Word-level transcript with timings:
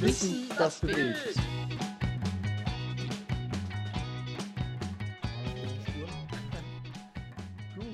Wissen, 0.00 0.48
das 0.56 0.80
bewegt. 0.80 1.36
Gut. 7.76 7.84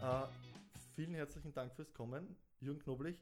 Äh, 0.00 0.26
vielen 0.94 1.14
herzlichen 1.14 1.52
Dank 1.52 1.74
fürs 1.74 1.92
Kommen, 1.92 2.36
Jürgen 2.60 2.78
Knoblich. 2.78 3.20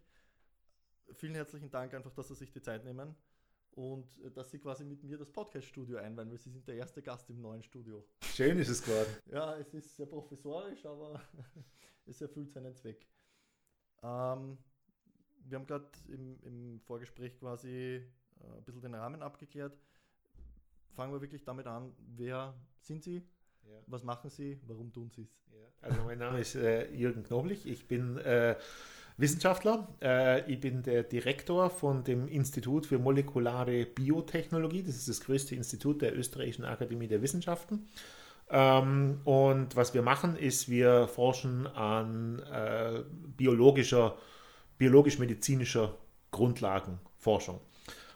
Vielen 1.14 1.34
herzlichen 1.34 1.70
Dank 1.70 1.94
einfach, 1.94 2.12
dass 2.12 2.28
Sie 2.28 2.34
sich 2.34 2.52
die 2.52 2.60
Zeit 2.60 2.84
nehmen 2.84 3.16
und 3.70 4.06
äh, 4.24 4.30
dass 4.30 4.50
Sie 4.50 4.58
quasi 4.58 4.84
mit 4.84 5.02
mir 5.02 5.16
das 5.16 5.32
Podcast-Studio 5.32 5.96
einweihen, 5.96 6.30
weil 6.30 6.38
Sie 6.38 6.50
sind 6.50 6.68
der 6.68 6.74
erste 6.74 7.00
Gast 7.00 7.30
im 7.30 7.40
neuen 7.40 7.62
Studio. 7.62 8.04
Schön 8.22 8.58
ist 8.58 8.68
es 8.68 8.82
gerade. 8.82 9.08
Ja, 9.32 9.56
es 9.56 9.72
ist 9.72 9.96
sehr 9.96 10.04
professorisch, 10.04 10.84
aber 10.84 11.18
es 12.04 12.20
erfüllt 12.20 12.50
seinen 12.50 12.74
Zweck. 12.74 13.06
Ähm, 14.02 14.58
wir 15.44 15.58
haben 15.58 15.66
gerade 15.66 15.88
im, 16.08 16.38
im, 16.42 16.80
Vorgespräch 16.80 17.38
quasi 17.38 17.68
äh, 17.68 18.02
ein 18.56 18.64
bisschen 18.64 18.82
den 18.82 18.94
Rahmen 18.94 19.22
abgeklärt. 19.22 19.76
Fangen 20.94 21.12
wir 21.12 21.20
wirklich 21.20 21.44
damit 21.44 21.66
an, 21.66 21.92
wer 22.16 22.54
sind 22.80 23.02
Sie? 23.02 23.22
Ja. 23.64 23.78
Was 23.86 24.02
machen 24.02 24.30
Sie? 24.30 24.60
Warum 24.66 24.92
tun 24.92 25.10
Sie 25.10 25.22
es? 25.22 25.40
Ja. 25.52 25.88
Also 25.88 26.02
mein 26.04 26.18
Name 26.18 26.40
ist 26.40 26.54
äh, 26.54 26.90
Jürgen 26.92 27.22
Knoblich. 27.22 27.66
Ich 27.66 27.86
bin 27.86 28.16
äh, 28.18 28.56
Wissenschaftler. 29.16 29.88
Äh, 30.02 30.50
ich 30.50 30.60
bin 30.60 30.82
der 30.82 31.04
Direktor 31.04 31.70
von 31.70 32.04
dem 32.04 32.26
Institut 32.28 32.86
für 32.86 32.98
molekulare 32.98 33.86
Biotechnologie. 33.86 34.82
Das 34.82 34.96
ist 34.96 35.08
das 35.08 35.20
größte 35.20 35.54
Institut 35.54 36.02
der 36.02 36.16
Österreichischen 36.16 36.64
Akademie 36.64 37.06
der 37.06 37.22
Wissenschaften. 37.22 37.86
Ähm, 38.50 39.20
und 39.24 39.76
was 39.76 39.94
wir 39.94 40.02
machen, 40.02 40.36
ist, 40.36 40.68
wir 40.68 41.06
forschen 41.06 41.66
an 41.68 42.40
äh, 42.40 43.02
biologischer, 43.36 44.16
biologisch-medizinischer 44.80 45.94
Grundlagenforschung. 46.30 47.60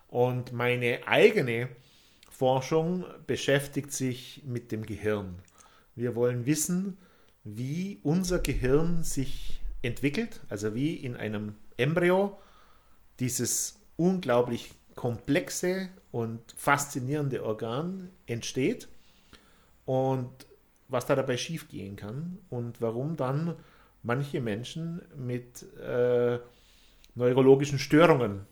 Und 0.09 0.53
meine 0.53 1.07
eigene 1.07 1.69
Forschung 2.31 3.05
beschäftigt 3.27 3.93
sich 3.93 4.43
mit 4.47 4.73
dem 4.73 4.87
Gehirn. 4.87 5.37
Wir 5.95 6.17
wollen 6.17 6.47
wissen, 6.47 6.97
wie 7.45 8.01
unser 8.03 8.39
Gehirn 8.39 9.05
sich 9.05 9.61
entwickelt, 9.83 10.41
also 10.49 10.75
wie 10.75 10.95
in 10.95 11.17
einem 11.17 11.55
Embryo 11.77 12.39
dieses 13.21 13.79
unglaublich 13.97 14.73
komplexe 14.95 15.91
und 16.13 16.41
faszinierende 16.57 17.45
Organ 17.45 18.09
entsteht 18.27 18.89
und 19.85 20.31
was 20.89 21.05
da 21.05 21.15
dabei 21.15 21.37
schiefgehen 21.37 21.97
kann 21.97 22.39
und 22.49 22.81
warum 22.81 23.17
dann 23.17 23.55
manche 24.03 24.41
Menschen 24.41 25.03
mit 25.17 25.63
äh, 25.79 26.39
neurologischen 27.15 27.79
Störungen 27.79 28.47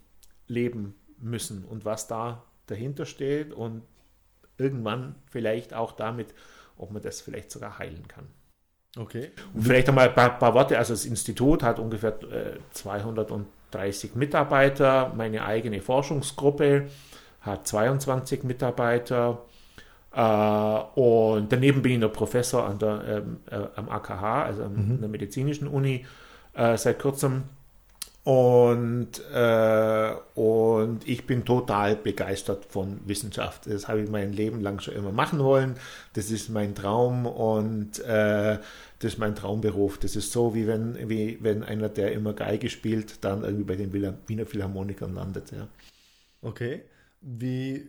leben 0.46 0.94
müssen 1.18 1.64
und 1.64 1.84
was 1.84 2.06
da 2.06 2.44
dahinter 2.66 3.06
steht 3.06 3.52
und 3.52 3.82
irgendwann 4.58 5.16
vielleicht 5.27 5.74
auch 5.74 5.92
damit, 5.92 6.34
ob 6.77 6.92
man 6.92 7.02
das 7.02 7.20
vielleicht 7.20 7.50
sogar 7.50 7.78
heilen 7.78 8.06
kann. 8.08 8.27
Okay. 8.98 9.30
Und 9.55 9.62
vielleicht 9.62 9.88
einmal 9.88 10.08
ein 10.08 10.14
paar, 10.14 10.38
paar, 10.38 10.55
Worte. 10.55 10.77
Also 10.77 10.92
das 10.92 11.06
Institut 11.06 11.62
hat 11.62 11.78
ungefähr 11.78 12.22
äh, 12.24 12.58
230 12.72 14.14
Mitarbeiter. 14.16 15.12
Meine 15.16 15.44
eigene 15.46 15.80
Forschungsgruppe 15.80 16.88
hat 17.40 17.66
22 17.66 18.44
Mitarbeiter. 18.44 19.46
Äh, 20.14 20.20
und 20.20 21.50
daneben 21.50 21.80
bin 21.80 21.92
ich 21.92 21.98
noch 21.98 22.12
Professor 22.12 22.66
an 22.66 22.78
der, 22.78 23.05
ähm, 23.06 23.40
äh, 23.50 23.66
am 23.77 23.88
AKH, 23.88 24.44
also 24.44 24.64
an 24.64 24.74
mhm. 24.74 25.00
der 25.00 25.08
medizinischen 25.08 25.68
Uni, 25.68 26.05
äh, 26.52 26.77
seit 26.77 26.98
kurzem. 26.98 27.44
Und, 28.25 29.20
äh, 29.34 30.15
und 30.37 31.09
ich 31.09 31.27
bin 31.27 31.45
total 31.45 31.96
begeistert 31.96 32.67
von 32.67 33.01
Wissenschaft. 33.05 33.67
Das 33.67 33.89
habe 33.89 34.02
ich 34.02 34.11
mein 34.11 34.33
Leben 34.33 34.61
lang 34.61 34.79
schon 34.79 34.95
immer 34.95 35.11
machen 35.11 35.41
wollen. 35.41 35.74
Das 36.13 36.30
ist 36.30 36.48
mein 36.48 36.77
Traum 36.77 37.27
und 37.27 37.98
äh, 37.98 38.58
das 39.01 39.14
ist 39.14 39.19
mein 39.19 39.35
Traumberuf. 39.35 39.98
Das 39.98 40.14
ist 40.14 40.30
so, 40.30 40.55
wie 40.55 40.69
wenn, 40.69 41.08
wie 41.08 41.39
wenn 41.41 41.64
einer, 41.64 41.89
der 41.89 42.13
immer 42.13 42.33
Geige 42.33 42.70
spielt, 42.70 43.24
dann 43.24 43.42
irgendwie 43.42 43.64
bei 43.64 43.77
den 43.77 43.92
Wiener 43.92 44.46
Philharmonikern 44.46 45.14
landet. 45.14 45.51
Ja. 45.51 45.67
Okay. 46.42 46.83
Wie, 47.20 47.89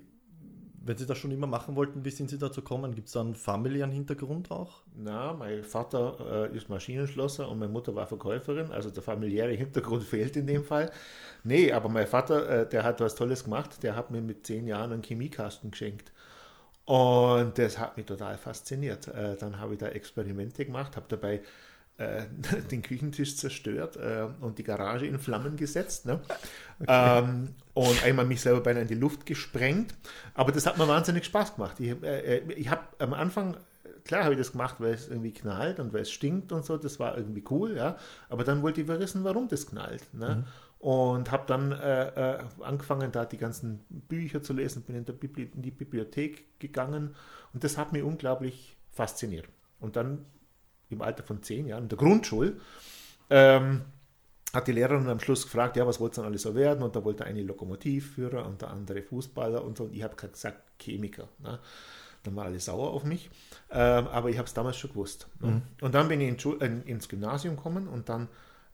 wenn 0.85 0.97
Sie 0.97 1.05
das 1.05 1.17
schon 1.17 1.31
immer 1.31 1.47
machen 1.47 1.75
wollten, 1.75 2.03
wie 2.03 2.09
sind 2.09 2.29
Sie 2.29 2.37
dazu 2.37 2.61
gekommen? 2.61 2.93
Gibt 2.93 3.07
es 3.07 3.13
da 3.13 3.21
einen 3.21 3.35
familiären 3.35 3.91
Hintergrund 3.91 4.51
auch? 4.51 4.81
Na, 4.95 5.33
mein 5.33 5.63
Vater 5.63 6.49
äh, 6.51 6.55
ist 6.57 6.69
Maschinenschlosser 6.69 7.49
und 7.49 7.59
meine 7.59 7.71
Mutter 7.71 7.95
war 7.95 8.05
Verkäuferin, 8.05 8.71
also 8.71 8.89
der 8.89 9.01
familiäre 9.01 9.53
Hintergrund 9.53 10.03
fehlt 10.13 10.35
in 10.35 10.45
dem 10.45 10.63
Fall. 10.63 10.91
Nee, 11.43 11.71
aber 11.71 11.87
mein 11.87 12.05
Vater, 12.05 12.49
äh, 12.49 12.69
der 12.69 12.83
hat 12.83 12.99
was 12.99 13.15
Tolles 13.15 13.45
gemacht, 13.45 13.81
der 13.81 13.95
hat 13.95 14.11
mir 14.11 14.21
mit 14.21 14.45
zehn 14.45 14.67
Jahren 14.67 14.91
einen 14.91 15.03
Chemiekasten 15.03 15.71
geschenkt. 15.71 16.11
Und 16.85 17.57
das 17.57 17.79
hat 17.79 17.95
mich 17.95 18.05
total 18.05 18.37
fasziniert. 18.37 19.07
Äh, 19.07 19.37
dann 19.37 19.59
habe 19.59 19.73
ich 19.73 19.79
da 19.79 19.87
Experimente 19.87 20.65
gemacht, 20.65 20.97
habe 20.97 21.05
dabei 21.07 21.41
äh, 21.97 22.23
den 22.71 22.81
Küchentisch 22.81 23.37
zerstört 23.37 23.97
äh, 23.97 24.27
und 24.41 24.57
die 24.57 24.63
Garage 24.63 25.05
in 25.05 25.19
Flammen 25.19 25.55
gesetzt. 25.55 26.05
Ne? 26.05 26.19
Okay. 26.79 27.19
Ähm, 27.19 27.49
und 27.75 28.03
einmal 28.03 28.25
mich 28.25 28.41
selber 28.41 28.59
beinahe 28.59 28.81
in 28.81 28.87
die 28.87 28.95
Luft 28.95 29.25
gesprengt. 29.25 29.93
Aber 30.33 30.51
das 30.51 30.65
hat 30.65 30.77
mir 30.77 30.87
wahnsinnig 30.87 31.23
Spaß 31.23 31.55
gemacht. 31.55 31.79
Ich, 31.79 31.91
äh, 32.03 32.39
äh 32.39 32.53
ich 32.53 32.69
habe 32.69 32.81
am 32.97 33.13
Anfang, 33.13 33.55
klar 34.03 34.23
habe 34.23 34.33
ich 34.33 34.39
das 34.39 34.51
gemacht, 34.51 34.77
weil 34.79 34.93
es 34.93 35.07
irgendwie 35.07 35.31
knallt 35.31 35.79
und 35.79 35.93
weil 35.93 36.01
es 36.01 36.11
stinkt 36.11 36.51
und 36.51 36.65
so. 36.65 36.75
Das 36.75 36.99
war 36.99 37.15
irgendwie 37.15 37.43
cool, 37.51 37.77
ja. 37.77 37.95
Aber 38.27 38.43
dann 38.43 38.63
wollte 38.63 38.81
ich 38.81 38.87
wissen, 38.87 39.23
warum 39.23 39.47
das 39.47 39.67
knallt. 39.67 40.13
Ne? 40.13 40.35
Mhm. 40.35 40.43
Und 40.85 41.31
habe 41.31 41.43
dann 41.47 41.71
äh, 41.71 42.07
äh, 42.07 42.43
angefangen, 42.61 43.11
da 43.13 43.23
die 43.23 43.37
ganzen 43.37 43.85
Bücher 43.87 44.41
zu 44.41 44.51
lesen, 44.51 44.81
bin 44.81 44.95
in, 44.95 45.05
Bibli 45.05 45.49
in 45.55 45.61
die 45.61 45.71
Bibliothek 45.71 46.59
gegangen 46.59 47.15
und 47.53 47.63
das 47.63 47.77
hat 47.77 47.93
mich 47.93 48.03
unglaublich 48.03 48.75
fasziniert. 48.91 49.45
Und 49.79 49.95
dann 49.95 50.25
im 50.93 51.01
Alter 51.01 51.23
von 51.23 51.43
zehn 51.43 51.67
Jahren, 51.67 51.83
in 51.83 51.89
der 51.89 51.97
Grundschule, 51.97 52.57
ähm, 53.29 53.81
hat 54.53 54.67
die 54.67 54.71
Lehrerin 54.71 55.09
am 55.09 55.19
Schluss 55.19 55.43
gefragt, 55.43 55.75
ja, 55.77 55.87
was 55.87 55.99
wollt 55.99 56.13
ihr 56.13 56.21
denn 56.21 56.25
alles 56.25 56.43
so 56.43 56.53
werden? 56.53 56.83
Und 56.83 56.95
da 56.95 57.03
wollte 57.03 57.25
eine 57.25 57.41
Lokomotivführer 57.41 58.45
und 58.45 58.61
der 58.61 58.69
andere 58.69 59.01
Fußballer 59.01 59.63
und 59.63 59.77
so. 59.77 59.85
Und 59.85 59.95
ich 59.95 60.03
habe 60.03 60.15
gesagt, 60.15 60.61
Chemiker. 60.79 61.27
Ne? 61.39 61.59
Dann 62.21 62.35
waren 62.35 62.47
alle 62.47 62.59
sauer 62.59 62.91
auf 62.91 63.03
mich. 63.03 63.29
Ähm, 63.71 64.07
aber 64.07 64.29
ich 64.29 64.37
habe 64.37 64.45
es 64.45 64.53
damals 64.53 64.77
schon 64.77 64.91
gewusst. 64.91 65.27
Ne? 65.39 65.51
Mhm. 65.51 65.61
Und 65.81 65.95
dann 65.95 66.07
bin 66.07 66.21
ich 66.21 66.45
in, 66.45 66.59
in, 66.59 66.83
ins 66.83 67.09
Gymnasium 67.09 67.55
gekommen 67.55 67.87
und 67.87 68.09
dann 68.09 68.29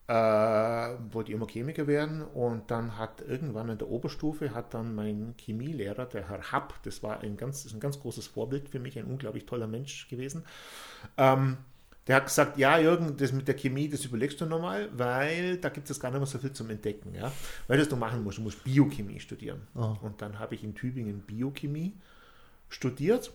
äh, 0.09 0.97
wollte 1.13 1.31
ich 1.31 1.35
immer 1.35 1.47
Chemiker 1.47 1.87
werden. 1.87 2.23
Und 2.23 2.71
dann 2.71 2.97
hat 2.97 3.21
irgendwann 3.21 3.69
in 3.69 3.77
der 3.77 3.89
Oberstufe 3.89 4.53
hat 4.53 4.73
dann 4.73 4.95
mein 4.95 5.35
Chemielehrer, 5.37 6.07
der 6.07 6.27
Herr 6.27 6.51
Happ, 6.51 6.73
das 6.83 7.03
war 7.03 7.21
ein 7.21 7.37
ganz, 7.37 7.71
ein 7.71 7.79
ganz 7.79 7.99
großes 7.99 8.27
Vorbild 8.27 8.69
für 8.69 8.79
mich, 8.79 8.97
ein 8.97 9.05
unglaublich 9.05 9.45
toller 9.45 9.67
Mensch 9.67 10.09
gewesen, 10.09 10.45
ähm, 11.17 11.57
der 12.09 12.15
hat 12.15 12.25
gesagt, 12.25 12.57
ja, 12.57 12.79
Jürgen, 12.79 13.15
das 13.17 13.31
mit 13.31 13.47
der 13.47 13.53
Chemie, 13.53 13.87
das 13.87 14.03
überlegst 14.03 14.41
du 14.41 14.47
nochmal, 14.47 14.89
weil 14.97 15.57
da 15.57 15.69
gibt 15.69 15.87
es 15.91 15.99
gar 15.99 16.09
nicht 16.09 16.17
mehr 16.17 16.25
so 16.25 16.39
viel 16.39 16.51
zum 16.51 16.71
Entdecken. 16.71 17.13
Ja? 17.13 17.31
Weil 17.67 17.77
das 17.77 17.87
du 17.87 17.95
machen 17.95 18.23
musst, 18.23 18.39
du 18.39 18.41
musst 18.41 18.63
Biochemie 18.63 19.19
studieren. 19.19 19.67
Oh. 19.75 19.95
Und 20.01 20.19
dann 20.19 20.39
habe 20.39 20.55
ich 20.55 20.63
in 20.63 20.73
Tübingen 20.73 21.21
Biochemie 21.21 21.93
studiert. 22.67 23.31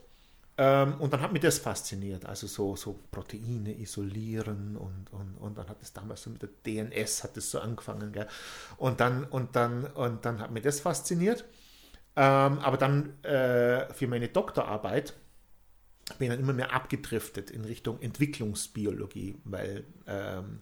Ähm, 0.58 0.94
und 0.98 1.12
dann 1.12 1.20
hat 1.20 1.32
mich 1.32 1.42
das 1.42 1.58
fasziniert, 1.58 2.26
also 2.26 2.48
so, 2.48 2.74
so 2.74 2.98
Proteine 3.12 3.78
isolieren 3.78 4.76
und, 4.76 5.06
und, 5.12 5.36
und 5.38 5.56
dann 5.56 5.68
hat 5.68 5.80
es 5.80 5.92
damals 5.92 6.22
so 6.22 6.30
mit 6.30 6.42
der 6.42 6.48
DNS 6.66 7.22
hat 7.22 7.36
es 7.36 7.52
so 7.52 7.60
angefangen. 7.60 8.10
Gell? 8.10 8.26
Und, 8.76 8.98
dann, 8.98 9.22
und, 9.22 9.54
dann, 9.54 9.84
und 9.84 10.24
dann 10.24 10.41
hat 10.41 10.50
mich 10.50 10.64
das 10.64 10.80
fasziniert. 10.80 11.44
Ähm, 12.16 12.58
aber 12.58 12.76
dann 12.76 13.22
äh, 13.22 13.92
für 13.94 14.08
meine 14.08 14.28
Doktorarbeit 14.28 15.14
bin 16.19 16.31
dann 16.31 16.41
immer 16.41 16.53
mehr 16.53 16.72
abgedriftet 16.72 17.50
in 17.50 17.65
Richtung 17.65 18.00
Entwicklungsbiologie, 18.00 19.37
weil 19.44 19.84
ähm, 20.06 20.60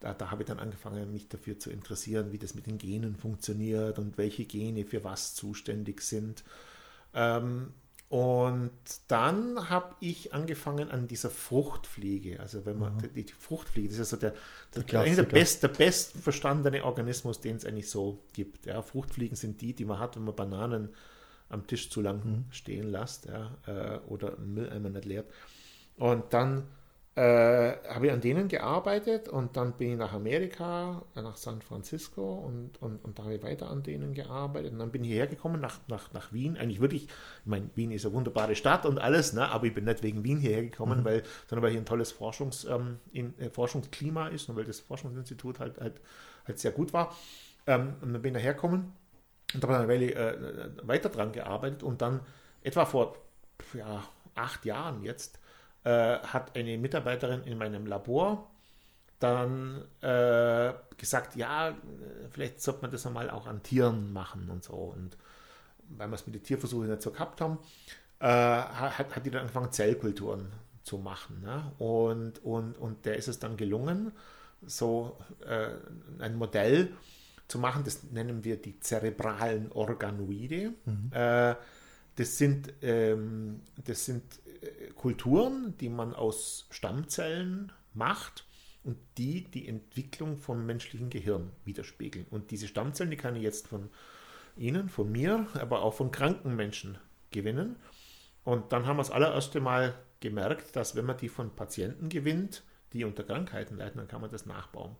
da, 0.00 0.12
da 0.14 0.30
habe 0.30 0.42
ich 0.42 0.48
dann 0.48 0.58
angefangen, 0.58 1.12
mich 1.12 1.28
dafür 1.28 1.58
zu 1.58 1.70
interessieren, 1.70 2.32
wie 2.32 2.38
das 2.38 2.54
mit 2.54 2.66
den 2.66 2.78
Genen 2.78 3.14
funktioniert 3.14 3.98
und 3.98 4.18
welche 4.18 4.44
Gene 4.44 4.84
für 4.84 5.04
was 5.04 5.34
zuständig 5.34 6.00
sind. 6.00 6.42
Ähm, 7.14 7.72
und 8.12 8.72
dann 9.08 9.70
habe 9.70 9.94
ich 10.00 10.34
angefangen 10.34 10.90
an 10.90 11.08
dieser 11.08 11.30
Fruchtfliege. 11.30 12.40
Also 12.40 12.66
wenn 12.66 12.78
man 12.78 12.96
mhm. 12.96 13.14
die, 13.14 13.24
die, 13.24 13.32
Fruchtfliege, 13.32 13.88
das 13.88 13.98
ist 13.98 14.12
also 14.12 14.16
der, 14.18 14.34
der, 14.74 14.82
der, 14.82 15.14
der, 15.14 15.22
best, 15.22 15.62
der 15.62 15.68
best 15.68 16.12
verstandene 16.18 16.84
Organismus, 16.84 17.40
den 17.40 17.56
es 17.56 17.64
eigentlich 17.64 17.88
so 17.88 18.22
gibt. 18.34 18.66
Ja, 18.66 18.82
Fruchtfliegen 18.82 19.34
sind 19.34 19.62
die, 19.62 19.72
die 19.72 19.86
man 19.86 19.98
hat, 19.98 20.16
wenn 20.16 20.24
man 20.24 20.36
Bananen 20.36 20.90
am 21.52 21.66
Tisch 21.66 21.90
zu 21.90 22.00
lang 22.00 22.24
mhm. 22.24 22.44
stehen 22.50 22.90
lasst 22.90 23.26
ja, 23.26 23.56
äh, 23.66 23.98
oder 24.08 24.36
Mülleimer 24.38 24.90
nicht 24.90 25.04
leert. 25.04 25.26
Und 25.96 26.32
dann 26.32 26.64
äh, 27.14 27.72
habe 27.88 28.06
ich 28.06 28.12
an 28.12 28.22
denen 28.22 28.48
gearbeitet 28.48 29.28
und 29.28 29.58
dann 29.58 29.72
bin 29.72 29.92
ich 29.92 29.98
nach 29.98 30.14
Amerika, 30.14 31.02
nach 31.14 31.36
San 31.36 31.60
Francisco 31.60 32.36
und, 32.36 32.80
und, 32.80 33.04
und 33.04 33.18
da 33.18 33.24
habe 33.24 33.34
ich 33.34 33.42
weiter 33.42 33.68
an 33.68 33.82
denen 33.82 34.14
gearbeitet. 34.14 34.72
Und 34.72 34.78
dann 34.78 34.90
bin 34.90 35.04
ich 35.04 35.10
hierher 35.10 35.26
gekommen 35.26 35.60
nach, 35.60 35.80
nach, 35.88 36.10
nach 36.14 36.32
Wien. 36.32 36.56
Eigentlich 36.56 36.80
wirklich, 36.80 37.04
ich 37.04 37.10
meine, 37.44 37.68
Wien 37.74 37.90
ist 37.90 38.06
eine 38.06 38.14
wunderbare 38.14 38.56
Stadt 38.56 38.86
und 38.86 38.98
alles, 38.98 39.34
ne? 39.34 39.46
aber 39.50 39.66
ich 39.66 39.74
bin 39.74 39.84
nicht 39.84 40.02
wegen 40.02 40.24
Wien 40.24 40.38
hierher 40.38 40.62
gekommen, 40.62 41.00
mhm. 41.00 41.04
weil, 41.04 41.22
sondern 41.48 41.64
weil 41.64 41.72
hier 41.72 41.80
ein 41.80 41.86
tolles 41.86 42.12
Forschungs, 42.12 42.64
ähm, 42.64 42.98
in, 43.12 43.38
äh, 43.38 43.50
Forschungsklima 43.50 44.28
ist 44.28 44.48
und 44.48 44.56
weil 44.56 44.64
das 44.64 44.80
Forschungsinstitut 44.80 45.60
halt, 45.60 45.78
halt, 45.78 46.00
halt 46.46 46.58
sehr 46.58 46.72
gut 46.72 46.94
war. 46.94 47.14
Ähm, 47.66 47.92
und 48.00 48.14
dann 48.14 48.22
bin 48.22 48.34
ich 48.34 48.40
dahergekommen 48.40 48.90
Und 49.54 49.62
da 49.62 49.68
habe 49.68 49.78
eine 49.78 49.88
Weile 49.88 50.14
äh, 50.14 50.70
weiter 50.86 51.08
dran 51.08 51.32
gearbeitet 51.32 51.82
und 51.82 52.02
dann 52.02 52.20
etwa 52.62 52.84
vor 52.84 53.16
ja, 53.74 54.02
acht 54.34 54.64
Jahren 54.64 55.02
jetzt 55.02 55.38
äh, 55.84 56.18
hat 56.18 56.56
eine 56.56 56.78
Mitarbeiterin 56.78 57.42
in 57.44 57.58
meinem 57.58 57.86
Labor 57.86 58.48
dann 59.18 59.84
äh, 60.00 60.72
gesagt, 60.96 61.36
ja, 61.36 61.76
vielleicht 62.30 62.60
sollte 62.60 62.82
man 62.82 62.90
das 62.90 63.06
einmal 63.06 63.30
auch 63.30 63.46
an 63.46 63.62
Tieren 63.62 64.12
machen 64.12 64.48
und 64.50 64.64
so. 64.64 64.72
Und 64.72 65.16
weil 65.90 66.08
wir 66.08 66.14
es 66.14 66.26
mit 66.26 66.34
den 66.34 66.42
Tierversuchen 66.42 66.88
nicht 66.88 67.02
so 67.02 67.12
gehabt 67.12 67.40
haben, 67.40 67.58
äh, 68.18 68.26
hat, 68.26 69.14
hat 69.14 69.24
die 69.24 69.30
dann 69.30 69.42
angefangen, 69.42 69.70
Zellkulturen 69.70 70.52
zu 70.82 70.98
machen. 70.98 71.40
Ne? 71.42 71.72
Und, 71.78 72.44
und, 72.44 72.76
und 72.78 73.04
der 73.04 73.16
ist 73.16 73.28
es 73.28 73.38
dann 73.38 73.56
gelungen, 73.56 74.12
so 74.64 75.16
äh, 75.46 75.68
ein 76.18 76.36
Modell 76.36 76.92
zu 77.52 77.58
machen, 77.58 77.84
das 77.84 78.04
nennen 78.04 78.44
wir 78.44 78.56
die 78.56 78.80
zerebralen 78.80 79.70
Organoide. 79.72 80.72
Mhm. 80.86 81.10
Äh, 81.12 81.54
das 82.16 82.38
sind, 82.38 82.72
ähm, 82.80 83.60
das 83.84 84.06
sind 84.06 84.22
äh, 84.62 84.90
Kulturen, 84.94 85.74
die 85.78 85.90
man 85.90 86.14
aus 86.14 86.66
Stammzellen 86.70 87.70
macht 87.92 88.46
und 88.84 88.96
die 89.18 89.44
die 89.44 89.68
Entwicklung 89.68 90.38
vom 90.38 90.64
menschlichen 90.64 91.10
Gehirn 91.10 91.50
widerspiegeln. 91.66 92.26
Und 92.30 92.50
diese 92.50 92.68
Stammzellen, 92.68 93.10
die 93.10 93.18
kann 93.18 93.36
ich 93.36 93.42
jetzt 93.42 93.68
von 93.68 93.90
Ihnen, 94.56 94.88
von 94.88 95.12
mir, 95.12 95.46
aber 95.54 95.82
auch 95.82 95.92
von 95.92 96.10
kranken 96.10 96.56
Menschen 96.56 96.96
gewinnen. 97.32 97.76
Und 98.44 98.72
dann 98.72 98.86
haben 98.86 98.96
wir 98.96 99.02
das 99.02 99.10
allererste 99.10 99.60
Mal 99.60 99.94
gemerkt, 100.20 100.74
dass 100.74 100.96
wenn 100.96 101.04
man 101.04 101.18
die 101.18 101.28
von 101.28 101.54
Patienten 101.54 102.08
gewinnt, 102.08 102.62
die 102.94 103.04
unter 103.04 103.24
Krankheiten 103.24 103.76
leiden, 103.76 103.98
dann 103.98 104.08
kann 104.08 104.22
man 104.22 104.30
das 104.30 104.46
nachbauen. 104.46 104.96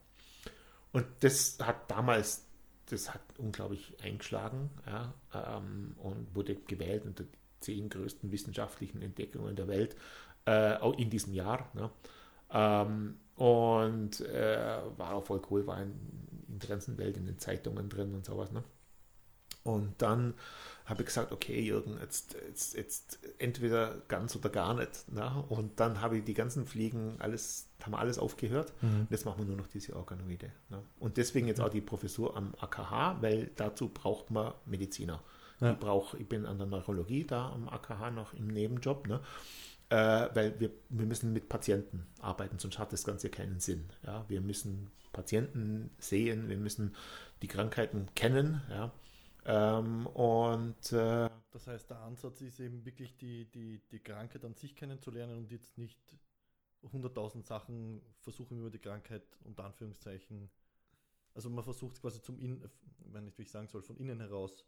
Und 0.93 1.07
das 1.21 1.59
hat 1.61 1.91
damals, 1.91 2.47
das 2.87 3.13
hat 3.13 3.23
unglaublich 3.39 3.97
eingeschlagen 4.03 4.71
ja, 4.87 5.15
ähm, 5.35 5.95
und 5.99 6.35
wurde 6.35 6.55
gewählt 6.55 7.05
unter 7.07 7.25
die 7.25 7.39
zehn 7.61 7.89
größten 7.89 8.31
wissenschaftlichen 8.31 9.01
Entdeckungen 9.03 9.57
der 9.57 9.69
Welt 9.69 9.97
äh, 10.45 10.75
auch 10.75 10.97
in 10.99 11.11
diesem 11.11 11.33
Jahr. 11.33 11.71
Ne? 11.75 11.91
Ähm, 12.51 13.19
und 13.37 14.21
äh, 14.21 14.79
war 14.97 15.15
auch 15.15 15.25
voll 15.25 15.41
cool, 15.51 15.67
war 15.67 15.81
in, 15.81 15.95
in 16.49 16.59
der 16.59 16.69
ganzen 16.69 16.99
Welt 16.99 17.17
in 17.17 17.27
den 17.27 17.39
Zeitungen 17.39 17.89
drin 17.89 18.15
und 18.15 18.25
sowas. 18.25 18.53
Ne? 18.53 18.63
Und 19.65 20.03
dann 20.03 20.35
habe 20.93 21.03
ich 21.03 21.07
gesagt, 21.07 21.33
okay, 21.33 21.59
Jürgen, 21.59 21.99
jetzt, 22.01 22.37
jetzt, 22.47 22.77
jetzt 22.77 23.19
entweder 23.39 24.03
ganz 24.09 24.37
oder 24.37 24.51
gar 24.51 24.75
nicht. 24.75 25.11
Ne? 25.11 25.43
Und 25.49 25.81
dann 25.81 26.03
habe 26.03 26.19
ich 26.19 26.25
die 26.25 26.35
ganzen 26.35 26.67
Fliegen, 26.67 27.17
alles, 27.19 27.71
haben 27.83 27.93
wir 27.93 27.99
alles 27.99 28.19
aufgehört. 28.19 28.75
Mhm. 28.83 29.07
Jetzt 29.09 29.25
machen 29.25 29.39
wir 29.39 29.47
nur 29.47 29.57
noch 29.57 29.69
diese 29.69 29.97
Organoide. 29.97 30.53
Ne? 30.69 30.83
Und 31.01 31.17
deswegen 31.17 31.49
jetzt 31.49 31.63
auch 31.63 31.71
die 31.71 31.81
Professur 31.81 32.37
am 32.37 32.55
AKH, 32.61 33.23
weil 33.23 33.51
dazu 33.57 33.89
braucht 33.89 34.31
man 34.31 34.53
Mediziner. 34.67 35.23
Ja. 35.61 35.73
Ich, 35.73 35.79
brauch, 35.79 36.13
ich 36.13 36.29
bin 36.29 36.45
an 36.45 36.59
der 36.59 36.67
Neurologie 36.67 37.25
da 37.25 37.51
am 37.51 37.71
AKH 37.71 38.11
noch 38.11 38.35
im 38.35 38.49
Nebenjob. 38.49 39.09
Ne? 39.09 39.21
Äh, 39.89 40.29
weil 40.35 40.61
wir, 40.61 40.71
wir 40.91 41.07
müssen 41.07 41.33
mit 41.33 41.49
Patienten 41.49 42.07
arbeiten, 42.21 42.59
sonst 42.59 42.79
hat 42.79 42.93
das 42.93 43.05
Ganze 43.05 43.31
keinen 43.31 43.61
Sinn. 43.61 43.87
Ja? 44.05 44.27
Wir 44.29 44.43
müssen 44.43 44.91
Patienten 45.15 45.91
sehen, 45.99 46.51
wir 46.51 46.59
müssen 46.59 46.95
die 47.41 47.49
Krankheiten 47.49 48.09
kennen. 48.15 48.61
Ja? 48.69 48.93
Ähm, 49.45 50.07
und 50.07 50.93
äh, 50.93 51.29
das 51.51 51.67
heißt, 51.67 51.91
der 51.91 51.99
Ansatz 52.01 52.41
ist 52.41 52.61
eben 52.61 52.85
wirklich 52.85 53.17
die, 53.17 53.51
die, 53.51 53.81
die 53.91 53.99
Krankheit 53.99 54.45
an 54.45 54.55
sich 54.55 54.77
kennenzulernen 54.77 55.37
und 55.37 55.51
jetzt 55.51 55.77
nicht 55.79 55.99
100.000 56.85 57.45
Sachen 57.45 58.03
versuchen 58.21 58.59
über 58.59 58.71
die 58.71 58.79
Krankheit 58.79 59.23
unter 59.45 59.65
Anführungszeichen. 59.65 60.51
Also 61.35 61.51
man 61.51 61.65
versucht 61.65 62.01
quasi 62.01 62.21
zum 62.21 62.39
Innen, 62.39 62.69
wenn 62.99 63.27
ich, 63.27 63.39
wie 63.39 63.43
ich 63.43 63.51
sagen 63.51 63.69
soll, 63.69 63.83
von 63.83 63.97
innen 63.97 64.21
heraus 64.21 64.65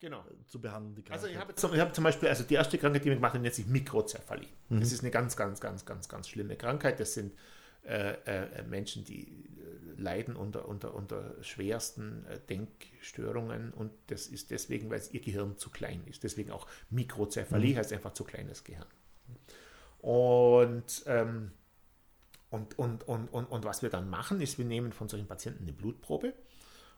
genau. 0.00 0.20
Äh, 0.20 0.46
zu 0.46 0.60
behandeln. 0.60 0.94
Die 0.94 1.02
Krankheit. 1.02 1.24
Also 1.24 1.32
ich 1.32 1.40
habe, 1.40 1.54
zum, 1.54 1.74
ich 1.74 1.80
habe 1.80 1.92
zum 1.92 2.04
Beispiel, 2.04 2.28
also 2.28 2.44
die 2.44 2.54
erste 2.54 2.78
Krankheit, 2.78 3.04
die 3.04 3.08
wir 3.08 3.14
gemacht 3.14 3.34
haben, 3.34 3.42
nennt 3.42 3.54
sich 3.54 3.66
Mikrozephalie. 3.66 4.48
Mhm. 4.68 4.80
Das 4.80 4.92
ist 4.92 5.00
eine 5.00 5.10
ganz, 5.10 5.36
ganz, 5.36 5.60
ganz, 5.60 5.84
ganz, 5.84 6.08
ganz 6.08 6.28
schlimme 6.28 6.56
Krankheit. 6.56 7.00
Das 7.00 7.14
sind 7.14 7.34
äh, 7.84 8.12
äh, 8.26 8.62
Menschen, 8.64 9.04
die 9.04 9.48
leiden 10.02 10.36
unter, 10.36 10.68
unter, 10.68 10.94
unter 10.94 11.42
schwersten 11.42 12.26
äh, 12.26 12.38
Denkstörungen 12.38 13.72
und 13.72 13.92
das 14.08 14.26
ist 14.26 14.50
deswegen, 14.50 14.90
weil 14.90 15.02
ihr 15.12 15.20
Gehirn 15.20 15.56
zu 15.56 15.70
klein 15.70 16.02
ist. 16.06 16.24
Deswegen 16.24 16.50
auch 16.50 16.66
Mikrozephalie 16.90 17.72
mhm. 17.72 17.78
heißt 17.78 17.92
einfach 17.92 18.12
zu 18.12 18.24
kleines 18.24 18.64
Gehirn. 18.64 18.86
Und, 20.00 21.04
ähm, 21.06 21.52
und, 22.50 22.78
und, 22.78 23.08
und, 23.08 23.28
und, 23.28 23.44
und 23.46 23.64
was 23.64 23.82
wir 23.82 23.90
dann 23.90 24.10
machen, 24.10 24.40
ist, 24.40 24.58
wir 24.58 24.64
nehmen 24.64 24.92
von 24.92 25.08
solchen 25.08 25.26
Patienten 25.26 25.62
eine 25.62 25.72
Blutprobe 25.72 26.34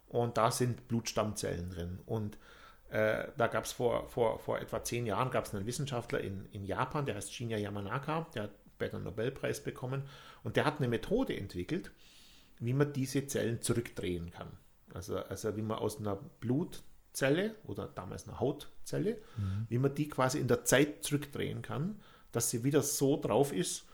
und 0.08 0.36
da 0.36 0.50
sind 0.50 0.88
Blutstammzellen 0.88 1.70
drin. 1.70 2.00
Und 2.06 2.38
äh, 2.90 3.28
da 3.36 3.46
gab 3.46 3.64
es 3.64 3.72
vor, 3.72 4.08
vor, 4.08 4.38
vor 4.38 4.58
etwa 4.58 4.82
zehn 4.82 5.06
Jahren 5.06 5.30
gab 5.30 5.44
es 5.44 5.54
einen 5.54 5.66
Wissenschaftler 5.66 6.20
in, 6.20 6.46
in 6.52 6.64
Japan, 6.64 7.06
der 7.06 7.16
heißt 7.16 7.32
Shinya 7.32 7.58
Yamanaka, 7.58 8.26
der 8.34 8.44
hat 8.44 8.50
später 8.74 8.96
einen 8.96 9.04
Nobelpreis 9.04 9.62
bekommen 9.62 10.02
und 10.42 10.56
der 10.56 10.64
hat 10.64 10.78
eine 10.78 10.88
Methode 10.88 11.36
entwickelt, 11.36 11.90
wie 12.64 12.74
man 12.74 12.92
diese 12.92 13.26
Zellen 13.26 13.60
zurückdrehen 13.60 14.30
kann. 14.30 14.48
Also, 14.92 15.18
also 15.18 15.56
wie 15.56 15.62
man 15.62 15.78
aus 15.78 15.98
einer 15.98 16.16
Blutzelle 16.16 17.54
oder 17.64 17.86
damals 17.86 18.28
einer 18.28 18.40
Hautzelle, 18.40 19.18
mhm. 19.36 19.66
wie 19.68 19.78
man 19.78 19.94
die 19.94 20.08
quasi 20.08 20.38
in 20.38 20.48
der 20.48 20.64
Zeit 20.64 21.04
zurückdrehen 21.04 21.62
kann, 21.62 22.00
dass 22.32 22.50
sie 22.50 22.64
wieder 22.64 22.82
so 22.82 23.20
drauf 23.20 23.52
ist, 23.52 23.86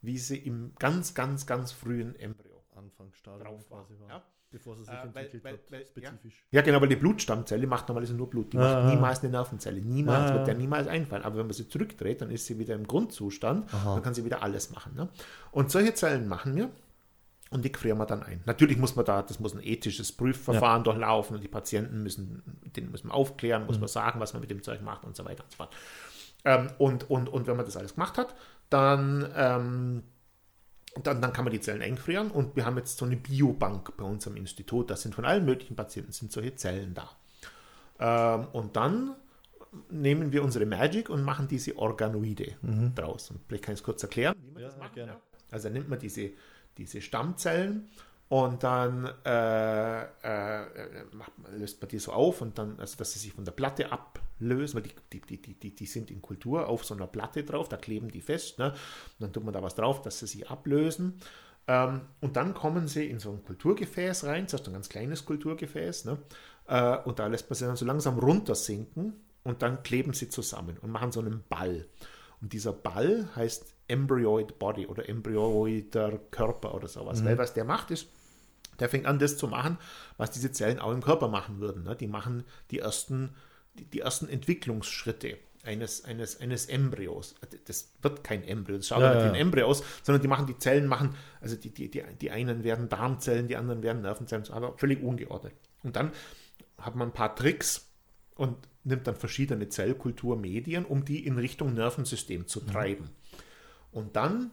wie 0.00 0.18
sie 0.18 0.38
im 0.38 0.72
ganz, 0.78 1.14
ganz, 1.14 1.46
ganz 1.46 1.72
frühen 1.72 2.14
Embryo 2.16 2.62
Anfangsstadium 2.76 3.46
drauf 3.46 3.70
war. 3.70 3.86
war. 4.00 4.08
Ja? 4.08 4.22
Bevor 4.50 4.76
sie 4.76 4.84
sich 4.84 4.94
äh, 4.94 5.02
entwickelt 5.02 5.44
weil, 5.44 5.52
hat, 5.54 5.60
weil, 5.70 5.86
spezifisch. 5.86 6.46
Ja. 6.50 6.60
ja. 6.60 6.62
genau, 6.64 6.80
weil 6.80 6.88
die 6.88 6.96
Blutstammzelle 6.96 7.66
macht 7.66 7.88
normalerweise 7.88 8.14
nur 8.14 8.30
Blut. 8.30 8.52
Die 8.52 8.58
ah. 8.58 8.82
macht 8.82 8.94
niemals 8.94 9.20
eine 9.20 9.30
Nervenzelle. 9.30 9.80
Niemals, 9.80 10.30
ah. 10.30 10.34
wird 10.34 10.46
der 10.46 10.54
niemals 10.54 10.86
einfallen. 10.86 11.24
Aber 11.24 11.38
wenn 11.38 11.46
man 11.46 11.54
sie 11.54 11.68
zurückdreht, 11.68 12.20
dann 12.20 12.30
ist 12.30 12.46
sie 12.46 12.58
wieder 12.58 12.74
im 12.74 12.86
Grundzustand. 12.86 13.72
Aha. 13.74 13.94
Dann 13.94 14.02
kann 14.02 14.14
sie 14.14 14.24
wieder 14.24 14.42
alles 14.42 14.70
machen. 14.70 14.94
Ne? 14.94 15.08
Und 15.50 15.72
solche 15.72 15.94
Zellen 15.94 16.28
machen 16.28 16.54
wir 16.54 16.70
und 17.54 17.64
die 17.64 17.72
frieren 17.72 17.98
wir 17.98 18.06
dann 18.06 18.24
ein. 18.24 18.42
Natürlich 18.46 18.76
muss 18.76 18.96
man 18.96 19.04
da, 19.04 19.22
das 19.22 19.38
muss 19.38 19.54
ein 19.54 19.62
ethisches 19.62 20.10
Prüfverfahren 20.10 20.80
ja. 20.80 20.82
durchlaufen 20.82 21.36
und 21.36 21.42
die 21.42 21.48
Patienten 21.48 22.02
müssen, 22.02 22.42
den 22.76 22.90
müssen 22.90 23.08
wir 23.08 23.14
aufklären, 23.14 23.64
muss 23.66 23.76
mhm. 23.76 23.82
man 23.82 23.88
sagen, 23.88 24.18
was 24.18 24.32
man 24.32 24.40
mit 24.40 24.50
dem 24.50 24.62
Zeug 24.62 24.82
macht 24.82 25.04
und 25.04 25.14
so 25.14 25.24
weiter 25.24 25.44
und 25.44 25.52
so 25.52 25.56
fort. 25.58 25.74
Ähm, 26.44 26.68
und, 26.78 27.08
und, 27.08 27.28
und 27.28 27.46
wenn 27.46 27.56
man 27.56 27.64
das 27.64 27.76
alles 27.76 27.94
gemacht 27.94 28.18
hat, 28.18 28.34
dann, 28.70 29.32
ähm, 29.36 30.02
dann, 31.00 31.22
dann 31.22 31.32
kann 31.32 31.44
man 31.44 31.52
die 31.52 31.60
Zellen 31.60 31.80
einfrieren 31.80 32.32
und 32.32 32.56
wir 32.56 32.66
haben 32.66 32.76
jetzt 32.76 32.98
so 32.98 33.04
eine 33.04 33.16
Biobank 33.16 33.96
bei 33.96 34.04
uns 34.04 34.26
am 34.26 34.36
Institut. 34.36 34.90
Da 34.90 34.96
sind 34.96 35.14
von 35.14 35.24
allen 35.24 35.44
möglichen 35.44 35.76
Patienten 35.76 36.10
sind 36.10 36.32
solche 36.32 36.56
Zellen 36.56 36.92
da. 36.92 37.08
Ähm, 38.00 38.48
und 38.52 38.74
dann 38.74 39.14
nehmen 39.90 40.32
wir 40.32 40.42
unsere 40.42 40.66
Magic 40.66 41.08
und 41.08 41.22
machen 41.22 41.46
diese 41.46 41.78
Organoide 41.78 42.56
mhm. 42.62 42.96
draus. 42.96 43.30
Und 43.30 43.40
vielleicht 43.46 43.62
kann 43.62 43.74
ich 43.74 43.80
es 43.80 43.84
kurz 43.84 44.02
erklären, 44.02 44.34
wie 44.42 44.50
man 44.50 44.62
ja, 44.62 44.68
das 44.68 44.76
macht. 44.76 44.96
Ja. 44.96 45.20
Also 45.52 45.68
nimmt 45.68 45.88
man 45.88 46.00
diese 46.00 46.32
diese 46.76 47.00
Stammzellen 47.00 47.88
und 48.28 48.62
dann 48.62 49.10
äh, 49.24 50.02
äh, 50.02 50.66
löst 51.56 51.80
man 51.80 51.88
die 51.88 51.98
so 51.98 52.12
auf 52.12 52.40
und 52.40 52.58
dann, 52.58 52.78
also 52.80 52.96
dass 52.96 53.12
sie 53.12 53.18
sich 53.18 53.32
von 53.32 53.44
der 53.44 53.52
Platte 53.52 53.92
ablösen, 53.92 54.76
weil 54.76 54.90
die, 55.12 55.20
die, 55.20 55.36
die, 55.38 55.54
die, 55.54 55.74
die 55.74 55.86
sind 55.86 56.10
in 56.10 56.22
Kultur 56.22 56.68
auf 56.68 56.84
so 56.84 56.94
einer 56.94 57.06
Platte 57.06 57.44
drauf, 57.44 57.68
da 57.68 57.76
kleben 57.76 58.10
die 58.10 58.22
fest. 58.22 58.58
Ne? 58.58 58.70
Und 58.70 58.76
dann 59.20 59.32
tut 59.32 59.44
man 59.44 59.52
da 59.52 59.62
was 59.62 59.74
drauf, 59.74 60.02
dass 60.02 60.18
sie 60.18 60.26
sich 60.26 60.50
ablösen. 60.50 61.20
Ähm, 61.66 62.02
und 62.20 62.36
dann 62.36 62.54
kommen 62.54 62.88
sie 62.88 63.08
in 63.08 63.18
so 63.18 63.30
ein 63.30 63.44
Kulturgefäß 63.44 64.24
rein, 64.24 64.48
zuerst 64.48 64.66
ein 64.68 64.74
ganz 64.74 64.88
kleines 64.88 65.24
Kulturgefäß, 65.24 66.04
ne? 66.04 66.18
Äh, 66.66 66.98
und 66.98 67.18
da 67.18 67.26
lässt 67.26 67.48
man 67.48 67.56
sie 67.56 67.66
dann 67.66 67.76
so 67.76 67.86
langsam 67.86 68.18
runtersinken 68.18 69.14
und 69.44 69.62
dann 69.62 69.82
kleben 69.82 70.12
sie 70.12 70.28
zusammen 70.28 70.78
und 70.78 70.90
machen 70.90 71.12
so 71.12 71.20
einen 71.20 71.44
Ball. 71.48 71.86
Und 72.40 72.52
dieser 72.52 72.72
Ball 72.72 73.28
heißt 73.36 73.74
Embryoid 73.88 74.58
Body 74.58 74.86
oder 74.86 75.08
embryoider 75.08 76.18
Körper 76.30 76.74
oder 76.74 76.88
sowas. 76.88 77.20
Mhm. 77.20 77.26
Weil 77.26 77.38
was 77.38 77.54
der 77.54 77.64
macht 77.64 77.90
ist, 77.90 78.08
der 78.78 78.88
fängt 78.88 79.06
an, 79.06 79.18
das 79.18 79.36
zu 79.36 79.46
machen, 79.46 79.78
was 80.16 80.30
diese 80.30 80.52
Zellen 80.52 80.78
auch 80.78 80.92
im 80.92 81.02
Körper 81.02 81.28
machen 81.28 81.60
würden. 81.60 81.84
Ne? 81.84 81.96
Die 81.96 82.06
machen 82.06 82.44
die 82.70 82.80
ersten, 82.80 83.30
die, 83.74 83.84
die, 83.84 84.00
ersten 84.00 84.28
Entwicklungsschritte 84.28 85.38
eines, 85.64 86.04
eines, 86.04 86.40
eines 86.40 86.66
Embryos. 86.66 87.34
Das 87.66 87.92
wird 88.02 88.24
kein 88.24 88.42
Embryo, 88.42 88.76
das 88.76 88.88
schaut 88.88 89.00
ja, 89.00 89.14
nicht 89.14 89.24
wie 89.24 89.28
ein 89.28 89.34
Embryo 89.34 89.66
aus, 89.66 89.82
sondern 90.02 90.22
die 90.22 90.28
machen 90.28 90.46
die 90.46 90.58
Zellen, 90.58 90.86
machen, 90.86 91.14
also 91.40 91.56
die, 91.56 91.70
die, 91.70 91.90
die, 91.90 92.02
die 92.20 92.30
einen 92.30 92.64
werden 92.64 92.88
Darmzellen, 92.88 93.48
die 93.48 93.56
anderen 93.56 93.82
werden 93.82 94.02
Nervenzellen, 94.02 94.44
aber 94.50 94.76
völlig 94.76 95.02
ungeordnet. 95.02 95.54
Und 95.82 95.96
dann 95.96 96.12
hat 96.78 96.96
man 96.96 97.08
ein 97.08 97.14
paar 97.14 97.34
Tricks 97.34 97.83
und 98.34 98.56
nimmt 98.84 99.06
dann 99.06 99.16
verschiedene 99.16 99.68
Zellkulturmedien, 99.68 100.84
um 100.84 101.04
die 101.04 101.26
in 101.26 101.38
Richtung 101.38 101.74
Nervensystem 101.74 102.46
zu 102.46 102.60
mhm. 102.60 102.66
treiben. 102.66 103.04
Mhm. 103.04 103.38
Und 103.92 104.16
dann 104.16 104.50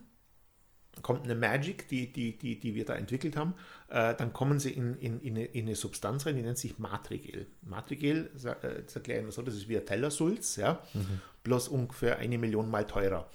kommt 1.02 1.24
eine 1.24 1.36
Magic, 1.36 1.88
die, 1.88 2.12
die, 2.12 2.38
die, 2.38 2.60
die 2.60 2.76
wir 2.76 2.86
da 2.86 2.96
entwickelt 2.96 3.36
haben. 3.36 3.56
Äh, 3.90 4.14
dann 4.16 4.34
kommen 4.34 4.60
sie 4.60 4.72
in, 4.72 4.96
in, 4.98 5.20
in, 5.22 5.36
eine, 5.36 5.46
in, 5.46 5.66
eine, 5.66 5.76
Substanz 5.76 6.26
rein, 6.26 6.36
die 6.36 6.42
nennt 6.42 6.58
sich 6.58 6.78
Matrigel. 6.80 7.48
Matrigel, 7.62 8.30
äh, 8.44 8.84
das 8.84 8.96
erklären 8.96 9.26
wir 9.26 9.32
so, 9.32 9.42
das 9.42 9.56
ist 9.56 9.68
wie 9.68 9.78
ein 9.78 9.86
Tellersulz, 9.86 10.58
ja, 10.58 10.82
mhm. 10.94 11.22
bloß 11.44 11.70
ungefähr 11.70 12.18
eine 12.18 12.38
Million 12.38 12.70
Mal 12.70 12.86
teurer. 12.86 13.30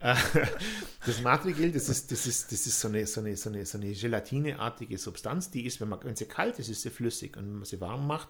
Äh, 0.00 0.14
das 1.06 1.20
Matrigel, 1.22 1.72
das 1.72 1.88
ist, 1.88 2.12
das 2.12 2.26
ist, 2.26 2.52
das 2.52 2.66
ist 2.66 2.80
so, 2.80 2.88
eine, 2.88 3.06
so, 3.06 3.20
eine, 3.20 3.36
so, 3.36 3.50
eine, 3.50 3.66
so 3.66 3.78
eine 3.78 3.92
gelatineartige 3.92 4.96
Substanz, 4.96 5.50
die 5.50 5.66
ist, 5.66 5.80
wenn, 5.80 5.88
man, 5.88 6.02
wenn 6.04 6.16
sie 6.16 6.26
kalt 6.26 6.58
ist, 6.58 6.68
ist 6.68 6.82
sie 6.82 6.90
flüssig 6.90 7.36
und 7.36 7.44
wenn 7.44 7.56
man 7.56 7.64
sie 7.64 7.80
warm 7.80 8.06
macht, 8.06 8.28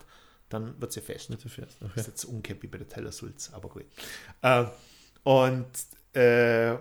dann 0.53 0.81
wird 0.81 0.93
sie 0.93 1.01
fest. 1.01 1.31
Wird 1.31 1.41
sie 1.41 1.49
fest. 1.49 1.77
Okay. 1.81 1.91
Das 1.95 2.07
ist 2.07 2.09
jetzt 2.09 2.25
umgekehrt 2.25 2.63
wie 2.63 2.67
bei 2.67 2.79
der 2.79 2.89
Tellersulz, 2.89 3.51
aber 3.53 3.69
gut. 3.69 3.85
Äh, 4.43 4.65
und 5.25 5.67
äh, 6.15 6.77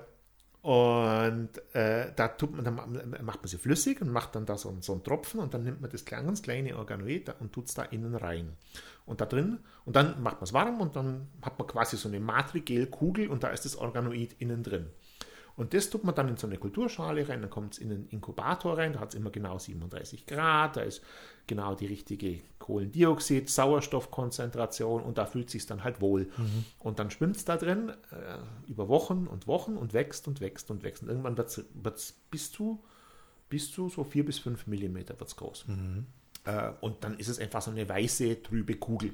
und 0.61 1.49
äh, 1.73 2.11
da 2.15 2.27
tut 2.27 2.53
man, 2.53 2.63
dann 2.63 2.75
macht 2.75 3.41
man 3.41 3.47
sie 3.47 3.57
flüssig 3.57 3.99
und 3.99 4.11
macht 4.11 4.35
dann 4.35 4.45
da 4.45 4.57
so, 4.57 4.75
so 4.79 4.93
einen 4.93 5.03
Tropfen 5.03 5.39
und 5.39 5.55
dann 5.55 5.63
nimmt 5.63 5.81
man 5.81 5.89
das 5.89 6.05
ganz 6.05 6.43
kleine 6.43 6.77
Organoid 6.77 7.33
und 7.39 7.51
tut 7.51 7.67
es 7.67 7.73
da 7.73 7.81
innen 7.81 8.13
rein. 8.13 8.55
Und 9.07 9.21
da 9.21 9.25
drin, 9.25 9.57
und 9.85 9.95
dann 9.95 10.21
macht 10.21 10.35
man 10.35 10.43
es 10.43 10.53
warm 10.53 10.79
und 10.79 10.95
dann 10.95 11.27
hat 11.41 11.57
man 11.57 11.67
quasi 11.67 11.97
so 11.97 12.07
eine 12.07 12.19
Matrigel-Kugel 12.19 13.27
und 13.29 13.43
da 13.43 13.49
ist 13.49 13.65
das 13.65 13.75
Organoid 13.75 14.35
innen 14.37 14.61
drin. 14.61 14.85
Und 15.61 15.75
das 15.75 15.91
tut 15.91 16.03
man 16.03 16.15
dann 16.15 16.27
in 16.27 16.37
so 16.37 16.47
eine 16.47 16.57
Kulturschale 16.57 17.29
rein, 17.29 17.41
dann 17.41 17.51
kommt 17.51 17.73
es 17.73 17.79
in 17.79 17.89
den 17.89 18.07
Inkubator 18.07 18.79
rein, 18.79 18.93
da 18.93 18.99
hat 18.99 19.09
es 19.09 19.15
immer 19.15 19.29
genau 19.29 19.59
37 19.59 20.25
Grad, 20.25 20.75
da 20.75 20.81
ist 20.81 21.03
genau 21.45 21.75
die 21.75 21.85
richtige 21.85 22.39
Kohlendioxid, 22.57 23.47
Sauerstoffkonzentration 23.47 25.03
und 25.03 25.19
da 25.19 25.27
fühlt 25.27 25.45
es 25.45 25.51
sich 25.51 25.67
dann 25.67 25.83
halt 25.83 26.01
wohl. 26.01 26.31
Mhm. 26.35 26.65
Und 26.79 26.97
dann 26.97 27.11
schwimmt 27.11 27.35
es 27.35 27.45
da 27.45 27.57
drin 27.57 27.89
äh, 27.89 28.71
über 28.71 28.89
Wochen 28.89 29.27
und 29.27 29.45
Wochen 29.45 29.77
und 29.77 29.93
wächst 29.93 30.27
und 30.27 30.41
wächst 30.41 30.71
und 30.71 30.81
wächst. 30.81 31.03
Und 31.03 31.09
irgendwann 31.09 31.37
wird 31.37 31.55
es 31.95 32.11
bis 32.31 32.51
zu, 32.51 32.83
bis 33.47 33.71
zu 33.71 33.87
so 33.87 34.03
4 34.03 34.25
bis 34.25 34.39
5 34.39 34.65
Millimeter 34.65 35.19
wird's 35.19 35.35
groß. 35.35 35.67
Mhm. 35.67 36.07
Äh, 36.45 36.71
und 36.81 37.03
dann 37.03 37.19
ist 37.19 37.27
es 37.27 37.37
einfach 37.37 37.61
so 37.61 37.69
eine 37.69 37.87
weiße, 37.87 38.41
trübe 38.41 38.77
Kugel. 38.77 39.13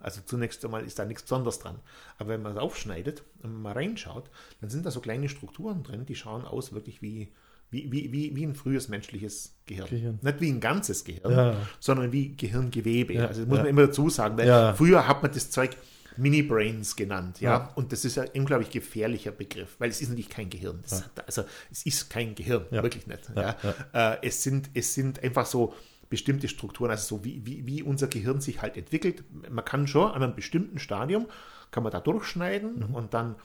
Also 0.00 0.20
zunächst 0.24 0.64
einmal 0.64 0.84
ist 0.84 0.98
da 0.98 1.04
nichts 1.04 1.22
Besonderes 1.22 1.58
dran. 1.58 1.80
Aber 2.18 2.30
wenn 2.30 2.42
man 2.42 2.52
es 2.52 2.58
aufschneidet 2.58 3.22
und 3.42 3.62
mal 3.62 3.72
reinschaut, 3.72 4.30
dann 4.60 4.70
sind 4.70 4.86
da 4.86 4.90
so 4.90 5.00
kleine 5.00 5.28
Strukturen 5.28 5.82
drin, 5.82 6.06
die 6.06 6.14
schauen 6.14 6.44
aus 6.44 6.72
wirklich 6.72 7.02
wie, 7.02 7.32
wie, 7.70 7.90
wie, 7.90 8.12
wie, 8.12 8.36
wie 8.36 8.44
ein 8.44 8.54
frühes 8.54 8.88
menschliches 8.88 9.56
Gehirn. 9.66 9.88
Gehirn. 9.88 10.18
Nicht 10.22 10.40
wie 10.40 10.50
ein 10.50 10.60
ganzes 10.60 11.04
Gehirn, 11.04 11.32
ja. 11.32 11.56
sondern 11.80 12.12
wie 12.12 12.36
Gehirngewebe. 12.36 13.14
Ja. 13.14 13.26
Also 13.26 13.40
das 13.40 13.48
muss 13.48 13.58
ja. 13.58 13.64
man 13.64 13.70
immer 13.70 13.86
dazu 13.86 14.10
sagen, 14.10 14.36
weil 14.36 14.74
früher 14.74 15.08
hat 15.08 15.22
man 15.22 15.32
das 15.32 15.50
Zeug 15.50 15.76
Mini-Brains 16.18 16.96
genannt, 16.96 17.40
ja? 17.40 17.72
Und 17.74 17.92
das 17.92 18.04
ist 18.04 18.16
ja 18.16 18.24
ein, 18.34 18.44
glaube 18.44 18.62
ich, 18.64 18.70
gefährlicher 18.70 19.30
Begriff, 19.32 19.76
weil 19.78 19.88
es 19.88 20.02
ist 20.02 20.10
natürlich 20.10 20.28
kein 20.28 20.50
Gehirn. 20.50 20.80
Das, 20.82 21.04
also 21.26 21.44
es 21.70 21.86
ist 21.86 22.10
kein 22.10 22.34
Gehirn, 22.34 22.66
wirklich 22.70 23.06
nicht. 23.06 23.32
Ja. 23.34 23.56
Äh, 23.92 24.18
es, 24.26 24.42
sind, 24.42 24.70
es 24.74 24.92
sind 24.92 25.22
einfach 25.24 25.46
so 25.46 25.74
bestimmte 26.12 26.46
Strukturen, 26.46 26.90
also 26.90 27.16
so 27.16 27.24
wie, 27.24 27.46
wie, 27.46 27.66
wie 27.66 27.82
unser 27.82 28.06
Gehirn 28.06 28.42
sich 28.42 28.60
halt 28.60 28.76
entwickelt. 28.76 29.24
Man 29.50 29.64
kann 29.64 29.86
schon 29.86 30.12
an 30.12 30.22
einem 30.22 30.34
bestimmten 30.34 30.78
Stadium, 30.78 31.26
kann 31.70 31.82
man 31.82 31.90
da 31.90 32.00
durchschneiden 32.00 32.86
mhm. 32.88 32.94
und 32.94 33.14
dann 33.14 33.36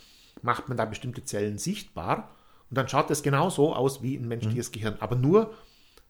macht 0.41 0.67
man 0.67 0.75
da 0.75 0.83
bestimmte 0.83 1.23
Zellen 1.23 1.57
sichtbar 1.57 2.29
und 2.69 2.77
dann 2.77 2.89
schaut 2.89 3.09
das 3.09 3.23
genauso 3.23 3.73
aus 3.73 4.03
wie 4.03 4.17
ein 4.17 4.27
menschliches 4.27 4.67
mhm. 4.69 4.73
Gehirn, 4.73 4.97
aber 4.99 5.15
nur 5.15 5.53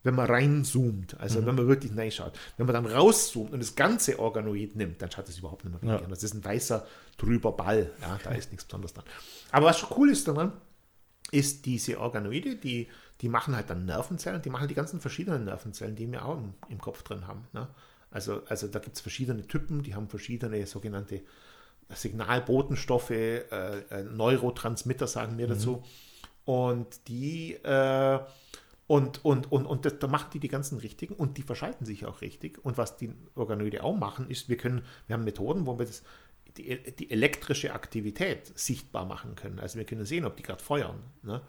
wenn 0.02 0.16
man 0.16 0.26
reinzoomt, 0.26 1.20
also 1.20 1.42
mhm. 1.42 1.46
wenn 1.46 1.56
man 1.56 1.68
wirklich 1.68 1.96
reinschaut. 1.96 2.34
Wenn 2.58 2.66
man 2.66 2.74
dann 2.74 2.88
rauszoomt 2.88 3.52
und 3.52 3.60
das 3.60 3.76
ganze 3.76 4.18
Organoid 4.18 4.76
nimmt, 4.76 5.00
dann 5.00 5.12
schaut 5.12 5.28
das 5.28 5.38
überhaupt 5.38 5.64
nicht 5.64 5.74
mehr 5.74 5.82
wie 5.84 5.88
ja. 5.88 5.96
Gehirn. 5.98 6.10
Das 6.10 6.24
ist 6.24 6.34
ein 6.34 6.44
weißer, 6.44 6.88
trüber 7.20 7.52
Ball. 7.52 7.92
Ja, 8.02 8.18
da 8.24 8.32
ist 8.32 8.52
nichts 8.52 8.66
Besonderes 8.66 8.94
dran. 8.94 9.06
Aber 9.52 9.68
was 9.68 9.78
schon 9.78 9.90
cool 9.96 10.10
ist 10.10 10.28
daran, 10.28 10.54
ist 11.32 11.68
diese 11.68 12.00
Organoide, 12.00 12.56
die 12.56 12.88
die 13.22 13.30
machen 13.30 13.56
halt 13.56 13.70
dann 13.70 13.86
Nervenzellen, 13.86 14.42
die 14.42 14.50
machen 14.50 14.68
die 14.68 14.76
ganzen 14.76 15.00
verschiedenen 15.00 15.46
Nervenzellen, 15.46 15.96
die 15.96 16.12
wir 16.12 16.26
auch 16.26 16.38
im, 16.38 16.54
im 16.70 16.80
Kopf 16.80 17.04
drin 17.04 17.28
haben. 17.28 17.48
Ne? 17.54 17.68
Also, 18.12 18.44
also 18.48 18.68
da 18.68 18.80
gibt 18.80 18.96
es 18.96 19.02
verschiedene 19.02 19.46
Typen, 19.48 19.84
die 19.84 19.96
haben 19.96 20.08
verschiedene 20.08 20.66
sogenannte 20.68 21.22
Signalbotenstoffe, 21.90 23.12
äh, 23.12 23.40
äh, 23.40 24.04
Neurotransmitter 24.04 25.08
sagen 25.08 25.38
wir 25.38 25.48
mhm. 25.48 25.52
dazu. 25.52 25.84
Und 26.46 27.08
die 27.08 27.54
äh, 27.56 28.20
und, 28.88 29.26
und, 29.26 29.52
und, 29.52 29.66
und 29.66 29.86
das, 29.86 30.00
da 30.00 30.08
machen 30.08 30.30
die 30.34 30.40
die 30.40 30.48
ganzen 30.48 30.78
richtigen 30.78 31.14
und 31.14 31.38
die 31.38 31.42
verschalten 31.44 31.86
sich 31.86 32.06
auch 32.06 32.22
richtig. 32.22 32.64
Und 32.64 32.78
was 32.78 32.96
die 32.96 33.12
Organoide 33.36 33.84
auch 33.84 33.98
machen, 33.98 34.30
ist, 34.30 34.48
wir 34.48 34.56
können, 34.56 34.82
wir 35.08 35.16
haben 35.16 35.26
Methoden, 35.26 35.68
wo 35.68 35.78
wir 35.78 35.86
das, 35.86 36.04
die, 36.56 36.80
die 36.98 37.12
elektrische 37.12 37.74
Aktivität 37.74 38.58
sichtbar 38.58 39.06
machen 39.06 39.36
können. 39.36 39.60
Also 39.60 39.78
wir 39.78 39.86
können 39.86 40.06
sehen, 40.06 40.24
ob 40.24 40.38
die 40.38 40.44
gerade 40.44 40.64
feuern. 40.64 41.04
Ne? 41.22 41.42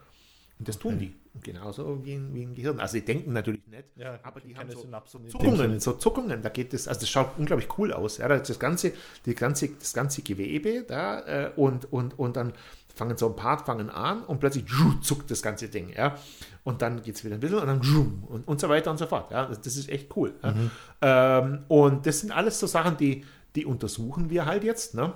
Und 0.58 0.68
das 0.68 0.78
tun 0.78 0.98
die. 0.98 1.14
Genauso 1.42 2.04
wie 2.04 2.14
ein, 2.14 2.34
wie 2.34 2.42
ein 2.42 2.54
Gehirn. 2.54 2.80
Also 2.80 2.94
die 2.94 3.04
denken 3.04 3.32
natürlich 3.32 3.64
nicht, 3.68 3.84
ja, 3.96 4.18
aber 4.22 4.40
die 4.40 4.56
haben 4.56 4.70
so, 4.70 4.86
so 5.06 5.18
Zuckungen, 5.20 5.78
so 5.78 5.92
Zuckungen, 5.92 6.42
da 6.42 6.48
geht 6.48 6.74
es, 6.74 6.88
also 6.88 7.00
das 7.00 7.08
schaut 7.08 7.38
unglaublich 7.38 7.68
cool 7.78 7.92
aus. 7.92 8.18
Ja, 8.18 8.28
das 8.28 8.58
ganze, 8.58 8.92
die 9.24 9.34
ganze, 9.34 9.68
das 9.68 9.92
ganze 9.94 10.22
Gewebe 10.22 10.82
da 10.82 11.20
äh, 11.20 11.52
und, 11.54 11.92
und, 11.92 12.18
und 12.18 12.36
dann 12.36 12.54
fangen 12.98 13.16
so 13.16 13.28
ein 13.28 13.36
paar 13.36 13.64
fangen 13.64 13.90
an 13.90 14.24
und 14.24 14.40
plötzlich 14.40 14.64
zuckt 15.02 15.30
das 15.30 15.40
ganze 15.40 15.68
Ding, 15.68 15.90
ja. 15.96 16.16
Und 16.64 16.82
dann 16.82 17.02
geht 17.02 17.14
es 17.14 17.24
wieder 17.24 17.36
ein 17.36 17.40
bisschen 17.40 17.58
und 17.58 17.66
dann 17.66 17.80
und, 18.28 18.48
und 18.48 18.60
so 18.60 18.68
weiter 18.68 18.90
und 18.90 18.98
so 18.98 19.06
fort. 19.06 19.30
Ja, 19.30 19.46
das 19.46 19.76
ist 19.76 19.88
echt 19.88 20.14
cool. 20.16 20.34
Mhm. 20.42 20.70
Ähm, 21.00 21.64
und 21.68 22.06
das 22.06 22.20
sind 22.20 22.32
alles 22.32 22.58
so 22.58 22.66
Sachen, 22.66 22.96
die, 22.96 23.24
die 23.54 23.64
untersuchen 23.64 24.28
wir 24.28 24.44
halt 24.44 24.64
jetzt, 24.64 24.94
ne? 24.94 25.12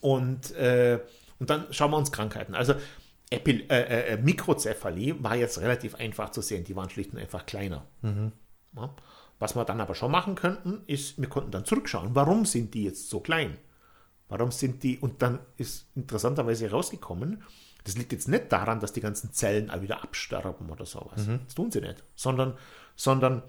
Und, 0.00 0.54
äh, 0.56 1.00
und 1.38 1.50
dann 1.50 1.66
schauen 1.70 1.90
wir 1.90 1.96
uns 1.96 2.12
Krankheiten. 2.12 2.54
Also 2.54 2.74
Epil 3.32 3.66
äh, 3.70 3.80
äh, 3.80 4.14
äh, 4.14 4.16
Mikrozephalie 4.18 5.22
war 5.22 5.36
jetzt 5.36 5.60
relativ 5.60 5.94
einfach 5.94 6.30
zu 6.30 6.42
sehen. 6.42 6.64
Die 6.64 6.76
waren 6.76 6.90
schlicht 6.90 7.12
und 7.12 7.18
einfach 7.18 7.46
kleiner. 7.46 7.86
Mhm. 8.02 8.32
Ja. 8.76 8.94
Was 9.38 9.56
wir 9.56 9.64
dann 9.64 9.80
aber 9.80 9.94
schon 9.94 10.12
machen 10.12 10.34
könnten, 10.34 10.82
ist, 10.86 11.20
wir 11.20 11.28
konnten 11.28 11.50
dann 11.50 11.64
zurückschauen, 11.64 12.14
warum 12.14 12.44
sind 12.44 12.74
die 12.74 12.84
jetzt 12.84 13.10
so 13.10 13.20
klein? 13.20 13.56
Warum 14.28 14.50
sind 14.50 14.82
die, 14.82 14.98
und 14.98 15.20
dann 15.20 15.40
ist 15.56 15.88
interessanterweise 15.94 16.66
herausgekommen, 16.66 17.42
das 17.84 17.96
liegt 17.98 18.12
jetzt 18.12 18.28
nicht 18.28 18.52
daran, 18.52 18.80
dass 18.80 18.92
die 18.92 19.00
ganzen 19.00 19.32
Zellen 19.32 19.68
auch 19.70 19.82
wieder 19.82 20.02
absterben 20.02 20.70
oder 20.70 20.86
sowas. 20.86 21.26
Mhm. 21.26 21.40
Das 21.44 21.54
tun 21.54 21.72
sie 21.72 21.80
nicht. 21.80 22.04
Sondern, 22.14 22.56
sondern 22.94 23.42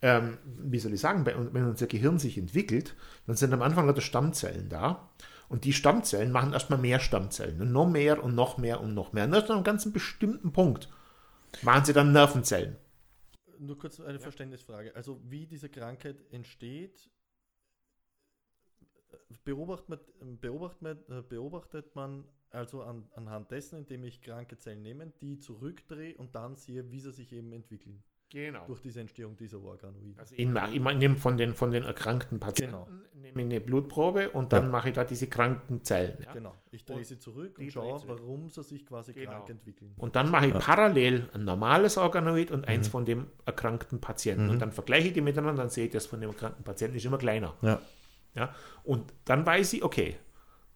ähm, 0.00 0.38
wie 0.44 0.78
soll 0.78 0.94
ich 0.94 1.00
sagen, 1.00 1.26
wenn 1.26 1.64
unser 1.64 1.86
Gehirn 1.86 2.18
sich 2.18 2.38
entwickelt, 2.38 2.94
dann 3.26 3.36
sind 3.36 3.52
am 3.52 3.62
Anfang 3.62 3.86
lauter 3.86 4.00
Stammzellen 4.00 4.68
da. 4.68 5.08
Und 5.48 5.64
die 5.64 5.72
Stammzellen 5.72 6.30
machen 6.30 6.52
erstmal 6.52 6.78
mehr 6.78 7.00
Stammzellen. 7.00 7.60
Und 7.60 7.72
noch 7.72 7.88
mehr 7.88 8.22
und 8.22 8.34
noch 8.34 8.58
mehr 8.58 8.80
und 8.80 8.94
noch 8.94 9.12
mehr. 9.12 9.24
Und 9.24 9.32
erst 9.32 9.50
an 9.50 9.56
einem 9.56 9.64
ganz 9.64 9.90
bestimmten 9.90 10.52
Punkt 10.52 10.88
machen 11.62 11.84
sie 11.84 11.92
dann 11.92 12.12
Nervenzellen. 12.12 12.76
Nur 13.58 13.78
kurz 13.78 13.98
eine 14.00 14.20
Verständnisfrage. 14.20 14.94
Also 14.94 15.20
wie 15.24 15.46
diese 15.46 15.68
Krankheit 15.68 16.16
entsteht, 16.30 17.10
beobachtet 19.44 19.88
man, 19.88 20.38
beobachtet 20.38 20.82
man, 20.82 21.28
beobachtet 21.28 21.96
man 21.96 22.24
also 22.50 22.82
an, 22.82 23.08
anhand 23.14 23.50
dessen, 23.50 23.80
indem 23.80 24.04
ich 24.04 24.22
kranke 24.22 24.58
Zellen 24.58 24.82
nehme, 24.82 25.12
die 25.20 25.38
zurückdrehe 25.38 26.16
und 26.16 26.34
dann 26.34 26.56
sehe, 26.56 26.90
wie 26.90 27.00
sie 27.00 27.12
sich 27.12 27.32
eben 27.32 27.52
entwickeln. 27.52 28.02
Genau. 28.30 28.66
Durch 28.66 28.80
diese 28.80 29.00
Entstehung 29.00 29.36
dieser 29.36 29.58
Organoide. 29.58 30.20
Also 30.20 30.34
ich, 30.34 30.40
ich 30.40 30.48
nehme 30.98 31.16
von 31.16 31.38
den, 31.38 31.54
von 31.54 31.70
den 31.70 31.84
erkrankten 31.84 32.38
Patienten 32.38 32.74
genau. 32.74 32.88
nehme 33.14 33.40
eine 33.40 33.60
Blutprobe 33.60 34.30
und 34.30 34.52
dann 34.52 34.64
ja. 34.64 34.70
mache 34.70 34.90
ich 34.90 34.94
da 34.94 35.04
diese 35.04 35.28
kranken 35.28 35.82
Zellen. 35.82 36.18
Ja? 36.22 36.32
Genau. 36.32 36.54
Ich 36.70 36.84
drehe 36.84 37.04
sie 37.04 37.18
zurück 37.18 37.58
und 37.58 37.72
schaue, 37.72 38.02
warum 38.06 38.50
sie 38.50 38.62
sich 38.62 38.84
quasi 38.84 39.14
genau. 39.14 39.30
krank 39.30 39.48
entwickeln. 39.48 39.94
Und 39.96 40.14
dann 40.14 40.30
mache 40.30 40.46
ich 40.46 40.52
ja. 40.52 40.58
parallel 40.58 41.30
ein 41.32 41.44
normales 41.44 41.96
Organoid 41.96 42.50
und 42.50 42.68
eins 42.68 42.88
mhm. 42.88 42.90
von 42.90 43.04
dem 43.06 43.26
erkrankten 43.46 44.00
Patienten. 44.00 44.44
Mhm. 44.44 44.50
Und 44.50 44.58
dann 44.58 44.72
vergleiche 44.72 45.08
ich 45.08 45.14
die 45.14 45.22
miteinander, 45.22 45.62
dann 45.62 45.70
sehe 45.70 45.86
ich, 45.86 45.92
das 45.92 46.04
von 46.04 46.20
dem 46.20 46.30
erkrankten 46.30 46.64
Patienten 46.64 46.96
ist 46.98 47.06
immer 47.06 47.18
kleiner. 47.18 47.54
Ja. 47.62 47.80
Ja? 48.34 48.54
Und 48.84 49.12
dann 49.24 49.46
weiß 49.46 49.72
ich, 49.72 49.82
okay, 49.82 50.16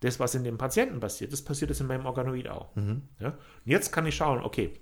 das, 0.00 0.18
was 0.18 0.34
in 0.34 0.42
dem 0.42 0.56
Patienten 0.58 1.00
passiert, 1.00 1.32
das 1.32 1.42
passiert 1.42 1.70
jetzt 1.70 1.80
in 1.80 1.86
meinem 1.86 2.06
Organoid 2.06 2.48
auch. 2.48 2.74
Mhm. 2.76 3.02
Ja? 3.20 3.28
Und 3.28 3.36
jetzt 3.66 3.92
kann 3.92 4.06
ich 4.06 4.16
schauen, 4.16 4.42
okay, 4.42 4.72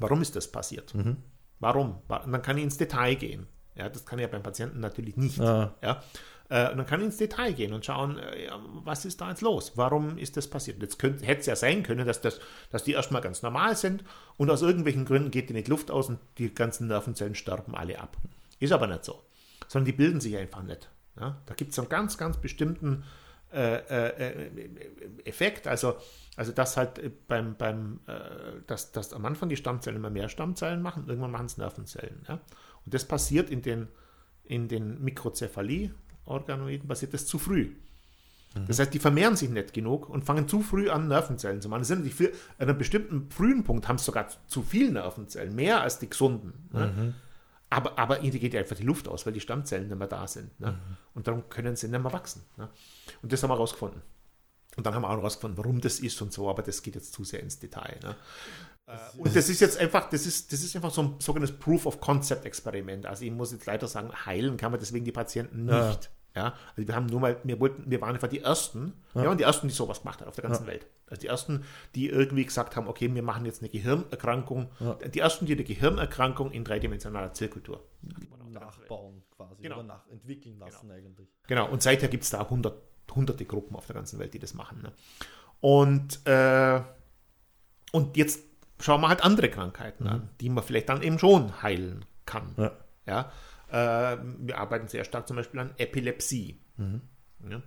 warum 0.00 0.20
ist 0.20 0.34
das 0.34 0.50
passiert? 0.50 0.94
Mhm. 0.94 1.16
Warum? 1.62 1.98
Und 2.08 2.32
dann 2.32 2.42
kann 2.42 2.58
ich 2.58 2.64
ins 2.64 2.76
Detail 2.76 3.14
gehen. 3.14 3.46
Ja, 3.76 3.88
das 3.88 4.04
kann 4.04 4.18
ich 4.18 4.24
ja 4.24 4.28
beim 4.28 4.42
Patienten 4.42 4.80
natürlich 4.80 5.16
nicht. 5.16 5.38
Ja. 5.38 5.72
ja. 5.80 6.02
Äh, 6.48 6.72
und 6.72 6.78
dann 6.78 6.86
kann 6.86 6.98
ich 7.00 7.06
ins 7.06 7.18
Detail 7.18 7.52
gehen 7.52 7.72
und 7.72 7.86
schauen, 7.86 8.18
äh, 8.18 8.50
was 8.82 9.04
ist 9.04 9.20
da 9.20 9.30
jetzt 9.30 9.42
los? 9.42 9.72
Warum 9.76 10.18
ist 10.18 10.36
das 10.36 10.48
passiert? 10.48 10.82
Jetzt 10.82 10.98
könnte, 10.98 11.24
hätte 11.24 11.40
es 11.40 11.46
ja 11.46 11.54
sein 11.54 11.84
können, 11.84 12.04
dass, 12.04 12.20
das, 12.20 12.40
dass 12.70 12.82
die 12.82 12.92
erstmal 12.92 13.22
ganz 13.22 13.42
normal 13.42 13.76
sind 13.76 14.02
und 14.36 14.50
aus 14.50 14.60
irgendwelchen 14.60 15.04
Gründen 15.04 15.30
geht 15.30 15.50
die 15.50 15.54
nicht 15.54 15.68
Luft 15.68 15.92
aus 15.92 16.08
und 16.08 16.18
die 16.38 16.52
ganzen 16.52 16.88
Nervenzellen 16.88 17.36
sterben 17.36 17.76
alle 17.76 18.00
ab. 18.00 18.16
Ist 18.58 18.72
aber 18.72 18.88
nicht 18.88 19.04
so. 19.04 19.22
Sondern 19.68 19.86
die 19.86 19.92
bilden 19.92 20.20
sich 20.20 20.36
einfach 20.36 20.64
nicht. 20.64 20.90
Ja? 21.18 21.36
Da 21.46 21.54
gibt 21.54 21.70
es 21.70 21.78
einen 21.78 21.88
ganz, 21.88 22.18
ganz 22.18 22.38
bestimmten 22.38 23.04
Effekt. 25.24 25.66
Also 25.66 25.96
also 26.36 26.52
dass 26.52 26.76
halt 26.76 26.98
äh, 26.98 27.10
beim, 27.28 27.56
beim 27.56 28.00
äh, 28.06 28.12
dass, 28.66 28.92
dass 28.92 29.12
am 29.12 29.24
Anfang 29.26 29.48
die 29.48 29.56
Stammzellen 29.56 29.96
immer 29.96 30.10
mehr 30.10 30.28
Stammzellen 30.28 30.82
machen, 30.82 31.04
irgendwann 31.06 31.30
machen 31.30 31.46
es 31.46 31.56
Nervenzellen. 31.56 32.24
Ja? 32.28 32.40
Und 32.84 32.94
das 32.94 33.04
passiert 33.04 33.50
in 33.50 33.62
den, 33.62 33.88
in 34.44 34.68
den 34.68 35.02
Mikrozephalie-Organoiden, 35.04 36.88
passiert 36.88 37.14
das 37.14 37.26
zu 37.26 37.38
früh. 37.38 37.74
Mhm. 38.54 38.66
Das 38.66 38.78
heißt, 38.78 38.94
die 38.94 38.98
vermehren 38.98 39.36
sich 39.36 39.50
nicht 39.50 39.74
genug 39.74 40.08
und 40.08 40.24
fangen 40.24 40.48
zu 40.48 40.62
früh 40.62 40.88
an, 40.88 41.08
Nervenzellen 41.08 41.60
zu 41.60 41.68
machen. 41.68 41.84
sind 41.84 42.10
für, 42.12 42.32
an 42.58 42.68
einem 42.68 42.78
bestimmten 42.78 43.30
frühen 43.30 43.62
Punkt 43.62 43.86
haben 43.88 43.98
sie 43.98 44.04
sogar 44.04 44.28
zu 44.46 44.62
viel 44.62 44.90
Nervenzellen, 44.90 45.54
mehr 45.54 45.82
als 45.82 45.98
die 45.98 46.08
gesunden. 46.08 46.68
Ne? 46.72 47.14
Aber, 47.72 47.98
aber 47.98 48.20
ihnen 48.20 48.38
geht 48.38 48.54
einfach 48.54 48.76
die 48.76 48.82
Luft 48.82 49.08
aus, 49.08 49.24
weil 49.24 49.32
die 49.32 49.40
Stammzellen 49.40 49.88
nicht 49.88 49.98
mehr 49.98 50.06
da 50.06 50.28
sind. 50.28 50.60
Ne? 50.60 50.72
Mhm. 50.72 50.96
Und 51.14 51.26
darum 51.26 51.48
können 51.48 51.74
sie 51.74 51.88
nicht 51.88 52.02
mehr 52.02 52.12
wachsen. 52.12 52.44
Ne? 52.58 52.68
Und 53.22 53.32
das 53.32 53.42
haben 53.42 53.48
wir 53.48 53.54
herausgefunden. 53.54 54.02
Und 54.76 54.84
dann 54.84 54.94
haben 54.94 55.02
wir 55.02 55.08
auch 55.08 55.16
herausgefunden, 55.16 55.56
warum 55.56 55.80
das 55.80 55.98
ist 55.98 56.20
und 56.20 56.34
so, 56.34 56.50
aber 56.50 56.62
das 56.62 56.82
geht 56.82 56.96
jetzt 56.96 57.14
zu 57.14 57.24
sehr 57.24 57.40
ins 57.40 57.58
Detail. 57.58 57.98
Ne? 58.02 58.16
Äh, 58.86 59.18
und 59.18 59.34
das 59.34 59.48
ist 59.48 59.60
jetzt 59.60 59.78
einfach, 59.78 60.10
das 60.10 60.26
ist, 60.26 60.52
das 60.52 60.62
ist 60.62 60.76
einfach 60.76 60.90
so 60.90 61.02
ein 61.02 61.14
sogenanntes 61.18 61.58
Proof 61.58 61.86
of 61.86 61.98
Concept 61.98 62.44
Experiment. 62.44 63.06
Also 63.06 63.24
ich 63.24 63.30
muss 63.30 63.52
jetzt 63.52 63.64
leider 63.64 63.88
sagen, 63.88 64.12
heilen 64.26 64.58
kann 64.58 64.70
man 64.70 64.78
deswegen 64.78 65.06
die 65.06 65.12
Patienten 65.12 65.64
nicht. 65.64 65.74
Ja. 65.74 65.98
Ja, 66.34 66.54
also 66.76 66.88
wir 66.88 66.94
haben 66.94 67.06
nur 67.06 67.20
mal, 67.20 67.36
wir 67.44 67.60
wollten, 67.60 67.90
wir 67.90 68.00
waren 68.00 68.14
einfach 68.14 68.28
die 68.28 68.40
ersten, 68.40 68.94
ja. 69.14 69.24
ja 69.24 69.34
die 69.34 69.42
ersten, 69.42 69.68
die 69.68 69.74
sowas 69.74 70.00
gemacht 70.00 70.20
haben 70.20 70.28
auf 70.28 70.34
der 70.34 70.44
ganzen 70.44 70.64
ja. 70.64 70.72
Welt. 70.72 70.86
Also 71.08 71.20
die 71.20 71.26
ersten, 71.26 71.64
die 71.94 72.08
irgendwie 72.08 72.44
gesagt 72.44 72.74
haben, 72.74 72.88
okay, 72.88 73.14
wir 73.14 73.22
machen 73.22 73.44
jetzt 73.44 73.60
eine 73.60 73.68
Gehirnerkrankung. 73.68 74.70
Ja. 74.80 74.94
Die 74.94 75.18
ersten, 75.18 75.44
die 75.44 75.52
eine 75.52 75.64
Gehirnerkrankung 75.64 76.50
in 76.52 76.64
dreidimensionaler 76.64 77.34
Zirkultur 77.34 77.84
nachbauen 78.52 79.22
quasi 79.36 79.62
genau. 79.62 79.76
oder 79.76 79.84
nach, 79.84 80.06
entwickeln 80.08 80.58
lassen 80.58 80.88
genau. 80.88 80.94
eigentlich. 80.94 81.28
Genau, 81.46 81.68
und 81.68 81.82
seither 81.82 82.08
gibt 82.08 82.24
es 82.24 82.30
da 82.30 82.48
hundert, 82.48 82.80
hunderte 83.14 83.44
Gruppen 83.44 83.76
auf 83.76 83.86
der 83.86 83.94
ganzen 83.94 84.18
Welt, 84.18 84.34
die 84.34 84.38
das 84.38 84.54
machen. 84.54 84.82
Ne? 84.82 84.92
Und, 85.60 86.26
äh, 86.26 86.80
und 87.92 88.16
jetzt 88.16 88.42
schauen 88.80 89.00
wir 89.00 89.08
halt 89.08 89.24
andere 89.24 89.50
Krankheiten 89.50 90.04
mhm. 90.04 90.10
an, 90.10 90.30
die 90.40 90.48
man 90.48 90.64
vielleicht 90.64 90.88
dann 90.88 91.02
eben 91.02 91.18
schon 91.18 91.62
heilen 91.62 92.04
kann. 92.26 92.70
Ja. 93.06 93.32
Äh, 93.72 94.18
wir 94.38 94.58
arbeiten 94.58 94.86
sehr 94.86 95.04
stark 95.04 95.26
zum 95.26 95.36
Beispiel 95.36 95.60
an 95.60 95.72
Epilepsie. 95.78 96.60
Mhm. 96.76 97.00
Ja? 97.48 97.62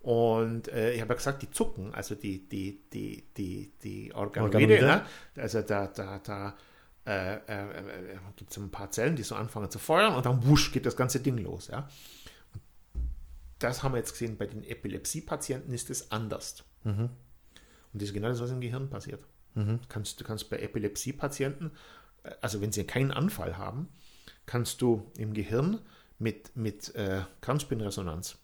Und 0.00 0.68
äh, 0.68 0.92
ich 0.92 1.00
habe 1.00 1.12
ja 1.12 1.16
gesagt, 1.16 1.42
die 1.42 1.50
zucken, 1.50 1.92
also 1.92 2.14
die, 2.14 2.48
die, 2.48 2.80
die, 2.92 3.26
die, 3.36 3.72
die 3.82 4.14
Organoide, 4.14 4.56
Organoide? 4.56 4.86
Ne? 4.86 5.04
also 5.42 5.60
da, 5.60 5.88
da, 5.88 6.20
da 6.20 6.56
äh, 7.04 7.34
äh, 7.34 8.14
äh 8.14 8.18
gibt 8.36 8.52
es 8.52 8.56
ein 8.56 8.70
paar 8.70 8.90
Zellen, 8.92 9.16
die 9.16 9.24
so 9.24 9.34
anfangen 9.34 9.70
zu 9.70 9.78
feuern 9.78 10.14
und 10.14 10.24
dann 10.24 10.46
wusch 10.46 10.72
geht 10.72 10.86
das 10.86 10.96
ganze 10.96 11.20
Ding 11.20 11.36
los. 11.36 11.66
Ja? 11.66 11.88
Das 13.58 13.82
haben 13.82 13.92
wir 13.92 13.98
jetzt 13.98 14.12
gesehen, 14.12 14.38
bei 14.38 14.46
den 14.46 14.62
Epilepsie-Patienten 14.62 15.72
ist 15.72 15.90
es 15.90 16.12
anders. 16.12 16.64
Mhm. 16.84 17.10
Und 17.92 18.00
das 18.00 18.04
ist 18.04 18.14
genau 18.14 18.28
das, 18.28 18.40
was 18.40 18.52
im 18.52 18.60
Gehirn 18.60 18.88
passiert. 18.88 19.22
Mhm. 19.54 19.80
Du, 19.80 19.88
kannst, 19.88 20.20
du 20.20 20.24
kannst 20.24 20.48
bei 20.48 20.60
Epilepsie-Patienten, 20.60 21.72
äh, 22.22 22.30
also 22.40 22.60
wenn 22.60 22.70
sie 22.70 22.84
keinen 22.84 23.10
Anfall 23.10 23.58
haben, 23.58 23.88
kannst 24.46 24.82
du 24.82 25.10
im 25.16 25.34
Gehirn 25.34 25.80
mit, 26.18 26.56
mit 26.56 26.94
äh, 26.94 27.22
Kernspinresonanz 27.40 28.38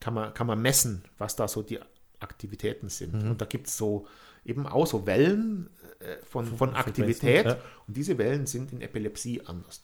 kann 0.00 0.14
man, 0.14 0.34
kann 0.34 0.46
man 0.46 0.60
messen, 0.60 1.04
was 1.18 1.36
da 1.36 1.48
so 1.48 1.62
die 1.62 1.80
Aktivitäten 2.20 2.88
sind. 2.88 3.22
Mhm. 3.22 3.30
Und 3.30 3.40
da 3.40 3.46
gibt 3.46 3.66
es 3.66 3.76
so 3.76 4.06
eben 4.44 4.66
auch 4.66 4.86
so 4.86 5.06
Wellen 5.06 5.70
äh, 6.00 6.24
von, 6.24 6.46
von 6.46 6.74
Aktivität 6.74 7.46
ja. 7.46 7.58
und 7.86 7.96
diese 7.96 8.18
Wellen 8.18 8.46
sind 8.46 8.72
in 8.72 8.80
Epilepsie 8.80 9.42
anders. 9.44 9.82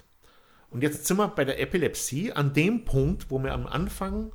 Und 0.71 0.83
jetzt 0.83 1.07
sind 1.07 1.19
wir 1.19 1.29
bei 1.29 1.45
der 1.45 1.61
Epilepsie 1.61 2.33
an 2.33 2.53
dem 2.53 2.85
Punkt, 2.85 3.31
wo 3.31 3.39
wir 3.39 3.53
am 3.53 3.67
Anfang 3.67 4.33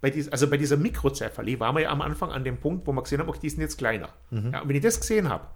bei 0.00 0.10
dies, 0.10 0.28
also 0.28 0.48
bei 0.48 0.56
dieser 0.56 0.76
Mikrozephalie 0.76 1.58
waren 1.58 1.74
wir 1.74 1.82
ja 1.82 1.90
am 1.90 2.02
Anfang 2.02 2.30
an 2.30 2.44
dem 2.44 2.58
Punkt, 2.58 2.86
wo 2.86 2.92
wir 2.92 3.02
gesehen 3.02 3.18
haben, 3.20 3.28
okay, 3.28 3.40
die 3.42 3.50
sind 3.50 3.60
jetzt 3.60 3.78
kleiner. 3.78 4.10
Mhm. 4.30 4.52
Ja, 4.52 4.60
und 4.62 4.68
wenn 4.68 4.76
ich 4.76 4.82
das 4.82 5.00
gesehen 5.00 5.28
habe, 5.28 5.48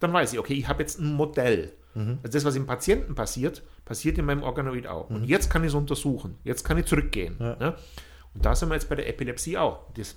dann 0.00 0.12
weiß 0.12 0.32
ich, 0.32 0.38
okay, 0.38 0.54
ich 0.54 0.68
habe 0.68 0.82
jetzt 0.82 0.98
ein 1.00 1.14
Modell. 1.14 1.72
Mhm. 1.94 2.18
Also 2.22 2.38
das, 2.38 2.44
was 2.44 2.56
im 2.56 2.66
Patienten 2.66 3.14
passiert, 3.14 3.62
passiert 3.84 4.18
in 4.18 4.24
meinem 4.24 4.42
Organoid 4.42 4.86
auch. 4.86 5.08
Mhm. 5.08 5.16
Und 5.16 5.24
jetzt 5.24 5.50
kann 5.50 5.62
ich 5.62 5.68
es 5.68 5.74
untersuchen. 5.74 6.38
Jetzt 6.44 6.64
kann 6.64 6.78
ich 6.78 6.86
zurückgehen. 6.86 7.36
Ja. 7.38 7.56
Ne? 7.56 7.76
Und 8.34 8.44
da 8.44 8.54
sind 8.54 8.68
wir 8.68 8.74
jetzt 8.74 8.88
bei 8.88 8.94
der 8.94 9.08
Epilepsie 9.08 9.56
auch. 9.56 9.90
Das, 9.94 10.14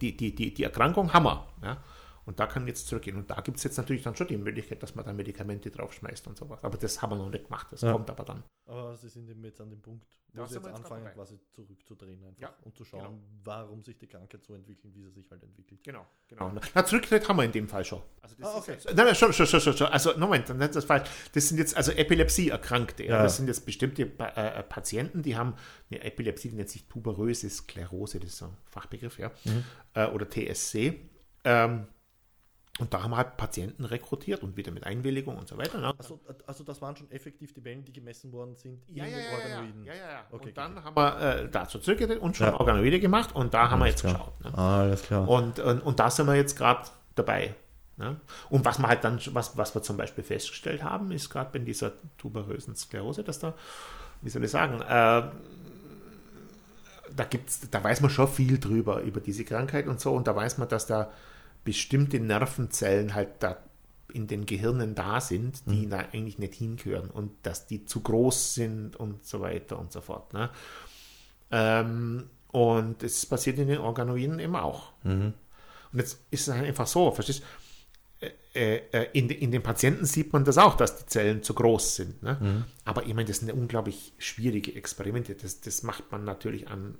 die, 0.00 0.16
die, 0.16 0.34
die, 0.34 0.54
die 0.54 0.64
Erkrankung 0.64 1.12
Hammer. 1.12 1.46
Ja? 1.62 1.78
Und 2.26 2.38
da 2.38 2.46
kann 2.46 2.66
jetzt 2.66 2.86
zurückgehen. 2.86 3.16
Und 3.16 3.30
da 3.30 3.40
gibt 3.40 3.56
es 3.56 3.64
jetzt 3.64 3.76
natürlich 3.76 4.02
dann 4.02 4.14
schon 4.14 4.26
die 4.26 4.36
Möglichkeit, 4.36 4.82
dass 4.82 4.94
man 4.94 5.04
da 5.04 5.12
Medikamente 5.12 5.70
draufschmeißt 5.70 6.26
und 6.26 6.36
sowas. 6.36 6.62
Aber 6.62 6.78
das 6.78 7.00
haben 7.02 7.10
wir 7.10 7.16
noch 7.16 7.30
nicht 7.30 7.44
gemacht. 7.44 7.68
Das 7.70 7.80
ja. 7.80 7.92
kommt 7.92 8.10
aber 8.10 8.24
dann. 8.24 8.44
Aber 8.66 8.96
Sie 8.96 9.08
sind 9.08 9.28
eben 9.28 9.44
jetzt 9.44 9.60
an 9.60 9.68
dem 9.68 9.80
Punkt, 9.80 10.06
wo 10.32 10.46
Sie 10.46 10.54
jetzt 10.54 10.68
anfangen, 10.68 11.12
quasi 11.12 11.40
zurückzudrehen 11.50 12.24
einfach 12.24 12.40
ja, 12.40 12.54
und 12.62 12.76
zu 12.76 12.84
schauen, 12.84 13.02
genau. 13.02 13.20
warum 13.42 13.82
sich 13.82 13.98
die 13.98 14.06
Krankheit 14.06 14.44
so 14.44 14.54
entwickelt, 14.54 14.94
wie 14.94 15.02
sie 15.02 15.10
sich 15.10 15.30
halt 15.30 15.42
entwickelt. 15.42 15.82
Genau, 15.82 16.06
genau. 16.28 16.52
Na, 16.74 16.84
zurückgedreht 16.84 17.28
haben 17.28 17.36
wir 17.36 17.44
in 17.44 17.52
dem 17.52 17.68
Fall 17.68 17.84
schon. 17.84 18.00
Also 18.22 18.36
das 18.38 18.46
ah, 18.46 18.58
okay. 18.58 18.76
Ist, 18.76 18.84
nein, 18.84 19.06
nein, 19.06 19.14
schon, 19.14 19.32
schon, 19.32 19.46
schon, 19.46 19.60
schon. 19.60 19.86
Also, 19.88 20.16
Moment, 20.16 20.48
dann 20.48 20.60
ist 20.60 20.76
das 20.76 20.84
falsch. 20.84 21.10
Das 21.32 21.48
sind 21.48 21.58
jetzt 21.58 21.76
also 21.76 21.90
Epilepsie-Erkrankte. 21.90 23.04
Ja. 23.04 23.24
Das 23.24 23.38
sind 23.38 23.48
jetzt 23.48 23.66
bestimmte 23.66 24.02
äh, 24.02 24.62
Patienten, 24.62 25.22
die 25.22 25.36
haben 25.36 25.54
eine 25.90 26.04
Epilepsie, 26.04 26.50
die 26.50 26.56
nennt 26.56 26.68
sich 26.68 26.86
tuberöse 26.86 27.50
Sklerose, 27.50 28.20
das 28.20 28.30
ist 28.30 28.38
so 28.38 28.44
ein 28.46 28.56
Fachbegriff, 28.66 29.18
ja. 29.18 29.32
Mhm. 29.44 29.64
Äh, 29.94 30.06
oder 30.06 30.28
TSC. 30.28 31.00
Ähm, 31.42 31.88
und 32.78 32.94
da 32.94 33.02
haben 33.02 33.10
wir 33.10 33.18
halt 33.18 33.36
Patienten 33.36 33.84
rekrutiert 33.84 34.42
und 34.42 34.56
wieder 34.56 34.70
mit 34.70 34.84
Einwilligung 34.84 35.36
und 35.36 35.48
so 35.48 35.58
weiter. 35.58 35.80
Ne? 35.80 35.92
Also, 35.98 36.20
also 36.46 36.64
das 36.64 36.80
waren 36.80 36.96
schon 36.96 37.10
effektiv 37.10 37.52
die 37.52 37.62
Wellen, 37.64 37.84
die 37.84 37.92
gemessen 37.92 38.32
worden 38.32 38.56
sind 38.56 38.82
ja, 38.88 39.04
in 39.04 39.10
ja, 39.10 39.18
den 39.18 39.26
Organoiden. 39.34 39.84
Ja, 39.84 39.94
ja, 39.94 40.10
ja. 40.12 40.24
Okay, 40.30 40.48
und 40.48 40.56
dann 40.56 40.78
okay. 40.78 40.86
haben 40.86 40.96
wir 40.96 41.20
äh, 41.20 41.48
dazu 41.50 41.78
zurückgedreht 41.78 42.20
und 42.20 42.36
schon 42.36 42.46
ja. 42.46 42.58
Organoide 42.58 43.00
gemacht 43.00 43.34
und 43.34 43.52
da 43.52 43.70
haben 43.70 43.82
Alles 43.82 44.02
wir 44.02 44.10
jetzt 44.10 44.16
klar. 44.16 44.32
geschaut. 44.40 44.56
Ne? 44.56 44.58
Alles 44.58 45.02
klar. 45.02 45.28
Und, 45.28 45.58
und, 45.58 45.80
und 45.80 46.00
da 46.00 46.10
sind 46.10 46.26
wir 46.26 46.36
jetzt 46.36 46.56
gerade 46.56 46.88
dabei. 47.16 47.54
Ne? 47.98 48.16
Und 48.48 48.64
was 48.64 48.78
wir 48.78 48.88
halt 48.88 49.04
dann, 49.04 49.20
was, 49.32 49.58
was 49.58 49.74
wir 49.74 49.82
zum 49.82 49.98
Beispiel 49.98 50.24
festgestellt 50.24 50.82
haben, 50.82 51.10
ist 51.12 51.28
gerade 51.28 51.50
bei 51.52 51.58
dieser 51.58 51.92
tuberösen 52.16 52.76
Sklerose, 52.76 53.22
dass 53.22 53.40
da, 53.40 53.54
wie 54.22 54.30
soll 54.30 54.42
ich 54.42 54.50
sagen, 54.50 54.80
äh, 54.80 55.28
da 57.14 57.24
gibt's, 57.28 57.68
da 57.70 57.84
weiß 57.84 58.00
man 58.00 58.10
schon 58.10 58.28
viel 58.28 58.58
drüber, 58.58 59.02
über 59.02 59.20
diese 59.20 59.44
Krankheit 59.44 59.86
und 59.86 60.00
so, 60.00 60.12
und 60.12 60.26
da 60.26 60.34
weiß 60.34 60.56
man, 60.56 60.68
dass 60.68 60.86
da 60.86 61.10
bestimmte 61.64 62.20
Nervenzellen 62.20 63.14
halt 63.14 63.28
da 63.40 63.58
in 64.12 64.26
den 64.26 64.46
Gehirnen 64.46 64.94
da 64.94 65.20
sind, 65.20 65.62
die 65.66 65.86
mhm. 65.86 65.90
da 65.90 65.98
eigentlich 65.98 66.38
nicht 66.38 66.54
hingehören 66.54 67.10
und 67.10 67.30
dass 67.42 67.66
die 67.66 67.84
zu 67.84 68.00
groß 68.00 68.54
sind 68.54 68.96
und 68.96 69.24
so 69.24 69.40
weiter 69.40 69.78
und 69.78 69.92
so 69.92 70.00
fort. 70.00 70.32
Ne? 70.32 70.50
Ähm, 71.50 72.28
und 72.48 73.02
es 73.02 73.24
passiert 73.26 73.58
in 73.58 73.68
den 73.68 73.78
Organoiden 73.78 74.40
eben 74.40 74.56
auch. 74.56 74.92
Mhm. 75.04 75.34
Und 75.92 75.98
jetzt 75.98 76.20
ist 76.30 76.48
es 76.48 76.54
halt 76.54 76.66
einfach 76.66 76.86
so, 76.86 77.10
verstehst 77.12 77.42
äh, 78.52 78.80
äh, 78.92 79.08
in, 79.12 79.30
in 79.30 79.52
den 79.52 79.62
Patienten 79.62 80.04
sieht 80.04 80.32
man 80.32 80.44
das 80.44 80.58
auch, 80.58 80.76
dass 80.76 80.98
die 80.98 81.06
Zellen 81.06 81.42
zu 81.42 81.54
groß 81.54 81.96
sind. 81.96 82.22
Ne? 82.22 82.36
Mhm. 82.40 82.64
Aber 82.84 83.06
ich 83.06 83.14
meine, 83.14 83.28
das 83.28 83.38
sind 83.38 83.52
unglaublich 83.52 84.12
schwierige 84.18 84.74
Experimente. 84.74 85.34
Das, 85.36 85.60
das 85.60 85.82
macht 85.84 86.10
man 86.10 86.24
natürlich 86.24 86.68
an 86.68 86.96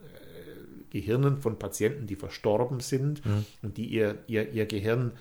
Gehirnen 0.90 1.38
von 1.38 1.58
Patienten, 1.58 2.06
die 2.06 2.16
verstorben 2.16 2.80
sind 2.80 3.24
mhm. 3.24 3.46
und 3.62 3.76
die 3.76 3.86
ihr, 3.86 4.18
ihr, 4.26 4.50
ihr 4.50 4.66
Gehirn 4.66 5.12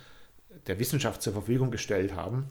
der 0.67 0.79
Wissenschaft 0.79 1.21
zur 1.21 1.33
Verfügung 1.33 1.71
gestellt 1.71 2.15
haben. 2.15 2.49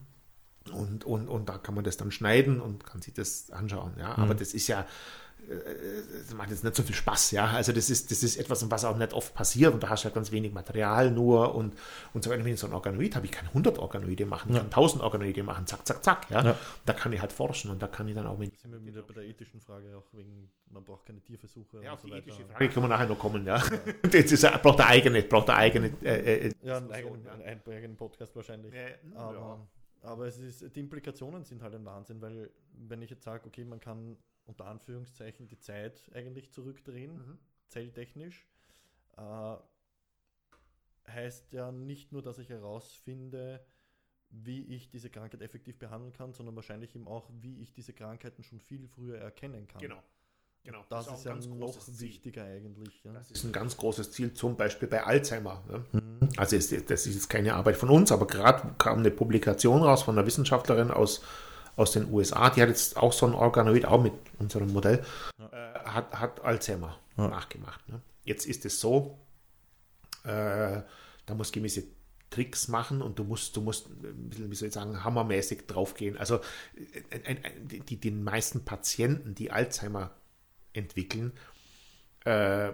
Und, 0.73 1.05
und, 1.05 1.29
und 1.29 1.49
da 1.49 1.59
kann 1.59 1.75
man 1.75 1.85
das 1.85 1.97
dann 1.97 2.11
schneiden 2.11 2.61
und 2.61 2.85
kann 2.85 3.01
sich 3.01 3.15
das 3.15 3.51
anschauen. 3.51 3.93
Ja? 3.99 4.17
Mhm. 4.17 4.23
Aber 4.23 4.35
das 4.35 4.55
ist 4.55 4.69
ja, 4.69 4.87
das 5.49 6.35
macht 6.35 6.51
jetzt 6.51 6.63
nicht 6.63 6.77
so 6.77 6.83
viel 6.83 6.95
Spaß, 6.95 7.31
ja. 7.31 7.47
Also 7.47 7.73
das 7.73 7.89
ist, 7.89 8.11
das 8.11 8.23
ist 8.23 8.37
etwas, 8.37 8.71
was 8.71 8.85
auch 8.85 8.97
nicht 8.97 9.13
oft 9.13 9.35
passiert 9.35 9.73
und 9.73 9.83
da 9.83 9.89
hast 9.89 10.03
du 10.03 10.05
halt 10.07 10.15
ganz 10.15 10.31
wenig 10.31 10.53
Material 10.53 11.11
nur 11.11 11.55
und, 11.55 11.75
und 12.13 12.23
so 12.23 12.31
weiter. 12.31 12.45
Wenn 12.45 12.53
ich 12.53 12.61
so 12.61 12.67
ein 12.67 12.75
Organoid 12.75 13.17
habe, 13.17 13.25
ich 13.25 13.33
kann 13.33 13.47
100 13.49 13.79
Organoide 13.79 14.27
machen, 14.27 14.51
ich 14.51 14.57
ja. 14.57 14.61
kann 14.61 14.71
1000 14.71 15.03
Organoide 15.03 15.43
machen, 15.43 15.67
zack, 15.67 15.87
zack, 15.87 16.05
zack, 16.05 16.31
ja? 16.31 16.45
ja. 16.45 16.59
Da 16.85 16.93
kann 16.93 17.13
ich 17.13 17.21
halt 17.21 17.33
forschen 17.33 17.71
und 17.71 17.81
da 17.81 17.89
kann 17.89 18.09
ich 18.09 18.15
dann 18.15 18.27
auch 18.27 18.37
mit. 18.37 18.59
Sind 18.59 18.73
wir 18.73 18.85
wieder 18.85 19.03
bei 19.03 19.15
der 19.15 19.25
ethischen 19.25 19.61
Frage 19.61 19.97
auch 19.97 20.13
wegen, 20.13 20.51
man 20.71 20.85
braucht 20.85 21.07
keine 21.07 21.21
Tierversuche. 21.21 21.83
Ja, 21.83 21.95
auf 21.95 22.01
so 22.01 22.09
die 22.09 22.15
ethische 22.15 22.45
Frage 22.45 22.69
können 22.69 22.85
wir 22.85 22.89
nachher 22.89 23.07
noch 23.07 23.19
kommen, 23.19 23.47
ja. 23.47 23.57
ja. 23.57 23.79
das 24.03 24.33
ist, 24.33 24.43
braucht 24.63 24.79
der 24.79 24.89
eigene, 24.89 25.23
braucht 25.23 25.49
der 25.49 25.57
eigene. 25.57 25.93
Äh, 26.03 26.49
äh, 26.49 26.53
ja, 26.63 26.77
einen 26.77 26.93
eigenen, 26.93 27.25
ja. 27.25 27.33
einen 27.33 27.63
eigenen 27.67 27.97
Podcast 27.97 28.37
wahrscheinlich. 28.37 28.75
aber, 29.15 29.67
aber 30.03 30.27
es 30.27 30.39
ist, 30.39 30.77
die 30.77 30.81
Implikationen 30.81 31.45
sind 31.45 31.63
halt 31.63 31.75
ein 31.75 31.87
Wahnsinn, 31.87 32.21
weil 32.21 32.51
wenn 32.73 33.01
ich 33.01 33.11
jetzt 33.11 33.25
sage, 33.25 33.47
okay, 33.47 33.65
man 33.65 33.81
kann 33.81 34.19
unter 34.49 34.67
Anführungszeichen 34.67 35.47
die 35.47 35.59
Zeit 35.59 36.11
eigentlich 36.15 36.51
zurückdrehen, 36.51 37.17
mhm. 37.17 37.39
zelltechnisch. 37.69 38.47
Äh, 39.17 39.57
heißt 41.07 41.53
ja 41.53 41.71
nicht 41.71 42.13
nur, 42.13 42.23
dass 42.23 42.39
ich 42.39 42.49
herausfinde, 42.49 43.65
wie 44.31 44.63
ich 44.63 44.91
diese 44.91 45.11
Krankheit 45.11 45.41
effektiv 45.41 45.79
behandeln 45.79 46.13
kann, 46.13 46.33
sondern 46.33 46.57
wahrscheinlich 46.57 46.95
eben 46.95 47.09
auch, 47.09 47.31
wie 47.41 47.63
ich 47.63 47.73
diese 47.73 47.93
Krankheiten 47.93 48.43
schon 48.43 48.61
viel 48.61 48.89
früher 48.89 49.19
erkennen 49.19 49.67
kann. 49.67 49.81
Genau. 49.81 50.03
Genau, 50.65 50.85
das, 50.91 51.07
das 51.07 51.15
ist, 51.15 51.21
ist 51.21 51.47
ja 51.47 51.55
noch 51.55 51.75
wichtiger 51.99 52.45
Ziel. 52.45 52.53
eigentlich. 52.53 53.03
Ja. 53.03 53.13
Das 53.13 53.31
ist 53.31 53.45
ein 53.45 53.53
ganz 53.53 53.77
großes 53.77 54.13
Ziel, 54.13 54.35
zum 54.35 54.57
Beispiel 54.57 54.87
bei 54.87 55.03
Alzheimer. 55.03 55.63
Ne? 55.67 55.85
Mhm. 55.93 56.29
Also 56.37 56.57
ist, 56.57 56.73
das 56.91 57.07
ist 57.07 57.15
jetzt 57.15 57.31
keine 57.31 57.55
Arbeit 57.55 57.77
von 57.77 57.89
uns, 57.89 58.13
aber 58.13 58.27
gerade 58.27 58.75
kam 58.77 58.99
eine 58.99 59.11
Publikation 59.11 59.83
raus 59.83 60.03
von 60.03 60.19
einer 60.19 60.27
Wissenschaftlerin 60.27 60.91
aus 60.91 61.23
aus 61.79 61.93
den 61.93 62.13
USA, 62.13 62.51
die 62.51 62.61
hat 62.61 62.69
jetzt 62.69 62.97
auch 62.97 63.13
so 63.13 63.27
ein 63.27 63.35
Organoid, 63.35 63.85
auch 63.85 64.03
mit 64.03 64.13
unserem 64.39 64.73
Modell, 64.73 65.05
äh, 65.39 65.79
hat, 65.85 66.13
hat 66.13 66.45
Alzheimer 66.45 66.99
ja. 67.17 67.29
nachgemacht. 67.29 67.89
Ne? 67.89 68.01
Jetzt 68.25 68.47
ist 68.47 68.65
es 68.65 68.81
so, 68.81 69.19
äh, 70.25 70.83
da 71.27 71.35
muss 71.35 71.53
gewisse 71.53 71.85
Tricks 72.31 72.67
machen 72.69 73.01
und 73.01 73.19
du 73.19 73.25
musst, 73.25 73.57
du 73.57 73.61
musst, 73.61 73.89
wie 73.91 74.55
soll 74.55 74.69
ich 74.69 74.75
sagen, 74.75 75.05
hammermäßig 75.05 75.67
draufgehen. 75.67 76.17
Also 76.19 76.41
äh, 77.11 77.17
äh, 77.17 77.37
die, 77.63 77.97
die 77.97 78.11
meisten 78.11 78.65
Patienten, 78.65 79.37
die 79.37 79.53
Alzheimer 79.53 80.11
entwickeln, 80.73 81.33
äh, 82.25 82.73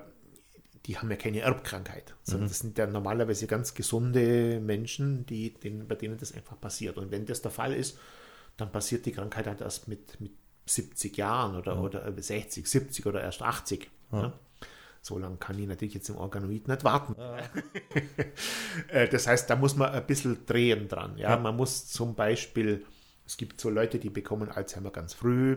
die 0.86 0.98
haben 0.98 1.10
ja 1.10 1.16
keine 1.16 1.40
Erbkrankheit, 1.40 2.14
sondern 2.22 2.46
mhm. 2.46 2.48
das 2.48 2.58
sind 2.58 2.78
ja 2.78 2.86
normalerweise 2.86 3.46
ganz 3.46 3.74
gesunde 3.74 4.60
Menschen, 4.60 5.26
die, 5.26 5.52
denen, 5.52 5.88
bei 5.88 5.94
denen 5.94 6.16
das 6.16 6.32
einfach 6.32 6.58
passiert. 6.58 6.96
Und 6.96 7.10
wenn 7.10 7.26
das 7.26 7.42
der 7.42 7.50
Fall 7.50 7.74
ist, 7.74 7.98
dann 8.56 8.70
passiert 8.72 9.06
die 9.06 9.12
Krankheit 9.12 9.46
halt 9.46 9.60
erst 9.60 9.88
mit, 9.88 10.20
mit 10.20 10.32
70 10.66 11.16
Jahren 11.16 11.56
oder, 11.56 11.74
ja. 11.74 11.80
oder 11.80 12.12
60, 12.22 12.66
70 12.66 13.06
oder 13.06 13.20
erst 13.22 13.42
80. 13.42 13.90
Ja. 14.12 14.22
Ne? 14.22 14.32
So 15.02 15.18
lange 15.18 15.36
kann 15.36 15.58
ich 15.58 15.66
natürlich 15.66 15.92
jetzt 15.94 16.08
im 16.08 16.16
Organoid 16.16 16.66
nicht 16.68 16.84
warten. 16.84 17.14
Ja. 17.18 17.36
Äh, 18.88 19.08
das 19.08 19.26
heißt, 19.26 19.48
da 19.48 19.56
muss 19.56 19.76
man 19.76 19.90
ein 19.92 20.06
bisschen 20.06 20.44
drehen 20.46 20.88
dran. 20.88 21.16
Ja? 21.16 21.30
Ja. 21.30 21.36
Man 21.36 21.56
muss 21.56 21.86
zum 21.86 22.14
Beispiel, 22.14 22.84
es 23.26 23.36
gibt 23.36 23.60
so 23.60 23.70
Leute, 23.70 23.98
die 23.98 24.10
bekommen 24.10 24.48
Alzheimer 24.50 24.90
ganz 24.90 25.14
früh 25.14 25.56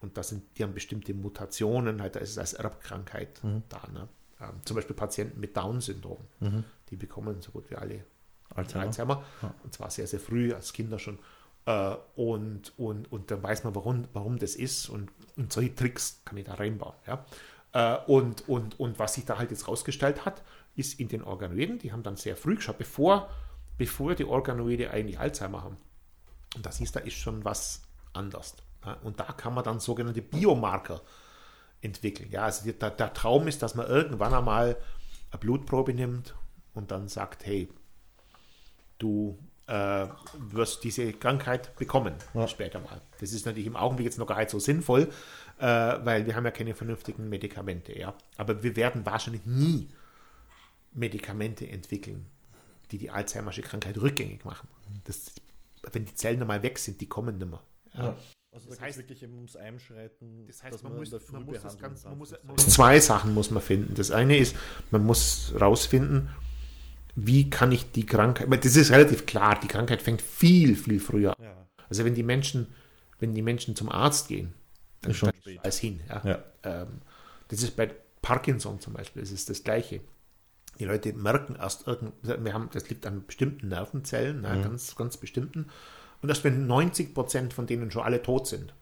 und 0.00 0.16
das 0.16 0.28
sind, 0.28 0.44
die 0.56 0.62
haben 0.62 0.74
bestimmte 0.74 1.12
Mutationen, 1.14 2.00
halt, 2.02 2.16
da 2.16 2.20
ist 2.20 2.30
es 2.30 2.38
als 2.38 2.52
Erbkrankheit 2.54 3.42
Mhm. 3.42 3.62
da. 3.68 3.82
Ne? 3.92 4.08
Ähm, 4.40 4.60
zum 4.64 4.76
Beispiel 4.76 4.94
Patienten 4.94 5.40
mit 5.40 5.56
Down-Syndrom, 5.56 6.18
Mhm. 6.40 6.64
die 6.90 6.96
bekommen 6.96 7.40
so 7.40 7.50
gut 7.50 7.70
wie 7.70 7.76
alle 7.76 8.04
Alzheimer. 8.54 8.84
Alzheimer. 8.86 9.24
Ja. 9.42 9.54
Und 9.64 9.74
zwar 9.74 9.90
sehr, 9.90 10.06
sehr 10.06 10.20
früh, 10.20 10.52
als 10.52 10.72
Kinder 10.72 10.98
schon. 10.98 11.18
Äh, 11.66 11.96
und, 12.14 12.72
und, 12.78 13.12
und 13.12 13.30
dann 13.30 13.42
weiß 13.42 13.64
man, 13.64 13.74
warum, 13.74 14.08
warum 14.12 14.38
das 14.38 14.54
ist. 14.54 14.88
Und, 14.88 15.10
und 15.36 15.52
solche 15.52 15.74
Tricks 15.74 16.22
kann 16.24 16.38
ich 16.38 16.44
da 16.44 16.54
reinbauen. 16.54 16.94
Ja? 17.06 17.26
Äh, 17.72 17.98
und, 18.06 18.48
und, 18.48 18.80
und 18.80 18.98
was 18.98 19.14
sich 19.14 19.24
da 19.24 19.38
halt 19.38 19.50
jetzt 19.50 19.68
rausgestellt 19.68 20.24
hat, 20.24 20.42
ist 20.76 20.98
in 21.00 21.08
den 21.08 21.22
Organoiden, 21.22 21.78
die 21.78 21.92
haben 21.92 22.02
dann 22.02 22.16
sehr 22.16 22.36
früh 22.36 22.56
geschaut, 22.56 22.78
bevor, 22.78 23.28
bevor 23.76 24.14
die 24.14 24.24
Organoide 24.24 24.90
eigentlich 24.90 25.18
Alzheimer 25.18 25.62
haben. 25.62 25.76
Und 26.54 26.64
da 26.64 26.72
siehst 26.72 26.94
du, 26.94 27.00
da 27.00 27.04
ist 27.04 27.14
schon 27.14 27.44
was 27.44 27.82
anders. 28.12 28.56
Ja? 28.84 28.94
Und 29.02 29.20
da 29.20 29.24
kann 29.24 29.54
man 29.54 29.64
dann 29.64 29.80
sogenannte 29.80 30.22
Biomarker 30.22 31.02
entwickeln. 31.80 32.30
Ja, 32.30 32.42
also 32.42 32.70
der, 32.70 32.90
der 32.90 33.12
Traum 33.12 33.48
ist, 33.48 33.62
dass 33.62 33.74
man 33.74 33.86
irgendwann 33.86 34.32
einmal 34.32 34.76
eine 35.30 35.40
Blutprobe 35.40 35.92
nimmt 35.92 36.34
und 36.74 36.90
dann 36.90 37.08
sagt, 37.08 37.44
hey, 37.44 37.68
du 38.98 39.38
äh, 39.68 40.06
wirst 40.50 40.84
diese 40.84 41.12
Krankheit 41.12 41.74
bekommen 41.76 42.14
Ja. 42.34 42.46
später 42.46 42.78
mal. 42.80 43.00
Das 43.20 43.32
ist 43.32 43.46
natürlich 43.46 43.66
im 43.66 43.76
Augenblick 43.76 44.04
jetzt 44.06 44.18
noch 44.18 44.26
gar 44.26 44.38
nicht 44.38 44.50
so 44.50 44.58
sinnvoll, 44.58 45.08
äh, 45.58 45.64
weil 45.66 46.26
wir 46.26 46.36
haben 46.36 46.44
ja 46.44 46.50
keine 46.52 46.74
vernünftigen 46.74 47.28
Medikamente. 47.28 47.98
Ja? 47.98 48.14
Aber 48.36 48.62
wir 48.62 48.76
werden 48.76 49.04
wahrscheinlich 49.04 49.44
nie 49.44 49.88
Medikamente 50.92 51.68
entwickeln, 51.68 52.26
die 52.90 52.98
die 52.98 53.10
Alzheimersche 53.10 53.62
Krankheit 53.62 53.98
rückgängig 53.98 54.44
machen. 54.44 54.68
Das, 55.04 55.32
wenn 55.92 56.04
die 56.04 56.14
Zellen 56.14 56.40
einmal 56.40 56.62
weg 56.62 56.78
sind, 56.78 57.00
die 57.00 57.08
kommen 57.08 57.38
nicht 57.38 57.50
mehr. 57.50 57.62
Ja. 57.94 58.04
Ja. 58.04 58.16
Also 58.52 58.70
Das 58.70 58.78
da 58.78 58.84
heißt 58.84 58.98
wirklich 58.98 59.22
ums 59.22 59.54
Einschreiten, 59.56 60.46
Das 60.46 60.62
heißt, 60.62 60.82
man, 60.82 60.92
man, 60.92 61.00
muss, 61.00 61.10
man, 61.30 61.44
muss 61.44 61.78
ganz, 61.78 62.04
man 62.04 62.16
muss 62.16 62.30
zwei 62.68 62.98
Sachen 63.00 63.34
muss 63.34 63.50
man 63.50 63.62
finden. 63.62 63.94
Das 63.94 64.10
eine 64.10 64.38
ist, 64.38 64.56
man 64.90 65.04
muss 65.04 65.52
rausfinden, 65.60 66.30
wie 67.16 67.48
kann 67.48 67.72
ich 67.72 67.90
die 67.90 68.04
Krankheit, 68.04 68.48
weil 68.50 68.58
das 68.58 68.76
ist 68.76 68.90
relativ 68.90 69.24
klar, 69.24 69.58
die 69.58 69.68
Krankheit 69.68 70.02
fängt 70.02 70.20
viel, 70.20 70.76
viel 70.76 71.00
früher 71.00 71.36
an. 71.36 71.44
Ja. 71.44 71.66
Also 71.88 72.04
wenn 72.04 72.14
die 72.14 72.22
Menschen, 72.22 72.68
wenn 73.18 73.34
die 73.34 73.42
Menschen 73.42 73.74
zum 73.74 73.90
Arzt 73.90 74.28
gehen, 74.28 74.52
dann 75.00 75.12
Ist 75.12 75.16
schon 75.16 75.30
dann 75.44 75.58
alles 75.62 75.78
hin. 75.78 76.00
Ja. 76.08 76.22
Ja. 76.24 76.44
Ähm, 76.62 77.00
das 77.48 77.62
ist 77.62 77.74
bei 77.74 77.90
Parkinson 78.20 78.80
zum 78.80 78.92
Beispiel, 78.92 79.22
das 79.22 79.32
ist 79.32 79.48
das 79.48 79.64
Gleiche. 79.64 80.02
Die 80.78 80.84
Leute 80.84 81.14
merken 81.14 81.56
erst 81.56 81.86
irgend, 81.86 82.12
wir 82.22 82.52
haben, 82.52 82.68
das 82.72 82.90
liegt 82.90 83.06
an 83.06 83.24
bestimmten 83.26 83.68
Nervenzellen, 83.68 84.42
ne, 84.42 84.60
ganz, 84.62 84.94
ganz 84.94 85.16
bestimmten. 85.16 85.68
Und 86.20 86.28
erst 86.28 86.44
wenn 86.44 86.66
90 86.66 87.14
Prozent 87.14 87.54
von 87.54 87.66
denen 87.66 87.90
schon 87.90 88.02
alle 88.02 88.22
tot 88.22 88.46
sind, 88.46 88.74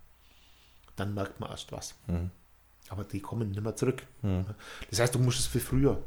dann 0.96 1.14
merkt 1.14 1.38
man 1.38 1.50
erst 1.50 1.70
was. 1.70 1.94
Aber 2.88 3.04
die 3.04 3.20
kommen 3.20 3.50
nicht 3.50 3.62
mehr 3.62 3.76
zurück. 3.76 4.02
Das 4.90 4.98
heißt, 4.98 5.14
du 5.14 5.20
musst 5.20 5.38
es 5.38 5.46
viel 5.46 5.60
früher 5.60 6.02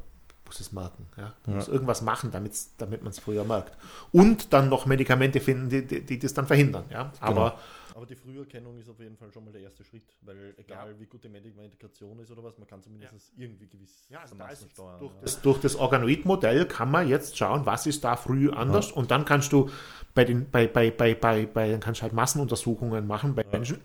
musst 0.48 0.60
es 0.60 0.72
merken. 0.72 1.06
Ja? 1.18 1.34
Du 1.44 1.52
musst 1.52 1.68
irgendwas 1.70 2.02
machen, 2.02 2.32
damit's, 2.32 2.74
damit 2.78 3.04
man 3.04 3.12
es 3.12 3.20
früher 3.20 3.44
merkt. 3.44 3.78
Und 4.12 4.52
dann 4.54 4.70
noch 4.70 4.86
Medikamente 4.88 5.40
finden, 5.40 5.70
die, 5.70 5.86
die, 5.86 6.02
die 6.04 6.18
das 6.18 6.34
dann 6.34 6.48
verhindern. 6.48 6.86
Ja? 6.90 7.12
Aber 7.20 7.60
Aber 7.96 8.06
die 8.06 8.16
Früherkennung 8.16 8.78
ist 8.78 8.90
auf 8.90 9.00
jeden 9.00 9.18
Fall 9.18 9.32
schon 9.32 9.44
mal 9.44 9.52
der 9.52 9.62
erste 9.62 9.84
Schritt, 9.84 10.04
weil 10.22 10.54
egal 10.58 10.94
wie 11.00 11.08
gut 11.08 11.24
die 11.24 11.30
Medikation 11.30 12.20
ist 12.20 12.30
oder 12.30 12.44
was, 12.44 12.56
man 12.60 12.68
kann 12.68 12.84
zumindest 12.84 13.34
irgendwie 13.36 13.68
gewiss 13.68 14.06
Ja, 14.10 14.20
also 14.20 14.36
da 14.36 14.50
ist 14.50 14.70
steuern. 14.72 15.00
durch, 15.00 15.14
ja. 15.14 15.22
das, 15.22 15.42
durch 15.42 15.60
das 15.62 15.76
Organoid-Modell 15.76 16.68
kann 16.68 16.92
man 16.92 17.08
jetzt 17.08 17.36
schauen, 17.38 17.66
was 17.66 17.88
ist 17.88 18.04
da 18.04 18.16
früh 18.16 18.52
anders 18.52 18.92
und 18.92 19.10
dann 19.10 19.26
kannst 19.26 19.52
du 19.52 19.70
bei 20.14 20.26
den, 20.26 20.48
bei, 20.52 20.68
bei, 20.68 20.92
bei, 20.92 21.16
bei, 21.16 21.48
bei 21.48 21.72
dann 21.72 21.80
kannst 21.80 22.02
du 22.02 22.04
halt 22.04 22.14
Massenuntersuchungen 22.14 23.08
machen 23.08 23.34
bei 23.34 23.44
Menschen. 23.52 23.80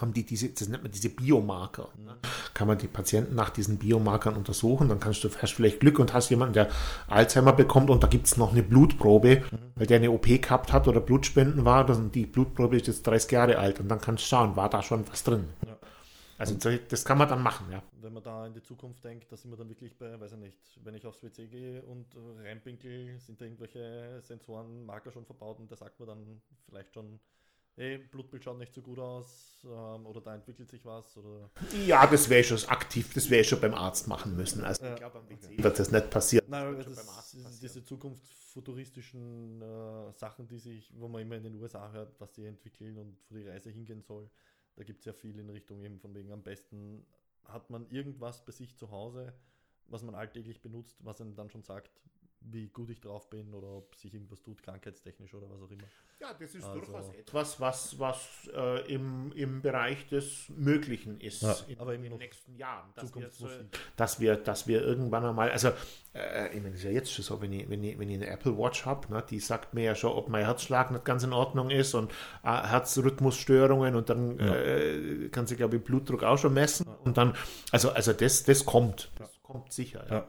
Haben 0.00 0.12
die 0.12 0.24
diese, 0.24 0.48
das 0.48 0.68
nennt 0.68 0.82
man 0.82 0.92
diese 0.92 1.10
Biomarker. 1.10 1.88
Ne? 1.98 2.16
Kann 2.54 2.68
man 2.68 2.78
die 2.78 2.88
Patienten 2.88 3.34
nach 3.34 3.50
diesen 3.50 3.78
Biomarkern 3.78 4.34
untersuchen, 4.34 4.88
dann 4.88 4.98
kannst 4.98 5.22
du 5.24 5.30
hast 5.30 5.52
vielleicht 5.52 5.80
Glück 5.80 5.98
und 5.98 6.14
hast 6.14 6.30
jemanden, 6.30 6.54
der 6.54 6.70
Alzheimer 7.08 7.52
bekommt 7.52 7.90
und 7.90 8.02
da 8.02 8.06
gibt 8.06 8.26
es 8.26 8.36
noch 8.36 8.52
eine 8.52 8.62
Blutprobe, 8.62 9.42
weil 9.74 9.86
der 9.86 9.98
eine 9.98 10.10
OP 10.10 10.26
gehabt 10.26 10.72
hat 10.72 10.88
oder 10.88 11.00
Blutspenden 11.00 11.64
war, 11.64 11.84
dann 11.84 12.10
die 12.10 12.26
Blutprobe 12.26 12.76
ist 12.76 12.86
jetzt 12.86 13.06
30 13.06 13.30
Jahre 13.30 13.58
alt 13.58 13.80
und 13.80 13.88
dann 13.88 14.00
kannst 14.00 14.24
du 14.24 14.28
schauen, 14.28 14.56
war 14.56 14.70
da 14.70 14.82
schon 14.82 15.06
was 15.10 15.22
drin. 15.22 15.44
Ja. 15.66 15.76
Also 16.40 16.56
das 16.88 17.04
kann 17.04 17.18
man 17.18 17.28
dann 17.28 17.42
machen, 17.42 17.70
ja. 17.70 17.82
Wenn 18.00 18.14
man 18.14 18.22
da 18.22 18.46
in 18.46 18.54
die 18.54 18.62
Zukunft 18.62 19.04
denkt, 19.04 19.30
da 19.30 19.36
sind 19.36 19.50
wir 19.50 19.58
dann 19.58 19.68
wirklich 19.68 19.94
bei, 19.98 20.18
weiß 20.18 20.32
ich 20.32 20.38
nicht, 20.38 20.80
wenn 20.82 20.94
ich 20.94 21.06
aufs 21.06 21.22
WC 21.22 21.48
gehe 21.48 21.82
und 21.82 22.06
reinpinkel, 22.42 23.20
sind 23.20 23.38
da 23.38 23.44
irgendwelche 23.44 24.22
Sensoren, 24.22 24.86
Marker 24.86 25.12
schon 25.12 25.26
verbaut 25.26 25.58
und 25.58 25.70
da 25.70 25.76
sagt 25.76 25.98
man 26.00 26.08
dann 26.08 26.40
vielleicht 26.64 26.94
schon, 26.94 27.20
hey, 27.76 27.98
Blutbild 27.98 28.44
schaut 28.44 28.58
nicht 28.58 28.74
so 28.74 28.82
gut 28.82 28.98
aus 28.98 29.58
ähm, 29.64 30.06
oder 30.06 30.20
da 30.20 30.34
entwickelt 30.34 30.68
sich 30.70 30.84
was 30.84 31.16
oder 31.16 31.50
Ja, 31.86 32.06
das 32.06 32.28
wäre 32.28 32.44
schon 32.44 32.58
aktiv, 32.68 33.12
das 33.14 33.30
wäre 33.30 33.44
schon 33.44 33.60
beim 33.60 33.74
Arzt 33.74 34.08
machen 34.08 34.36
müssen. 34.36 34.64
Also 34.64 34.84
Ja, 34.84 34.92
ich 34.94 34.98
glaube, 34.98 35.18
am 35.18 35.28
WC 35.28 35.46
okay. 35.46 35.62
wird 35.62 35.78
das 35.78 35.90
nicht 35.90 36.10
passieren. 36.10 36.44
Nein, 36.48 36.76
das, 36.76 36.94
beim 36.94 37.08
Arzt 37.08 37.34
ist 37.34 37.42
passieren. 37.42 37.60
diese 37.60 37.84
zukunftsfuturistischen 37.84 39.62
äh, 39.62 40.12
Sachen, 40.12 40.46
die 40.48 40.58
sich, 40.58 40.92
wo 40.96 41.08
man 41.08 41.22
immer 41.22 41.36
in 41.36 41.44
den 41.44 41.54
USA 41.56 41.90
hört, 41.92 42.20
was 42.20 42.32
die 42.32 42.44
entwickeln 42.46 42.96
und 42.98 43.16
wo 43.28 43.36
die 43.36 43.48
Reise 43.48 43.70
hingehen 43.70 44.02
soll, 44.02 44.28
da 44.76 44.84
gibt 44.84 45.00
es 45.00 45.04
ja 45.06 45.12
viel 45.12 45.38
in 45.38 45.50
Richtung 45.50 45.80
eben 45.80 45.98
von 45.98 46.14
wegen 46.14 46.32
am 46.32 46.42
besten 46.42 47.06
hat 47.44 47.70
man 47.70 47.88
irgendwas 47.90 48.44
bei 48.44 48.52
sich 48.52 48.76
zu 48.76 48.90
Hause, 48.90 49.32
was 49.86 50.02
man 50.02 50.14
alltäglich 50.14 50.60
benutzt, 50.62 50.96
was 51.04 51.20
einem 51.20 51.34
dann 51.34 51.50
schon 51.50 51.62
sagt, 51.62 51.90
wie 52.42 52.68
gut 52.68 52.88
ich 52.90 53.00
drauf 53.00 53.28
bin 53.28 53.52
oder 53.54 53.68
ob 53.68 53.94
sich 53.94 54.14
irgendwas 54.14 54.40
tut, 54.42 54.62
krankheitstechnisch 54.62 55.34
oder 55.34 55.48
was 55.50 55.60
auch 55.62 55.70
immer. 55.70 55.82
Ja, 56.20 56.34
das 56.38 56.54
ist 56.54 56.64
Also- 56.64 56.80
durchaus 56.80 57.14
etwas, 57.14 57.60
was, 57.60 57.98
was 57.98 58.50
äh, 58.54 58.92
im, 58.92 59.32
im 59.32 59.62
Bereich 59.62 60.06
des 60.08 60.48
Möglichen 60.50 61.18
ist 61.20 61.42
Ja, 61.42 61.56
in, 61.68 61.78
aber 61.78 61.94
in 61.94 62.02
den 62.02 62.16
nächsten 62.16 62.54
Jahren. 62.56 62.90
Dass 62.94 63.04
wir, 63.14 63.30
so, 63.30 63.46
Zukunftsmusik. 63.46 63.78
dass, 63.96 64.20
wir, 64.20 64.36
dass 64.36 64.66
wir 64.66 64.82
irgendwann 64.82 65.24
einmal, 65.24 65.50
also 65.50 65.68
äh, 66.14 66.48
ich 66.48 66.56
meine, 66.62 66.70
das 66.72 66.80
ist 66.80 66.84
ja 66.84 66.90
jetzt 66.90 67.12
schon 67.12 67.24
so, 67.24 67.40
wenn 67.40 67.52
ich, 67.52 67.68
wenn 67.70 67.82
ich, 67.84 67.98
wenn 67.98 68.08
ich 68.10 68.16
eine 68.16 68.26
Apple 68.26 68.56
Watch 68.58 68.84
habe, 68.84 69.10
ne, 69.12 69.24
die 69.28 69.38
sagt 69.40 69.72
mir 69.74 69.84
ja 69.84 69.94
schon, 69.94 70.12
ob 70.12 70.28
mein 70.28 70.44
Herzschlag 70.44 70.90
nicht 70.90 71.04
ganz 71.04 71.22
in 71.22 71.32
Ordnung 71.32 71.70
ist 71.70 71.94
und 71.94 72.10
äh, 72.42 72.48
Herzrhythmusstörungen 72.66 73.94
und 73.94 74.10
dann 74.10 74.38
Ja. 74.38 74.54
äh, 74.56 75.28
kann 75.30 75.46
sie, 75.46 75.56
glaube 75.56 75.76
ich, 75.76 75.84
Blutdruck 75.84 76.22
auch 76.22 76.38
schon 76.38 76.54
messen 76.54 76.86
und 77.04 77.16
dann, 77.16 77.34
also, 77.72 77.90
also 77.90 78.12
das, 78.12 78.44
das 78.44 78.64
kommt, 78.64 79.10
das 79.16 79.42
kommt 79.42 79.72
sicher. 79.72 80.06
Ja. 80.10 80.28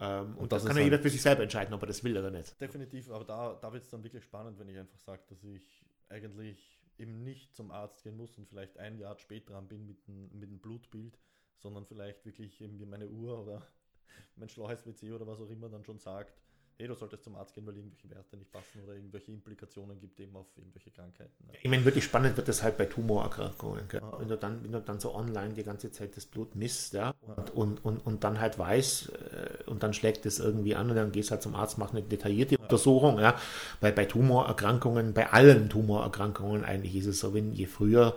Ähm, 0.00 0.28
und, 0.30 0.38
Und 0.38 0.52
das 0.52 0.62
das 0.62 0.68
kann 0.68 0.78
ja 0.78 0.84
jeder 0.84 0.96
halt- 0.96 1.02
für 1.02 1.10
sich 1.10 1.20
selber 1.22 1.42
entscheiden, 1.42 1.74
ob 1.74 1.82
er 1.82 1.86
das 1.86 2.02
will 2.02 2.16
oder 2.16 2.30
nicht. 2.30 2.58
Definitiv, 2.60 3.10
aber 3.10 3.24
da, 3.24 3.54
da 3.60 3.72
wird 3.72 3.82
es 3.84 3.90
dann 3.90 4.02
wirklich 4.02 4.24
spannend, 4.24 4.58
wenn 4.58 4.68
ich 4.68 4.78
einfach 4.78 4.98
sage, 4.98 5.22
dass 5.28 5.44
ich 5.44 5.84
eigentlich 6.08 6.80
eben 6.98 7.22
nicht 7.22 7.54
zum 7.54 7.70
Arzt 7.70 8.02
gehen 8.02 8.16
muss 8.16 8.36
und 8.38 8.48
vielleicht 8.48 8.78
ein 8.78 8.98
Jahr 8.98 9.16
spät 9.18 9.48
dran 9.48 9.68
bin 9.68 9.86
mit 9.86 9.98
einem 10.08 10.30
mit 10.38 10.48
einem 10.48 10.58
Blutbild, 10.58 11.18
sondern 11.58 11.84
vielleicht 11.86 12.24
wirklich 12.24 12.60
eben 12.60 12.78
wie 12.78 12.86
meine 12.86 13.08
Uhr 13.08 13.42
oder 13.42 13.62
mein 14.36 14.48
schlaues 14.48 14.86
WC 14.86 15.12
oder 15.12 15.26
was 15.26 15.40
auch 15.40 15.50
immer 15.50 15.68
dann 15.68 15.84
schon 15.84 15.98
sagt, 15.98 16.40
hey, 16.80 16.88
du 16.88 16.94
solltest 16.94 17.24
zum 17.24 17.36
Arzt 17.36 17.54
gehen, 17.54 17.66
weil 17.66 17.76
irgendwelche 17.76 18.10
Werte 18.10 18.36
nicht 18.36 18.50
passen 18.50 18.82
oder 18.82 18.94
irgendwelche 18.94 19.30
Implikationen 19.32 20.00
gibt 20.00 20.18
eben 20.18 20.34
auf 20.34 20.46
irgendwelche 20.56 20.90
Krankheiten. 20.90 21.46
ne? 21.46 21.52
Ich 21.62 21.68
meine, 21.68 21.84
wirklich 21.84 22.04
spannend 22.04 22.36
wird 22.36 22.48
das 22.48 22.62
halt 22.62 22.78
bei 22.78 22.86
Tumorerkrankungen. 22.86 23.84
Ah. 24.00 24.18
Wenn, 24.18 24.28
du 24.28 24.36
dann, 24.36 24.64
wenn 24.64 24.72
du 24.72 24.80
dann 24.80 24.98
so 24.98 25.14
online 25.14 25.52
die 25.52 25.62
ganze 25.62 25.92
Zeit 25.92 26.16
das 26.16 26.26
Blut 26.26 26.54
misst 26.54 26.94
ja? 26.94 27.14
und, 27.36 27.50
und, 27.54 27.84
und, 27.84 27.98
und 27.98 28.24
dann 28.24 28.40
halt 28.40 28.58
weiß 28.58 29.10
äh, 29.10 29.64
und 29.70 29.82
dann 29.82 29.92
schlägt 29.92 30.24
es 30.24 30.38
irgendwie 30.38 30.74
an 30.74 30.88
und 30.88 30.96
dann 30.96 31.12
gehst 31.12 31.30
halt 31.30 31.42
zum 31.42 31.54
Arzt, 31.54 31.76
machst 31.76 31.94
eine 31.94 32.02
detaillierte 32.02 32.56
Untersuchung. 32.56 33.20
Ja? 33.20 33.38
Weil 33.80 33.92
bei 33.92 34.06
Tumorerkrankungen, 34.06 35.12
bei 35.12 35.30
allen 35.30 35.68
Tumorerkrankungen 35.68 36.64
eigentlich 36.64 36.96
ist 36.96 37.06
es 37.06 37.20
so, 37.20 37.34
wenn 37.34 37.52
je 37.52 37.66
früher, 37.66 38.16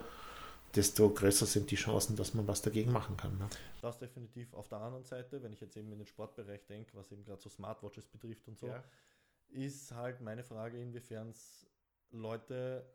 desto 0.76 1.10
größer 1.10 1.46
sind 1.46 1.70
die 1.72 1.76
Chancen, 1.76 2.16
dass 2.16 2.34
man 2.34 2.48
was 2.48 2.62
dagegen 2.62 2.92
machen 2.92 3.16
kann. 3.18 3.38
Ne? 3.38 3.48
Das 3.82 4.00
definitiv. 4.00 4.54
Auf 4.54 4.68
der 4.68 4.80
anderen 4.80 5.04
Seite, 5.04 5.42
wenn 5.44 5.54
ich 5.54 5.62
jetzt 5.62 5.78
eben 5.78 5.92
in 5.92 6.00
den 6.00 6.08
Sportbereich 6.08 6.66
denke, 6.66 6.96
was 6.96 7.12
eben 7.12 7.24
gerade 7.24 7.42
so 7.42 7.50
Smartwatches 7.50 8.08
betrifft 8.08 8.48
und 8.48 8.58
so, 8.58 8.68
Ja. 8.68 8.84
ist 9.50 9.92
halt 9.92 10.22
meine 10.22 10.44
Frage, 10.44 10.80
inwiefern 10.82 11.30
es 11.30 11.68
Leute 12.12 12.86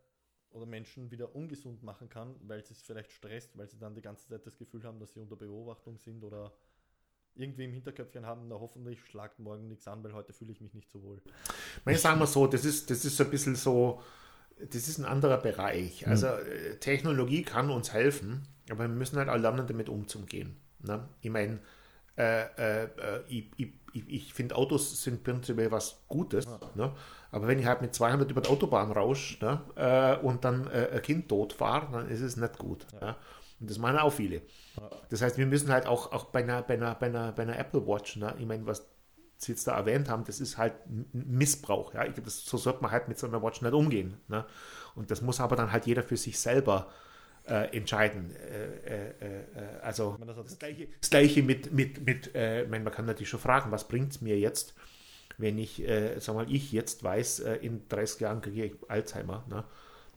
oder 0.50 0.66
Menschen 0.66 1.10
wieder 1.10 1.34
ungesund 1.34 1.82
machen 1.82 2.08
kann, 2.08 2.34
weil 2.40 2.60
es 2.60 2.82
vielleicht 2.82 3.12
stresst, 3.12 3.56
weil 3.58 3.68
sie 3.68 3.78
dann 3.78 3.94
die 3.94 4.00
ganze 4.02 4.28
Zeit 4.28 4.46
das 4.46 4.56
Gefühl 4.56 4.82
haben, 4.84 4.98
dass 4.98 5.12
sie 5.12 5.20
unter 5.20 5.36
Beobachtung 5.36 5.98
sind 5.98 6.24
oder 6.24 6.52
irgendwie 7.34 7.64
im 7.64 7.72
Hinterköpfchen 7.72 8.26
haben, 8.26 8.48
na 8.48 8.58
hoffentlich 8.58 9.04
schlagt 9.04 9.38
morgen 9.38 9.68
nichts 9.68 9.86
an, 9.86 10.02
weil 10.02 10.12
heute 10.14 10.32
fühle 10.32 10.50
ich 10.52 10.60
mich 10.60 10.74
nicht 10.74 10.90
so 10.90 11.02
wohl. 11.02 11.22
Ich 11.86 12.00
sagen 12.00 12.18
wir 12.18 12.26
so, 12.26 12.46
das 12.46 12.64
ist, 12.64 12.90
das 12.90 13.04
ist 13.04 13.16
so 13.16 13.24
ein 13.24 13.30
bisschen 13.30 13.54
so, 13.54 14.02
das 14.60 14.88
ist 14.88 14.98
ein 14.98 15.04
anderer 15.04 15.38
Bereich. 15.38 16.06
Also 16.06 16.26
äh, 16.26 16.76
Technologie 16.80 17.42
kann 17.42 17.70
uns 17.70 17.92
helfen, 17.92 18.42
aber 18.70 18.80
wir 18.80 18.88
müssen 18.88 19.18
halt 19.18 19.28
auch 19.28 19.36
lernen, 19.36 19.66
damit 19.66 19.88
umzugehen. 19.88 20.56
Ne? 20.80 21.08
Ich 21.20 21.30
meine, 21.30 21.58
äh, 22.16 22.42
äh, 22.42 22.84
äh, 22.84 22.88
ich, 23.28 23.46
ich, 23.56 24.08
ich, 24.08 24.34
finde 24.34 24.56
Autos 24.56 25.02
sind 25.02 25.22
prinzipiell 25.22 25.70
was 25.70 26.02
Gutes, 26.08 26.46
ne? 26.74 26.92
aber 27.30 27.46
wenn 27.46 27.58
ich 27.58 27.66
halt 27.66 27.80
mit 27.80 27.94
200 27.94 28.30
über 28.30 28.40
die 28.40 28.48
Autobahn 28.48 28.92
rausche 28.92 29.44
ne? 29.44 29.60
äh, 29.76 30.24
und 30.24 30.44
dann 30.44 30.68
äh, 30.70 30.90
ein 30.94 31.02
Kind 31.02 31.28
tot 31.28 31.52
fahre, 31.52 31.88
dann 31.92 32.08
ist 32.08 32.20
es 32.20 32.36
nicht 32.36 32.58
gut. 32.58 32.86
Ja. 33.00 33.16
Und 33.60 33.70
das 33.70 33.78
machen 33.78 33.98
auch 33.98 34.12
viele. 34.12 34.42
Das 35.10 35.22
heißt, 35.22 35.38
wir 35.38 35.46
müssen 35.46 35.70
halt 35.70 35.86
auch, 35.86 36.12
auch 36.12 36.26
bei, 36.26 36.40
einer, 36.40 36.62
bei, 36.62 36.74
einer, 36.74 36.94
bei, 36.94 37.06
einer, 37.06 37.32
bei 37.32 37.42
einer 37.42 37.58
Apple 37.58 37.86
Watch, 37.86 38.16
ne, 38.16 38.34
ich 38.38 38.46
meine, 38.46 38.66
was 38.66 38.86
Sie 39.38 39.52
jetzt 39.52 39.66
da 39.66 39.76
erwähnt 39.76 40.08
haben, 40.08 40.24
das 40.24 40.40
ist 40.40 40.58
halt 40.58 40.74
Missbrauch. 41.12 41.94
Ja? 41.94 42.06
Das, 42.08 42.44
so 42.44 42.56
sollte 42.56 42.82
man 42.82 42.90
halt 42.90 43.08
mit 43.08 43.18
so 43.18 43.26
einer 43.26 43.42
Watch 43.42 43.62
nicht 43.62 43.72
umgehen. 43.72 44.18
Ne? 44.26 44.44
Und 44.96 45.10
das 45.10 45.22
muss 45.22 45.40
aber 45.40 45.54
dann 45.54 45.70
halt 45.70 45.86
jeder 45.86 46.02
für 46.02 46.16
sich 46.16 46.38
selber 46.38 46.90
äh, 47.46 47.76
entscheiden. 47.76 48.34
Äh, 48.34 49.10
äh, 49.10 49.10
äh 49.20 49.80
also 49.80 50.18
das, 50.26 50.36
das, 50.36 50.58
gleiche, 50.58 50.88
das, 51.00 51.10
gleiche, 51.10 51.42
mit, 51.44 51.72
mit, 51.72 52.04
mit 52.04 52.34
äh, 52.34 52.64
ich 52.64 52.68
meine, 52.68 52.82
man 52.82 52.92
kann 52.92 53.06
natürlich 53.06 53.28
schon 53.28 53.38
fragen, 53.40 53.70
was 53.70 53.86
bringt 53.86 54.12
es 54.12 54.20
mir 54.20 54.36
jetzt, 54.36 54.74
wenn 55.36 55.56
ich, 55.56 55.86
äh, 55.86 56.18
sag 56.18 56.34
mal, 56.34 56.52
ich 56.52 56.72
jetzt 56.72 57.04
weiß, 57.04 57.38
in 57.38 57.88
30 57.88 58.20
Jahren 58.20 58.40
kriege 58.40 58.64
ich 58.64 58.72
Alzheimer. 58.88 59.44
Ne? 59.48 59.62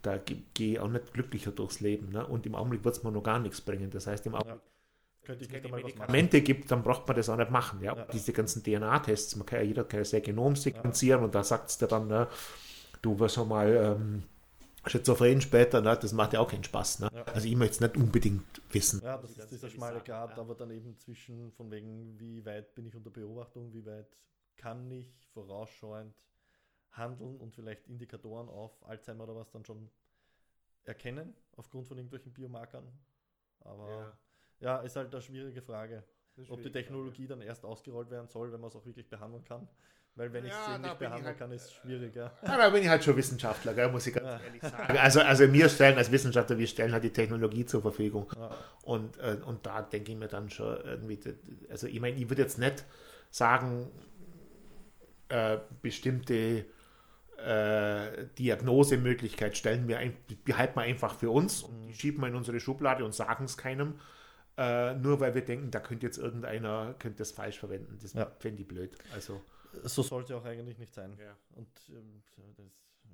Da 0.02 0.18
gehe 0.18 0.44
ich 0.58 0.80
auch 0.80 0.90
nicht 0.90 1.14
glücklicher 1.14 1.52
durchs 1.52 1.80
Leben. 1.80 2.10
Ne? 2.10 2.26
Und 2.26 2.48
im 2.48 2.56
Augenblick 2.56 2.84
wird 2.84 2.98
es 2.98 3.04
mir 3.04 3.12
noch 3.12 3.22
gar 3.22 3.38
nichts 3.38 3.62
bringen. 3.62 3.92
Das 3.92 4.08
heißt, 4.08 4.26
im 4.26 4.34
Augenblick. 4.34 4.62
Könnte 5.24 5.44
ich 5.44 5.52
nicht 5.52 5.64
einmal 5.64 5.82
Medikamente 5.82 6.42
gibt, 6.42 6.72
dann 6.72 6.82
braucht 6.82 7.08
man 7.08 7.16
das 7.16 7.30
auch 7.30 7.38
nicht 7.38 7.52
machen. 7.52 7.82
Ja? 7.82 7.96
ja. 7.96 8.06
Diese 8.06 8.34
ganzen 8.34 8.64
DNA-Tests, 8.64 9.36
man 9.36 9.46
kann 9.46 9.60
ja 9.60 9.66
jeder 9.66 9.84
kann 9.84 10.00
ja 10.00 10.06
sein 10.06 10.24
Genom 10.24 10.56
sequenzieren 10.56 11.20
ja. 11.22 11.26
und 11.26 11.36
da 11.36 11.44
sagt 11.44 11.70
es 11.70 11.78
dir 11.78 11.88
dann, 11.88 12.08
ne, 12.08 12.28
du 13.02 13.20
wirst 13.20 13.36
schon 13.36 13.48
mal 13.48 13.70
ähm, 13.70 14.24
Schizophren 14.88 15.40
später, 15.42 15.80
ne, 15.82 15.96
das 15.96 16.12
macht 16.12 16.34
ja 16.34 16.40
auch 16.40 16.50
keinen 16.50 16.64
Spaß. 16.64 17.02
Ne? 17.02 17.10
Ja. 17.14 17.24
Also 17.26 17.48
ich 17.48 17.56
möchte 17.56 17.76
es 17.76 17.82
nicht 17.82 17.98
unbedingt 17.98 18.62
wissen. 18.72 19.02
Ja, 19.04 19.18
das 19.18 19.38
ist 19.38 19.52
dieser 19.52 19.70
schmale 19.70 20.02
Grad, 20.02 20.40
aber 20.40 20.56
dann 20.56 20.72
eben 20.72 20.98
zwischen 20.98 21.52
von 21.52 21.70
wegen, 21.70 22.20
wie 22.20 22.44
weit 22.46 22.74
bin 22.74 22.88
ich 22.88 22.96
unter 22.96 23.12
Beobachtung, 23.12 23.72
wie 23.74 23.86
weit 23.86 24.08
kann 24.56 24.90
ich 24.90 25.28
vorausschauend 25.34 26.16
handeln 26.92 27.38
und 27.38 27.54
vielleicht 27.54 27.88
Indikatoren 27.88 28.50
auf 28.50 28.72
Alzheimer 28.84 29.26
oder 29.26 29.36
was 29.36 29.52
dann 29.52 29.66
schon 29.66 29.90
erkennen, 30.84 31.36
aufgrund 31.56 31.88
von 31.88 31.98
irgendwelchen 31.98 32.34
Biomarkern. 32.34 32.88
Aber 33.60 34.18
ja, 34.62 34.78
ja 34.78 34.82
ist 34.82 34.96
halt 34.96 35.14
eine 35.14 35.22
schwierige 35.22 35.62
Frage. 35.62 36.04
Ob 36.50 36.64
die 36.64 36.72
Technologie 36.72 37.28
dann 37.28 37.42
erst 37.42 37.66
ausgerollt 37.66 38.10
werden 38.10 38.28
soll, 38.28 38.52
wenn 38.52 38.62
man 38.62 38.70
es 38.70 38.76
auch 38.76 38.86
wirklich 38.86 39.10
behandeln 39.10 39.44
kann. 39.44 39.68
Weil 40.16 40.34
wenn 40.34 40.46
ich 40.46 40.52
ja, 40.52 40.76
es 40.76 40.82
nicht 40.82 41.00
behandeln 41.00 41.26
halt, 41.26 41.38
kann, 41.38 41.52
ist 41.52 41.66
es 41.66 41.74
schwieriger. 41.74 42.34
Ja, 42.44 42.58
da 42.58 42.70
bin 42.70 42.82
ich 42.82 42.90
halt 42.90 43.04
schon 43.04 43.16
Wissenschaftler, 43.16 43.74
gell, 43.74 43.90
muss 43.90 44.08
ich 44.08 44.14
ganz 44.14 44.28
ja. 44.28 44.40
ehrlich 44.46 44.62
sagen. 44.62 44.98
Also, 44.98 45.22
also 45.22 45.54
wir 45.54 45.70
stellen 45.70 45.98
als 45.98 46.12
Wissenschaftler, 46.12 46.58
wir 46.58 46.68
stellen 46.68 46.92
halt 46.92 47.04
die 47.04 47.14
Technologie 47.14 47.66
zur 47.66 47.82
Verfügung. 47.82 48.30
Ja. 48.36 48.52
Und, 48.84 49.18
äh, 49.20 49.38
und 49.46 49.66
da 49.66 49.82
denke 49.82 50.12
ich 50.12 50.18
mir 50.18 50.28
dann 50.28 50.50
schon 50.50 50.78
irgendwie, 50.84 51.20
also 51.70 51.88
ich 51.88 52.00
meine, 52.02 52.18
ich 52.18 52.30
würde 52.30 52.42
jetzt 52.42 52.58
nicht 52.58 52.84
sagen, 53.30 53.90
äh, 55.30 55.60
bestimmte 55.82 56.66
äh, 57.38 58.26
Diagnosemöglichkeit 58.38 59.56
stellen 59.56 59.88
wir 59.88 60.00
ein, 60.00 60.18
behalten 60.44 60.76
wir 60.76 60.84
einfach 60.84 61.16
für 61.16 61.30
uns 61.30 61.64
und 61.64 61.88
die 61.88 61.94
schieben 61.94 62.22
wir 62.22 62.28
in 62.28 62.36
unsere 62.36 62.60
Schublade 62.60 63.06
und 63.06 63.14
sagen 63.16 63.46
es 63.46 63.58
keinem. 63.58 63.96
Äh, 64.58 64.96
nur 64.96 65.20
weil 65.20 65.34
wir 65.34 65.44
denken, 65.44 65.72
da 65.72 65.80
könnte 65.80 66.06
jetzt 66.06 66.18
irgendeiner 66.18 66.94
könnte 67.00 67.20
das 67.20 67.32
falsch 67.32 67.60
verwenden. 67.60 67.98
Das 68.02 68.14
ja. 68.14 68.30
fände 68.40 68.62
ich 68.62 68.68
blöd. 68.68 68.98
Also 69.14 69.42
so 69.84 70.04
sollte 70.04 70.36
auch 70.36 70.46
eigentlich 70.46 70.78
nicht 70.78 70.94
sein. 70.94 71.18
Ja. 71.20 71.36
Und 71.56 71.70
ähm, 71.90 72.22
das, 72.58 72.66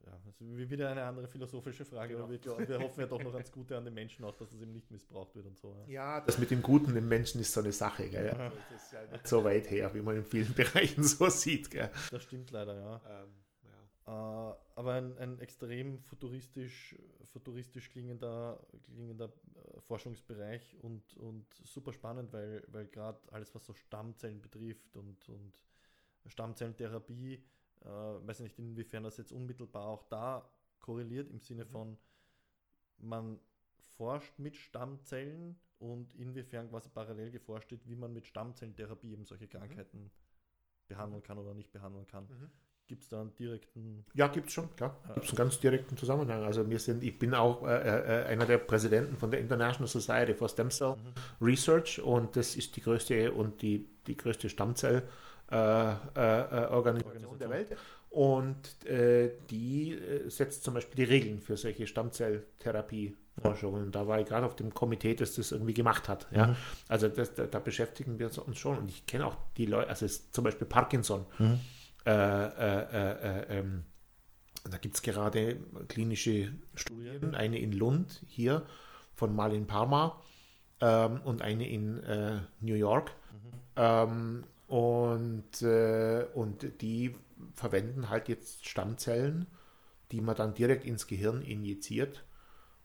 ja, 0.06 0.20
das 0.26 0.42
ist 0.42 0.70
wieder 0.70 0.90
eine 0.90 1.04
andere 1.04 1.28
philosophische 1.28 1.86
Frage, 1.86 2.14
genau. 2.14 2.26
aber 2.26 2.34
wir, 2.34 2.68
wir, 2.68 2.80
hoffen 2.80 3.02
ja 3.02 3.08
doch 3.08 3.22
noch 3.22 3.34
ans 3.34 3.52
Gute 3.52 3.78
an 3.78 3.86
den 3.86 3.94
Menschen 3.94 4.26
auch, 4.26 4.36
dass 4.36 4.54
es 4.54 4.62
eben 4.62 4.72
nicht 4.72 4.90
missbraucht 4.90 5.36
wird 5.36 5.46
und 5.46 5.58
so. 5.58 5.76
Ja, 5.88 6.18
ja 6.18 6.22
das 6.22 6.38
mit 6.38 6.50
dem 6.50 6.62
Guten 6.62 6.96
im 6.96 7.08
Menschen 7.08 7.42
ist 7.42 7.54
so 7.54 7.60
eine 7.60 7.72
Sache, 7.72 8.10
gell? 8.10 8.30
Also 8.30 8.56
das 8.72 8.84
ist 8.84 8.94
ja 8.94 9.06
nicht 9.06 9.28
so 9.28 9.44
weit 9.44 9.70
her, 9.70 9.94
wie 9.94 10.02
man 10.02 10.18
in 10.18 10.26
vielen 10.26 10.54
Bereichen 10.56 11.04
so 11.04 11.30
sieht. 11.30 11.70
Gell? 11.70 11.92
Das 12.12 12.24
stimmt 12.24 12.52
leider, 12.52 12.76
ja. 12.76 13.02
Ähm, 13.08 13.30
Äh, 14.08 14.10
aber 14.10 14.94
ein, 14.94 15.18
ein, 15.18 15.40
extrem 15.40 16.00
futuristisch, 16.00 16.96
futuristisch 17.26 17.90
klingender, 17.90 18.66
klingender 18.86 19.26
äh, 19.26 19.82
Forschungsbereich 19.82 20.78
und, 20.82 21.18
und 21.18 21.46
super 21.66 21.92
spannend, 21.92 22.32
weil, 22.32 22.64
weil 22.70 22.88
gerade 22.88 23.20
alles, 23.34 23.54
was 23.54 23.66
so 23.66 23.74
Stammzellen 23.74 24.42
betrifft 24.42 24.96
und, 24.96 25.28
und 25.28 25.62
Stammzellentherapie, 26.26 27.44
äh, 27.82 27.88
weiß 27.88 28.40
nicht, 28.40 28.58
inwiefern 28.58 29.04
das 29.04 29.18
jetzt 29.18 29.34
unmittelbar 29.34 29.88
auch 29.88 30.04
da 30.04 30.50
korreliert, 30.80 31.30
im 31.30 31.42
Sinne 31.42 31.66
mhm. 31.66 31.70
von, 31.70 31.98
man 33.00 33.40
forscht 33.98 34.40
mit 34.40 34.56
Stammzellen 34.56 35.60
und 35.80 36.14
inwiefern 36.16 36.70
quasi 36.70 36.88
parallel 36.90 37.32
geforscht 37.32 37.72
wird, 37.72 37.86
wie 37.90 37.98
man 37.98 38.14
mit 38.14 38.26
Stammzellentherapie 38.26 39.12
eben 39.12 39.26
solche 39.26 39.46
mhm. 39.48 39.50
Krankheiten 39.50 40.04
mhm. 40.04 40.12
behandeln 40.88 41.24
kann 41.24 41.38
oder 41.38 41.54
nicht 41.54 41.74
behandeln 41.74 42.08
kann. 42.08 42.24
Mhm. 42.30 42.52
Gibt 42.88 43.04
es 43.04 43.10
da 43.10 43.20
einen 43.20 43.36
direkten. 43.36 44.06
Ja, 44.14 44.28
gibt 44.28 44.48
es 44.48 44.54
schon, 44.54 44.74
klar. 44.78 44.98
Gibt 45.14 45.26
es 45.26 45.32
einen 45.32 45.38
ganz 45.38 45.60
direkten 45.60 45.98
Zusammenhang. 45.98 46.44
Also 46.44 46.70
wir 46.70 46.80
sind, 46.80 47.04
ich 47.04 47.20
bin 47.20 47.34
auch 47.34 47.68
äh, 47.68 47.74
äh, 47.76 48.26
einer 48.28 48.46
der 48.46 48.60
Präsidenten 48.60 49.18
von 49.18 49.30
der 49.30 49.42
International 49.42 49.88
Society 49.88 50.34
for 50.34 50.48
Stem 50.48 50.72
Cell 50.72 50.96
mhm. 50.96 51.46
Research 51.46 52.02
und 52.02 52.38
das 52.38 52.56
ist 52.56 52.78
die 52.78 52.82
größte 52.82 53.34
und 53.34 53.62
die, 53.62 53.90
die 54.08 54.16
größte 54.16 54.48
Stammzell- 54.48 55.04
äh, 55.50 55.92
äh, 55.92 55.96
der 57.40 57.50
Welt. 57.50 57.78
Und 58.10 58.86
äh, 58.86 59.32
die 59.50 59.98
setzt 60.28 60.64
zum 60.64 60.74
Beispiel 60.74 61.06
die 61.06 61.12
Regeln 61.12 61.40
für 61.40 61.56
solche 61.56 61.88
Stammzelltherapieforschungen. 61.88 63.84
Und 63.84 63.96
da 63.96 64.08
war 64.08 64.20
ich 64.20 64.26
gerade 64.26 64.46
auf 64.46 64.56
dem 64.56 64.74
Komitee, 64.74 65.14
das 65.14 65.36
das 65.36 65.52
irgendwie 65.52 65.74
gemacht 65.74 66.10
hat. 66.10 66.28
Ja? 66.32 66.48
Mhm. 66.48 66.56
Also 66.88 67.08
das, 67.08 67.34
da, 67.34 67.46
da, 67.46 67.60
beschäftigen 67.60 68.20
wir 68.20 68.30
uns 68.46 68.58
schon. 68.58 68.78
Und 68.78 68.90
ich 68.90 69.06
kenne 69.06 69.26
auch 69.26 69.38
die 69.56 69.68
Leute, 69.68 69.90
also 69.90 70.06
zum 70.08 70.44
Beispiel 70.44 70.68
Parkinson. 70.68 71.26
Mhm. 71.38 71.60
Ähm, 72.10 73.84
da 74.70 74.78
gibt 74.78 74.96
es 74.96 75.02
gerade 75.02 75.58
klinische 75.88 76.54
Studien, 76.76 77.36
eine 77.36 77.60
in 77.60 77.72
Lund 77.72 78.24
hier 78.28 78.66
von 79.14 79.36
Malin 79.36 79.68
Parma 79.68 80.22
ähm, 80.82 81.22
und 81.24 81.42
eine 81.42 81.68
in 81.70 82.04
äh, 82.04 82.40
New 82.62 82.76
York. 82.76 83.12
Mhm. 83.32 83.52
Ähm, 83.76 84.44
und, 84.68 85.62
äh, 85.62 86.26
und 86.34 86.82
die 86.82 87.16
verwenden 87.54 88.10
halt 88.10 88.28
jetzt 88.28 88.68
Stammzellen, 88.68 89.48
die 90.12 90.22
man 90.22 90.36
dann 90.36 90.54
direkt 90.54 90.86
ins 90.86 91.08
Gehirn 91.08 91.42
injiziert, 91.42 92.24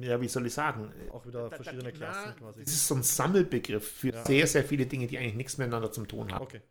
ja, 0.00 0.20
wie 0.20 0.28
soll 0.28 0.46
ich 0.46 0.54
sagen? 0.54 0.90
Auch 1.12 1.26
wieder 1.26 1.50
verschiedene 1.50 1.84
da, 1.84 1.90
da, 1.90 1.96
Klassen 1.96 2.28
na, 2.28 2.32
quasi. 2.32 2.64
Das 2.64 2.72
ist 2.72 2.86
so 2.86 2.94
ein 2.94 3.02
Sammelbegriff 3.02 3.86
für 3.86 4.12
ja. 4.12 4.24
sehr, 4.24 4.46
sehr 4.46 4.64
viele 4.64 4.86
Dinge, 4.86 5.06
die 5.06 5.18
eigentlich 5.18 5.34
nichts 5.34 5.58
miteinander 5.58 5.92
zu 5.92 6.04
tun 6.06 6.32
haben. 6.32 6.42
Okay. 6.42 6.62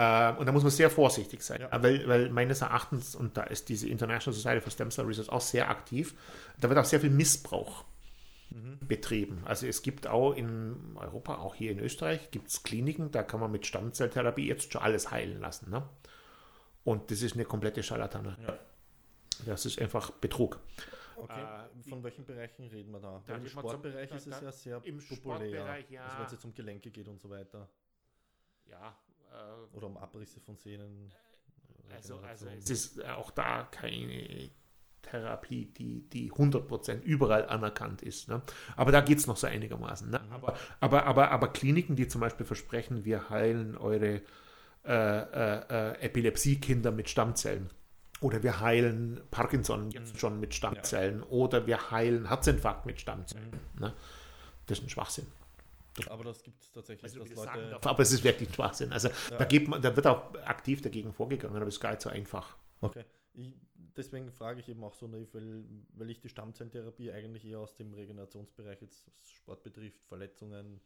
Äh, 0.00 0.32
und 0.38 0.46
da 0.46 0.52
muss 0.52 0.62
man 0.62 0.70
sehr 0.70 0.88
vorsichtig 0.88 1.42
sein, 1.42 1.60
ja. 1.60 1.82
weil, 1.82 2.08
weil 2.08 2.30
meines 2.30 2.62
Erachtens, 2.62 3.14
und 3.14 3.36
da 3.36 3.42
ist 3.42 3.68
diese 3.68 3.86
International 3.86 4.34
Society 4.34 4.62
for 4.62 4.72
Stem 4.72 4.90
Cell 4.90 5.04
Research 5.04 5.28
auch 5.28 5.42
sehr 5.42 5.68
aktiv, 5.68 6.14
da 6.58 6.70
wird 6.70 6.78
auch 6.78 6.86
sehr 6.86 7.00
viel 7.00 7.10
Missbrauch 7.10 7.84
mhm. 8.48 8.78
betrieben. 8.80 9.42
Also 9.44 9.66
es 9.66 9.82
gibt 9.82 10.06
auch 10.06 10.32
in 10.32 10.96
Europa, 10.96 11.36
auch 11.36 11.54
hier 11.54 11.70
in 11.70 11.80
Österreich, 11.80 12.30
gibt 12.30 12.48
es 12.48 12.62
Kliniken, 12.62 13.10
da 13.10 13.22
kann 13.22 13.40
man 13.40 13.52
mit 13.52 13.66
Stammzelltherapie 13.66 14.46
jetzt 14.46 14.72
schon 14.72 14.80
alles 14.80 15.10
heilen 15.10 15.38
lassen. 15.38 15.68
Ne? 15.68 15.86
Und 16.82 17.10
das 17.10 17.20
ist 17.20 17.34
eine 17.34 17.44
komplette 17.44 17.82
Scharlatane. 17.82 18.38
Ja. 18.40 18.58
Das 19.44 19.66
ist 19.66 19.78
einfach 19.82 20.12
Betrug. 20.12 20.60
Okay. 21.14 21.42
Äh, 21.42 21.90
Von 21.90 22.02
welchen 22.02 22.24
Bereichen 22.24 22.64
reden 22.68 22.90
wir 22.92 23.00
da? 23.00 23.22
da 23.26 23.34
Im 23.34 23.46
Sportbereich 23.46 24.10
ist 24.12 24.26
es 24.28 24.40
ja 24.40 24.50
sehr 24.50 24.80
im 24.82 24.96
populär. 25.06 25.84
Ja. 25.90 26.04
Also 26.04 26.18
wenn 26.18 26.24
es 26.24 26.32
jetzt 26.32 26.44
um 26.46 26.54
Gelenke 26.54 26.90
geht 26.90 27.06
und 27.06 27.20
so 27.20 27.28
weiter. 27.28 27.68
Ja. 28.64 28.96
Äh, 29.30 29.76
Oder 29.76 29.86
um 29.86 29.96
Abrisse 29.96 30.40
von 30.40 30.56
Sehnen. 30.56 31.12
Also, 31.94 32.18
also 32.18 32.46
es 32.46 32.70
ist 32.70 33.04
auch 33.04 33.32
da 33.32 33.64
keine 33.64 34.50
Therapie, 35.02 35.66
die, 35.66 36.08
die 36.08 36.30
100% 36.30 37.02
überall 37.02 37.46
anerkannt 37.48 38.02
ist. 38.02 38.28
Ne? 38.28 38.42
Aber 38.76 38.92
da 38.92 39.00
geht 39.00 39.18
es 39.18 39.26
noch 39.26 39.36
so 39.36 39.46
einigermaßen. 39.46 40.10
Ne? 40.10 40.20
Mhm. 40.20 40.32
Aber, 40.32 40.56
aber, 40.80 41.06
aber, 41.06 41.30
aber 41.30 41.48
Kliniken, 41.48 41.96
die 41.96 42.08
zum 42.08 42.20
Beispiel 42.20 42.46
versprechen, 42.46 43.04
wir 43.04 43.28
heilen 43.30 43.76
eure 43.76 44.22
äh, 44.84 44.92
äh, 44.92 45.62
äh, 45.68 46.00
Epilepsiekinder 46.00 46.92
mit 46.92 47.08
Stammzellen. 47.08 47.70
Oder 48.20 48.42
wir 48.42 48.60
heilen 48.60 49.20
Parkinson 49.30 49.90
jetzt 49.90 50.14
mhm. 50.14 50.18
schon 50.18 50.40
mit 50.40 50.54
Stammzellen. 50.54 51.20
Ja. 51.20 51.26
Oder 51.26 51.66
wir 51.66 51.90
heilen 51.90 52.28
Herzinfarkt 52.28 52.86
mit 52.86 53.00
Stammzellen. 53.00 53.50
Mhm. 53.74 53.80
Ne? 53.80 53.94
Das 54.66 54.78
ist 54.78 54.84
ein 54.84 54.90
Schwachsinn. 54.90 55.26
Aber 56.08 56.24
das 56.24 56.42
gibt 56.42 56.62
es 56.62 56.70
tatsächlich, 56.70 57.04
also, 57.04 57.24
dass 57.24 57.34
Leute... 57.34 57.70
Darf, 57.70 57.86
aber 57.86 58.02
es 58.02 58.12
ist 58.12 58.24
wirklich 58.24 58.54
Schwachsinn. 58.54 58.92
Also 58.92 59.08
ja. 59.08 59.38
da, 59.38 59.44
gibt 59.44 59.68
man, 59.68 59.82
da 59.82 59.94
wird 59.94 60.06
auch 60.06 60.34
aktiv 60.44 60.82
dagegen 60.82 61.12
vorgegangen, 61.12 61.56
aber 61.56 61.66
es 61.66 61.74
ist 61.74 61.80
gar 61.80 61.90
nicht 61.90 62.02
so 62.02 62.10
einfach. 62.10 62.56
Okay. 62.80 63.04
Ich, 63.34 63.54
deswegen 63.96 64.30
frage 64.32 64.60
ich 64.60 64.68
eben 64.68 64.82
auch 64.84 64.94
so 64.94 65.06
naiv, 65.06 65.32
weil, 65.34 65.64
weil 65.92 66.10
ich 66.10 66.20
die 66.20 66.28
Stammzelltherapie 66.28 67.12
eigentlich 67.12 67.44
eher 67.44 67.60
aus 67.60 67.76
dem 67.76 67.92
Regenerationsbereich 67.92 68.80
jetzt 68.82 69.10
Sport 69.22 69.62
betrifft, 69.62 70.04
Verletzungen, 70.06 70.80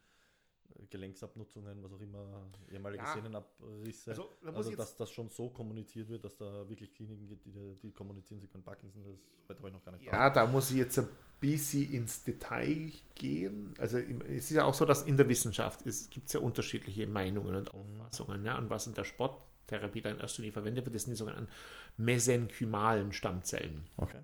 Gelenksabnutzungen, 0.89 1.83
was 1.83 1.93
auch 1.93 1.99
immer, 1.99 2.47
ehemalige 2.71 3.03
ja. 3.03 3.13
Sehnenabrisse. 3.13 4.11
Also, 4.11 4.29
da 4.43 4.51
also 4.51 4.75
dass 4.75 4.95
das 4.95 5.09
schon 5.11 5.29
so 5.29 5.49
kommuniziert 5.49 6.09
wird, 6.09 6.23
dass 6.23 6.37
da 6.37 6.67
wirklich 6.69 6.93
Kliniken 6.93 7.27
gibt, 7.27 7.45
die, 7.45 7.51
die 7.81 7.91
kommunizieren, 7.91 8.39
sie 8.39 8.47
können 8.47 8.63
Parkinson, 8.63 9.03
das 9.03 9.17
heute 9.49 9.59
habe 9.59 9.69
ich 9.69 9.73
noch 9.73 9.83
gar 9.83 9.91
nicht. 9.91 10.05
Ja, 10.05 10.29
da 10.29 10.45
muss 10.45 10.71
ich 10.71 10.77
jetzt 10.77 10.99
ein 10.99 11.07
bisschen 11.39 11.91
ins 11.91 12.23
Detail 12.23 12.91
gehen. 13.15 13.73
Also 13.77 13.97
es 13.97 14.45
ist 14.45 14.51
ja 14.51 14.65
auch 14.65 14.73
so, 14.73 14.85
dass 14.85 15.03
in 15.03 15.17
der 15.17 15.27
Wissenschaft 15.27 15.83
gibt 15.83 16.27
es 16.27 16.33
ja 16.33 16.39
unterschiedliche 16.39 17.07
Meinungen 17.07 17.55
und 17.55 17.73
mhm. 17.73 18.01
Auffassungen. 18.01 18.45
Ja, 18.45 18.57
und 18.57 18.69
was 18.69 18.87
in 18.87 18.93
der 18.93 19.03
Sporttherapie 19.03 20.01
da 20.01 20.09
in 20.11 20.19
erster 20.19 20.41
Linie 20.41 20.53
verwendet 20.53 20.85
wird, 20.85 20.95
das 20.95 21.03
sind 21.03 21.11
die 21.11 21.17
sogenannten 21.17 21.49
mesenchymalen 21.97 23.11
Stammzellen. 23.11 23.85
Okay. 23.97 24.21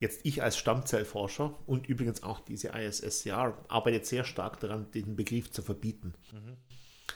Jetzt 0.00 0.20
ich 0.24 0.42
als 0.42 0.56
Stammzellforscher 0.56 1.58
und 1.66 1.88
übrigens 1.88 2.22
auch 2.22 2.40
diese 2.40 2.68
ISSCR 2.68 3.58
arbeitet 3.68 4.06
sehr 4.06 4.24
stark 4.24 4.60
daran, 4.60 4.90
den 4.92 5.16
Begriff 5.16 5.50
zu 5.50 5.62
verbieten. 5.62 6.14
Mhm. 6.32 6.56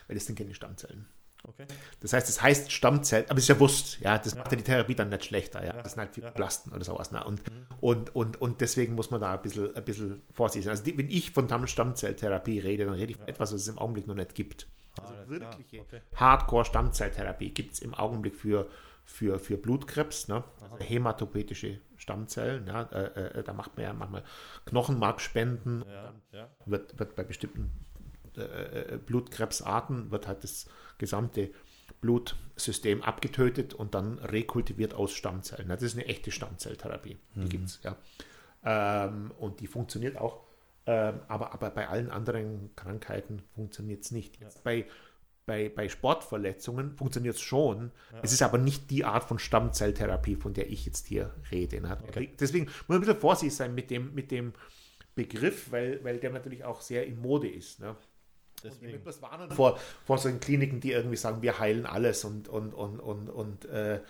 Weil 0.09 0.17
das 0.17 0.27
sind 0.27 0.37
keine 0.37 0.55
Stammzellen. 0.55 1.07
Okay. 1.45 1.67
Das 2.01 2.13
heißt, 2.13 2.29
es 2.29 2.37
das 2.37 2.43
heißt 2.43 2.73
Stammzellen, 2.73 3.27
aber 3.29 3.39
es 3.39 3.45
ist 3.45 3.49
ja 3.49 3.59
wurscht, 3.59 4.01
ja, 4.01 4.17
das 4.17 4.33
ja. 4.35 4.39
macht 4.39 4.53
ja 4.53 4.59
die 4.59 4.65
Therapie 4.65 4.95
dann 4.95 5.09
nicht 5.09 5.25
schlechter, 5.25 5.61
ja. 5.65 5.75
ja. 5.75 5.83
Das 5.83 5.93
sind 5.93 6.01
halt 6.01 6.15
Fibroplasten 6.15 6.71
ja. 6.71 6.77
oder 6.77 6.85
sowas. 6.85 7.11
Ne? 7.11 7.23
Und, 7.25 7.51
mhm. 7.51 7.67
und, 7.81 8.15
und, 8.15 8.41
und 8.41 8.61
deswegen 8.61 8.95
muss 8.95 9.11
man 9.11 9.21
da 9.21 9.35
ein 9.35 9.43
bisschen, 9.43 9.75
ein 9.75 9.85
bisschen 9.85 10.23
vorsichtig 10.33 10.65
sein. 10.65 10.73
Also 10.73 10.85
die, 10.85 10.97
wenn 10.97 11.11
ich 11.11 11.33
von 11.33 11.49
Stammzelltherapie 11.67 12.61
rede, 12.61 12.85
dann 12.85 12.95
rede 12.95 13.13
ich 13.13 13.17
von 13.17 13.29
etwas, 13.29 13.53
was 13.53 13.63
es 13.63 13.69
im 13.69 13.79
Augenblick 13.79 14.07
noch 14.07 14.15
nicht 14.15 14.35
gibt. 14.35 14.69
Also 15.01 15.15
ah, 15.15 15.29
wirkliche 15.29 15.81
okay. 15.81 16.01
Hardcore-Stammzelltherapie 16.15 17.51
gibt 17.51 17.75
es 17.75 17.81
im 17.81 17.95
Augenblick 17.95 18.37
für 18.37 18.69
für, 19.05 19.39
für 19.39 19.57
Blutkrebs, 19.57 20.29
ne? 20.29 20.45
also 20.61 20.79
hämatopoetische 20.79 21.81
Stammzellen. 21.97 22.67
Ja? 22.67 22.83
Äh, 22.85 23.39
äh, 23.39 23.43
da 23.43 23.53
macht 23.53 23.77
man 23.77 23.85
ja 23.85 23.93
manchmal 23.93 24.25
Knochenmarkspenden. 24.67 25.85
Ja, 25.87 26.15
ja. 26.33 26.49
Wird, 26.67 26.99
wird 26.99 27.17
bei 27.17 27.25
bestimmten 27.25 27.71
äh, 28.37 28.95
äh, 28.95 28.99
Blutkrebsarten 28.99 30.11
wird 30.11 30.27
halt 30.27 30.43
das 30.43 30.67
gesamte 30.99 31.51
Blutsystem 32.01 33.03
abgetötet 33.03 33.75
und 33.75 33.95
dann 33.95 34.19
rekultiviert 34.19 34.95
aus 34.95 35.13
Stammzellen. 35.13 35.69
Das 35.69 35.83
ist 35.83 35.95
eine 35.95 36.07
echte 36.07 36.31
Stammzelltherapie, 36.31 37.19
die 37.35 37.41
mhm. 37.41 37.49
gibt 37.49 37.65
es. 37.67 37.81
Ja. 37.83 37.97
Ähm, 38.65 39.33
und 39.39 39.61
die 39.61 39.67
funktioniert 39.67 40.17
auch, 40.17 40.45
ähm, 40.87 41.21
aber, 41.29 41.53
aber 41.53 41.71
bei 41.71 41.89
allen 41.89 42.11
anderen 42.11 42.71
Krankheiten 42.75 43.43
funktioniert 43.55 44.05
es 44.05 44.11
nicht. 44.11 44.41
Jetzt 44.41 44.65
bei 44.65 44.87
bei, 45.47 45.69
bei 45.69 45.89
Sportverletzungen 45.89 46.93
funktioniert 46.97 47.35
es 47.35 47.41
schon. 47.41 47.91
Ja. 48.13 48.21
Es 48.23 48.33
ist 48.33 48.43
aber 48.43 48.59
nicht 48.59 48.91
die 48.91 49.05
Art 49.05 49.25
von 49.25 49.39
Stammzelltherapie, 49.39 50.37
von 50.37 50.55
der 50.55 50.71
ich 50.71 50.87
jetzt 50.87 51.07
hier 51.07 51.35
rede. 51.51 51.81
Ne? 51.81 51.99
Okay. 52.09 52.33
Deswegen 52.39 52.67
muss 52.67 52.89
man 52.89 52.99
ein 52.99 53.01
bisschen 53.01 53.21
vorsichtig 53.21 53.57
sein 53.57 53.75
mit 53.75 53.91
dem, 53.91 54.15
mit 54.15 54.31
dem 54.31 54.53
Begriff, 55.15 55.71
weil, 55.73 56.03
weil 56.05 56.19
der 56.19 56.31
natürlich 56.31 56.65
auch 56.65 56.81
sehr 56.81 57.07
in 57.07 57.21
Mode 57.21 57.49
ist. 57.49 57.81
Ne? 57.81 57.97
Deswegen. 58.63 59.03
Und 59.03 59.23
warnen 59.23 59.51
vor, 59.51 59.79
vor 60.07 60.19
solchen 60.19 60.41
Kliniken, 60.41 60.81
die 60.81 60.93
irgendwie 60.93 61.17
sagen, 61.17 61.43
wir 61.43 61.59
heilen 61.59 61.87
alles 61.87 62.25
und, 62.25 62.49
und, 62.49 62.73
und, 62.73 63.01
und, 63.01 63.29
und 63.29 63.65
äh, 63.67 64.01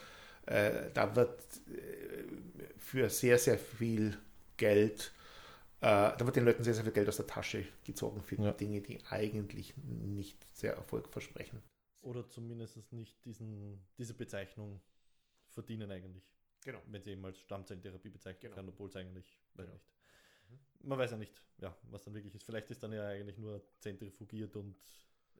äh, 0.47 0.90
da 0.92 1.16
wird 1.16 1.40
äh, 1.71 2.25
für 2.79 3.09
sehr, 3.09 3.38
sehr 3.38 3.59
viel 3.59 4.18
Geld 4.57 5.12
da 5.83 6.21
wird 6.21 6.37
den 6.37 6.45
Leuten 6.45 6.62
sehr, 6.62 6.75
sehr 6.75 6.85
viel 6.85 6.92
Geld 6.92 7.09
aus 7.09 7.16
der 7.16 7.27
Tasche 7.27 7.66
gezogen 7.85 8.23
für 8.23 8.37
ja. 8.37 8.53
Dinge, 8.53 8.81
die 8.81 9.05
eigentlich 9.11 9.75
nicht 9.77 10.47
sehr 10.53 10.75
erfolgversprechen. 10.75 11.61
Oder 12.03 12.29
zumindest 12.29 12.92
nicht 12.92 13.25
diesen, 13.25 13.85
diese 13.99 14.14
Bezeichnung 14.14 14.81
verdienen 15.49 15.90
eigentlich. 15.90 16.25
Genau. 16.64 16.81
Wenn 16.87 17.03
sie 17.03 17.11
eben 17.11 17.25
als 17.25 17.40
Stammzelltherapie 17.40 18.11
bezeichnen 18.11 18.42
genau. 18.42 18.55
kann, 18.55 18.68
obwohl 18.68 18.88
es 18.88 18.97
eigentlich, 18.97 19.40
weiß 19.55 19.66
genau. 19.66 19.73
nicht. 19.73 19.87
Mhm. 20.51 20.88
Man 20.88 20.99
weiß 20.99 21.11
ja 21.11 21.16
nicht, 21.16 21.33
ja, 21.59 21.77
was 21.90 22.05
dann 22.05 22.14
wirklich 22.14 22.35
ist. 22.35 22.45
Vielleicht 22.45 22.71
ist 22.71 22.83
dann 22.83 22.92
ja 22.92 23.09
eigentlich 23.09 23.38
nur 23.38 23.61
zentrifugiert 23.81 24.55
und 24.57 24.77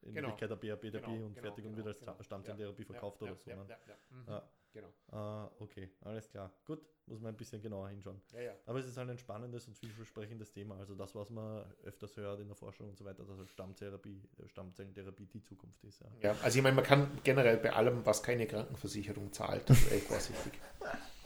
in 0.03 0.15
genau. 0.15 0.29
Wirklichkeit 0.29 0.51
ein 0.51 0.59
BAB 0.59 0.81
genau, 0.93 1.27
und 1.27 1.35
genau, 1.35 1.47
fertig 1.47 1.67
und 1.67 1.77
wird 1.77 1.85
genau, 1.85 1.89
als 1.91 2.01
genau. 2.01 2.23
Stammzelltherapie 2.23 2.83
ja, 2.83 2.87
verkauft 2.87 3.21
ja, 3.21 3.27
oder 3.29 3.37
so. 3.37 3.51
Ja, 3.51 3.57
ne? 3.57 3.79
ja, 4.27 4.49
Genau. 4.73 4.89
Ah, 5.11 5.51
okay, 5.59 5.91
alles 6.01 6.31
klar. 6.31 6.51
Gut, 6.65 6.81
muss 7.07 7.21
man 7.21 7.35
ein 7.35 7.37
bisschen 7.37 7.61
genauer 7.61 7.91
hinschauen. 7.91 8.23
Ja, 8.33 8.41
ja. 8.41 8.53
Aber 8.65 8.79
es 8.79 8.87
ist 8.87 8.97
halt 8.97 9.11
ein 9.11 9.19
spannendes 9.19 9.69
und 9.69 9.77
vielversprechendes 9.77 10.51
Thema. 10.51 10.79
Also 10.79 10.95
das, 10.95 11.15
was 11.15 11.29
man 11.29 11.65
öfters 11.85 12.17
hört 12.17 12.41
in 12.41 12.49
der 12.49 12.57
Forschung 12.57 12.89
und 12.89 12.97
so 12.97 13.05
weiter, 13.05 13.25
dass 13.25 13.51
Stammtherapie, 13.51 14.23
äh, 14.39 14.49
Stammzellentherapie 14.49 15.27
die 15.27 15.43
Zukunft 15.43 15.85
ist. 15.85 16.01
Ja. 16.01 16.07
ja, 16.23 16.37
also 16.43 16.57
ich 16.57 16.63
meine, 16.63 16.77
man 16.77 16.85
kann 16.85 17.21
generell 17.23 17.59
bei 17.59 17.73
allem, 17.73 18.05
was 18.07 18.23
keine 18.23 18.47
Krankenversicherung 18.47 19.31
zahlt, 19.33 19.69
echt 19.69 20.07
vorsichtig. 20.07 20.55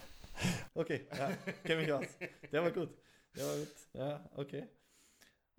okay, 0.75 1.07
ja, 1.17 1.37
kenne 1.63 1.83
mich 1.83 1.93
aus. 1.93 2.07
Der 2.51 2.63
war 2.63 2.73
gut. 2.73 2.91
Der 3.37 3.47
war 3.47 3.57
gut. 3.57 3.69
Ja, 3.93 4.31
okay. 4.35 4.69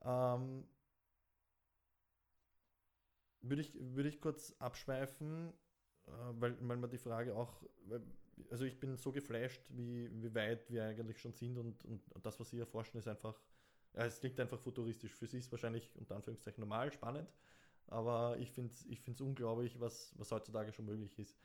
Ähm, 0.04 0.67
würde 3.41 3.62
ich, 3.62 3.73
würde 3.80 4.10
ich 4.10 4.19
kurz 4.19 4.54
abschweifen 4.60 5.54
weil, 6.39 6.56
weil 6.62 6.78
man 6.78 6.89
die 6.89 6.98
Frage 6.98 7.36
auch, 7.36 7.63
also 8.50 8.65
ich 8.65 8.80
bin 8.80 8.96
so 8.98 9.12
geflasht, 9.12 9.62
wie, 9.70 10.10
wie 10.22 10.34
weit 10.34 10.70
wir 10.72 10.86
eigentlich 10.86 11.20
schon 11.20 11.34
sind 11.34 11.58
und, 11.58 11.84
und 11.86 12.02
das, 12.24 12.39
was 12.39 12.50
Sie 12.50 12.60
erforschen, 12.60 12.98
ist 13.00 13.08
einfach, 13.08 13.39
ja, 13.93 14.06
es 14.06 14.20
klingt 14.20 14.39
einfach 14.39 14.60
futuristisch. 14.60 15.13
Für 15.13 15.28
Sie 15.28 15.39
ist 15.39 15.52
wahrscheinlich 15.52 15.96
unter 15.98 16.15
Anführungszeichen 16.15 16.62
normal, 16.62 16.91
spannend, 16.91 17.30
aber 17.88 18.38
ich 18.39 18.52
finde 18.52 18.74
es 18.74 18.86
ich 18.86 19.22
unglaublich, 19.22 19.80
was, 19.80 20.13
was 20.17 20.32
heutzutage 20.32 20.72
schon 20.72 20.86
möglich 20.86 21.17
ist. 21.20 21.38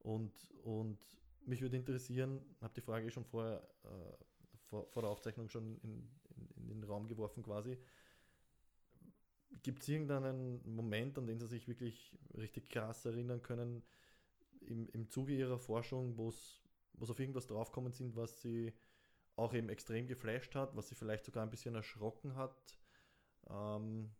Und, 0.00 0.32
und 0.64 0.98
mich 1.46 1.60
würde 1.60 1.76
interessieren, 1.76 2.40
habe 2.60 2.74
die 2.74 2.80
Frage 2.80 3.10
schon 3.10 3.24
vorher, 3.24 3.62
äh, 3.84 4.24
vor, 4.68 4.86
vor 4.88 5.02
der 5.02 5.10
Aufzeichnung 5.10 5.48
schon 5.48 5.78
in, 5.82 6.08
in, 6.36 6.48
in 6.56 6.68
den 6.68 6.84
Raum 6.84 7.06
geworfen 7.08 7.42
quasi, 7.42 7.78
Gibt 9.62 9.82
es 9.82 9.88
irgendeinen 9.88 10.60
Moment, 10.74 11.18
an 11.18 11.26
den 11.26 11.38
Sie 11.38 11.46
sich 11.46 11.68
wirklich 11.68 12.16
richtig 12.36 12.70
krass 12.70 13.04
erinnern 13.04 13.42
können, 13.42 13.82
im, 14.62 14.88
im 14.90 15.08
Zuge 15.08 15.34
ihrer 15.34 15.58
Forschung, 15.58 16.16
wo 16.16 16.28
es 16.28 16.60
auf 17.00 17.18
irgendwas 17.18 17.46
draufkommen 17.46 17.92
sind, 17.92 18.16
was 18.16 18.40
sie 18.40 18.72
auch 19.36 19.54
eben 19.54 19.68
extrem 19.68 20.06
geflasht 20.06 20.54
hat, 20.54 20.76
was 20.76 20.88
sie 20.88 20.94
vielleicht 20.94 21.24
sogar 21.24 21.42
ein 21.42 21.50
bisschen 21.50 21.74
erschrocken 21.74 22.36
hat. 22.36 22.78
Ähm, 23.48 24.10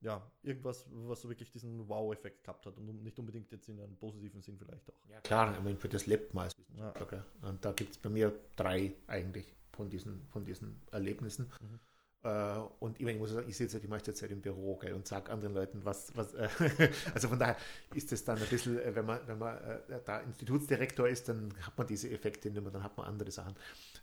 ja, 0.00 0.30
irgendwas, 0.42 0.86
was 0.90 1.22
so 1.22 1.28
wirklich 1.28 1.50
diesen 1.50 1.88
Wow-Effekt 1.88 2.44
gehabt 2.44 2.66
hat 2.66 2.76
und 2.76 3.02
nicht 3.02 3.18
unbedingt 3.18 3.50
jetzt 3.50 3.68
in 3.68 3.80
einem 3.80 3.96
positiven 3.96 4.42
Sinn 4.42 4.58
vielleicht 4.58 4.90
auch. 4.90 5.08
Ja, 5.08 5.20
klar, 5.20 5.56
ich 5.56 5.62
meine, 5.62 5.76
für 5.76 5.88
das 5.88 6.06
lebt 6.06 6.34
man 6.34 6.44
als 6.44 6.58
Wissenschaftler. 6.58 7.24
Ja. 7.42 7.48
Und 7.48 7.64
da 7.64 7.72
gibt 7.72 7.92
es 7.92 7.98
bei 7.98 8.10
mir 8.10 8.38
drei 8.56 8.94
eigentlich 9.06 9.54
von 9.72 9.88
diesen, 9.88 10.26
von 10.28 10.44
diesen 10.44 10.80
Erlebnissen. 10.90 11.50
Mhm. 11.60 11.80
Äh, 12.24 12.58
und 12.80 12.98
ich, 12.98 13.04
meine, 13.04 13.16
ich 13.16 13.20
muss 13.20 13.30
sagen, 13.30 13.48
ich 13.48 13.56
sitze 13.56 13.78
die 13.78 13.86
meiste 13.86 14.14
Zeit 14.14 14.30
im 14.30 14.40
Büro 14.40 14.76
gell, 14.76 14.94
und 14.94 15.06
sage 15.06 15.30
anderen 15.30 15.54
Leuten, 15.54 15.84
was, 15.84 16.16
was 16.16 16.32
äh, 16.34 16.48
also 17.14 17.28
von 17.28 17.38
daher 17.38 17.56
ist 17.94 18.12
es 18.12 18.24
dann 18.24 18.38
ein 18.38 18.48
bisschen, 18.48 18.80
äh, 18.80 18.94
wenn 18.94 19.04
man, 19.04 19.20
wenn 19.26 19.38
man 19.38 19.58
äh, 19.58 20.00
da 20.04 20.20
Institutsdirektor 20.20 21.06
ist, 21.06 21.28
dann 21.28 21.52
hat 21.60 21.76
man 21.76 21.86
diese 21.86 22.10
Effekte 22.10 22.50
nicht 22.50 22.62
mehr, 22.62 22.72
dann 22.72 22.82
hat 22.82 22.96
man 22.96 23.06
andere 23.06 23.30
Sachen. 23.30 23.54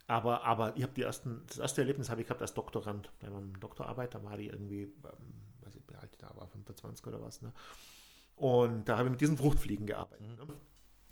Aber, 0.06 0.44
aber 0.44 0.78
ich 0.78 0.84
habe 0.84 0.94
die 0.94 1.02
ersten, 1.02 1.42
das 1.48 1.58
erste 1.58 1.82
Erlebnis 1.82 2.10
habe 2.12 2.22
ich 2.22 2.28
gehabt 2.28 2.42
als 2.42 2.54
Doktorand 2.54 3.12
bei 3.20 3.30
meinem 3.30 3.60
Doktorarbeit, 3.60 4.14
da 4.14 4.24
war 4.24 4.38
ich 4.38 4.52
irgendwie, 4.52 4.84
ähm, 4.84 4.94
weiß 5.62 5.76
ich, 5.76 5.82
wie 5.90 5.96
alt 5.96 6.10
ich 6.12 6.20
da 6.20 6.32
war, 6.36 6.48
25 6.48 7.08
oder 7.08 7.22
was. 7.22 7.42
Ne? 7.42 7.52
Und 8.36 8.88
da 8.88 8.98
habe 8.98 9.08
ich 9.08 9.12
mit 9.12 9.22
diesen 9.22 9.38
Fruchtfliegen 9.38 9.88
gearbeitet. 9.88 10.28
Ne? 10.28 10.54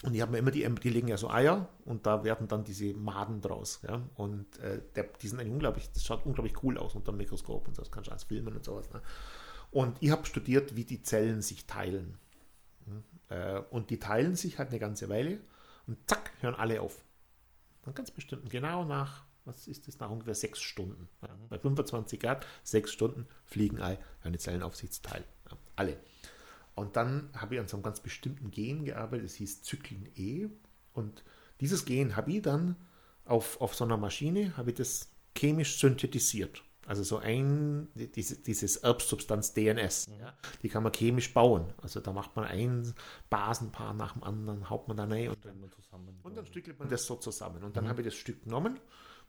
Und 0.03 0.13
die 0.13 0.21
haben 0.21 0.33
immer 0.33 0.51
die, 0.51 0.67
die 0.81 0.89
legen 0.89 1.09
ja 1.09 1.17
so 1.17 1.29
Eier 1.29 1.67
und 1.83 2.05
da 2.05 2.23
werden 2.23 2.47
dann 2.47 2.63
diese 2.63 2.93
Maden 2.93 3.41
draus. 3.41 3.81
Ja? 3.85 4.01
Und 4.15 4.57
äh, 4.59 4.81
der, 4.95 5.03
die 5.21 5.27
sind 5.27 5.39
eigentlich 5.39 5.51
unglaublich, 5.51 5.91
das 5.91 6.05
schaut 6.05 6.25
unglaublich 6.25 6.63
cool 6.63 6.77
aus 6.77 6.95
unter 6.95 7.11
dem 7.11 7.17
Mikroskop 7.17 7.67
und 7.67 7.75
so, 7.75 7.81
das 7.81 7.91
kannst 7.91 8.07
du 8.07 8.11
alles 8.11 8.23
filmen 8.23 8.55
und 8.55 8.63
sowas. 8.63 8.89
Ne? 8.91 9.01
Und 9.71 9.97
ich 9.99 10.11
habe 10.11 10.25
studiert, 10.25 10.75
wie 10.77 10.85
die 10.85 11.01
Zellen 11.01 11.41
sich 11.41 11.67
teilen. 11.67 12.17
Äh, 13.27 13.59
und 13.71 13.89
die 13.89 13.99
teilen 13.99 14.35
sich 14.35 14.57
halt 14.57 14.69
eine 14.69 14.79
ganze 14.79 15.09
Weile 15.09 15.39
und 15.85 15.97
zack, 16.09 16.31
hören 16.39 16.55
alle 16.55 16.81
auf. 16.81 17.03
Dann 17.83 17.93
ganz 17.93 18.09
bestimmt, 18.09 18.49
genau 18.49 18.85
nach, 18.85 19.25
was 19.43 19.67
ist 19.67 19.87
das, 19.87 19.99
nach 19.99 20.09
ungefähr 20.09 20.35
sechs 20.35 20.61
Stunden. 20.61 21.09
Bei 21.49 21.59
25 21.59 22.19
Grad, 22.19 22.47
sechs 22.63 22.93
Stunden, 22.93 23.27
fliegen 23.43 23.81
Ei, 23.81 23.97
hören 24.21 24.33
die 24.33 24.39
Zellen 24.39 24.63
auf 24.63 24.75
sich 24.75 24.91
zu 24.91 25.01
teilen. 25.01 25.25
Alle. 25.75 25.97
Und 26.79 26.95
dann 26.95 27.29
habe 27.35 27.55
ich 27.55 27.61
an 27.61 27.67
so 27.67 27.77
einem 27.77 27.83
ganz 27.83 27.99
bestimmten 27.99 28.51
Gen 28.51 28.85
gearbeitet, 28.85 29.25
das 29.25 29.35
hieß 29.35 29.63
Zyklin 29.63 30.09
E. 30.15 30.47
Und 30.93 31.23
Dieses 31.59 31.85
Gen 31.85 32.15
habe 32.15 32.31
ich 32.31 32.41
dann 32.41 32.75
auf, 33.25 33.59
auf 33.61 33.75
so 33.75 33.83
einer 33.83 33.97
Maschine, 33.97 34.55
habe 34.57 34.71
ich 34.71 34.77
das 34.77 35.11
chemisch 35.37 35.79
synthetisiert. 35.79 36.63
Also 36.85 37.03
so 37.03 37.17
ein, 37.17 37.87
diese, 37.93 38.37
dieses 38.37 38.77
Erbsubstanz 38.77 39.53
DNS, 39.53 40.07
mhm. 40.07 40.19
ja, 40.21 40.33
die 40.63 40.69
kann 40.69 40.81
man 40.81 40.91
chemisch 40.91 41.33
bauen. 41.33 41.71
Also 41.83 41.99
da 41.99 42.11
macht 42.11 42.35
man 42.35 42.45
ein 42.45 42.93
Basenpaar 43.29 43.93
nach 43.93 44.13
dem 44.13 44.23
anderen, 44.23 44.69
haut 44.71 44.87
man 44.87 44.97
da 44.97 45.03
rein 45.03 45.29
und, 45.29 45.45
dann, 45.45 45.69
und 46.23 46.37
dann 46.37 46.45
stückelt 46.47 46.79
man 46.79 46.89
das 46.89 47.05
so 47.05 47.15
zusammen. 47.15 47.63
Und 47.63 47.77
dann 47.77 47.83
mhm. 47.83 47.89
habe 47.89 48.01
ich 48.01 48.07
das 48.07 48.15
Stück 48.15 48.43
genommen 48.43 48.79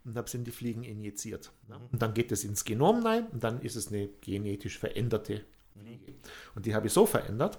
und 0.05 0.17
da 0.17 0.27
sind 0.27 0.47
die 0.47 0.53
Fliegen 0.53 0.85
injiziert. 0.85 1.53
Mhm. 1.69 1.75
Und 1.93 2.01
dann 2.01 2.15
geht 2.15 2.33
es 2.33 2.45
ins 2.45 2.65
Genom 2.65 3.05
rein 3.05 3.27
und 3.27 3.45
dann 3.45 3.61
ist 3.61 3.77
es 3.77 3.89
eine 3.89 4.09
genetisch 4.09 4.79
veränderte 4.79 5.45
Fliege. 5.73 6.15
Und 6.55 6.67
die 6.67 6.75
habe 6.75 6.87
ich 6.87 6.93
so 6.93 7.07
verändert, 7.07 7.59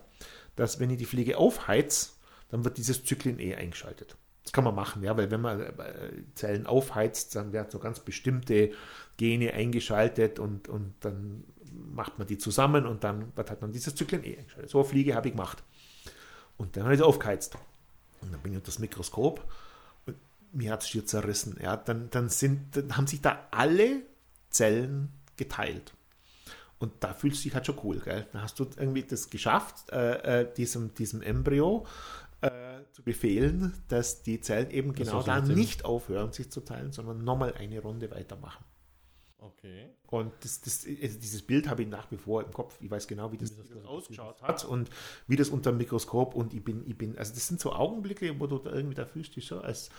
dass 0.55 0.79
wenn 0.79 0.89
ich 0.89 0.97
die 0.97 1.05
Fliege 1.05 1.37
aufheize, 1.37 2.11
dann 2.49 2.63
wird 2.63 2.77
dieses 2.77 3.03
Zyklin 3.03 3.39
E 3.39 3.55
eingeschaltet. 3.55 4.17
Das 4.43 4.53
kann 4.53 4.63
man 4.63 4.75
machen, 4.75 5.03
ja, 5.03 5.15
weil 5.15 5.29
wenn 5.29 5.41
man 5.41 5.61
äh, 5.61 5.71
Zellen 6.35 6.65
aufheizt, 6.65 7.35
dann 7.35 7.53
werden 7.53 7.69
so 7.69 7.79
ganz 7.79 7.99
bestimmte 7.99 8.71
Gene 9.17 9.53
eingeschaltet 9.53 10.39
und, 10.39 10.67
und 10.67 10.93
dann 11.01 11.43
macht 11.71 12.17
man 12.17 12.27
die 12.27 12.37
zusammen 12.37 12.85
und 12.85 13.03
dann 13.03 13.31
hat 13.37 13.61
man 13.61 13.71
dieses 13.71 13.95
Zyklin 13.95 14.23
E 14.23 14.37
eingeschaltet. 14.37 14.69
So 14.69 14.79
eine 14.79 14.87
Fliege 14.87 15.15
habe 15.15 15.27
ich 15.27 15.33
gemacht. 15.33 15.63
Und 16.57 16.75
dann 16.75 16.83
habe 16.83 16.93
ich 16.93 16.99
sie 16.99 17.05
aufgeheizt. 17.05 17.55
Und 18.21 18.33
dann 18.33 18.41
bin 18.41 18.51
ich 18.51 18.57
unter 18.57 18.67
das 18.67 18.79
Mikroskop 18.79 19.43
und 20.05 20.17
mir 20.51 20.71
hat 20.71 20.83
es 20.83 20.87
hier 20.87 21.05
zerrissen. 21.05 21.57
Ja, 21.61 21.77
dann, 21.77 22.09
dann, 22.09 22.29
sind, 22.29 22.75
dann 22.75 22.97
haben 22.97 23.07
sich 23.07 23.21
da 23.21 23.47
alle 23.51 24.01
Zellen 24.49 25.09
geteilt. 25.37 25.93
Und 26.81 26.93
da 26.99 27.13
fühlst 27.13 27.39
du 27.39 27.43
dich 27.43 27.53
halt 27.53 27.67
schon 27.67 27.77
cool, 27.83 27.99
gell? 27.99 28.25
Da 28.33 28.41
hast 28.41 28.59
du 28.59 28.65
irgendwie 28.75 29.03
das 29.03 29.29
geschafft, 29.29 29.91
äh, 29.91 30.41
äh, 30.41 30.53
diesem, 30.53 30.95
diesem 30.95 31.21
Embryo 31.21 31.85
äh, 32.41 32.49
zu 32.91 33.03
befehlen, 33.03 33.73
dass 33.87 34.23
die 34.23 34.41
Zellen 34.41 34.71
eben 34.71 34.93
genau 34.93 35.21
da 35.21 35.41
nicht 35.41 35.85
aufhören, 35.85 36.31
sich 36.31 36.51
zu 36.51 36.61
teilen, 36.61 36.91
sondern 36.91 37.23
nochmal 37.23 37.53
eine 37.53 37.79
Runde 37.79 38.09
weitermachen. 38.09 38.65
Okay. 39.37 39.89
Und 40.07 40.33
das, 40.41 40.61
das, 40.61 40.85
also 40.85 41.19
dieses 41.19 41.43
Bild 41.43 41.69
habe 41.69 41.83
ich 41.83 41.87
nach 41.87 42.09
wie 42.11 42.17
vor 42.17 42.43
im 42.43 42.51
Kopf. 42.51 42.77
Ich 42.81 42.89
weiß 42.89 43.07
genau, 43.07 43.31
wie 43.31 43.37
das, 43.37 43.55
wie 43.57 43.75
das 43.75 43.85
ausgeschaut 43.85 44.41
hat 44.41 44.65
und 44.65 44.89
wie 45.27 45.35
das 45.35 45.49
unter 45.49 45.71
dem 45.71 45.77
Mikroskop 45.77 46.33
und 46.33 46.53
ich 46.55 46.63
bin, 46.63 46.83
ich 46.87 46.97
bin, 46.97 47.15
also 47.15 47.31
das 47.33 47.47
sind 47.47 47.59
so 47.59 47.73
Augenblicke, 47.73 48.39
wo 48.39 48.47
du 48.47 48.57
da 48.57 48.71
irgendwie 48.71 48.95
da 48.95 49.05
fühlst 49.05 49.35
dich 49.35 49.45
so 49.45 49.61
als, 49.61 49.89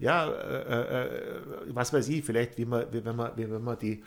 ja, 0.00 0.28
äh, 0.28 1.06
äh, 1.06 1.42
was 1.68 1.92
weiß 1.92 2.08
ich, 2.08 2.24
vielleicht 2.24 2.58
wie 2.58 2.64
man, 2.64 2.92
wie, 2.92 3.04
wenn 3.04 3.14
man, 3.14 3.36
wie, 3.36 3.48
wenn 3.48 3.62
man 3.62 3.78
die, 3.78 4.02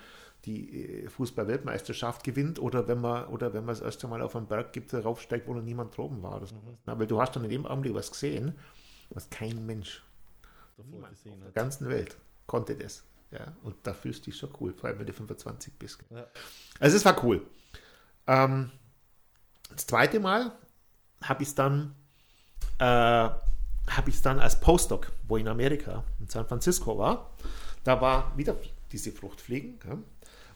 die 0.45 1.03
äh, 1.03 1.09
Fußball-Weltmeisterschaft 1.09 2.23
gewinnt 2.23 2.59
oder 2.59 2.87
wenn 2.87 3.01
man 3.01 3.27
oder 3.27 3.53
wenn 3.53 3.65
man 3.65 3.75
das 3.75 3.81
erste 3.81 4.07
Mal 4.07 4.21
auf 4.21 4.35
einen 4.35 4.47
Berg 4.47 4.73
gibt, 4.73 4.93
raufsteigt, 4.93 5.47
wo 5.47 5.53
noch 5.53 5.61
niemand 5.61 5.95
droben 5.95 6.21
war. 6.21 6.39
Mhm. 6.39 6.77
Weil 6.85 7.07
du 7.07 7.19
hast 7.19 7.35
dann 7.35 7.43
in 7.43 7.49
dem 7.49 7.65
Augenblick 7.65 7.93
was 7.93 8.11
gesehen, 8.11 8.55
was 9.09 9.29
kein 9.29 9.65
Mensch 9.65 10.03
Davor 10.77 11.09
gesehen 11.09 11.41
auf 11.43 11.51
der 11.53 11.63
ganzen 11.63 11.89
Welt 11.89 12.17
konnte 12.47 12.75
das. 12.75 13.03
Ja, 13.31 13.53
und 13.63 13.75
da 13.83 13.93
fühlst 13.93 14.25
du 14.25 14.31
dich 14.31 14.39
schon 14.39 14.51
cool, 14.59 14.73
vor 14.73 14.89
allem 14.89 14.99
wenn 14.99 15.07
du 15.07 15.13
25 15.13 15.73
bist. 15.73 15.99
Ja. 16.09 16.25
Also 16.79 16.95
es 16.95 17.03
war 17.03 17.21
cool. 17.23 17.45
Ähm, 18.27 18.71
das 19.71 19.87
zweite 19.87 20.19
Mal 20.19 20.51
habe 21.21 21.43
ich 21.43 21.49
es 21.49 21.55
dann 21.55 21.95
äh, 22.79 23.29
es 24.07 24.21
dann 24.21 24.39
als 24.39 24.59
Postdoc, 24.59 25.11
wo 25.27 25.37
ich 25.37 25.41
in 25.41 25.47
Amerika, 25.47 26.03
in 26.19 26.27
San 26.27 26.47
Francisco 26.47 26.97
war, 26.97 27.31
da 27.83 27.99
war 28.01 28.35
wieder 28.37 28.55
diese 28.91 29.11
Fruchtfliegen. 29.11 29.79
Ja, 29.85 29.97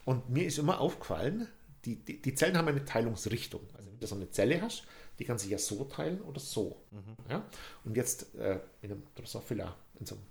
und 0.10 0.28
mir 0.28 0.47
ist 0.47 0.57
immer 0.57 0.80
aufgefallen, 0.80 1.47
die, 1.86 1.97
die, 1.97 2.20
die, 2.20 2.34
Zellen 2.34 2.57
haben 2.57 2.68
eine 2.68 2.84
Teilungsrichtung. 2.84 3.62
Also 3.78 3.91
wenn 3.91 3.99
du 3.99 4.07
so 4.07 4.16
eine 4.16 4.32
Zelle 4.32 4.60
hast, 4.60 4.88
die 5.20 5.24
kann 5.24 5.38
sich 5.38 5.51
ja 5.51 5.60
so 5.60 5.84
teilen 5.84 6.20
oder 6.22 6.39
so. 6.39 6.82
Mhm. 6.89 7.16
Ja? 7.30 7.45
Und 7.86 7.95
jetzt 7.95 8.34
äh, 8.34 8.60
in 8.82 8.91
einem 8.91 9.03
Drosophila, 9.14 9.76
in 9.99 10.07
so 10.07 10.16
einem 10.16 10.24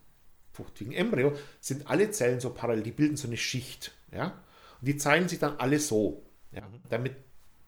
fruchtigen 0.53 0.93
Embryo, 0.93 1.33
sind 1.61 1.89
alle 1.89 2.11
Zellen 2.11 2.41
so 2.41 2.51
parallel, 2.51 2.83
die 2.83 2.91
bilden 2.91 3.16
so 3.16 3.29
eine 3.29 3.37
Schicht. 3.37 3.93
Ja? 4.11 4.43
Und 4.81 4.89
die 4.89 4.97
teilen 4.97 5.29
sich 5.29 5.39
dann 5.39 5.57
alle 5.59 5.79
so, 5.79 6.24
ja? 6.51 6.62
Mhm. 6.62 6.81
damit, 6.89 7.14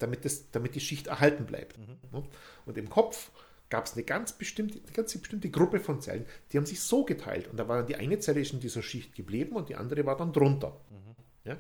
damit, 0.01 0.25
das, 0.25 0.51
damit 0.51 0.75
die 0.75 0.81
Schicht 0.81 1.07
erhalten 1.07 1.47
bleibt. 1.47 1.79
Mhm. 1.79 2.25
Und 2.67 2.77
im 2.77 2.91
Kopf 2.91 3.31
gab 3.69 3.87
es 3.87 3.93
eine 3.93 4.03
ganz 4.03 4.33
bestimmte, 4.33 4.81
eine 4.81 4.93
ganz 4.93 5.17
bestimmte 5.17 5.49
Gruppe 5.49 5.79
von 5.79 6.01
Zellen, 6.01 6.27
die 6.51 6.57
haben 6.57 6.67
sich 6.67 6.81
so 6.81 7.05
geteilt. 7.05 7.47
Und 7.47 7.57
da 7.57 7.69
war 7.69 7.85
die 7.85 7.95
eine 7.95 8.19
Zelle 8.19 8.41
in 8.41 8.59
dieser 8.59 8.83
Schicht 8.83 9.15
geblieben 9.15 9.55
und 9.55 9.69
die 9.69 9.77
andere 9.77 10.05
war 10.05 10.17
dann 10.17 10.33
drunter. 10.33 10.81
Mhm. 10.91 11.15
Ja? 11.45 11.57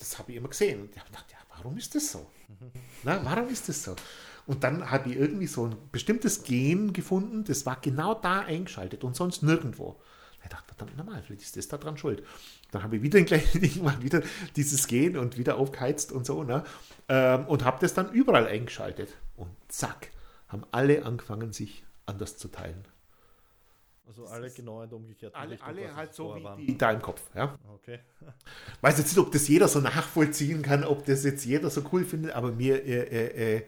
Das 0.00 0.18
habe 0.18 0.32
ich 0.32 0.38
immer 0.38 0.48
gesehen. 0.48 0.82
Und 0.82 0.90
ich 0.94 1.00
habe 1.00 1.10
ja, 1.12 1.38
warum 1.56 1.76
ist 1.76 1.94
das 1.94 2.10
so? 2.10 2.26
Na, 3.04 3.24
warum 3.24 3.48
ist 3.48 3.68
das 3.68 3.84
so? 3.84 3.94
Und 4.46 4.64
dann 4.64 4.90
habe 4.90 5.10
ich 5.10 5.16
irgendwie 5.16 5.46
so 5.46 5.66
ein 5.66 5.76
bestimmtes 5.92 6.42
Gen 6.42 6.92
gefunden, 6.92 7.44
das 7.44 7.66
war 7.66 7.78
genau 7.80 8.14
da 8.14 8.40
eingeschaltet 8.40 9.04
und 9.04 9.14
sonst 9.14 9.42
nirgendwo. 9.42 10.00
Ich 10.42 10.48
dachte, 10.48 10.74
verdammt 10.74 10.96
normal, 10.96 11.22
vielleicht 11.22 11.42
ist 11.42 11.56
das 11.56 11.68
da 11.68 11.76
dran 11.76 11.98
schuld. 11.98 12.24
Dann 12.70 12.82
habe 12.82 12.96
ich 12.96 13.02
wieder 13.02 13.18
ein 13.18 13.26
kleines 13.26 13.52
Ding 13.52 13.74
gemacht, 13.74 14.02
wieder 14.02 14.22
dieses 14.56 14.86
Gen 14.86 15.16
und 15.18 15.36
wieder 15.36 15.56
aufgeheizt 15.56 16.12
und 16.12 16.24
so, 16.24 16.42
ne? 16.42 16.64
Ähm, 17.08 17.46
und 17.46 17.64
habe 17.64 17.78
das 17.80 17.92
dann 17.92 18.10
überall 18.12 18.46
eingeschaltet. 18.46 19.10
Und 19.36 19.50
zack, 19.68 20.10
haben 20.48 20.64
alle 20.72 21.04
angefangen, 21.04 21.52
sich 21.52 21.84
anders 22.06 22.38
zu 22.38 22.48
teilen. 22.48 22.84
Also 24.10 24.26
alle 24.26 24.50
genau 24.50 24.82
in 24.82 24.90
der 24.90 24.98
umgekehrten 24.98 25.38
alle, 25.38 25.52
Richtung. 25.52 25.68
Alle 25.68 25.94
halt 25.94 26.14
so 26.14 26.34
wie 26.34 26.42
waren. 26.42 26.58
die 26.58 26.76
da 26.76 26.90
im 26.90 27.00
Kopf. 27.00 27.22
Ja? 27.32 27.56
Okay. 27.74 28.00
Weiß 28.80 28.98
jetzt 28.98 29.16
nicht, 29.16 29.24
ob 29.24 29.30
das 29.30 29.46
jeder 29.46 29.68
so 29.68 29.80
nachvollziehen 29.80 30.62
kann, 30.62 30.82
ob 30.82 31.04
das 31.06 31.22
jetzt 31.22 31.44
jeder 31.44 31.70
so 31.70 31.84
cool 31.92 32.04
findet, 32.04 32.32
aber 32.32 32.50
mir, 32.50 32.84
äh, 32.84 33.02
äh, 33.04 33.56
äh 33.58 33.62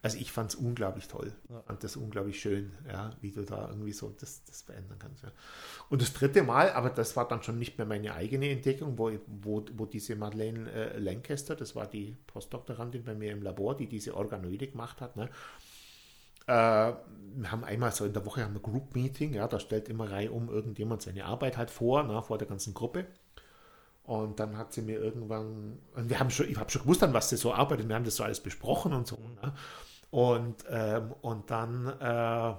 also 0.00 0.16
ich 0.18 0.30
fand 0.30 0.50
es 0.50 0.54
unglaublich 0.54 1.08
toll. 1.08 1.32
Ja. 1.48 1.60
fand 1.62 1.82
das 1.82 1.96
unglaublich 1.96 2.40
schön, 2.40 2.70
ja, 2.86 3.10
wie 3.20 3.32
du 3.32 3.42
da 3.42 3.68
irgendwie 3.68 3.92
so 3.92 4.14
das, 4.20 4.44
das 4.44 4.62
verändern 4.62 5.00
kannst. 5.00 5.24
Ja. 5.24 5.32
Und 5.90 6.00
das 6.00 6.12
dritte 6.12 6.44
Mal, 6.44 6.70
aber 6.70 6.90
das 6.90 7.16
war 7.16 7.26
dann 7.26 7.42
schon 7.42 7.58
nicht 7.58 7.78
mehr 7.78 7.86
meine 7.86 8.14
eigene 8.14 8.48
Entdeckung, 8.50 8.96
wo, 8.96 9.10
wo, 9.26 9.64
wo 9.72 9.86
diese 9.86 10.14
Madeleine 10.14 10.70
äh, 10.70 10.98
Lancaster, 11.00 11.56
das 11.56 11.74
war 11.74 11.88
die 11.88 12.16
Postdoktorandin 12.28 13.02
bei 13.02 13.16
mir 13.16 13.32
im 13.32 13.42
Labor, 13.42 13.76
die 13.76 13.88
diese 13.88 14.14
Organoide 14.14 14.68
gemacht 14.68 15.00
hat, 15.00 15.16
ne? 15.16 15.28
Äh, 16.48 16.94
wir 17.40 17.52
haben 17.52 17.62
einmal 17.62 17.92
so 17.92 18.04
in 18.04 18.12
der 18.12 18.26
Woche 18.26 18.44
ein 18.44 18.60
Group 18.60 18.94
Meeting, 18.96 19.34
ja, 19.34 19.46
da 19.46 19.60
stellt 19.60 19.88
immer 19.88 20.10
Reihe 20.10 20.32
um 20.32 20.48
irgendjemand 20.48 21.02
seine 21.02 21.24
Arbeit 21.24 21.56
halt 21.56 21.70
vor, 21.70 22.02
na, 22.02 22.22
vor 22.22 22.38
der 22.38 22.48
ganzen 22.48 22.74
Gruppe. 22.74 23.06
Und 24.02 24.40
dann 24.40 24.56
hat 24.56 24.72
sie 24.72 24.80
mir 24.80 24.98
irgendwann, 24.98 25.78
und 25.94 26.08
wir 26.08 26.18
haben 26.18 26.30
schon, 26.30 26.48
ich 26.48 26.56
habe 26.56 26.70
schon 26.70 26.82
gewusst, 26.82 27.02
an 27.02 27.12
was 27.12 27.28
sie 27.28 27.36
so 27.36 27.52
arbeitet, 27.52 27.88
wir 27.88 27.94
haben 27.94 28.04
das 28.04 28.16
so 28.16 28.24
alles 28.24 28.40
besprochen 28.40 28.94
und 28.94 29.06
so. 29.06 29.16
Ne? 29.16 29.52
Und, 30.10 30.64
ähm, 30.70 31.12
und 31.20 31.50
dann, 31.50 31.86
äh, 32.00 32.54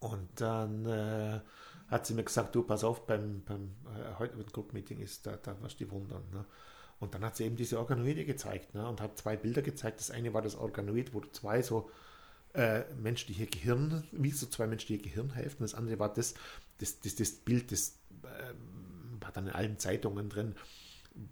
und 0.00 0.28
dann 0.40 0.86
äh, 0.86 1.40
hat 1.88 2.06
sie 2.06 2.14
mir 2.14 2.24
gesagt, 2.24 2.54
du, 2.54 2.62
pass 2.62 2.82
auf, 2.82 3.06
beim, 3.06 3.42
beim 3.44 3.76
äh, 3.86 4.18
heute 4.18 4.42
Group 4.44 4.72
Meeting 4.72 5.00
ist, 5.00 5.26
da, 5.26 5.36
da 5.36 5.60
wirst 5.60 5.78
du 5.80 5.90
wundern. 5.90 6.22
Ne? 6.32 6.46
Und 6.98 7.14
dann 7.14 7.22
hat 7.22 7.36
sie 7.36 7.44
eben 7.44 7.56
diese 7.56 7.78
Organoide 7.78 8.24
gezeigt 8.24 8.74
ne? 8.74 8.88
und 8.88 9.02
hat 9.02 9.18
zwei 9.18 9.36
Bilder 9.36 9.60
gezeigt. 9.60 10.00
Das 10.00 10.10
eine 10.10 10.32
war 10.32 10.40
das 10.40 10.56
Organoid, 10.56 11.12
wo 11.12 11.20
zwei 11.20 11.60
so 11.60 11.90
äh, 12.54 12.82
menschliche 12.94 13.46
Gehirn, 13.46 14.04
wie 14.12 14.30
so 14.30 14.46
zwei 14.46 14.66
menschliche 14.66 15.02
Gehirnhälften. 15.02 15.64
Das 15.64 15.74
andere 15.74 15.98
war 15.98 16.12
das, 16.12 16.34
das, 16.78 17.00
das, 17.00 17.14
das 17.16 17.32
Bild, 17.32 17.72
das 17.72 17.98
äh, 18.22 18.54
war 19.20 19.32
dann 19.32 19.46
in 19.46 19.52
allen 19.52 19.78
Zeitungen 19.78 20.28
drin, 20.28 20.54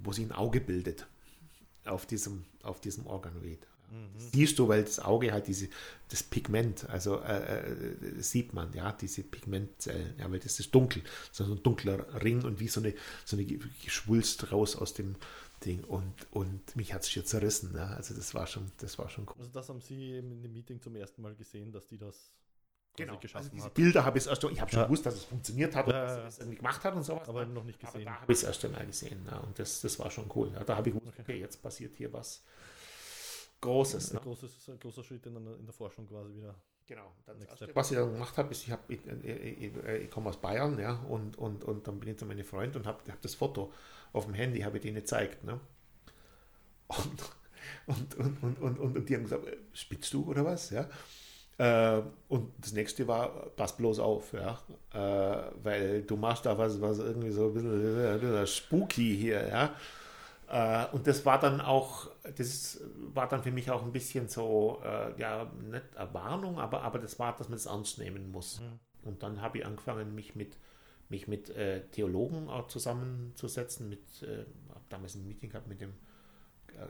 wo 0.02 0.12
sie 0.12 0.24
ein 0.24 0.32
Auge 0.32 0.60
bildet 0.60 1.06
auf 1.84 2.06
diesem, 2.06 2.44
auf 2.62 2.80
diesem 2.80 3.06
Organoid. 3.06 3.66
Mhm. 3.90 4.30
siehst 4.32 4.58
du, 4.58 4.68
weil 4.68 4.84
das 4.84 5.00
Auge 5.00 5.32
halt 5.32 5.46
diese, 5.46 5.68
das 6.08 6.22
Pigment, 6.22 6.88
also 6.90 7.20
äh, 7.20 7.70
äh, 7.72 8.22
sieht 8.22 8.52
man, 8.52 8.72
ja, 8.74 8.92
diese 8.92 9.22
Pigmentzellen, 9.22 10.14
ja, 10.18 10.30
weil 10.30 10.40
das 10.40 10.60
ist 10.60 10.74
dunkel, 10.74 11.02
so 11.32 11.44
ein 11.44 11.62
dunkler 11.62 12.22
Ring 12.22 12.42
und 12.44 12.60
wie 12.60 12.68
so 12.68 12.80
eine, 12.80 12.94
so 13.24 13.36
eine 13.36 13.46
Geschwulst 13.46 14.52
raus 14.52 14.76
aus 14.76 14.92
dem, 14.92 15.16
Ding 15.64 15.84
und, 15.84 16.14
und 16.32 16.76
mich 16.76 16.92
hat 16.92 17.02
es 17.02 17.10
schon 17.10 17.24
zerrissen. 17.24 17.72
Ne? 17.72 17.86
Also 17.96 18.14
das 18.14 18.34
war 18.34 18.46
schon, 18.46 18.70
das 18.78 18.98
war 18.98 19.08
schon 19.08 19.26
cool. 19.28 19.34
Also 19.38 19.50
das 19.50 19.68
haben 19.68 19.80
Sie 19.80 20.16
in 20.16 20.42
dem 20.42 20.52
Meeting 20.52 20.80
zum 20.80 20.96
ersten 20.96 21.22
Mal 21.22 21.34
gesehen, 21.34 21.72
dass 21.72 21.86
die 21.86 21.98
das 21.98 22.32
genau. 22.96 23.18
geschaffen 23.18 23.50
also 23.52 23.64
hat. 23.64 23.74
Bilder 23.74 24.04
habe 24.04 24.18
ich 24.18 24.26
erst, 24.26 24.44
ich 24.44 24.60
habe 24.60 24.70
schon 24.70 24.80
ja. 24.80 24.86
gewusst, 24.86 25.06
dass 25.06 25.14
es 25.14 25.24
funktioniert 25.24 25.74
hat 25.74 25.86
und 25.86 25.92
ja, 25.92 26.04
dass 26.04 26.16
er 26.16 26.26
es 26.26 26.38
irgendwie 26.38 26.56
gemacht 26.58 26.84
hat 26.84 26.94
und 26.94 27.02
sowas. 27.02 27.28
Aber 27.28 27.44
noch 27.46 27.64
nicht 27.64 27.80
gesehen. 27.80 28.02
Aber 28.02 28.16
da 28.16 28.20
habe 28.20 28.32
ich 28.32 28.38
es 28.38 28.44
erst 28.44 28.64
einmal 28.64 28.86
gesehen. 28.86 29.24
Ne? 29.24 29.40
Und 29.42 29.58
das, 29.58 29.80
das 29.80 29.98
war 29.98 30.10
schon 30.10 30.30
cool. 30.34 30.50
Ja? 30.52 30.64
Da 30.64 30.76
habe 30.76 30.88
ich 30.88 30.94
gewusst, 30.94 31.12
okay. 31.12 31.22
okay. 31.22 31.40
jetzt 31.40 31.62
passiert 31.62 31.96
hier 31.96 32.12
was 32.12 32.42
Großes. 33.60 34.12
Ein, 34.12 34.14
ne? 34.14 34.20
großes, 34.22 34.68
ein 34.68 34.78
großer 34.78 35.02
Schritt 35.02 35.26
in, 35.26 35.36
in 35.36 35.64
der 35.64 35.74
Forschung 35.74 36.06
quasi 36.06 36.34
wieder. 36.34 36.54
Genau. 36.86 37.12
Erste, 37.46 37.74
was 37.74 37.90
ich 37.90 37.98
dann 37.98 38.12
gemacht 38.12 38.38
habe, 38.38 38.50
ist, 38.50 38.64
ich, 38.64 38.70
hab, 38.70 38.88
ich, 38.88 39.00
ich, 39.06 39.76
ich 39.76 40.10
komme 40.10 40.30
aus 40.30 40.38
Bayern, 40.38 40.78
ja, 40.78 40.94
und, 41.08 41.36
und, 41.36 41.62
und 41.64 41.86
dann 41.86 42.00
bin 42.00 42.08
ich 42.08 42.18
zu 42.18 42.24
meinem 42.24 42.44
Freund 42.46 42.76
und 42.76 42.86
habe 42.86 43.12
hab 43.12 43.20
das 43.20 43.34
Foto 43.34 43.72
auf 44.12 44.24
dem 44.26 44.34
Handy, 44.34 44.60
habe 44.60 44.78
ich 44.78 44.82
denen 44.82 44.96
gezeigt, 44.96 45.44
ne? 45.44 45.60
Und, 46.88 48.16
und, 48.16 48.42
und, 48.42 48.42
und, 48.42 48.78
und, 48.78 48.96
und, 48.96 49.08
die 49.08 49.14
haben 49.14 49.24
gesagt, 49.24 49.46
äh, 49.46 49.56
spitzt 49.72 50.12
du 50.14 50.24
oder 50.24 50.44
was? 50.44 50.70
Ja. 50.70 50.88
Äh, 51.58 52.02
und 52.28 52.52
das 52.58 52.72
nächste 52.72 53.06
war, 53.06 53.50
pass 53.50 53.76
bloß 53.76 53.98
auf, 53.98 54.32
ja. 54.32 54.58
Äh, 54.92 55.50
weil 55.62 56.02
du 56.02 56.16
machst 56.16 56.46
da 56.46 56.56
was, 56.56 56.80
was 56.80 56.98
irgendwie 56.98 57.30
so 57.30 57.46
ein 57.46 57.54
bisschen, 57.54 58.06
ein 58.06 58.20
bisschen 58.20 58.46
spooky 58.46 59.16
hier, 59.16 59.48
ja. 59.48 59.74
Äh, 60.50 60.86
und 60.94 61.06
das 61.06 61.26
war 61.26 61.38
dann 61.38 61.60
auch, 61.60 62.10
das 62.36 62.80
war 63.12 63.28
dann 63.28 63.42
für 63.42 63.50
mich 63.50 63.70
auch 63.70 63.82
ein 63.82 63.92
bisschen 63.92 64.28
so, 64.28 64.80
äh, 64.84 65.20
ja, 65.20 65.50
nicht 65.70 65.96
eine 65.96 66.14
Warnung, 66.14 66.58
aber, 66.58 66.82
aber 66.82 66.98
das 66.98 67.18
war, 67.18 67.36
dass 67.36 67.48
man 67.48 67.56
es 67.56 67.66
ernst 67.66 67.98
nehmen 67.98 68.30
muss. 68.30 68.60
Mhm. 68.60 68.78
Und 69.08 69.22
dann 69.22 69.42
habe 69.42 69.58
ich 69.58 69.66
angefangen, 69.66 70.14
mich 70.14 70.34
mit, 70.34 70.56
mich 71.08 71.28
mit 71.28 71.50
äh, 71.50 71.86
Theologen 71.88 72.48
auch 72.48 72.68
zusammenzusetzen. 72.68 73.88
Mit, 73.88 74.22
äh, 74.22 74.44
habe 74.70 74.84
damals 74.88 75.14
ein 75.14 75.26
Meeting 75.26 75.50
gehabt 75.50 75.68
mit 75.68 75.80
dem 75.80 75.94
äh, 76.68 76.86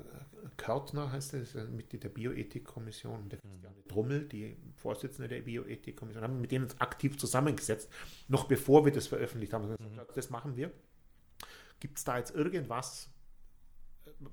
Körtner, 0.56 1.12
heißt 1.12 1.34
er, 1.34 1.64
Mitglied 1.66 2.04
der 2.04 2.08
Bioethikkommission, 2.08 3.28
der 3.28 3.38
Christiane 3.38 3.76
mhm. 3.76 3.88
Drummel, 3.88 4.28
die 4.28 4.56
Vorsitzende 4.76 5.28
der 5.28 5.42
Bioethikkommission, 5.42 6.22
haben 6.22 6.40
mit 6.40 6.52
denen 6.52 6.64
uns 6.64 6.80
aktiv 6.80 7.18
zusammengesetzt, 7.18 7.90
noch 8.28 8.44
bevor 8.44 8.84
wir 8.84 8.92
das 8.92 9.06
veröffentlicht 9.06 9.52
haben. 9.52 9.70
Mhm. 9.70 10.00
Das 10.14 10.30
machen 10.30 10.56
wir. 10.56 10.70
Gibt 11.80 11.98
es 11.98 12.04
da 12.04 12.18
jetzt 12.18 12.34
irgendwas, 12.34 13.08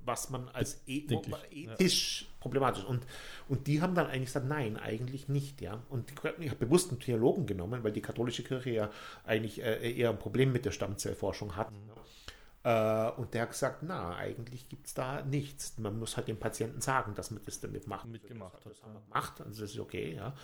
was 0.04 0.30
man 0.30 0.48
als 0.48 0.82
e 0.86 1.06
ethisch 1.50 2.22
ja. 2.22 2.28
problematisch 2.40 2.84
und 2.84 3.06
und 3.48 3.66
die 3.66 3.80
haben 3.80 3.94
dann 3.94 4.06
eigentlich 4.06 4.26
gesagt, 4.26 4.46
nein, 4.46 4.76
eigentlich 4.76 5.28
nicht, 5.28 5.60
ja. 5.60 5.82
Und 5.88 6.12
ich 6.38 6.50
habe 6.50 6.66
bewusst 6.66 6.90
einen 6.90 7.00
Theologen 7.00 7.46
genommen, 7.46 7.84
weil 7.84 7.92
die 7.92 8.02
katholische 8.02 8.42
Kirche 8.42 8.70
ja 8.70 8.90
eigentlich 9.24 9.62
äh, 9.62 9.92
eher 9.92 10.10
ein 10.10 10.18
Problem 10.18 10.52
mit 10.52 10.64
der 10.64 10.72
Stammzellforschung 10.72 11.56
hat. 11.56 11.70
Mhm. 11.70 11.90
Äh, 12.64 13.10
und 13.12 13.32
der 13.32 13.42
hat 13.42 13.50
gesagt, 13.50 13.82
na, 13.82 14.16
eigentlich 14.16 14.68
gibt 14.68 14.88
es 14.88 14.94
da 14.94 15.22
nichts. 15.22 15.78
Man 15.78 16.00
muss 16.00 16.16
halt 16.16 16.26
dem 16.26 16.38
Patienten 16.38 16.80
sagen, 16.80 17.14
dass 17.14 17.30
man 17.30 17.40
das 17.44 17.60
damit 17.60 17.86
macht. 17.86 18.08
Mitgemacht 18.08 18.56
das, 18.64 18.64
das 18.64 18.82
haben 18.82 18.94
wir 18.94 19.00
gemacht, 19.02 19.40
also 19.40 19.62
das 19.62 19.70
ist 19.70 19.78
okay, 19.78 20.16
ja. 20.16 20.34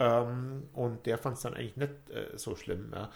Ähm, 0.00 0.68
und 0.72 1.06
der 1.06 1.18
fand 1.18 1.36
es 1.36 1.42
dann 1.42 1.54
eigentlich 1.54 1.76
nicht 1.76 2.10
äh, 2.10 2.36
so 2.36 2.56
schlimm, 2.56 2.90
ja. 2.92 3.10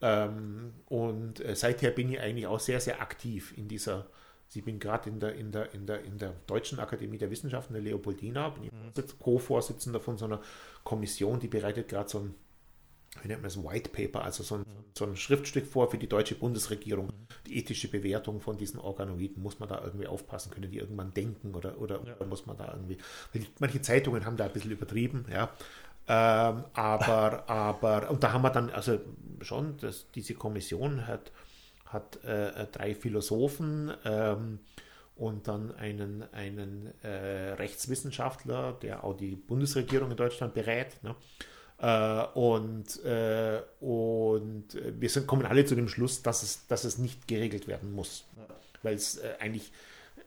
Ähm, 0.00 0.72
und 0.86 1.40
äh, 1.40 1.54
seither 1.54 1.90
bin 1.90 2.10
ich 2.10 2.20
eigentlich 2.20 2.46
auch 2.46 2.60
sehr, 2.60 2.80
sehr 2.80 3.02
aktiv 3.02 3.52
in 3.56 3.68
dieser 3.68 4.06
ich 4.54 4.64
bin 4.64 4.78
gerade 4.78 5.10
in 5.10 5.20
der, 5.20 5.34
in, 5.34 5.52
der, 5.52 5.74
in, 5.74 5.86
der, 5.86 6.02
in 6.04 6.18
der 6.18 6.34
Deutschen 6.46 6.78
Akademie 6.80 7.18
der 7.18 7.30
Wissenschaften 7.30 7.74
der 7.74 7.82
Leopoldina, 7.82 8.50
bin 8.50 8.64
mhm. 8.64 9.18
Co-Vorsitzender 9.18 10.00
von 10.00 10.16
so 10.16 10.24
einer 10.24 10.40
Kommission, 10.84 11.38
die 11.38 11.48
bereitet 11.48 11.88
gerade 11.88 12.08
so 12.08 12.20
ein, 12.20 12.34
wie 13.22 13.28
nennt 13.28 13.42
man 13.42 13.50
das, 13.50 13.62
White 13.62 13.90
Paper, 13.90 14.24
also 14.24 14.42
so 14.42 14.56
ein, 14.56 14.60
mhm. 14.60 14.84
so 14.96 15.04
ein 15.04 15.16
Schriftstück 15.16 15.66
vor 15.66 15.90
für 15.90 15.98
die 15.98 16.08
deutsche 16.08 16.34
Bundesregierung. 16.34 17.06
Mhm. 17.06 17.12
Die 17.46 17.58
ethische 17.58 17.88
Bewertung 17.88 18.40
von 18.40 18.56
diesen 18.56 18.80
Organoiden, 18.80 19.42
muss 19.42 19.58
man 19.58 19.68
da 19.68 19.82
irgendwie 19.84 20.06
aufpassen, 20.06 20.50
können 20.50 20.70
die 20.70 20.78
irgendwann 20.78 21.12
denken 21.12 21.54
oder, 21.54 21.78
oder, 21.78 22.00
ja. 22.04 22.26
muss 22.26 22.46
man 22.46 22.56
da 22.56 22.72
irgendwie, 22.72 22.98
manche 23.58 23.82
Zeitungen 23.82 24.24
haben 24.24 24.36
da 24.36 24.46
ein 24.46 24.52
bisschen 24.52 24.70
übertrieben, 24.70 25.26
ja, 25.30 25.50
ähm, 26.08 26.64
aber, 26.72 27.44
aber, 27.48 28.10
und 28.10 28.22
da 28.22 28.32
haben 28.32 28.42
wir 28.42 28.50
dann, 28.50 28.70
also 28.70 28.98
schon, 29.42 29.76
dass 29.76 30.10
diese 30.12 30.34
Kommission 30.34 31.06
hat 31.06 31.32
hat 31.92 32.22
äh, 32.24 32.66
drei 32.72 32.94
Philosophen 32.94 33.92
ähm, 34.04 34.60
und 35.16 35.48
dann 35.48 35.74
einen, 35.76 36.22
einen 36.32 36.92
äh, 37.02 37.52
Rechtswissenschaftler, 37.54 38.74
der 38.82 39.04
auch 39.04 39.16
die 39.16 39.34
Bundesregierung 39.36 40.10
in 40.10 40.16
Deutschland 40.16 40.54
berät. 40.54 41.02
Ne? 41.02 41.14
Äh, 41.80 42.38
und 42.38 43.04
äh, 43.04 43.62
und 43.80 44.66
wir 44.74 45.08
sind, 45.08 45.26
kommen 45.26 45.46
alle 45.46 45.64
zu 45.64 45.74
dem 45.74 45.88
Schluss, 45.88 46.22
dass 46.22 46.42
es, 46.42 46.66
dass 46.66 46.84
es 46.84 46.98
nicht 46.98 47.26
geregelt 47.28 47.66
werden 47.66 47.92
muss, 47.92 48.24
weil 48.82 48.94
es 48.94 49.18
äh, 49.18 49.34
eigentlich 49.40 49.72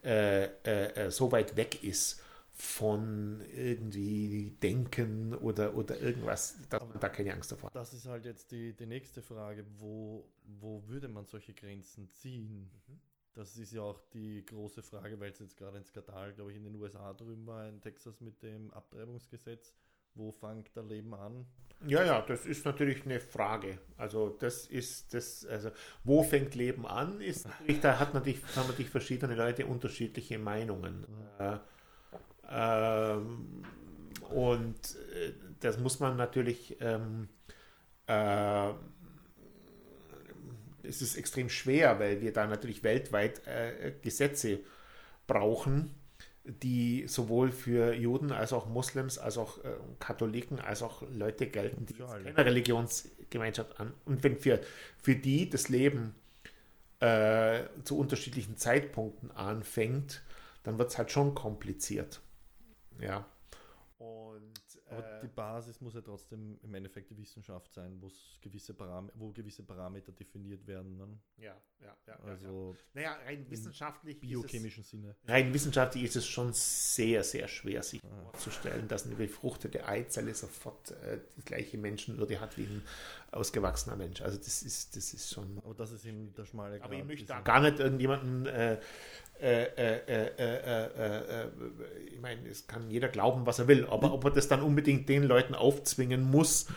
äh, 0.03 1.09
so 1.09 1.31
weit 1.31 1.55
weg 1.55 1.83
ist 1.83 2.20
von 2.61 3.41
irgendwie 3.55 4.51
Denken 4.61 5.33
oder, 5.33 5.75
oder 5.75 5.99
irgendwas, 5.99 6.55
dass 6.69 6.79
man 6.83 6.99
da 6.99 7.09
keine 7.09 7.33
Angst 7.33 7.51
davor 7.51 7.69
hat. 7.69 7.75
Das 7.75 7.91
ist 7.91 8.05
halt 8.05 8.23
jetzt 8.23 8.51
die, 8.51 8.73
die 8.73 8.85
nächste 8.85 9.23
Frage, 9.23 9.65
wo, 9.79 10.29
wo 10.43 10.87
würde 10.87 11.07
man 11.07 11.25
solche 11.25 11.55
Grenzen 11.55 12.11
ziehen? 12.11 12.69
Mhm. 12.87 12.99
Das 13.33 13.57
ist 13.57 13.73
ja 13.73 13.81
auch 13.81 13.99
die 14.13 14.45
große 14.45 14.83
Frage, 14.83 15.19
weil 15.19 15.31
es 15.31 15.39
jetzt 15.39 15.57
gerade 15.57 15.79
in 15.79 15.85
Skandal, 15.85 16.33
glaube 16.33 16.51
ich, 16.51 16.57
in 16.57 16.63
den 16.63 16.75
USA 16.75 17.13
drüben 17.13 17.47
war, 17.47 17.67
in 17.67 17.81
Texas 17.81 18.21
mit 18.21 18.43
dem 18.43 18.71
Abtreibungsgesetz. 18.71 19.73
Wo 20.13 20.31
fängt 20.31 20.75
der 20.75 20.83
Leben 20.83 21.15
an? 21.15 21.47
Ja, 21.87 22.05
ja, 22.05 22.21
das 22.21 22.45
ist 22.45 22.63
natürlich 22.63 23.05
eine 23.05 23.19
Frage. 23.19 23.79
Also 23.97 24.29
das 24.29 24.67
ist 24.67 25.15
das, 25.15 25.47
also 25.47 25.71
wo 26.03 26.21
fängt 26.21 26.53
Leben 26.53 26.85
an, 26.85 27.21
ist 27.21 27.47
da 27.81 27.97
hat 27.97 28.13
natürlich, 28.13 28.43
haben 28.55 28.67
natürlich 28.67 28.91
verschiedene 28.91 29.33
Leute 29.33 29.65
unterschiedliche 29.65 30.37
Meinungen. 30.37 31.07
Mhm. 31.07 31.43
Äh, 31.43 31.59
ähm, 32.51 33.63
und 34.29 34.95
äh, 35.13 35.33
das 35.59 35.77
muss 35.77 35.99
man 35.99 36.17
natürlich, 36.17 36.77
ähm, 36.81 37.29
äh, 38.07 38.69
es 40.83 41.01
ist 41.01 41.15
extrem 41.15 41.49
schwer, 41.49 41.99
weil 41.99 42.21
wir 42.21 42.33
da 42.33 42.47
natürlich 42.47 42.83
weltweit 42.83 43.45
äh, 43.47 43.93
Gesetze 44.01 44.59
brauchen, 45.27 45.93
die 46.43 47.05
sowohl 47.07 47.51
für 47.51 47.93
Juden 47.93 48.31
als 48.31 48.51
auch 48.51 48.67
Moslems, 48.67 49.19
als 49.19 49.37
auch 49.37 49.63
äh, 49.63 49.69
Katholiken, 49.99 50.59
als 50.59 50.81
auch 50.81 51.03
Leute 51.11 51.47
gelten, 51.47 51.85
die 51.85 51.93
keine 51.93 52.37
Religionsgemeinschaft 52.37 53.79
an. 53.79 53.93
Und 54.05 54.23
wenn 54.23 54.37
für, 54.37 54.59
für 55.01 55.15
die 55.15 55.49
das 55.49 55.69
Leben 55.69 56.15
äh, 56.99 57.63
zu 57.83 57.97
unterschiedlichen 57.97 58.57
Zeitpunkten 58.57 59.31
anfängt, 59.31 60.23
dann 60.63 60.79
wird 60.79 60.89
es 60.89 60.97
halt 60.97 61.11
schon 61.11 61.35
kompliziert. 61.35 62.21
Ja. 63.01 63.25
Und, 64.01 64.81
Aber 64.89 65.17
äh, 65.17 65.21
die 65.21 65.27
Basis 65.27 65.79
muss 65.79 65.93
ja 65.93 66.01
trotzdem 66.01 66.57
im 66.63 66.73
Endeffekt 66.73 67.11
die 67.11 67.17
Wissenschaft 67.19 67.71
sein, 67.71 68.01
gewisse 68.41 68.75
wo 69.13 69.31
gewisse 69.31 69.61
Parameter 69.61 70.11
definiert 70.11 70.65
werden. 70.65 70.97
Ne? 70.97 71.19
Ja, 71.37 71.55
ja, 71.79 71.95
ja. 72.07 72.15
Also 72.23 72.75
ja, 72.95 73.01
ja. 73.01 73.09
Naja, 73.11 73.25
rein 73.27 73.45
wissenschaftlich. 73.47 74.19
Biochemischen 74.19 74.83
Sinne. 74.83 75.15
Rein 75.25 75.53
wissenschaftlich 75.53 76.05
ist 76.05 76.15
es 76.15 76.25
schon 76.25 76.51
sehr, 76.51 77.23
sehr 77.23 77.47
schwer, 77.47 77.83
sich 77.83 78.03
Aha. 78.03 78.23
vorzustellen, 78.23 78.87
dass 78.87 79.05
eine 79.05 79.13
befruchtete 79.13 79.87
Eizelle 79.87 80.33
sofort 80.33 80.89
äh, 81.03 81.19
die 81.37 81.45
gleiche 81.45 81.77
Menschenwürde 81.77 82.39
hat 82.39 82.57
wie 82.57 82.63
ein 82.63 82.81
ausgewachsener 83.31 83.97
Mensch. 83.97 84.21
Also 84.21 84.39
das 84.39 84.63
ist, 84.63 84.95
das 84.95 85.13
ist 85.13 85.31
schon. 85.31 85.59
Aber 85.59 85.75
das 85.75 85.91
ist 85.91 86.05
eben 86.05 86.33
der 86.33 86.45
schmale 86.45 86.79
Grad. 86.79 86.85
Aber 86.85 86.95
ich 86.95 87.05
möchte 87.05 87.27
da 87.27 87.41
gar 87.41 87.61
nicht 87.61 87.77
irgendjemanden 87.77 88.47
äh, 88.47 88.79
äh, 89.41 89.97
äh, 90.07 91.49
ich 92.13 92.19
meine, 92.19 92.47
es 92.47 92.67
kann 92.67 92.89
jeder 92.89 93.09
glauben, 93.09 93.45
was 93.45 93.59
er 93.59 93.67
will, 93.67 93.85
aber 93.87 94.13
ob 94.13 94.25
er 94.25 94.31
das 94.31 94.47
dann 94.47 94.61
unbedingt 94.61 95.09
den 95.09 95.23
Leuten 95.23 95.55
aufzwingen 95.55 96.23
muss, 96.23 96.67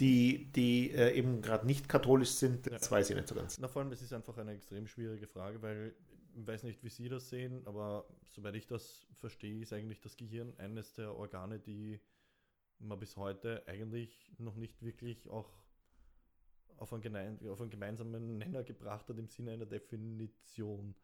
die, 0.00 0.50
die 0.52 0.90
eben 0.90 1.40
gerade 1.40 1.66
nicht 1.66 1.88
katholisch 1.88 2.30
sind, 2.30 2.66
das 2.70 2.90
weiß 2.90 3.10
ich 3.10 3.16
nicht 3.16 3.28
so 3.28 3.36
ganz. 3.36 3.58
Na, 3.58 3.68
vor 3.68 3.82
allem, 3.82 3.92
es 3.92 4.02
ist 4.02 4.12
einfach 4.12 4.36
eine 4.38 4.52
extrem 4.52 4.88
schwierige 4.88 5.28
Frage, 5.28 5.62
weil 5.62 5.94
ich 6.36 6.46
weiß 6.46 6.64
nicht, 6.64 6.82
wie 6.82 6.88
Sie 6.88 7.08
das 7.08 7.28
sehen, 7.28 7.62
aber 7.64 8.04
soweit 8.24 8.56
ich 8.56 8.66
das 8.66 9.06
verstehe, 9.20 9.62
ist 9.62 9.72
eigentlich 9.72 10.00
das 10.00 10.16
Gehirn 10.16 10.52
eines 10.58 10.94
der 10.94 11.14
Organe, 11.14 11.60
die 11.60 12.00
man 12.78 12.98
bis 12.98 13.16
heute 13.16 13.62
eigentlich 13.66 14.32
noch 14.38 14.56
nicht 14.56 14.82
wirklich 14.82 15.28
auch 15.28 15.48
auf 16.76 16.92
einen, 16.92 17.48
auf 17.48 17.60
einen 17.60 17.70
gemeinsamen 17.70 18.38
Nenner 18.38 18.64
gebracht 18.64 19.08
hat 19.08 19.18
im 19.18 19.28
Sinne 19.28 19.52
einer 19.52 19.66
Definition. 19.66 20.94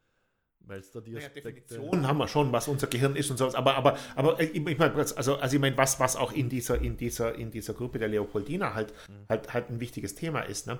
Weil 0.66 0.80
es 0.80 0.92
da 0.92 1.00
die 1.00 1.12
naja, 1.12 1.28
Definitionen 1.28 2.06
haben 2.06 2.18
wir 2.18 2.28
schon, 2.28 2.52
was 2.52 2.68
unser 2.68 2.86
Gehirn 2.86 3.16
ist 3.16 3.30
und 3.30 3.38
sowas. 3.38 3.54
Aber, 3.54 3.76
aber, 3.76 3.98
aber 4.14 4.40
ich 4.40 4.60
meine, 4.62 4.94
also, 4.94 5.36
also 5.36 5.56
ich 5.56 5.60
meine, 5.60 5.76
was, 5.76 5.98
was 5.98 6.16
auch 6.16 6.32
in 6.32 6.48
dieser, 6.48 6.80
in 6.80 6.96
dieser, 6.96 7.34
in 7.34 7.50
dieser 7.50 7.74
Gruppe 7.74 7.98
der 7.98 8.08
Leopoldina 8.08 8.74
halt, 8.74 8.92
mhm. 9.08 9.26
halt, 9.28 9.52
halt 9.52 9.70
ein 9.70 9.80
wichtiges 9.80 10.14
Thema 10.14 10.42
ist. 10.42 10.66
Ne? 10.66 10.78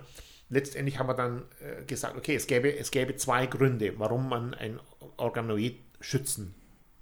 Letztendlich 0.49 0.99
haben 0.99 1.07
wir 1.07 1.13
dann 1.13 1.43
äh, 1.59 1.83
gesagt, 1.83 2.15
okay, 2.15 2.35
es 2.35 2.47
gäbe, 2.47 2.77
es 2.77 2.91
gäbe 2.91 3.15
zwei 3.15 3.47
Gründe, 3.47 3.97
warum 3.97 4.29
man 4.29 4.53
ein 4.53 4.79
Organoid 5.17 5.75
schützen 5.99 6.53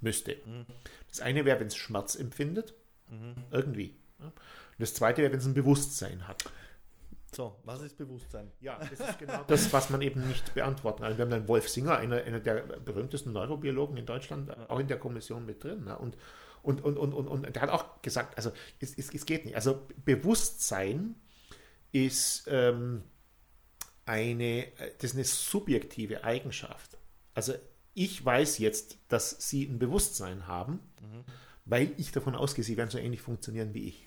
müsste. 0.01 0.37
Mhm. 0.45 0.65
Das 1.09 1.19
eine 1.21 1.45
wäre, 1.45 1.59
wenn 1.59 1.67
es 1.67 1.75
Schmerz 1.75 2.15
empfindet, 2.15 2.73
mhm. 3.09 3.35
irgendwie. 3.51 3.95
Ne? 4.19 4.31
Das 4.77 4.93
zweite 4.93 5.21
wäre, 5.21 5.31
wenn 5.31 5.39
es 5.39 5.45
ein 5.45 5.53
Bewusstsein 5.53 6.27
hat. 6.27 6.45
So, 7.35 7.59
was 7.63 7.81
ist 7.81 7.97
Bewusstsein? 7.97 8.51
Ja, 8.59 8.79
das 8.79 8.99
ist 8.99 9.19
genau 9.19 9.43
das, 9.47 9.71
was 9.71 9.89
man 9.89 10.01
eben 10.01 10.27
nicht 10.27 10.53
beantworten 10.53 11.03
kann. 11.03 11.17
Wir 11.17 11.25
haben 11.25 11.31
dann 11.31 11.47
Wolf 11.47 11.69
Singer, 11.69 11.97
einer, 11.97 12.23
einer 12.23 12.39
der 12.39 12.61
berühmtesten 12.61 13.33
Neurobiologen 13.33 13.97
in 13.97 14.05
Deutschland, 14.05 14.49
auch 14.69 14.79
in 14.79 14.87
der 14.87 14.97
Kommission 14.97 15.45
mit 15.45 15.63
drin. 15.63 15.85
Ne? 15.85 15.97
Und, 15.97 16.17
und, 16.63 16.83
und, 16.83 16.97
und, 16.97 17.13
und, 17.13 17.27
und 17.27 17.55
der 17.55 17.61
hat 17.61 17.69
auch 17.69 18.01
gesagt, 18.01 18.35
also 18.35 18.51
es, 18.79 18.97
es, 18.97 19.13
es 19.13 19.25
geht 19.25 19.45
nicht. 19.45 19.55
Also 19.55 19.87
Bewusstsein 20.03 21.15
ist 21.91 22.45
ähm, 22.47 23.03
eine, 24.05 24.67
das 24.97 25.11
ist 25.11 25.15
eine 25.15 25.25
subjektive 25.25 26.23
Eigenschaft. 26.23 26.97
Also 27.33 27.53
ich 27.93 28.23
weiß 28.23 28.57
jetzt, 28.57 28.97
dass 29.07 29.29
Sie 29.49 29.63
ein 29.65 29.79
Bewusstsein 29.79 30.47
haben. 30.47 30.79
Mhm 31.01 31.25
weil 31.69 31.93
ich 31.97 32.11
davon 32.11 32.35
ausgehe, 32.35 32.63
sie 32.63 32.77
werden 32.77 32.89
so 32.89 32.97
ähnlich 32.97 33.21
funktionieren 33.21 33.73
wie 33.73 33.89
ich. 33.89 34.05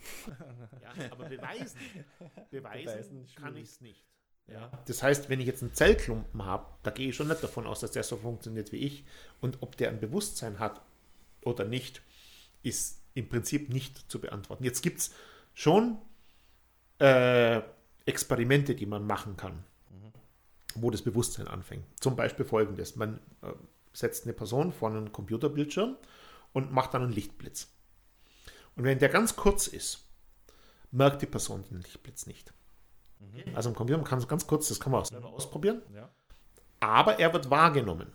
Ja, 0.83 1.11
aber 1.13 1.29
beweisen, 1.29 1.79
beweisen, 2.51 2.87
beweisen 2.87 3.27
kann 3.37 3.57
ich 3.57 3.69
es 3.69 3.81
nicht. 3.81 4.05
Ja. 4.49 4.71
Das 4.87 5.03
heißt, 5.03 5.29
wenn 5.29 5.41
ich 5.41 5.47
jetzt 5.47 5.63
einen 5.63 5.73
Zellklumpen 5.73 6.45
habe, 6.45 6.67
da 6.83 6.91
gehe 6.91 7.09
ich 7.09 7.17
schon 7.17 7.29
nicht 7.29 7.43
davon 7.43 7.67
aus, 7.67 7.81
dass 7.81 7.93
der 7.93 8.03
so 8.03 8.17
funktioniert 8.17 8.73
wie 8.73 8.79
ich. 8.79 9.05
Und 9.41 9.59
ob 9.63 9.77
der 9.77 9.91
ein 9.91 10.01
Bewusstsein 10.01 10.59
hat 10.59 10.83
oder 11.43 11.65
nicht, 11.65 12.03
ist 12.63 13.01
im 13.15 13.29
Prinzip 13.29 13.69
nicht 13.69 14.11
zu 14.11 14.21
beantworten. 14.21 14.65
Jetzt 14.65 14.83
gibt 14.83 14.99
es 14.99 15.15
schon 15.55 15.99
äh, 16.99 17.63
Experimente, 18.05 18.75
die 18.75 18.87
man 18.87 19.07
machen 19.07 19.37
kann, 19.37 19.65
mhm. 19.91 20.13
wo 20.75 20.91
das 20.91 21.03
Bewusstsein 21.03 21.47
anfängt. 21.47 21.85
Zum 22.01 22.17
Beispiel 22.17 22.45
folgendes: 22.45 22.97
Man 22.97 23.21
äh, 23.43 23.53
setzt 23.93 24.25
eine 24.25 24.33
Person 24.33 24.73
vor 24.73 24.91
einen 24.91 25.13
Computerbildschirm 25.13 25.97
und 26.53 26.73
macht 26.73 26.95
dann 26.95 27.03
einen 27.03 27.13
Lichtblitz. 27.13 27.69
Und 28.77 28.85
wenn 28.85 28.99
der 28.99 29.09
ganz 29.09 29.37
kurz 29.37 29.67
ist, 29.67 30.09
merkt 30.91 31.23
die 31.23 31.27
Person 31.27 31.65
den 31.65 31.81
Lichtblitz 31.81 32.27
nicht. 32.27 32.53
Mhm. 33.21 33.55
Also 33.57 33.71
im 33.71 33.75
Computer, 33.75 33.99
man 33.99 34.07
kann 34.07 34.19
es 34.19 34.29
ganz 34.29 34.47
kurz, 34.47 34.69
das 34.69 34.81
kann 34.81 34.93
man 34.93 35.03
auch 35.03 35.07
selber 35.07 35.29
ausprobieren. 35.31 35.83
Ja. 35.95 36.09
Aber 36.81 37.19
er 37.19 37.33
wird 37.33 37.51
wahrgenommen. 37.51 38.13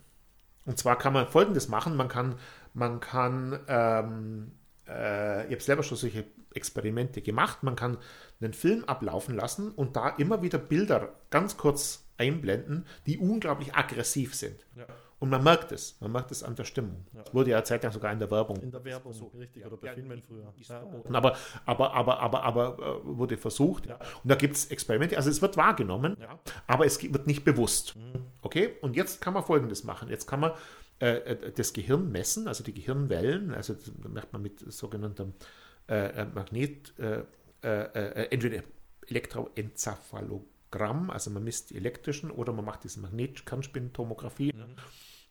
Und 0.65 0.77
zwar 0.77 0.97
kann 0.97 1.13
man 1.13 1.27
folgendes 1.27 1.69
machen: 1.69 1.95
Man 1.95 2.09
kann, 2.09 2.37
man 2.73 2.99
kann, 2.99 3.59
ähm, 3.67 4.51
äh, 4.87 5.45
ich 5.47 5.53
habe 5.53 5.63
selber 5.63 5.83
schon 5.83 5.97
solche 5.97 6.25
Experimente 6.53 7.21
gemacht, 7.21 7.63
man 7.63 7.75
kann 7.75 7.97
einen 8.41 8.53
Film 8.53 8.83
ablaufen 8.85 9.35
lassen 9.35 9.71
und 9.71 9.95
da 9.95 10.09
immer 10.09 10.41
wieder 10.41 10.57
Bilder 10.57 11.15
ganz 11.29 11.55
kurz 11.55 12.05
einblenden, 12.17 12.85
die 13.05 13.17
unglaublich 13.17 13.75
aggressiv 13.75 14.35
sind. 14.35 14.65
Ja. 14.75 14.87
Und 15.19 15.29
man 15.29 15.43
merkt 15.43 15.71
es, 15.71 15.99
man 15.99 16.11
merkt 16.11 16.31
es 16.31 16.43
an 16.43 16.55
der 16.55 16.63
Stimmung. 16.63 17.03
Ja. 17.11 17.23
Das 17.23 17.33
wurde 17.33 17.49
ja 17.49 17.63
zeitlang 17.63 17.91
sogar 17.91 18.13
in 18.13 18.19
der 18.19 18.29
Werbung. 18.29 18.57
In 18.57 18.69
der 18.69 18.85
Werbung, 18.85 19.13
so, 19.13 19.31
richtig, 19.39 19.65
oder 19.65 19.75
bei 19.75 19.87
ja, 19.87 19.93
Filmen 19.93 20.21
früher. 20.21 20.53
Ja. 20.69 20.83
Aber, 21.11 21.35
aber, 21.65 21.93
aber, 21.93 22.19
aber, 22.19 22.43
aber 22.43 22.77
äh, 22.77 23.17
wurde 23.17 23.35
versucht. 23.35 23.87
Ja. 23.87 23.95
Und 23.95 24.29
da 24.29 24.35
gibt 24.35 24.55
es 24.55 24.67
Experimente, 24.67 25.17
also 25.17 25.31
es 25.31 25.41
wird 25.41 25.57
wahrgenommen, 25.57 26.17
aber 26.67 26.85
es 26.85 27.01
wird 27.01 27.25
nicht 27.25 27.43
bewusst. 27.43 27.95
Mhm. 27.95 28.25
Okay, 28.43 28.75
und 28.81 28.95
jetzt 28.95 29.19
kann 29.19 29.33
man 29.33 29.43
Folgendes 29.43 29.83
machen. 29.83 30.09
Jetzt 30.09 30.27
kann 30.27 30.39
man 30.39 30.51
äh, 31.01 31.15
äh 31.15 31.51
das 31.51 31.73
Gehirn 31.73 32.11
messen, 32.11 32.47
also 32.47 32.63
die 32.63 32.73
Gehirnwellen, 32.73 33.55
also 33.55 33.73
da 33.73 34.09
macht 34.09 34.31
man 34.33 34.43
mit 34.43 34.71
sogenanntem 34.71 35.33
äh, 35.89 36.09
äh 36.09 36.25
Magnet, 36.25 36.93
äh, 36.99 37.23
entweder 38.29 38.61
Elektroenzephalogramm, 39.07 41.09
also 41.09 41.31
man 41.31 41.43
misst 41.43 41.71
die 41.71 41.77
elektrischen, 41.77 42.29
oder 42.29 42.53
man 42.53 42.65
macht 42.65 42.83
diese 42.83 42.99
Magnetkernspintomographie. 42.99 44.53
Mhm. 44.53 44.75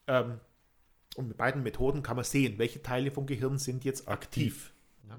Ähm, 0.06 0.40
und 1.16 1.28
mit 1.28 1.36
beiden 1.36 1.62
Methoden 1.62 2.02
kann 2.02 2.16
man 2.16 2.24
sehen, 2.24 2.58
welche 2.58 2.82
Teile 2.82 3.10
vom 3.10 3.26
Gehirn 3.26 3.58
sind 3.58 3.84
jetzt 3.84 4.08
aktiv. 4.08 4.72
Ja. 5.08 5.18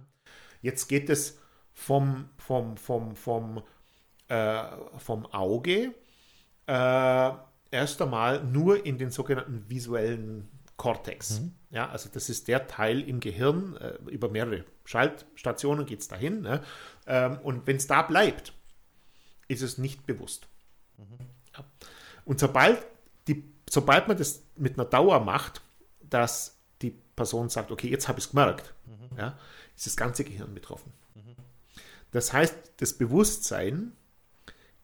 Jetzt 0.61 0.87
geht 0.87 1.09
es 1.09 1.39
vom, 1.73 2.29
vom, 2.37 2.77
vom, 2.77 3.15
vom, 3.15 3.63
äh, 4.27 4.63
vom 4.97 5.25
Auge 5.27 5.93
äh, 6.67 7.31
erst 7.71 8.01
einmal 8.01 8.43
nur 8.43 8.85
in 8.85 8.97
den 8.97 9.09
sogenannten 9.09 9.69
visuellen 9.69 10.49
Kortex. 10.77 11.41
Mhm. 11.41 11.53
Ja, 11.71 11.89
also 11.89 12.09
das 12.11 12.29
ist 12.29 12.47
der 12.47 12.67
Teil 12.67 13.01
im 13.01 13.19
Gehirn, 13.19 13.75
äh, 13.77 13.97
über 14.09 14.29
mehrere 14.29 14.63
Schaltstationen 14.85 15.85
geht 15.85 16.01
es 16.01 16.07
dahin. 16.07 16.41
Ne? 16.41 16.63
Ähm, 17.07 17.39
und 17.39 17.65
wenn 17.67 17.77
es 17.77 17.87
da 17.87 18.03
bleibt, 18.03 18.53
ist 19.47 19.61
es 19.61 19.77
nicht 19.77 20.05
bewusst. 20.05 20.47
Mhm. 20.97 21.25
Ja. 21.57 21.65
Und 22.25 22.39
sobald 22.39 22.85
sobald 23.69 24.07
man 24.07 24.17
das 24.17 24.43
mit 24.55 24.75
einer 24.75 24.85
Dauer 24.85 25.19
macht, 25.19 25.61
dass 26.01 26.57
die 26.81 26.91
Person 27.15 27.49
sagt, 27.49 27.71
okay, 27.71 27.89
jetzt 27.89 28.07
habe 28.07 28.19
ich 28.19 28.25
es 28.25 28.31
gemerkt, 28.31 28.73
mhm. 28.85 29.17
ja, 29.17 29.37
ist 29.75 29.85
das 29.85 29.97
ganze 29.97 30.23
Gehirn 30.23 30.53
betroffen. 30.53 30.93
Mhm. 31.15 31.35
Das 32.11 32.33
heißt, 32.33 32.55
das 32.77 32.93
Bewusstsein 32.93 33.93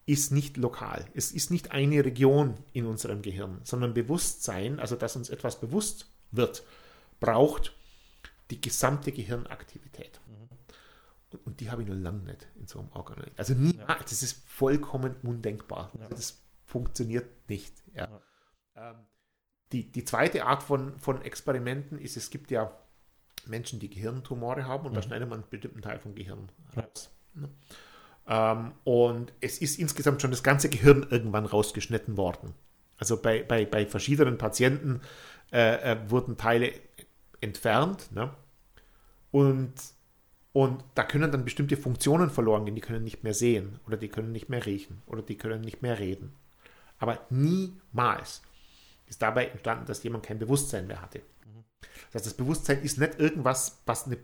ist 0.05 0.31
nicht 0.31 0.57
lokal. 0.57 1.05
Es 1.13 1.31
ist 1.31 1.49
nicht 1.49 1.71
eine 1.71 2.03
Region 2.03 2.57
in 2.73 2.85
unserem 2.85 3.21
Gehirn, 3.21 3.61
sondern 3.63 3.93
Bewusstsein, 3.93 4.79
also 4.79 4.95
dass 4.95 5.15
uns 5.15 5.29
etwas 5.29 5.59
bewusst 5.59 6.07
wird, 6.31 6.63
braucht 7.19 7.73
die 8.51 8.59
gesamte 8.59 9.11
Gehirnaktivität. 9.13 10.19
Mhm. 10.27 11.39
Und 11.45 11.61
die 11.61 11.71
habe 11.71 11.81
ich 11.81 11.87
nur 11.87 11.97
lange 11.97 12.23
nicht 12.23 12.47
in 12.59 12.67
so 12.67 12.79
einem 12.79 12.91
Organ. 12.91 13.23
Also 13.37 13.53
nie, 13.53 13.75
ja. 13.75 13.97
das 14.03 14.21
ist 14.21 14.43
vollkommen 14.45 15.15
undenkbar. 15.23 15.89
Ja. 15.93 16.01
Also 16.03 16.15
das 16.15 16.41
funktioniert 16.65 17.49
nicht. 17.49 17.73
Ja. 17.95 18.09
Ähm, 18.75 18.95
die, 19.71 19.91
die 19.91 20.05
zweite 20.05 20.45
Art 20.45 20.63
von, 20.63 20.97
von 20.99 21.21
Experimenten 21.23 21.99
ist, 21.99 22.15
es 22.17 22.29
gibt 22.29 22.51
ja 22.51 22.71
Menschen, 23.45 23.79
die 23.79 23.89
Gehirntumore 23.89 24.65
haben 24.65 24.85
und 24.85 24.91
mhm. 24.91 24.95
da 24.95 25.01
schneidet 25.01 25.29
man 25.29 25.39
einen 25.39 25.49
bestimmten 25.49 25.81
Teil 25.81 25.99
vom 25.99 26.15
Gehirn 26.15 26.49
raus. 26.77 27.09
Ne? 27.33 27.49
Ähm, 28.27 28.71
und 28.83 29.33
es 29.41 29.57
ist 29.57 29.79
insgesamt 29.79 30.21
schon 30.21 30.31
das 30.31 30.43
ganze 30.43 30.69
Gehirn 30.69 31.07
irgendwann 31.09 31.45
rausgeschnitten 31.45 32.17
worden. 32.17 32.53
Also 32.97 33.21
bei, 33.21 33.43
bei, 33.43 33.65
bei 33.65 33.85
verschiedenen 33.85 34.37
Patienten 34.37 35.01
äh, 35.51 35.91
äh, 35.91 36.09
wurden 36.09 36.37
Teile 36.37 36.71
entfernt. 37.41 38.11
Ne? 38.13 38.33
Und, 39.31 39.73
und 40.53 40.83
da 40.95 41.03
können 41.03 41.31
dann 41.31 41.43
bestimmte 41.43 41.75
Funktionen 41.75 42.29
verloren 42.29 42.65
gehen. 42.65 42.75
Die 42.75 42.81
können 42.81 43.03
nicht 43.03 43.23
mehr 43.23 43.33
sehen 43.33 43.79
oder 43.85 43.97
die 43.97 44.07
können 44.07 44.31
nicht 44.31 44.47
mehr 44.47 44.65
riechen 44.65 45.01
oder 45.07 45.21
die 45.21 45.37
können 45.37 45.61
nicht 45.61 45.81
mehr 45.81 45.99
reden. 45.99 46.33
Aber 46.99 47.19
niemals 47.29 48.41
ist 49.13 49.21
dabei 49.21 49.47
entstanden, 49.47 49.85
dass 49.85 50.03
jemand 50.03 50.25
kein 50.25 50.39
Bewusstsein 50.39 50.87
mehr 50.87 51.01
hatte. 51.01 51.21
Das 52.11 52.15
heißt, 52.15 52.25
das 52.27 52.33
Bewusstsein 52.33 52.81
ist 52.81 52.97
nicht 52.97 53.19
irgendwas, 53.19 53.81
was 53.85 54.05
eine, 54.05 54.17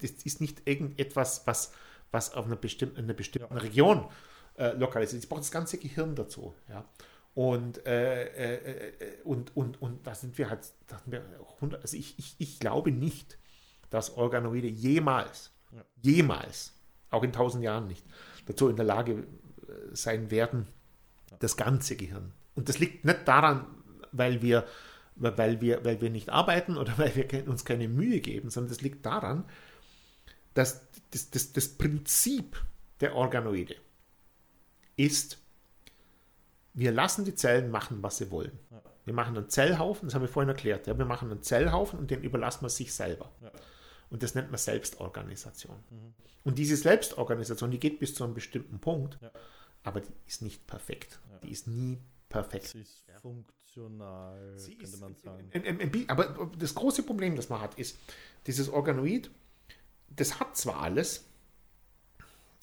das 0.00 0.10
ist 0.10 0.40
nicht 0.40 0.66
irgendetwas, 0.68 1.46
was, 1.46 1.72
was 2.10 2.34
auf 2.34 2.46
einer 2.46 2.56
bestimmten, 2.56 2.98
einer 2.98 3.14
bestimmten 3.14 3.56
Region 3.56 4.06
äh, 4.58 4.72
lokalisiert. 4.72 5.22
Ich 5.22 5.28
brauche 5.28 5.40
das 5.40 5.50
ganze 5.50 5.78
Gehirn 5.78 6.14
dazu. 6.14 6.54
Ja. 6.68 6.84
Und, 7.34 7.84
äh, 7.86 8.24
äh, 8.24 8.54
äh, 8.54 9.22
und, 9.24 9.56
und, 9.56 9.80
und 9.80 10.06
da 10.06 10.14
sind 10.14 10.36
wir 10.38 10.50
halt, 10.50 10.72
da 10.86 10.98
sind 10.98 11.12
wir 11.12 11.22
100, 11.56 11.82
also 11.82 11.96
ich, 11.96 12.18
ich, 12.18 12.34
ich 12.38 12.60
glaube 12.60 12.90
nicht, 12.90 13.38
dass 13.90 14.16
Organoide 14.16 14.68
jemals, 14.68 15.52
ja. 15.72 15.84
jemals, 16.02 16.72
auch 17.10 17.22
in 17.22 17.32
tausend 17.32 17.62
Jahren 17.62 17.86
nicht, 17.86 18.04
dazu 18.46 18.68
in 18.68 18.76
der 18.76 18.84
Lage 18.84 19.12
äh, 19.12 19.24
sein 19.92 20.30
werden, 20.30 20.66
das 21.38 21.56
ganze 21.56 21.96
Gehirn. 21.96 22.32
Und 22.54 22.68
das 22.68 22.78
liegt 22.78 23.04
nicht 23.04 23.28
daran, 23.28 23.66
weil 24.12 24.42
wir, 24.42 24.66
weil 25.16 25.60
wir, 25.60 25.84
weil 25.84 26.00
wir 26.00 26.10
nicht 26.10 26.28
arbeiten 26.28 26.76
oder 26.76 26.92
weil 26.98 27.14
wir 27.14 27.48
uns 27.48 27.64
keine 27.64 27.88
Mühe 27.88 28.20
geben, 28.20 28.50
sondern 28.50 28.70
das 28.70 28.82
liegt 28.82 29.04
daran, 29.06 29.44
dass 30.54 30.86
das, 31.10 31.30
das, 31.30 31.52
das 31.52 31.68
Prinzip 31.68 32.62
der 33.00 33.14
Organoide 33.14 33.76
ist, 34.96 35.38
wir 36.72 36.92
lassen 36.92 37.24
die 37.24 37.34
Zellen 37.34 37.70
machen, 37.70 38.02
was 38.02 38.18
sie 38.18 38.30
wollen. 38.30 38.58
Ja. 38.70 38.82
Wir 39.04 39.14
machen 39.14 39.36
einen 39.36 39.48
Zellhaufen, 39.48 40.08
das 40.08 40.14
habe 40.14 40.24
ich 40.24 40.30
vorhin 40.30 40.48
erklärt. 40.48 40.86
Ja, 40.86 40.98
wir 40.98 41.04
machen 41.04 41.30
einen 41.30 41.42
Zellhaufen 41.42 41.98
und 41.98 42.10
den 42.10 42.22
überlassen 42.22 42.62
wir 42.62 42.70
sich 42.70 42.92
selber. 42.92 43.32
Ja. 43.40 43.50
Und 44.10 44.22
das 44.22 44.34
nennt 44.34 44.50
man 44.50 44.58
Selbstorganisation. 44.58 45.76
Mhm. 45.90 46.14
Und 46.44 46.58
diese 46.58 46.76
Selbstorganisation, 46.76 47.70
die 47.70 47.80
geht 47.80 47.98
bis 47.98 48.14
zu 48.14 48.24
einem 48.24 48.34
bestimmten 48.34 48.78
Punkt, 48.78 49.18
ja. 49.20 49.30
aber 49.82 50.00
die 50.00 50.12
ist 50.26 50.42
nicht 50.42 50.66
perfekt. 50.66 51.18
Die 51.42 51.50
ist 51.50 51.66
nie 51.66 51.98
perfekt. 52.28 52.68
Sie 52.68 52.80
ist 52.80 53.04
funktional, 53.76 54.52
Sie 54.56 54.74
könnte 54.76 54.96
man 54.98 55.14
sagen. 55.14 56.04
Aber 56.08 56.50
das 56.58 56.74
große 56.74 57.02
Problem, 57.02 57.36
das 57.36 57.48
man 57.48 57.60
hat, 57.60 57.78
ist, 57.78 57.98
dieses 58.46 58.68
Organoid, 58.68 59.30
das 60.08 60.40
hat 60.40 60.56
zwar 60.56 60.80
alles, 60.80 61.24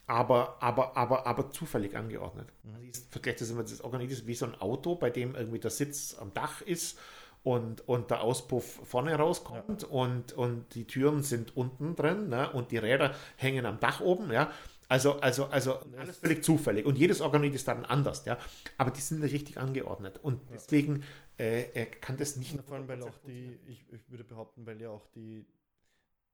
aber, 0.08 0.62
aber, 0.62 0.98
aber, 0.98 1.26
aber 1.28 1.52
zufällig 1.52 1.96
angeordnet. 1.96 2.48
Mhm. 2.64 2.92
Vergleicht 3.10 3.42
das 3.42 3.50
immer, 3.50 3.64
das 3.64 3.82
Organoid 3.82 4.12
ist 4.12 4.28
wie 4.28 4.36
so 4.36 4.46
ein 4.46 4.56
Auto, 4.56 4.96
bei 4.96 5.10
dem 5.10 5.36
irgendwie 5.36 5.60
der 5.60 5.72
Sitz 5.72 6.16
am 6.20 6.34
Dach 6.34 6.62
ist 6.62 7.00
und, 7.44 7.88
und 7.88 8.10
der 8.10 8.22
Auspuff 8.22 8.80
vorne 8.84 9.16
rauskommt 9.16 9.84
ja. 9.84 9.88
und, 9.90 10.34
und 10.34 10.76
die 10.76 10.86
Türen 10.86 11.24
sind 11.24 11.56
unten 11.56 11.96
drin 11.96 12.30
ne, 12.30 12.52
und 12.52 12.72
die 12.72 12.78
Räder 12.78 13.14
hängen 13.36 13.66
am 13.66 13.80
Dach 13.80 14.02
oben, 14.02 14.32
ja. 14.32 14.52
Also, 14.94 15.20
also, 15.22 15.46
also 15.46 15.80
alles 15.98 16.18
völlig 16.18 16.44
zufällig. 16.44 16.86
Und 16.86 17.00
jedes 17.00 17.20
Organoid 17.20 17.56
ist 17.56 17.68
dann 17.68 17.84
anders, 17.84 18.26
ja. 18.26 18.38
Aber 18.78 18.92
die 18.92 19.02
sind 19.02 19.24
richtig 19.24 19.58
angeordnet. 19.58 20.20
Und 20.22 20.40
deswegen 20.52 21.04
äh, 21.38 21.88
kann 22.00 22.16
das 22.18 22.36
nicht. 22.36 22.62
Vor 22.62 22.78
allem, 22.78 22.88
weil 22.88 23.02
auch 23.02 23.18
die, 23.26 23.58
ich, 23.66 23.84
ich 23.92 24.12
würde 24.12 24.24
behaupten, 24.24 24.68
weil 24.68 24.80
ja 24.80 24.92
auch 24.92 25.08
die, 25.16 25.48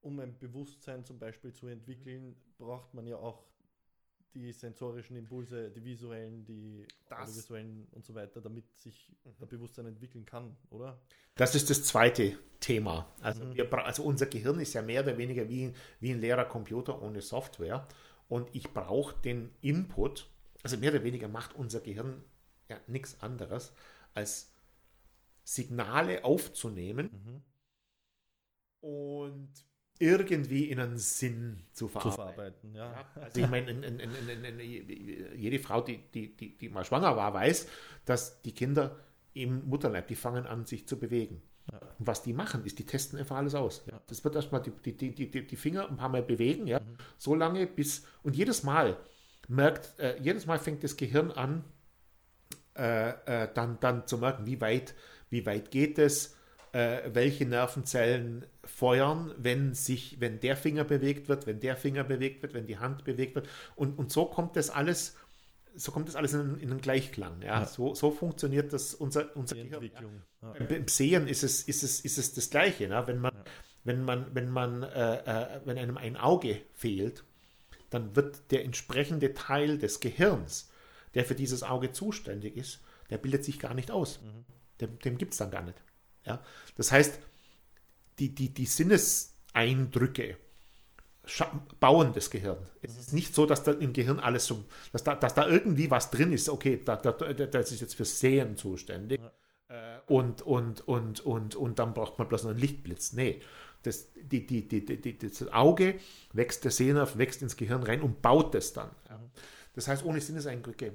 um 0.02 0.20
ein 0.20 0.38
Bewusstsein 0.38 1.06
zum 1.06 1.18
Beispiel 1.18 1.54
zu 1.54 1.68
entwickeln, 1.68 2.36
braucht 2.58 2.92
man 2.92 3.06
ja 3.06 3.16
auch 3.16 3.46
die 4.34 4.52
sensorischen 4.52 5.16
Impulse, 5.16 5.70
die 5.70 5.82
visuellen, 5.82 6.44
die 6.44 6.86
visuellen 7.26 7.88
und 7.92 8.04
so 8.04 8.14
weiter, 8.14 8.42
damit 8.42 8.64
sich 8.76 9.08
mhm. 9.24 9.30
der 9.40 9.46
Bewusstsein 9.46 9.86
entwickeln 9.86 10.26
kann, 10.26 10.54
oder? 10.68 11.00
Das 11.34 11.54
ist 11.54 11.70
das 11.70 11.84
zweite 11.84 12.36
Thema. 12.60 13.10
Also, 13.22 13.42
mhm. 13.42 13.54
wir, 13.54 13.72
also 13.86 14.02
unser 14.02 14.26
Gehirn 14.26 14.60
ist 14.60 14.74
ja 14.74 14.82
mehr 14.82 15.02
oder 15.02 15.16
weniger 15.16 15.48
wie, 15.48 15.72
wie 15.98 16.10
ein 16.10 16.20
leerer 16.20 16.44
Computer 16.44 17.00
ohne 17.00 17.22
Software 17.22 17.88
und 18.30 18.48
ich 18.54 18.72
brauche 18.72 19.20
den 19.22 19.50
Input, 19.60 20.30
also 20.62 20.76
mehr 20.76 20.92
oder 20.92 21.02
weniger 21.02 21.26
macht 21.26 21.54
unser 21.56 21.80
Gehirn 21.80 22.22
ja 22.68 22.80
nichts 22.86 23.20
anderes, 23.20 23.74
als 24.14 24.54
Signale 25.42 26.24
aufzunehmen 26.24 27.10
mhm. 27.12 28.88
und 28.88 29.50
irgendwie 29.98 30.70
in 30.70 30.78
einen 30.78 30.96
Sinn 30.96 31.66
zu 31.72 31.88
verarbeiten. 31.88 32.12
Zu 32.12 32.16
verarbeiten 32.16 32.74
ja. 32.74 32.92
ja. 32.92 33.22
also 33.22 33.40
ich 33.40 33.48
meine, 33.48 35.34
jede 35.34 35.58
Frau, 35.58 35.80
die, 35.80 35.98
die, 35.98 36.36
die, 36.36 36.56
die 36.56 36.68
mal 36.68 36.84
schwanger 36.84 37.16
war, 37.16 37.34
weiß, 37.34 37.68
dass 38.04 38.40
die 38.42 38.54
Kinder 38.54 38.96
im 39.34 39.68
Mutterleib, 39.68 40.06
die 40.06 40.14
fangen 40.14 40.46
an, 40.46 40.66
sich 40.66 40.86
zu 40.86 41.00
bewegen. 41.00 41.42
Ja. 41.70 41.78
Und 41.98 42.06
was 42.06 42.22
die 42.22 42.32
machen, 42.32 42.64
ist, 42.64 42.78
die 42.78 42.86
testen 42.86 43.18
einfach 43.18 43.36
alles 43.36 43.54
aus. 43.54 43.84
Ja. 43.90 44.00
Das 44.06 44.24
wird 44.24 44.34
erstmal 44.34 44.62
die, 44.62 44.70
die, 44.70 44.96
die, 44.96 45.30
die, 45.30 45.46
die 45.46 45.56
Finger 45.56 45.88
ein 45.88 45.96
paar 45.96 46.08
Mal 46.08 46.22
bewegen, 46.22 46.66
ja, 46.66 46.80
mhm. 46.80 46.96
so 47.18 47.34
lange 47.34 47.66
bis, 47.66 48.04
und 48.22 48.36
jedes 48.36 48.62
Mal 48.62 48.96
merkt, 49.48 49.98
äh, 49.98 50.16
jedes 50.20 50.46
Mal 50.46 50.58
fängt 50.58 50.84
das 50.84 50.96
Gehirn 50.96 51.30
an, 51.30 51.64
äh, 52.76 53.10
äh, 53.10 53.48
dann, 53.52 53.78
dann 53.80 54.06
zu 54.06 54.18
merken, 54.18 54.46
wie 54.46 54.60
weit, 54.60 54.94
wie 55.28 55.44
weit 55.44 55.70
geht 55.70 55.98
es, 55.98 56.36
äh, 56.72 57.10
welche 57.12 57.46
Nervenzellen 57.46 58.46
feuern, 58.64 59.34
wenn 59.36 59.74
sich, 59.74 60.20
wenn 60.20 60.40
der 60.40 60.56
Finger 60.56 60.84
bewegt 60.84 61.28
wird, 61.28 61.46
wenn 61.46 61.60
der 61.60 61.76
Finger 61.76 62.04
bewegt 62.04 62.42
wird, 62.42 62.54
wenn 62.54 62.66
die 62.66 62.78
Hand 62.78 63.04
bewegt 63.04 63.34
wird. 63.34 63.48
Und, 63.74 63.98
und 63.98 64.12
so 64.12 64.26
kommt 64.26 64.56
das 64.56 64.70
alles, 64.70 65.16
so 65.76 65.92
kommt 65.92 66.08
das 66.08 66.16
alles 66.16 66.32
in, 66.34 66.58
in 66.58 66.70
einen 66.70 66.80
Gleichklang. 66.80 67.42
Ja? 67.42 67.60
ja. 67.60 67.66
So, 67.66 67.94
so 67.94 68.10
funktioniert 68.10 68.72
das 68.72 68.94
unser, 68.94 69.34
unser 69.36 69.54
die 69.54 69.62
Gehirn. 69.62 69.82
Entwicklung. 69.82 70.22
Ja. 70.42 70.52
Beim 70.52 70.88
Sehen 70.88 71.26
ist 71.26 71.42
es, 71.42 71.62
ist 71.62 71.82
es, 71.82 72.00
ist 72.00 72.18
es 72.18 72.34
das 72.34 72.50
Gleiche. 72.50 72.88
Ne? 72.88 73.02
Wenn 73.06 73.18
man, 73.18 73.34
ja. 73.34 73.44
wenn 73.84 74.04
man, 74.04 74.34
wenn 74.34 74.50
man, 74.50 74.82
äh, 74.82 75.56
äh, 75.56 75.60
wenn 75.64 75.78
einem 75.78 75.96
ein 75.96 76.16
Auge 76.16 76.60
fehlt, 76.72 77.24
dann 77.90 78.14
wird 78.16 78.50
der 78.50 78.64
entsprechende 78.64 79.34
Teil 79.34 79.78
des 79.78 80.00
Gehirns, 80.00 80.70
der 81.14 81.24
für 81.24 81.34
dieses 81.34 81.62
Auge 81.62 81.92
zuständig 81.92 82.56
ist, 82.56 82.80
der 83.10 83.18
bildet 83.18 83.44
sich 83.44 83.58
gar 83.58 83.74
nicht 83.74 83.90
aus. 83.90 84.20
Mhm. 84.22 84.44
Dem, 84.80 84.98
dem 85.00 85.18
gibt 85.18 85.32
es 85.32 85.38
dann 85.38 85.50
gar 85.50 85.62
nicht. 85.62 85.82
Ja? 86.24 86.42
Das 86.76 86.92
heißt, 86.92 87.18
die, 88.18 88.34
die, 88.34 88.54
die 88.54 88.66
Sinneseindrücke 88.66 90.36
bauen 91.78 92.12
das 92.12 92.30
Gehirn. 92.30 92.58
Es 92.82 92.98
ist 92.98 93.12
nicht 93.12 93.34
so, 93.34 93.46
dass 93.46 93.62
da 93.62 93.72
im 93.72 93.92
Gehirn 93.92 94.18
alles 94.18 94.46
so, 94.46 94.64
dass 94.92 95.04
da, 95.04 95.14
dass 95.14 95.34
da 95.34 95.46
irgendwie 95.46 95.90
was 95.90 96.10
drin 96.10 96.32
ist, 96.32 96.48
okay, 96.48 96.80
da, 96.84 96.96
da, 96.96 97.12
das 97.12 97.72
ist 97.72 97.80
jetzt 97.80 97.94
für 97.94 98.04
Sehen 98.04 98.56
zuständig. 98.56 99.20
Ja. 99.20 99.96
Äh, 99.96 100.00
und, 100.06 100.42
und, 100.42 100.86
und, 100.88 101.20
und, 101.20 101.54
und 101.54 101.78
dann 101.78 101.94
braucht 101.94 102.18
man 102.18 102.28
bloß 102.28 102.46
einen 102.46 102.58
Lichtblitz. 102.58 103.12
Nee. 103.12 103.40
Das, 103.82 104.12
die, 104.14 104.46
die, 104.46 104.68
die, 104.68 104.84
die, 104.84 105.16
das 105.16 105.48
Auge 105.52 105.98
wächst 106.32 106.64
der 106.64 106.70
Sehnerv, 106.70 107.16
wächst 107.16 107.40
ins 107.40 107.56
Gehirn 107.56 107.82
rein 107.82 108.02
und 108.02 108.20
baut 108.20 108.54
es 108.54 108.72
dann. 108.72 108.88
Mhm. 109.08 109.30
Das 109.74 109.88
heißt, 109.88 110.04
ohne 110.04 110.20
Sinneseindrücke 110.20 110.92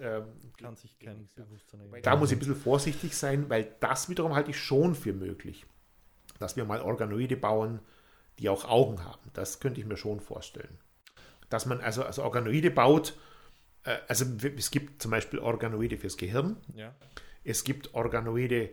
ähm, 0.00 0.24
kann 0.58 0.76
sich 0.76 0.98
kein 0.98 1.26
Bewusstsein. 1.34 1.80
Da 2.02 2.16
muss 2.16 2.30
ich 2.30 2.36
ein 2.36 2.40
bisschen 2.40 2.56
vorsichtig 2.56 3.16
sein, 3.16 3.48
weil 3.48 3.74
das 3.80 4.08
wiederum 4.08 4.34
halte 4.34 4.50
ich 4.50 4.58
schon 4.58 4.94
für 4.94 5.12
möglich, 5.12 5.64
dass 6.38 6.56
wir 6.56 6.64
mal 6.64 6.82
Organoide 6.82 7.36
bauen, 7.36 7.80
die 8.38 8.48
auch 8.48 8.64
Augen 8.64 9.04
haben. 9.04 9.30
Das 9.34 9.60
könnte 9.60 9.80
ich 9.80 9.86
mir 9.86 9.96
schon 9.96 10.20
vorstellen. 10.20 10.78
Dass 11.50 11.66
man 11.66 11.80
also, 11.80 12.02
also 12.02 12.22
Organoide 12.22 12.70
baut, 12.70 13.14
äh, 13.84 13.96
also 14.08 14.24
es 14.56 14.70
gibt 14.70 15.02
zum 15.02 15.10
Beispiel 15.10 15.38
Organoide 15.38 15.96
fürs 15.96 16.16
Gehirn, 16.16 16.56
ja. 16.74 16.94
es 17.44 17.64
gibt 17.64 17.94
Organoide 17.94 18.70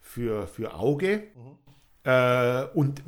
für, 0.00 0.46
für 0.46 0.74
Auge 0.74 1.24
mhm. 1.34 1.58
äh, 2.04 2.64
und 2.74 3.02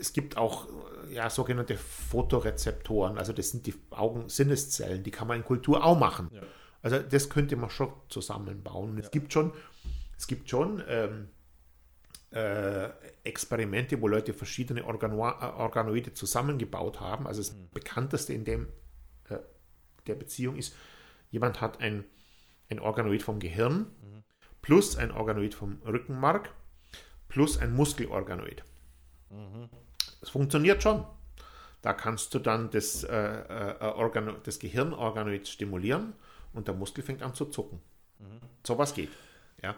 es 0.00 0.12
gibt 0.12 0.36
auch 0.36 0.68
ja, 1.10 1.30
sogenannte 1.30 1.76
Fotorezeptoren, 1.76 3.18
also 3.18 3.32
das 3.32 3.50
sind 3.50 3.66
die 3.66 3.74
Augensinneszellen, 3.90 5.02
die 5.02 5.10
kann 5.10 5.28
man 5.28 5.38
in 5.38 5.44
Kultur 5.44 5.84
auch 5.84 5.98
machen. 5.98 6.30
Ja. 6.32 6.42
Also 6.82 6.98
das 6.98 7.30
könnte 7.30 7.56
man 7.56 7.70
schon 7.70 7.92
zusammenbauen. 8.08 8.98
Ja. 8.98 9.04
es 9.04 9.10
gibt 9.10 9.32
schon, 9.32 9.52
es 10.18 10.26
gibt 10.26 10.50
schon 10.50 10.82
ähm, 10.86 11.28
äh, 12.34 12.90
Experimente, 13.22 14.00
wo 14.00 14.08
Leute 14.08 14.34
verschiedene 14.34 14.84
Organo 14.84 15.28
äh, 15.28 15.44
Organoide 15.44 16.14
zusammengebaut 16.14 17.00
haben. 17.00 17.28
Also 17.28 17.40
das 17.40 17.52
mhm. 17.52 17.68
bekannteste 17.72 18.32
in 18.32 18.44
dem, 18.44 18.68
äh, 19.28 19.38
der 20.08 20.16
Beziehung 20.16 20.56
ist, 20.56 20.74
jemand 21.30 21.60
hat 21.60 21.80
ein, 21.80 22.04
ein 22.70 22.80
Organoid 22.80 23.22
vom 23.22 23.38
Gehirn 23.38 23.86
mhm. 24.02 24.24
plus 24.62 24.96
ein 24.96 25.12
Organoid 25.12 25.54
vom 25.54 25.80
Rückenmark 25.86 26.50
plus 27.28 27.56
ein 27.58 27.72
Muskelorganoid. 27.72 28.64
Mhm. 29.30 29.68
Das 30.20 30.30
funktioniert 30.30 30.82
schon. 30.82 31.06
Da 31.82 31.92
kannst 31.92 32.34
du 32.34 32.40
dann 32.40 32.70
das, 32.70 33.04
äh, 33.04 33.16
äh, 33.16 34.34
das 34.42 34.58
Gehirnorganoid 34.58 35.46
stimulieren 35.46 36.14
und 36.52 36.66
der 36.66 36.74
Muskel 36.74 37.04
fängt 37.04 37.22
an 37.22 37.34
zu 37.34 37.44
zucken. 37.44 37.80
Mhm. 38.18 38.40
So 38.66 38.76
was 38.76 38.92
geht. 38.92 39.10
Ja. 39.62 39.76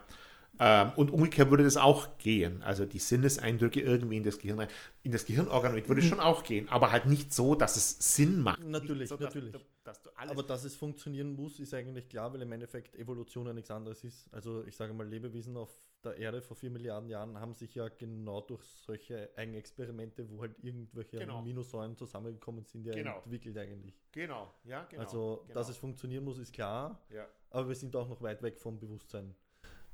Ähm, 0.59 0.93
und 0.97 1.11
umgekehrt 1.11 1.51
würde 1.51 1.65
das 1.65 1.77
auch 1.77 2.19
gehen. 2.19 2.63
Also 2.63 2.87
die 2.87 2.99
Sinneseindrücke 2.99 3.81
irgendwie 3.81 4.17
in 4.17 4.25
das 4.25 4.39
Gehirn 4.39 4.61
rein. 4.61 4.69
In 5.03 5.13
das 5.13 5.27
Gehirnorganoid 5.27 5.89
würde 5.89 6.03
mhm. 6.03 6.07
schon 6.07 6.21
auch 6.21 6.43
gehen, 6.43 6.69
aber 6.69 6.93
halt 6.93 7.07
nicht 7.07 7.33
so, 7.33 7.55
dass 7.55 7.77
es 7.77 8.15
Sinn 8.15 8.41
macht. 8.41 8.65
Natürlich, 8.65 9.09
so, 9.09 9.17
natürlich. 9.17 9.53
Dass 9.85 10.03
du, 10.03 10.11
dass 10.15 10.31
aber 10.31 10.43
dass 10.43 10.65
es 10.65 10.75
funktionieren 10.75 11.35
muss, 11.35 11.61
ist 11.61 11.75
eigentlich 11.75 12.09
klar, 12.09 12.33
weil 12.33 12.43
im 12.43 12.53
Endeffekt 12.53 12.97
Evolution 12.97 13.47
ja 13.47 13.53
nichts 13.53 13.71
anderes 13.71 14.03
ist. 14.05 14.27
Also 14.33 14.65
ich 14.65 14.75
sage 14.75 14.93
mal, 14.93 15.07
Lebewesen 15.07 15.57
auf 15.57 15.71
der 16.05 16.17
Erde 16.17 16.41
vor 16.41 16.57
vier 16.57 16.71
Milliarden 16.71 17.09
Jahren 17.09 17.39
haben 17.39 17.55
sich 17.55 17.75
ja 17.75 17.89
genau 17.89 18.41
durch 18.41 18.63
solche 18.63 19.31
Eigenexperimente, 19.37 20.29
wo 20.31 20.41
halt 20.41 20.57
irgendwelche 20.63 21.19
genau. 21.19 21.39
Aminosäuren 21.39 21.97
zusammengekommen 21.97 22.65
sind, 22.65 22.87
ja 22.87 22.95
genau. 22.95 23.19
entwickelt 23.19 23.59
eigentlich. 23.59 23.95
Genau, 24.13 24.53
ja, 24.65 24.85
genau. 24.85 25.03
Also, 25.03 25.43
genau. 25.43 25.55
dass 25.55 25.69
es 25.69 25.77
funktionieren 25.77 26.25
muss, 26.25 26.39
ist 26.39 26.53
klar. 26.53 27.01
Ja. 27.11 27.27
Aber 27.51 27.69
wir 27.69 27.75
sind 27.75 27.95
auch 27.97 28.09
noch 28.09 28.23
weit 28.23 28.43
weg 28.43 28.59
vom 28.59 28.79
Bewusstsein. 28.79 29.35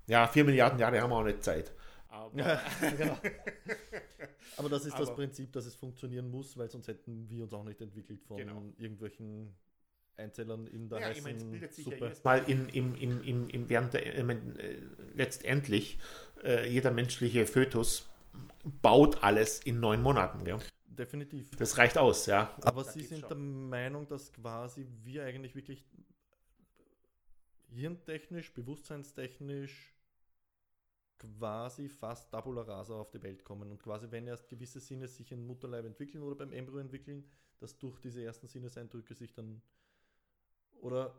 Ja, 0.06 0.26
vier 0.26 0.44
Milliarden 0.44 0.78
Jahre 0.78 1.00
haben 1.00 1.10
wir 1.10 1.16
auch 1.16 1.24
nicht 1.24 1.42
Zeit. 1.42 1.72
Aber, 2.08 2.38
ja, 2.38 2.60
genau. 2.98 3.18
Aber 4.56 4.68
das 4.68 4.84
ist 4.84 4.94
Aber, 4.94 5.06
das 5.06 5.14
Prinzip, 5.14 5.52
dass 5.52 5.66
es 5.66 5.74
funktionieren 5.74 6.30
muss, 6.30 6.56
weil 6.56 6.70
sonst 6.70 6.88
hätten 6.88 7.28
wir 7.28 7.44
uns 7.44 7.54
auch 7.54 7.64
nicht 7.64 7.80
entwickelt 7.80 8.22
von 8.22 8.36
genau. 8.36 8.62
irgendwelchen 8.76 9.54
Einzellern 10.16 10.66
in 10.66 10.88
der 10.88 11.00
ja, 11.00 11.06
heißen 11.06 11.18
ich 11.18 11.24
meine, 11.24 11.50
bildet 11.50 11.74
sich 11.74 11.84
Suppe. 11.84 12.06
Ja 12.06 12.12
mal 12.22 12.44
in, 12.46 12.68
in, 12.68 12.94
in, 12.96 13.24
in, 13.24 13.50
in 13.50 13.68
während 13.68 13.94
der, 13.94 14.14
äh, 14.14 14.36
letztendlich 15.14 15.98
äh, 16.44 16.68
jeder 16.68 16.90
menschliche 16.90 17.46
Fötus 17.46 18.10
baut 18.82 19.22
alles 19.22 19.60
in 19.60 19.80
neun 19.80 20.02
Monaten. 20.02 20.44
Gell? 20.44 20.58
Definitiv. 20.86 21.50
Das 21.56 21.78
reicht 21.78 21.96
aus, 21.96 22.26
ja. 22.26 22.54
Aber 22.60 22.84
Sie 22.84 23.00
sind 23.00 23.20
schon. 23.20 23.28
der 23.28 23.38
Meinung, 23.38 24.06
dass 24.08 24.32
quasi 24.32 24.86
wir 25.02 25.24
eigentlich 25.24 25.54
wirklich 25.54 25.84
hirntechnisch, 27.70 28.52
bewusstseinstechnisch 28.52 29.91
quasi 31.38 31.88
fast 31.88 32.30
tabula 32.30 32.62
rasa 32.62 32.94
auf 32.94 33.10
die 33.10 33.22
Welt 33.22 33.44
kommen 33.44 33.70
und 33.70 33.82
quasi 33.82 34.10
wenn 34.10 34.26
erst 34.26 34.48
gewisse 34.48 34.80
Sinne 34.80 35.08
sich 35.08 35.30
im 35.32 35.46
Mutterleib 35.46 35.84
entwickeln 35.84 36.22
oder 36.22 36.36
beim 36.36 36.52
Embryo 36.52 36.78
entwickeln, 36.78 37.24
dass 37.58 37.78
durch 37.78 37.98
diese 38.00 38.22
ersten 38.22 38.48
Sinneseindrücke 38.48 39.14
sich 39.14 39.32
dann 39.32 39.62
oder 40.80 41.14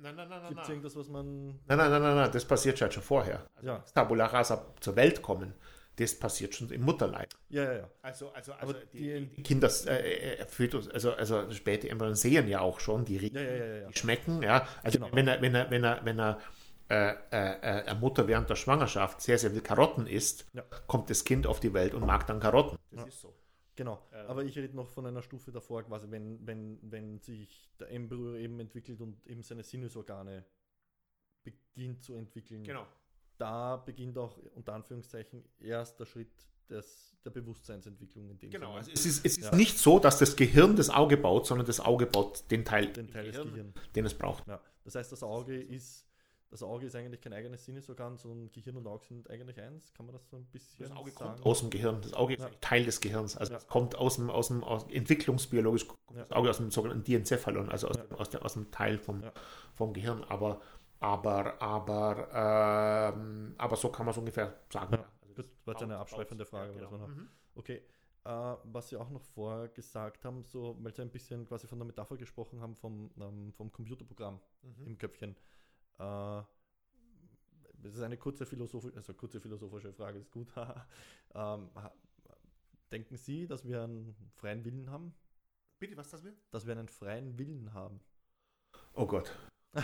Nein, 0.00 0.14
nein, 0.14 0.28
nein, 0.28 0.48
Gibt 0.48 0.62
es 0.62 0.68
irgendwas, 0.68 0.96
was 0.96 1.08
man. 1.08 1.46
Nein, 1.66 1.78
nein, 1.78 1.90
nein, 1.90 2.02
nein, 2.02 2.14
nein, 2.14 2.30
das 2.30 2.44
passiert 2.44 2.78
schon 2.78 3.02
vorher. 3.02 3.48
Also 3.56 3.66
ja. 3.66 3.78
Tabula 3.94 4.26
rasa 4.26 4.72
zur 4.80 4.94
Welt 4.94 5.22
kommen, 5.22 5.54
das 5.96 6.14
passiert 6.16 6.54
schon 6.54 6.70
im 6.70 6.82
Mutterleib. 6.82 7.34
Ja, 7.48 7.64
ja, 7.64 7.72
ja. 7.78 7.90
Also, 8.02 8.30
also, 8.30 8.52
also 8.52 8.74
die, 8.92 9.26
die, 9.26 9.42
Kinder, 9.42 9.68
äh, 9.86 10.34
äh, 10.34 10.46
Fötus, 10.46 10.88
also, 10.88 11.12
also 11.12 11.50
später 11.50 11.88
Embryonen 11.88 12.14
sehen 12.14 12.46
ja 12.48 12.60
auch 12.60 12.78
schon, 12.78 13.04
die, 13.04 13.16
ja, 13.16 13.40
ja, 13.40 13.64
ja, 13.64 13.88
die 13.88 13.98
schmecken, 13.98 14.42
ja. 14.42 14.68
Also 14.84 15.00
genau. 15.00 15.14
wenn 15.14 15.26
er, 15.26 15.42
wenn 15.42 15.54
er, 15.54 15.70
wenn 15.70 15.84
er, 15.84 16.04
wenn 16.04 16.20
er 16.20 16.38
äh, 16.88 17.14
äh, 17.30 17.86
äh 17.86 17.94
Mutter 17.94 18.26
während 18.26 18.48
der 18.50 18.56
Schwangerschaft 18.56 19.20
sehr, 19.20 19.38
sehr 19.38 19.50
viel 19.50 19.60
Karotten 19.60 20.06
isst, 20.06 20.46
kommt 20.86 21.10
das 21.10 21.24
Kind 21.24 21.46
auf 21.46 21.60
die 21.60 21.74
Welt 21.74 21.94
und 21.94 22.06
mag 22.06 22.26
dann 22.26 22.40
Karotten. 22.40 22.78
Das 22.90 23.06
ist 23.06 23.20
so. 23.20 23.34
Genau, 23.78 24.02
ähm, 24.12 24.26
aber 24.26 24.42
ich 24.42 24.58
rede 24.58 24.74
noch 24.74 24.88
von 24.88 25.06
einer 25.06 25.22
Stufe 25.22 25.52
davor, 25.52 25.84
quasi, 25.84 26.10
wenn, 26.10 26.44
wenn, 26.44 26.80
wenn 26.82 27.20
sich 27.20 27.70
der 27.78 27.92
Embryo 27.92 28.34
eben 28.34 28.58
entwickelt 28.58 29.00
und 29.00 29.24
eben 29.24 29.44
seine 29.44 29.62
Sinnesorgane 29.62 30.44
beginnt 31.44 32.02
zu 32.02 32.14
entwickeln. 32.14 32.64
Genau. 32.64 32.84
Da 33.36 33.76
beginnt 33.76 34.18
auch 34.18 34.36
unter 34.56 34.72
Anführungszeichen 34.72 35.44
erst 35.60 36.00
der 36.00 36.06
Schritt 36.06 36.32
des, 36.68 37.16
der 37.24 37.30
Bewusstseinsentwicklung 37.30 38.28
in 38.30 38.38
dem 38.40 38.50
Genau, 38.50 38.74
also 38.74 38.90
es 38.90 39.06
ist, 39.06 39.24
es 39.24 39.38
ist 39.38 39.44
ja. 39.44 39.54
nicht 39.54 39.78
so, 39.78 40.00
dass 40.00 40.18
das 40.18 40.34
Gehirn 40.34 40.74
das 40.74 40.90
Auge 40.90 41.16
baut, 41.16 41.46
sondern 41.46 41.64
das 41.64 41.78
Auge 41.78 42.06
baut 42.06 42.50
den 42.50 42.64
Teil, 42.64 42.92
den 42.92 43.08
Teil 43.08 43.26
Gehirn, 43.26 43.44
des 43.44 43.54
Gehirns, 43.54 43.74
den 43.94 44.06
es 44.06 44.14
braucht. 44.14 44.44
Ja. 44.48 44.60
Das 44.82 44.96
heißt, 44.96 45.12
das 45.12 45.22
Auge 45.22 45.56
ist 45.56 46.07
das 46.50 46.62
Auge 46.62 46.86
ist 46.86 46.96
eigentlich 46.96 47.20
kein 47.20 47.32
eigenes 47.32 47.64
Sinnesorgan, 47.64 48.16
sondern 48.16 48.50
Gehirn 48.50 48.76
und 48.76 48.86
Auge 48.86 49.04
sind 49.04 49.28
eigentlich 49.28 49.60
eins. 49.60 49.92
Kann 49.92 50.06
man 50.06 50.14
das 50.14 50.28
so 50.28 50.36
ein 50.36 50.46
bisschen 50.46 50.88
Das 50.88 50.96
Auge 50.96 51.10
sagen? 51.10 51.32
kommt 51.32 51.46
aus 51.46 51.60
dem 51.60 51.70
Gehirn. 51.70 52.00
Das 52.00 52.14
Auge 52.14 52.34
ist 52.34 52.40
ja. 52.40 52.50
Teil 52.60 52.84
des 52.84 53.00
Gehirns. 53.00 53.36
Also 53.36 53.52
ja. 53.52 53.58
es 53.58 53.66
kommt 53.66 53.96
aus 53.96 54.16
dem, 54.16 54.30
aus 54.30 54.48
dem 54.48 54.64
aus 54.64 54.86
entwicklungsbiologisch 54.90 55.86
ja. 56.14 56.20
das 56.20 56.32
Auge 56.32 56.50
aus 56.50 56.56
dem 56.56 56.70
sogenannten 56.70 57.04
Diencephalon, 57.04 57.68
also 57.68 57.88
aus, 57.88 57.96
dem, 57.98 58.12
aus, 58.16 58.30
dem, 58.30 58.42
aus 58.42 58.52
dem 58.54 58.70
Teil 58.70 58.98
vom, 58.98 59.22
vom 59.74 59.92
Gehirn. 59.92 60.24
Aber, 60.24 60.60
aber, 61.00 61.60
aber, 61.60 63.14
ähm, 63.14 63.54
aber 63.58 63.76
so 63.76 63.90
kann 63.90 64.06
man 64.06 64.12
es 64.12 64.18
ungefähr 64.18 64.58
sagen. 64.72 64.94
Ja. 64.94 65.04
Also 65.20 65.34
das 65.34 65.46
war 65.64 65.74
jetzt 65.74 65.82
eine 65.82 65.98
abschweifende 65.98 66.46
Frage. 66.46 66.72
Genau. 66.72 67.08
Mhm. 67.08 67.28
Okay. 67.54 67.82
Uh, 68.26 68.58
was 68.64 68.88
Sie 68.88 68.96
auch 68.96 69.08
noch 69.08 69.22
vorher 69.22 69.68
gesagt 69.68 70.22
haben, 70.24 70.44
so, 70.44 70.76
weil 70.80 70.94
Sie 70.94 71.00
ein 71.00 71.08
bisschen 71.08 71.46
quasi 71.46 71.66
von 71.66 71.78
der 71.78 71.86
Metapher 71.86 72.16
gesprochen 72.18 72.60
haben 72.60 72.74
vom, 72.74 73.10
um, 73.16 73.22
ähm, 73.22 73.52
vom 73.54 73.72
Computerprogramm 73.72 74.38
mhm. 74.62 74.86
im 74.86 74.98
Köpfchen. 74.98 75.34
Äh, 75.98 76.42
das 77.80 77.94
ist 77.94 78.02
eine 78.02 78.16
kurze 78.16 78.44
philosophische, 78.44 78.96
also 78.96 79.14
kurze 79.14 79.40
philosophische 79.40 79.92
Frage, 79.92 80.18
ist 80.18 80.30
gut. 80.30 80.52
ähm, 81.34 81.70
denken 82.90 83.16
Sie, 83.16 83.46
dass 83.46 83.64
wir 83.64 83.82
einen 83.82 84.14
freien 84.34 84.64
Willen 84.64 84.90
haben? 84.90 85.14
Bitte, 85.78 85.96
was 85.96 86.10
das 86.10 86.24
will? 86.24 86.36
Dass 86.50 86.66
wir 86.66 86.72
einen 86.72 86.88
freien 86.88 87.38
Willen 87.38 87.72
haben. 87.72 88.00
Oh 88.94 89.06
Gott. 89.06 89.32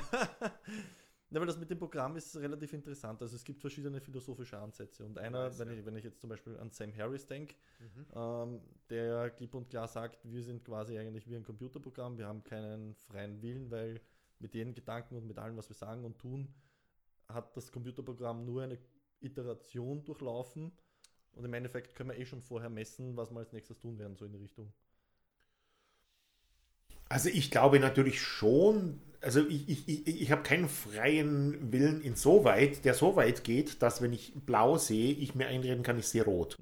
Ja, 1.34 1.40
weil 1.40 1.48
das 1.48 1.58
mit 1.58 1.68
dem 1.68 1.78
Programm 1.80 2.14
ist 2.14 2.36
relativ 2.36 2.72
interessant. 2.74 3.20
Also 3.20 3.34
es 3.34 3.42
gibt 3.42 3.60
verschiedene 3.60 4.00
philosophische 4.00 4.56
Ansätze. 4.56 5.04
Und 5.04 5.18
einer, 5.18 5.46
weiß, 5.46 5.58
wenn, 5.58 5.68
ja. 5.68 5.74
ich, 5.74 5.84
wenn 5.84 5.96
ich 5.96 6.04
jetzt 6.04 6.20
zum 6.20 6.30
Beispiel 6.30 6.56
an 6.58 6.70
Sam 6.70 6.96
Harris 6.96 7.26
denke, 7.26 7.56
mhm. 7.80 8.06
ähm, 8.14 8.60
der 8.88 9.30
klipp 9.30 9.52
und 9.54 9.68
klar 9.68 9.88
sagt, 9.88 10.20
wir 10.22 10.44
sind 10.44 10.64
quasi 10.64 10.96
eigentlich 10.96 11.28
wie 11.28 11.34
ein 11.34 11.42
Computerprogramm, 11.42 12.18
wir 12.18 12.28
haben 12.28 12.44
keinen 12.44 12.94
freien 12.94 13.42
Willen, 13.42 13.68
weil 13.72 14.00
mit 14.44 14.54
jedem 14.54 14.74
Gedanken 14.74 15.16
und 15.16 15.26
mit 15.26 15.38
allem, 15.38 15.56
was 15.56 15.68
wir 15.70 15.74
sagen 15.74 16.04
und 16.04 16.18
tun, 16.18 16.54
hat 17.28 17.56
das 17.56 17.72
Computerprogramm 17.72 18.44
nur 18.44 18.62
eine 18.62 18.78
Iteration 19.20 20.04
durchlaufen 20.04 20.70
und 21.32 21.44
im 21.44 21.54
Endeffekt 21.54 21.96
können 21.96 22.10
wir 22.10 22.18
eh 22.18 22.26
schon 22.26 22.42
vorher 22.42 22.68
messen, 22.68 23.16
was 23.16 23.30
wir 23.30 23.38
als 23.38 23.52
nächstes 23.52 23.78
tun 23.78 23.98
werden, 23.98 24.16
so 24.16 24.26
in 24.26 24.32
die 24.32 24.38
Richtung. 24.38 24.72
Also 27.08 27.30
ich 27.30 27.50
glaube 27.50 27.80
natürlich 27.80 28.20
schon, 28.20 29.00
also 29.20 29.40
ich, 29.46 29.68
ich, 29.68 29.88
ich, 29.88 30.22
ich 30.22 30.30
habe 30.30 30.42
keinen 30.42 30.68
freien 30.68 31.72
Willen 31.72 32.02
insoweit, 32.02 32.84
der 32.84 32.94
so 32.94 33.16
weit 33.16 33.44
geht, 33.44 33.82
dass 33.82 34.02
wenn 34.02 34.12
ich 34.12 34.34
blau 34.46 34.76
sehe, 34.76 35.12
ich 35.12 35.34
mir 35.34 35.46
einreden 35.46 35.82
kann, 35.82 35.98
ich 35.98 36.08
sehe 36.08 36.24
rot. 36.24 36.58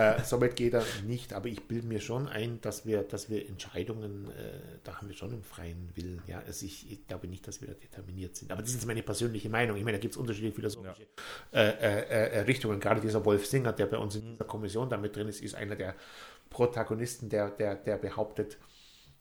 Äh, 0.00 0.24
Soweit 0.24 0.56
geht 0.56 0.72
er 0.72 0.82
nicht, 1.06 1.34
aber 1.34 1.48
ich 1.48 1.62
bilde 1.64 1.86
mir 1.86 2.00
schon 2.00 2.26
ein, 2.26 2.58
dass 2.62 2.86
wir, 2.86 3.02
dass 3.02 3.28
wir 3.28 3.46
Entscheidungen, 3.46 4.30
äh, 4.30 4.78
da 4.82 4.96
haben 4.96 5.08
wir 5.08 5.14
schon 5.14 5.30
einen 5.30 5.42
freien 5.42 5.90
Willen. 5.94 6.22
Ja, 6.26 6.42
also 6.46 6.64
ich, 6.64 6.90
ich, 6.90 7.06
glaube 7.06 7.28
nicht, 7.28 7.46
dass 7.46 7.60
wir 7.60 7.68
da 7.68 7.74
determiniert 7.74 8.34
sind. 8.34 8.50
Aber 8.50 8.62
das 8.62 8.72
ist 8.72 8.86
meine 8.86 9.02
persönliche 9.02 9.50
Meinung. 9.50 9.76
Ich 9.76 9.84
meine, 9.84 9.98
da 9.98 10.00
gibt 10.00 10.14
es 10.14 10.18
unterschiedliche 10.18 10.54
philosophische 10.54 11.06
ja. 11.52 11.60
äh, 11.60 11.68
äh, 11.68 12.30
äh 12.30 12.40
Richtungen. 12.40 12.80
Gerade 12.80 13.02
dieser 13.02 13.22
Wolf 13.26 13.46
Singer, 13.46 13.74
der 13.74 13.86
bei 13.86 13.98
uns 13.98 14.16
in 14.16 14.32
dieser 14.32 14.44
Kommission 14.44 14.88
damit 14.88 15.14
drin 15.16 15.28
ist, 15.28 15.42
ist 15.42 15.54
einer 15.54 15.76
der 15.76 15.94
Protagonisten, 16.48 17.28
der, 17.28 17.50
der, 17.50 17.74
der 17.74 17.98
behauptet, 17.98 18.56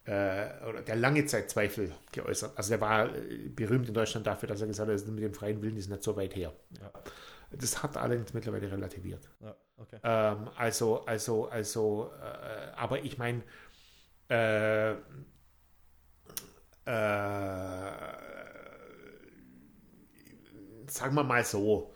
äh, 0.06 0.48
oder 0.66 0.82
der 0.82 0.96
lange 0.96 1.26
Zeit 1.26 1.50
Zweifel 1.50 1.92
geäußert. 2.14 2.58
Also 2.58 2.70
der 2.70 2.80
war 2.80 3.10
berühmt 3.54 3.90
in 3.90 3.94
Deutschland 3.94 4.26
dafür, 4.26 4.48
dass 4.48 4.62
er 4.62 4.68
gesagt 4.68 4.90
hat, 4.90 5.08
mit 5.08 5.24
dem 5.24 5.34
freien 5.34 5.62
Willen 5.62 5.76
ist 5.76 5.90
nicht 5.90 6.04
so 6.04 6.16
weit 6.16 6.38
her. 6.38 6.54
Ja. 6.80 6.92
Das 7.52 7.82
hat 7.82 7.97
allerdings 7.97 8.34
mittlerweile 8.34 8.72
relativiert. 8.72 9.30
Ja, 9.39 9.56
okay. 9.78 10.00
ähm, 10.04 10.50
also, 10.56 11.06
also, 11.06 11.50
also, 11.50 12.12
äh, 12.22 12.72
aber 12.76 13.04
ich 13.04 13.18
meine, 13.18 13.43
äh, 14.30 14.91
äh, 14.91 14.95
sagen 20.88 21.16
wir 21.16 21.24
mal 21.24 21.43
so, 21.43 21.95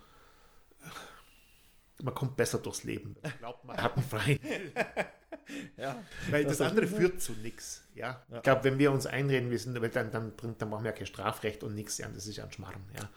man 2.02 2.14
kommt 2.14 2.36
besser 2.36 2.58
durchs 2.60 2.84
Leben. 2.84 3.16
Glaubt 3.40 3.64
man 3.64 3.78
hat 3.78 3.96
einen 3.96 4.06
freien. 4.06 4.40
Ja, 5.78 6.04
Weil 6.30 6.44
das, 6.44 6.58
das 6.58 6.70
andere 6.70 6.88
führt 6.88 7.22
zu 7.22 7.34
nichts. 7.34 7.84
Ja? 7.96 8.24
ja? 8.30 8.38
Ich 8.38 8.44
glaube, 8.44 8.64
wenn 8.64 8.80
wir 8.80 8.92
uns 8.92 9.06
einreden, 9.06 9.50
wir 9.50 9.60
sind, 9.60 9.76
dann, 9.76 10.12
dann, 10.12 10.34
dann 10.38 10.70
brauchen 10.70 10.84
wir 10.84 10.92
ja 10.92 10.98
kein 10.98 11.06
Strafrecht 11.06 11.64
und 11.64 11.76
nichts. 11.76 11.98
Ja, 11.98 12.08
das 12.08 12.28
ist 12.28 12.38
ja 12.38 12.44
ein 12.44 12.52
Schmarrn. 12.52 12.84
Ja. 12.96 13.10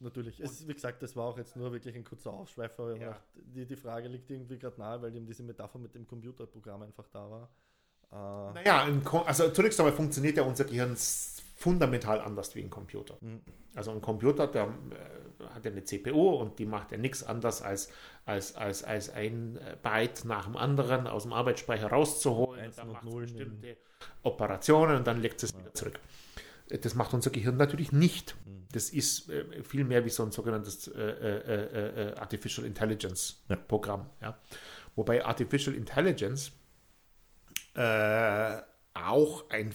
Natürlich. 0.00 0.40
Es, 0.40 0.66
wie 0.66 0.74
gesagt, 0.74 1.02
das 1.02 1.16
war 1.16 1.26
auch 1.26 1.38
jetzt 1.38 1.56
nur 1.56 1.72
wirklich 1.72 1.94
ein 1.94 2.04
kurzer 2.04 2.32
Aufschweifer. 2.32 2.96
Ja. 2.96 3.16
Die, 3.34 3.66
die 3.66 3.76
Frage 3.76 4.08
liegt 4.08 4.30
irgendwie 4.30 4.58
gerade 4.58 4.78
nahe, 4.78 5.02
weil 5.02 5.14
eben 5.14 5.26
diese 5.26 5.42
Metapher 5.42 5.78
mit 5.78 5.94
dem 5.94 6.06
Computerprogramm 6.06 6.82
einfach 6.82 7.08
da 7.12 7.30
war. 7.30 7.48
Äh, 8.12 8.54
naja, 8.54 8.86
also 9.26 9.50
zunächst 9.50 9.80
einmal 9.80 9.94
funktioniert 9.94 10.36
ja 10.36 10.42
unser 10.42 10.64
Gehirn 10.64 10.96
fundamental 11.56 12.20
anders 12.20 12.54
wie 12.54 12.60
ein 12.62 12.70
Computer. 12.70 13.16
Mhm. 13.20 13.40
Also 13.74 13.92
ein 13.92 14.00
Computer, 14.00 14.46
der 14.46 14.64
äh, 14.64 14.68
hat 15.54 15.64
ja 15.64 15.70
eine 15.70 15.84
CPU 15.84 16.30
und 16.30 16.58
die 16.58 16.66
macht 16.66 16.92
ja 16.92 16.98
nichts 16.98 17.22
anderes 17.22 17.62
als, 17.62 17.90
als, 18.24 18.54
als, 18.56 18.84
als 18.84 19.10
ein 19.10 19.58
Byte 19.82 20.24
nach 20.24 20.46
dem 20.46 20.56
anderen 20.56 21.06
aus 21.06 21.22
dem 21.24 21.32
Arbeitsspeicher 21.32 21.88
rauszuholen. 21.88 22.66
Und 22.66 22.78
dann 22.78 22.92
macht 22.92 23.06
es 23.06 23.14
bestimmte 23.14 23.76
Operationen 24.22 24.96
und 24.96 25.06
dann 25.06 25.20
legt 25.20 25.42
es 25.42 25.52
ja. 25.52 25.58
wieder 25.58 25.74
zurück. 25.74 26.00
Das 26.68 26.94
macht 26.94 27.12
unser 27.12 27.30
Gehirn 27.30 27.56
natürlich 27.56 27.92
nicht. 27.92 28.34
Mhm. 28.46 28.66
Das 28.72 28.90
ist 28.90 29.28
äh, 29.28 29.62
viel 29.62 29.84
mehr 29.84 30.04
wie 30.04 30.10
so 30.10 30.22
ein 30.22 30.32
sogenanntes 30.32 30.88
äh, 30.88 31.00
äh, 31.00 32.10
äh 32.10 32.14
Artificial 32.14 32.66
Intelligence 32.66 33.42
ja. 33.48 33.56
Programm. 33.56 34.08
Ja? 34.20 34.38
Wobei 34.96 35.24
Artificial 35.24 35.74
Intelligence 35.74 36.52
äh, 37.74 38.60
auch 38.94 39.48
ein 39.50 39.74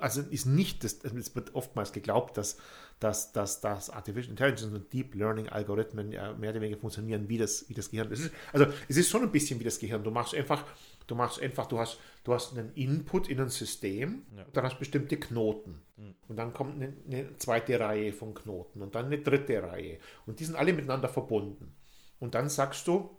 also 0.00 0.22
ist 0.22 0.46
nicht, 0.46 0.84
das, 0.84 1.04
es 1.04 1.34
wird 1.34 1.54
oftmals 1.54 1.92
geglaubt, 1.92 2.36
dass, 2.38 2.56
dass, 3.00 3.32
dass, 3.32 3.60
dass 3.60 3.90
Artificial 3.90 4.30
Intelligence 4.30 4.74
und 4.74 4.92
Deep 4.92 5.14
Learning 5.14 5.48
Algorithmen 5.48 6.12
ja 6.12 6.32
mehr 6.32 6.50
oder 6.50 6.60
weniger 6.60 6.80
funktionieren 6.80 7.28
wie 7.28 7.36
das, 7.36 7.68
wie 7.68 7.74
das 7.74 7.90
Gehirn. 7.90 8.10
Ist, 8.10 8.30
also 8.52 8.66
es 8.88 8.96
ist 8.96 9.10
schon 9.10 9.22
ein 9.22 9.30
bisschen 9.30 9.60
wie 9.60 9.64
das 9.64 9.78
Gehirn. 9.78 10.02
Du 10.02 10.10
machst 10.10 10.34
einfach, 10.34 10.64
du 11.06 11.14
machst 11.14 11.40
einfach, 11.42 11.66
du 11.66 11.78
hast, 11.78 11.98
du 12.24 12.32
hast 12.32 12.56
einen 12.56 12.72
Input 12.74 13.28
in 13.28 13.40
ein 13.40 13.50
System, 13.50 14.24
ja. 14.34 14.46
dann 14.52 14.64
hast 14.64 14.74
du 14.74 14.78
bestimmte 14.78 15.18
Knoten. 15.18 15.82
Mhm. 15.96 16.14
Und 16.28 16.36
dann 16.36 16.54
kommt 16.54 16.76
eine, 16.76 16.94
eine, 17.06 17.36
zweite 17.36 17.78
Reihe 17.78 18.12
von 18.12 18.34
Knoten 18.34 18.80
und 18.80 18.94
dann 18.94 19.06
eine 19.06 19.18
dritte 19.18 19.62
Reihe. 19.62 19.98
Und 20.24 20.40
die 20.40 20.44
sind 20.44 20.56
alle 20.56 20.72
miteinander 20.72 21.08
verbunden. 21.08 21.74
Und 22.18 22.34
dann 22.34 22.48
sagst 22.48 22.88
du, 22.88 23.10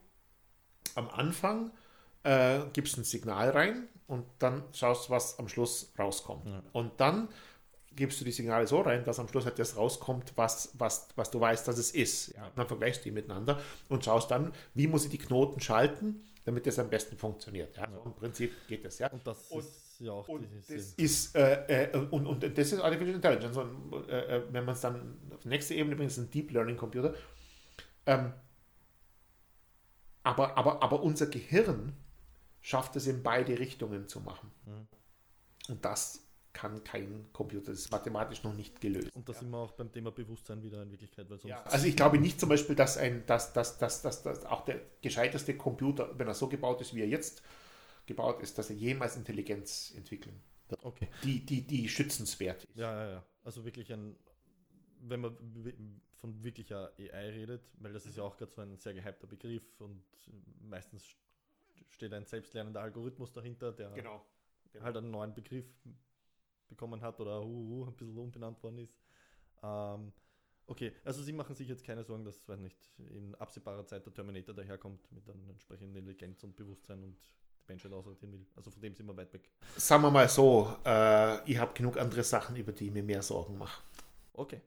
am 0.95 1.07
Anfang 1.09 1.71
äh, 2.23 2.61
gibst 2.73 2.97
ein 2.97 3.03
Signal 3.03 3.51
rein 3.51 3.87
und 4.07 4.25
dann 4.39 4.63
schaust, 4.73 5.11
was 5.11 5.37
am 5.37 5.47
Schluss 5.47 5.93
rauskommt. 5.99 6.47
Ja. 6.47 6.63
Und 6.71 6.99
dann 6.99 7.29
gibst 7.97 8.21
du 8.21 8.25
die 8.25 8.31
Signale 8.31 8.65
so 8.67 8.79
rein, 8.79 9.03
dass 9.03 9.19
am 9.19 9.27
Schluss 9.27 9.43
halt 9.43 9.59
das 9.59 9.75
rauskommt, 9.75 10.31
was, 10.35 10.71
was, 10.77 11.09
was 11.15 11.29
du 11.31 11.41
weißt, 11.41 11.67
dass 11.67 11.77
es 11.77 11.91
ist. 11.91 12.33
Ja. 12.35 12.49
dann 12.55 12.67
vergleichst 12.67 13.01
du 13.01 13.09
die 13.09 13.11
miteinander 13.11 13.59
und 13.89 14.05
schaust 14.05 14.31
dann, 14.31 14.53
wie 14.73 14.87
muss 14.87 15.03
ich 15.03 15.11
die 15.11 15.17
Knoten 15.17 15.59
schalten, 15.59 16.23
damit 16.45 16.65
das 16.65 16.79
am 16.79 16.89
besten 16.89 17.17
funktioniert. 17.17 17.75
Ja. 17.75 17.89
So 17.91 18.03
Im 18.05 18.13
Prinzip 18.13 18.53
geht 18.67 18.85
das. 18.85 18.99
Ja. 18.99 19.11
Und 19.11 19.27
das 19.27 19.47
und, 19.49 19.59
ist 19.59 19.99
ja 19.99 20.13
auch 20.13 20.27
und 20.29 20.47
das 20.69 20.93
ist 20.93 21.35
äh, 21.35 21.89
äh, 21.91 21.97
und, 21.97 22.25
und 22.25 22.57
das 22.57 22.71
ist 22.71 22.79
Artificial 22.79 23.15
Intelligence. 23.15 23.57
Und 23.57 24.07
äh, 24.07 24.37
äh 24.37 24.43
wenn 24.51 24.63
man 24.63 24.75
es 24.75 24.81
dann 24.81 25.17
auf 25.33 25.41
die 25.41 25.49
nächste 25.49 25.73
Ebene 25.73 25.95
bringt, 25.95 26.11
ist 26.11 26.17
ein 26.17 26.29
Deep 26.29 26.51
Learning 26.51 26.77
Computer. 26.77 27.13
Ähm, 28.05 28.31
aber, 30.23 30.57
aber, 30.57 30.83
aber 30.83 31.01
unser 31.03 31.27
Gehirn 31.27 31.93
schafft 32.61 32.95
es 32.95 33.07
in 33.07 33.23
beide 33.23 33.59
Richtungen 33.59 34.07
zu 34.07 34.19
machen. 34.19 34.51
Mhm. 34.65 34.87
Und 35.69 35.85
das 35.85 36.26
kann 36.57 36.83
kein 36.83 37.29
Computer. 37.33 37.69
Das 37.69 37.81
ist 37.81 37.91
mathematisch 37.91 38.41
noch 38.41 38.55
nicht 38.55 38.81
gelöst. 38.81 39.15
Und 39.15 39.29
da 39.29 39.33
sind 39.33 39.51
wir 39.51 39.59
auch 39.59 39.73
beim 39.73 39.91
Thema 39.91 40.09
Bewusstsein 40.11 40.63
wieder 40.63 40.81
in 40.81 40.89
Wirklichkeit. 40.89 41.29
Weil 41.29 41.37
sonst 41.37 41.51
ja, 41.51 41.61
also 41.61 41.85
ich 41.85 41.95
glaube 41.95 42.17
nicht 42.17 42.39
zum 42.39 42.49
Beispiel, 42.49 42.75
dass, 42.75 42.97
ein, 42.97 43.23
dass, 43.27 43.53
dass, 43.53 43.77
dass, 43.77 44.01
dass, 44.01 44.23
dass 44.23 44.43
auch 44.43 44.65
der 44.65 44.81
gescheiteste 45.01 45.55
Computer, 45.55 46.17
wenn 46.17 46.27
er 46.27 46.33
so 46.33 46.49
gebaut 46.49 46.81
ist, 46.81 46.95
wie 46.95 47.01
er 47.01 47.07
jetzt 47.07 47.43
gebaut 48.07 48.41
ist, 48.41 48.57
dass 48.57 48.71
er 48.71 48.75
jemals 48.75 49.15
Intelligenz 49.15 49.93
entwickeln 49.95 50.41
wird. 50.67 50.83
Okay. 50.83 51.09
Die, 51.23 51.45
die, 51.45 51.61
die 51.61 51.87
schützenswert 51.87 52.63
ist. 52.63 52.75
Ja, 52.75 53.03
ja, 53.03 53.11
ja. 53.11 53.23
Also 53.43 53.63
wirklich 53.63 53.93
ein, 53.93 54.15
wenn 55.01 55.21
man 55.21 55.37
von 56.15 56.43
wirklicher 56.43 56.91
AI 56.97 57.29
redet, 57.29 57.61
weil 57.77 57.93
das 57.93 58.07
ist 58.07 58.17
ja 58.17 58.23
auch 58.23 58.35
gerade 58.35 58.51
so 58.51 58.61
ein 58.61 58.75
sehr 58.77 58.95
gehypter 58.95 59.27
Begriff 59.27 59.79
und 59.79 60.01
meistens 60.59 61.05
steht 61.91 62.13
ein 62.13 62.25
selbstlernender 62.25 62.81
Algorithmus 62.81 63.31
dahinter, 63.31 63.71
der 63.73 63.91
genau. 63.91 64.25
halt 64.81 64.97
einen 64.97 65.11
neuen 65.11 65.35
Begriff 65.35 65.67
bekommen 66.67 67.01
hat 67.01 67.19
oder 67.19 67.41
uh, 67.43 67.81
uh, 67.81 67.85
ein 67.85 67.95
bisschen 67.95 68.17
umbenannt 68.17 68.61
worden 68.63 68.79
ist. 68.79 68.97
Ähm, 69.63 70.11
okay, 70.67 70.93
also 71.03 71.23
Sie 71.23 71.33
machen 71.33 71.55
sich 71.55 71.67
jetzt 71.67 71.83
keine 71.83 72.03
Sorgen, 72.03 72.23
dass, 72.23 72.47
weiß 72.47 72.59
nicht, 72.59 72.77
in 72.97 73.35
absehbarer 73.35 73.85
Zeit 73.85 74.05
der 74.05 74.13
Terminator 74.13 74.53
daherkommt 74.53 75.11
mit 75.11 75.29
einer 75.29 75.49
entsprechenden 75.49 75.95
Intelligenz 75.95 76.43
und 76.43 76.55
Bewusstsein 76.55 77.03
und 77.03 77.17
die 77.61 77.65
Menschheit 77.67 77.91
ausradieren 77.91 78.33
will. 78.33 78.45
Also 78.55 78.71
von 78.71 78.81
dem 78.81 78.95
sind 78.95 79.05
wir 79.07 79.17
weit 79.17 79.33
weg. 79.33 79.49
Sagen 79.75 80.03
wir 80.03 80.11
mal 80.11 80.29
so, 80.29 80.75
äh, 80.85 81.49
ich 81.49 81.57
habe 81.57 81.73
genug 81.73 81.97
andere 81.97 82.23
Sachen, 82.23 82.55
über 82.55 82.71
die 82.71 82.87
ich 82.87 82.93
mir 82.93 83.03
mehr 83.03 83.21
Sorgen 83.21 83.57
mache. 83.57 83.81
Okay. 84.33 84.61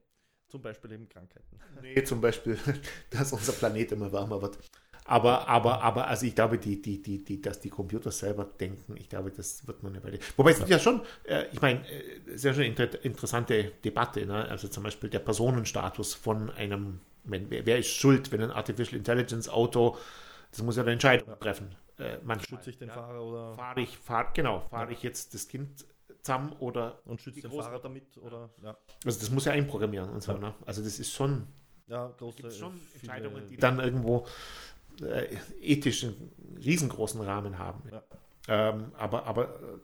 Zum 0.48 0.60
Beispiel 0.62 0.90
eben 0.92 1.08
Krankheiten. 1.08 1.60
Nee, 1.80 2.02
zum 2.02 2.20
Beispiel, 2.20 2.58
dass 3.10 3.32
unser 3.32 3.52
Planet 3.52 3.92
immer 3.92 4.10
wärmer 4.10 4.42
wird. 4.42 4.58
Aber, 5.04 5.48
aber, 5.48 5.82
aber, 5.82 6.06
also 6.06 6.26
ich 6.26 6.34
glaube, 6.34 6.58
die, 6.58 6.80
die, 6.80 7.02
die, 7.02 7.24
die, 7.24 7.40
dass 7.40 7.60
die 7.60 7.70
Computer 7.70 8.10
selber 8.10 8.44
denken, 8.44 8.96
ich 8.96 9.08
glaube, 9.08 9.30
das 9.30 9.66
wird 9.66 9.82
man 9.82 9.94
eine 9.94 10.04
Weile. 10.04 10.18
Wobei 10.36 10.52
es 10.52 10.68
ja 10.68 10.78
schon, 10.78 11.00
äh, 11.24 11.46
ich 11.52 11.60
meine, 11.60 11.80
äh, 11.80 12.36
sehr 12.36 12.54
schön 12.54 12.66
inter 12.66 13.04
interessante 13.04 13.72
Debatte, 13.84 14.24
ne? 14.24 14.48
also 14.48 14.68
zum 14.68 14.84
Beispiel 14.84 15.10
der 15.10 15.18
Personenstatus 15.18 16.14
von 16.14 16.50
einem, 16.50 17.00
wenn, 17.24 17.50
wer, 17.50 17.78
ist 17.78 17.90
schuld, 17.90 18.30
wenn 18.30 18.42
ein 18.42 18.50
Artificial 18.50 18.98
Intelligence 18.98 19.48
Auto, 19.48 19.96
das 20.50 20.62
muss 20.62 20.76
ja 20.76 20.82
eine 20.82 20.92
Entscheidung 20.92 21.38
treffen. 21.40 21.74
Äh, 21.98 22.18
manchmal, 22.22 22.58
Schütze 22.58 22.70
ich 22.70 22.78
den 22.78 22.88
ja, 22.88 22.94
Fahrer 22.94 23.22
oder? 23.22 23.54
Fahre 23.56 23.80
ich, 23.80 23.98
fahr, 23.98 24.32
genau, 24.32 24.60
fahre 24.70 24.86
ja. 24.86 24.92
ich 24.92 25.02
jetzt 25.02 25.34
das 25.34 25.48
Kind 25.48 25.84
zusammen 26.22 26.52
oder. 26.60 27.00
Und 27.04 27.20
schütze 27.20 27.42
den 27.42 27.50
Fahrer 27.50 27.78
damit 27.78 28.16
oder, 28.18 28.50
ja. 28.62 28.76
Also 29.04 29.20
das 29.20 29.30
muss 29.30 29.44
ja 29.44 29.52
einprogrammieren 29.52 30.08
und 30.10 30.22
so, 30.22 30.36
ne? 30.36 30.54
Also 30.66 30.82
das 30.82 30.98
ist 30.98 31.12
schon. 31.12 31.46
Ja, 31.86 32.06
große, 32.06 32.48
schon 32.52 32.80
Entscheidungen, 32.94 33.48
die 33.48 33.56
dann 33.56 33.80
irgendwo 33.80 34.24
äh, 35.02 35.36
ethischen, 35.60 36.32
riesengroßen 36.62 37.20
Rahmen 37.20 37.58
haben. 37.58 37.82
Ja. 37.90 38.02
Ähm, 38.48 38.92
aber, 38.96 39.26
aber 39.26 39.44
äh, 39.44 39.78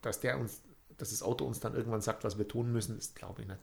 dass 0.00 0.20
der 0.20 0.38
uns, 0.38 0.62
dass 0.98 1.10
das 1.10 1.22
Auto 1.22 1.44
uns 1.44 1.60
dann 1.60 1.74
irgendwann 1.74 2.00
sagt, 2.00 2.24
was 2.24 2.38
wir 2.38 2.46
tun 2.46 2.72
müssen, 2.72 2.98
ist 2.98 3.14
glaube 3.16 3.42
ich 3.42 3.48
nicht. 3.48 3.60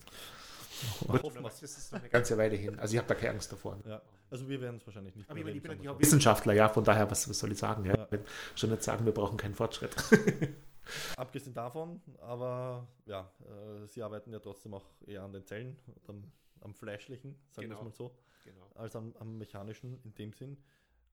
das 1.41 1.61
ist 1.61 1.91
noch 1.91 1.99
eine 1.99 2.09
ganze 2.09 2.37
Weile 2.37 2.55
hin. 2.55 2.79
Also 2.79 2.93
ich 2.93 2.97
habe 2.97 3.07
da 3.07 3.15
keine 3.15 3.31
Angst 3.33 3.51
davor. 3.51 3.77
Ja. 3.85 4.01
Also 4.29 4.47
wir 4.47 4.61
werden 4.61 4.77
es 4.77 4.85
wahrscheinlich 4.85 5.15
nicht. 5.15 5.29
Aber 5.29 5.39
ich 5.39 5.61
bin 5.61 5.81
ja 5.81 5.91
auch 5.91 5.99
Wissenschaftler, 5.99 6.53
ja, 6.53 6.69
von 6.69 6.83
daher, 6.83 7.09
was, 7.09 7.27
was 7.27 7.39
soll 7.39 7.51
ich 7.51 7.57
sagen? 7.57 7.85
Ja? 7.85 7.95
Ja. 7.97 8.07
Schon 8.55 8.69
nicht 8.69 8.83
sagen, 8.83 9.05
wir 9.05 9.13
brauchen 9.13 9.37
keinen 9.37 9.55
Fortschritt. 9.55 9.95
Abgesehen 11.17 11.53
davon, 11.53 12.01
aber 12.19 12.87
ja, 13.05 13.31
äh, 13.41 13.87
sie 13.87 14.01
arbeiten 14.01 14.31
ja 14.31 14.39
trotzdem 14.39 14.73
auch 14.73 14.85
eher 15.05 15.23
an 15.23 15.31
den 15.31 15.45
Zellen, 15.45 15.77
am, 16.07 16.23
am 16.61 16.73
Fleischlichen, 16.73 17.35
sagen 17.51 17.69
wir 17.69 17.75
genau. 17.75 17.79
es 17.79 17.83
mal 17.85 17.93
so, 17.93 18.15
genau. 18.43 18.71
als 18.75 18.95
am, 18.95 19.13
am 19.19 19.37
mechanischen 19.37 19.99
in 20.03 20.15
dem 20.15 20.33
Sinn. 20.33 20.57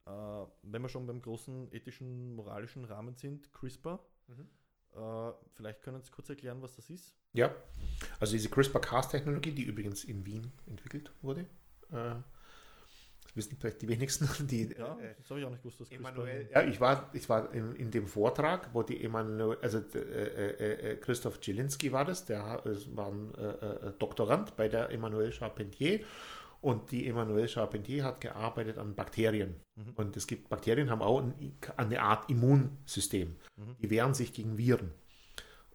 Äh, 0.06 0.10
wenn 0.62 0.82
wir 0.82 0.88
schon 0.88 1.06
beim 1.06 1.20
großen 1.20 1.72
ethischen, 1.72 2.34
moralischen 2.34 2.84
Rahmen 2.84 3.16
sind, 3.16 3.52
CRISPR. 3.52 3.98
Mhm. 4.28 4.48
Äh, 4.94 5.32
vielleicht 5.54 5.82
können 5.82 6.02
Sie 6.02 6.10
kurz 6.10 6.28
erklären, 6.28 6.62
was 6.62 6.76
das 6.76 6.88
ist? 6.90 7.14
Ja, 7.32 7.54
also 8.20 8.32
diese 8.32 8.48
CRISPR-Cas-Technologie, 8.48 9.52
die 9.52 9.64
übrigens 9.64 10.04
in 10.04 10.24
Wien 10.24 10.52
entwickelt 10.66 11.12
wurde, 11.22 11.46
äh, 11.90 12.14
wissen 13.34 13.56
vielleicht 13.60 13.82
die 13.82 13.88
wenigsten, 13.88 14.28
die. 14.46 14.74
Ja, 14.78 14.98
äh, 14.98 15.14
das 15.18 15.28
habe 15.28 15.40
ich 15.40 15.46
auch 15.46 15.50
nicht 15.50 15.62
gewusst. 15.62 15.80
Dass 15.80 15.90
Emanuel, 15.90 16.48
ja, 16.52 16.62
ich 16.62 16.80
war, 16.80 17.10
ich 17.12 17.28
war 17.28 17.52
in, 17.52 17.74
in 17.74 17.90
dem 17.90 18.06
Vortrag, 18.06 18.70
wo 18.72 18.82
die 18.82 19.02
Emanuel, 19.02 19.58
also 19.60 19.78
äh, 19.78 19.98
äh, 19.98 20.92
äh, 20.92 20.96
Christoph 20.96 21.40
Zielinski 21.40 21.92
war 21.92 22.04
das, 22.04 22.24
der 22.24 22.62
war 22.94 23.08
ein 23.08 23.34
äh, 23.34 23.92
Doktorand 23.98 24.56
bei 24.56 24.68
der 24.68 24.90
Emmanuel 24.90 25.32
Charpentier 25.32 26.00
und 26.60 26.90
die 26.90 27.06
Emmanuel 27.06 27.48
Charpentier 27.48 28.04
hat 28.04 28.20
gearbeitet 28.20 28.78
an 28.78 28.94
Bakterien. 28.94 29.56
Mhm. 29.76 29.92
Und 29.94 30.16
es 30.16 30.26
gibt 30.26 30.48
Bakterien, 30.48 30.90
haben 30.90 31.02
auch 31.02 31.20
ein, 31.20 31.56
eine 31.76 32.02
Art 32.02 32.28
Immunsystem. 32.30 33.36
Mhm. 33.56 33.76
Die 33.80 33.90
wehren 33.90 34.14
sich 34.14 34.32
gegen 34.32 34.58
Viren. 34.58 34.92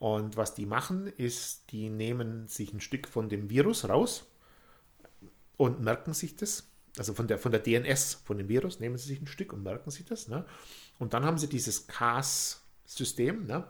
Und 0.02 0.36
was 0.36 0.56
die 0.56 0.66
machen, 0.66 1.08
ist, 1.08 1.72
die 1.72 1.90
nehmen 1.90 2.48
sich 2.48 2.74
ein 2.74 2.82
Stück 2.82 3.08
von 3.08 3.30
dem 3.30 3.50
Virus 3.50 3.88
raus 3.88 4.26
und 5.58 5.80
merken 5.80 6.14
sich 6.14 6.36
das. 6.36 6.68
Also 6.98 7.14
von 7.14 7.28
der, 7.28 7.38
von 7.38 7.52
der 7.52 7.62
DNS 7.62 8.16
von 8.26 8.38
dem 8.38 8.50
Virus 8.50 8.80
nehmen 8.80 8.98
sie 8.98 9.08
sich 9.08 9.22
ein 9.22 9.28
Stück 9.28 9.54
und 9.54 9.64
merken 9.64 9.92
sich 9.92 10.06
das. 10.06 10.28
Ne? 10.28 10.44
Und 10.98 11.14
dann 11.14 11.24
haben 11.24 11.38
sie 11.38 11.48
dieses 11.48 11.88
CAS-System, 11.88 13.46
ne? 13.46 13.66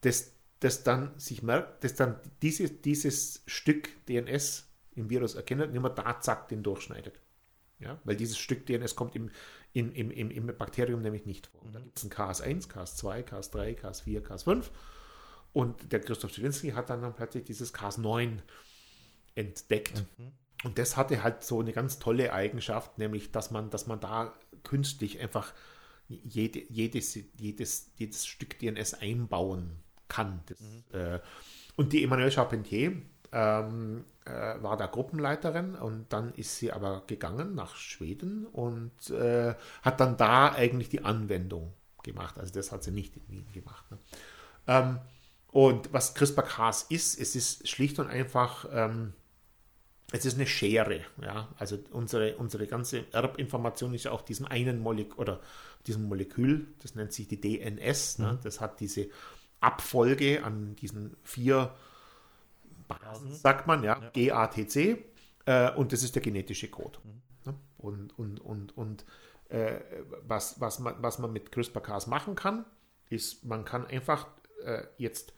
das, 0.00 0.32
das 0.60 0.82
dann 0.82 1.18
sich 1.18 1.42
merkt, 1.42 1.84
das 1.84 1.94
dann 1.94 2.20
diese, 2.42 2.68
dieses 2.68 3.42
Stück 3.46 3.88
DNS 4.06 4.67
im 4.98 5.10
Virus 5.10 5.34
erkennt 5.34 5.62
und 5.62 5.74
immer 5.74 5.90
da 5.90 6.20
zack 6.20 6.48
den 6.48 6.62
durchschneidet. 6.62 7.20
Ja? 7.78 8.00
Weil 8.04 8.16
dieses 8.16 8.38
Stück 8.38 8.66
DNS 8.66 8.96
kommt 8.96 9.14
im, 9.14 9.30
im, 9.72 9.92
im, 9.92 10.10
im, 10.10 10.30
im 10.30 10.46
Bakterium 10.56 11.00
nämlich 11.00 11.26
nicht 11.26 11.46
vor. 11.46 11.62
Und 11.62 11.74
da 11.74 11.80
gibt 11.80 11.98
es 11.98 12.04
ein 12.04 12.10
KS1, 12.10 12.68
KS2, 12.68 13.24
KS3, 13.24 13.78
KS4, 13.78 14.20
KS5. 14.20 14.64
Und 15.52 15.92
der 15.92 16.00
Christoph 16.00 16.32
Zielinski 16.32 16.70
hat 16.70 16.90
dann, 16.90 17.02
dann 17.02 17.14
plötzlich 17.14 17.44
dieses 17.44 17.74
KS9 17.74 18.38
entdeckt. 19.34 20.04
Mhm. 20.18 20.32
Und 20.64 20.78
das 20.78 20.96
hatte 20.96 21.22
halt 21.22 21.44
so 21.44 21.60
eine 21.60 21.72
ganz 21.72 21.98
tolle 21.98 22.32
Eigenschaft, 22.32 22.98
nämlich, 22.98 23.30
dass 23.30 23.50
man, 23.50 23.70
dass 23.70 23.86
man 23.86 24.00
da 24.00 24.34
künstlich 24.64 25.20
einfach 25.20 25.54
jede, 26.08 26.60
jedes, 26.70 27.18
jedes, 27.36 27.92
jedes 27.96 28.26
Stück 28.26 28.58
DNS 28.58 28.94
einbauen 28.94 29.76
kann. 30.08 30.42
Das, 30.46 30.60
mhm. 30.60 30.84
äh, 30.92 31.20
und 31.76 31.92
die 31.92 32.02
Emmanuelle 32.02 32.32
Charpentier 32.32 33.00
ähm, 33.30 34.04
äh, 34.28 34.62
war 34.62 34.76
da 34.76 34.86
Gruppenleiterin 34.86 35.74
und 35.74 36.12
dann 36.12 36.32
ist 36.34 36.58
sie 36.58 36.72
aber 36.72 37.02
gegangen 37.06 37.54
nach 37.54 37.76
Schweden 37.76 38.46
und 38.46 39.10
äh, 39.10 39.54
hat 39.82 40.00
dann 40.00 40.16
da 40.16 40.52
eigentlich 40.52 40.88
die 40.88 41.04
Anwendung 41.04 41.72
gemacht. 42.02 42.38
Also 42.38 42.52
das 42.52 42.70
hat 42.72 42.82
sie 42.82 42.90
nicht 42.90 43.16
in 43.16 43.28
Wien 43.28 43.52
gemacht. 43.52 43.90
Ne? 43.90 43.98
Ähm, 44.66 44.98
und 45.50 45.92
was 45.92 46.14
CRISPR-Cas 46.14 46.82
ist, 46.90 47.18
es 47.18 47.34
ist 47.34 47.68
schlicht 47.68 47.98
und 47.98 48.08
einfach, 48.08 48.66
ähm, 48.70 49.14
es 50.12 50.24
ist 50.24 50.34
eine 50.34 50.46
Schere. 50.46 51.00
Ja? 51.22 51.48
Also 51.58 51.78
unsere, 51.90 52.36
unsere 52.36 52.66
ganze 52.66 53.10
Erbinformation 53.12 53.94
ist 53.94 54.04
ja 54.04 54.10
auf 54.10 54.24
diesem 54.24 54.46
einen 54.46 54.80
Molekül 54.80 55.18
oder 55.18 55.40
diesem 55.86 56.06
Molekül, 56.08 56.66
das 56.82 56.94
nennt 56.94 57.12
sich 57.12 57.28
die 57.28 57.40
DNS. 57.40 58.18
Ne? 58.18 58.26
Mhm. 58.26 58.32
Ne? 58.32 58.38
Das 58.42 58.60
hat 58.60 58.80
diese 58.80 59.08
Abfolge 59.60 60.44
an 60.44 60.76
diesen 60.76 61.16
vier 61.24 61.74
Basen, 62.88 63.34
sagt 63.34 63.66
man, 63.66 63.84
ja, 63.84 64.00
ja. 64.14 64.46
GATC. 64.46 65.04
Äh, 65.46 65.72
und 65.74 65.92
das 65.92 66.02
ist 66.02 66.14
der 66.14 66.22
genetische 66.22 66.68
Code. 66.68 66.98
Mhm. 67.04 67.54
Und, 67.78 68.18
und, 68.18 68.40
und, 68.40 68.76
und 68.76 69.04
äh, 69.48 69.80
was, 70.26 70.60
was, 70.60 70.78
man, 70.78 70.96
was 71.00 71.18
man 71.18 71.32
mit 71.32 71.52
CRISPR-Cas 71.52 72.06
machen 72.06 72.34
kann, 72.34 72.64
ist, 73.08 73.44
man 73.44 73.64
kann 73.64 73.86
einfach 73.86 74.26
äh, 74.64 74.82
jetzt 74.98 75.32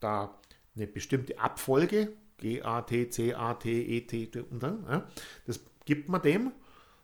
da 0.00 0.38
eine 0.76 0.86
bestimmte 0.86 1.38
Abfolge, 1.38 2.12
G, 2.38 2.62
A, 2.62 2.82
T, 2.82 3.08
C, 3.08 3.32
A, 3.32 3.54
T, 3.54 3.82
E, 3.82 4.00
T, 4.02 4.26
T 4.26 4.40
und 4.40 4.62
dann, 4.62 4.84
ja, 4.88 5.08
das 5.46 5.60
gibt 5.84 6.08
man 6.08 6.20
dem 6.20 6.52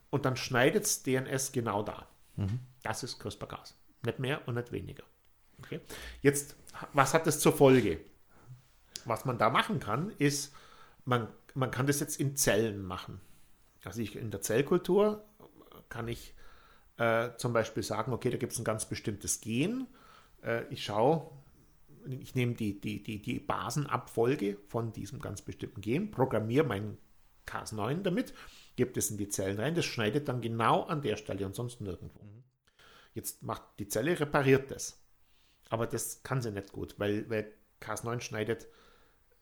und 0.09 0.25
dann 0.25 0.35
schneidet 0.35 0.83
es 0.83 1.03
DNS 1.03 1.51
genau 1.51 1.83
da. 1.83 2.07
Mhm. 2.35 2.59
Das 2.83 3.03
ist 3.03 3.19
CRISPR-Cas. 3.19 3.75
Nicht 4.05 4.19
mehr 4.19 4.47
und 4.47 4.55
nicht 4.55 4.71
weniger. 4.71 5.03
Okay. 5.59 5.79
Jetzt, 6.21 6.55
was 6.93 7.13
hat 7.13 7.27
das 7.27 7.39
zur 7.39 7.53
Folge? 7.53 7.99
Was 9.07 9.25
man 9.25 9.37
da 9.37 9.49
machen 9.49 9.79
kann, 9.79 10.11
ist, 10.17 10.53
man, 11.05 11.27
man 11.53 11.71
kann 11.71 11.87
das 11.87 11.99
jetzt 11.99 12.19
in 12.19 12.35
Zellen 12.35 12.83
machen. 12.83 13.19
Also 13.83 14.01
ich, 14.01 14.15
in 14.15 14.31
der 14.31 14.41
Zellkultur 14.41 15.25
kann 15.89 16.07
ich 16.07 16.35
äh, 16.97 17.35
zum 17.37 17.53
Beispiel 17.53 17.83
sagen, 17.83 18.13
okay, 18.13 18.29
da 18.29 18.37
gibt 18.37 18.53
es 18.53 18.59
ein 18.59 18.63
ganz 18.63 18.85
bestimmtes 18.85 19.41
Gen. 19.41 19.87
Äh, 20.43 20.65
ich 20.69 20.83
schaue, 20.83 21.31
ich 22.07 22.35
nehme 22.35 22.53
die, 22.53 22.79
die, 22.79 23.03
die, 23.03 23.21
die 23.21 23.39
Basenabfolge 23.39 24.57
von 24.67 24.91
diesem 24.91 25.19
ganz 25.19 25.41
bestimmten 25.41 25.81
Gen, 25.81 26.11
programmiere 26.11 26.65
mein 26.65 26.97
Cas9 27.47 28.01
damit, 28.01 28.33
gebe 28.75 28.91
das 28.93 29.09
in 29.09 29.17
die 29.17 29.29
Zellen 29.29 29.59
rein, 29.59 29.75
das 29.75 29.85
schneidet 29.85 30.27
dann 30.27 30.41
genau 30.41 30.83
an 30.83 31.01
der 31.01 31.17
Stelle 31.17 31.45
und 31.45 31.55
sonst 31.55 31.81
nirgendwo. 31.81 32.23
Mhm. 32.23 32.43
Jetzt 33.13 33.43
macht 33.43 33.63
die 33.79 33.87
Zelle, 33.87 34.19
repariert 34.19 34.71
das. 34.71 35.01
Aber 35.69 35.87
das 35.87 36.23
kann 36.23 36.41
sie 36.41 36.51
nicht 36.51 36.71
gut, 36.71 36.95
weil, 36.97 37.29
weil 37.29 37.51
Cas9 37.81 38.21
schneidet, 38.21 38.67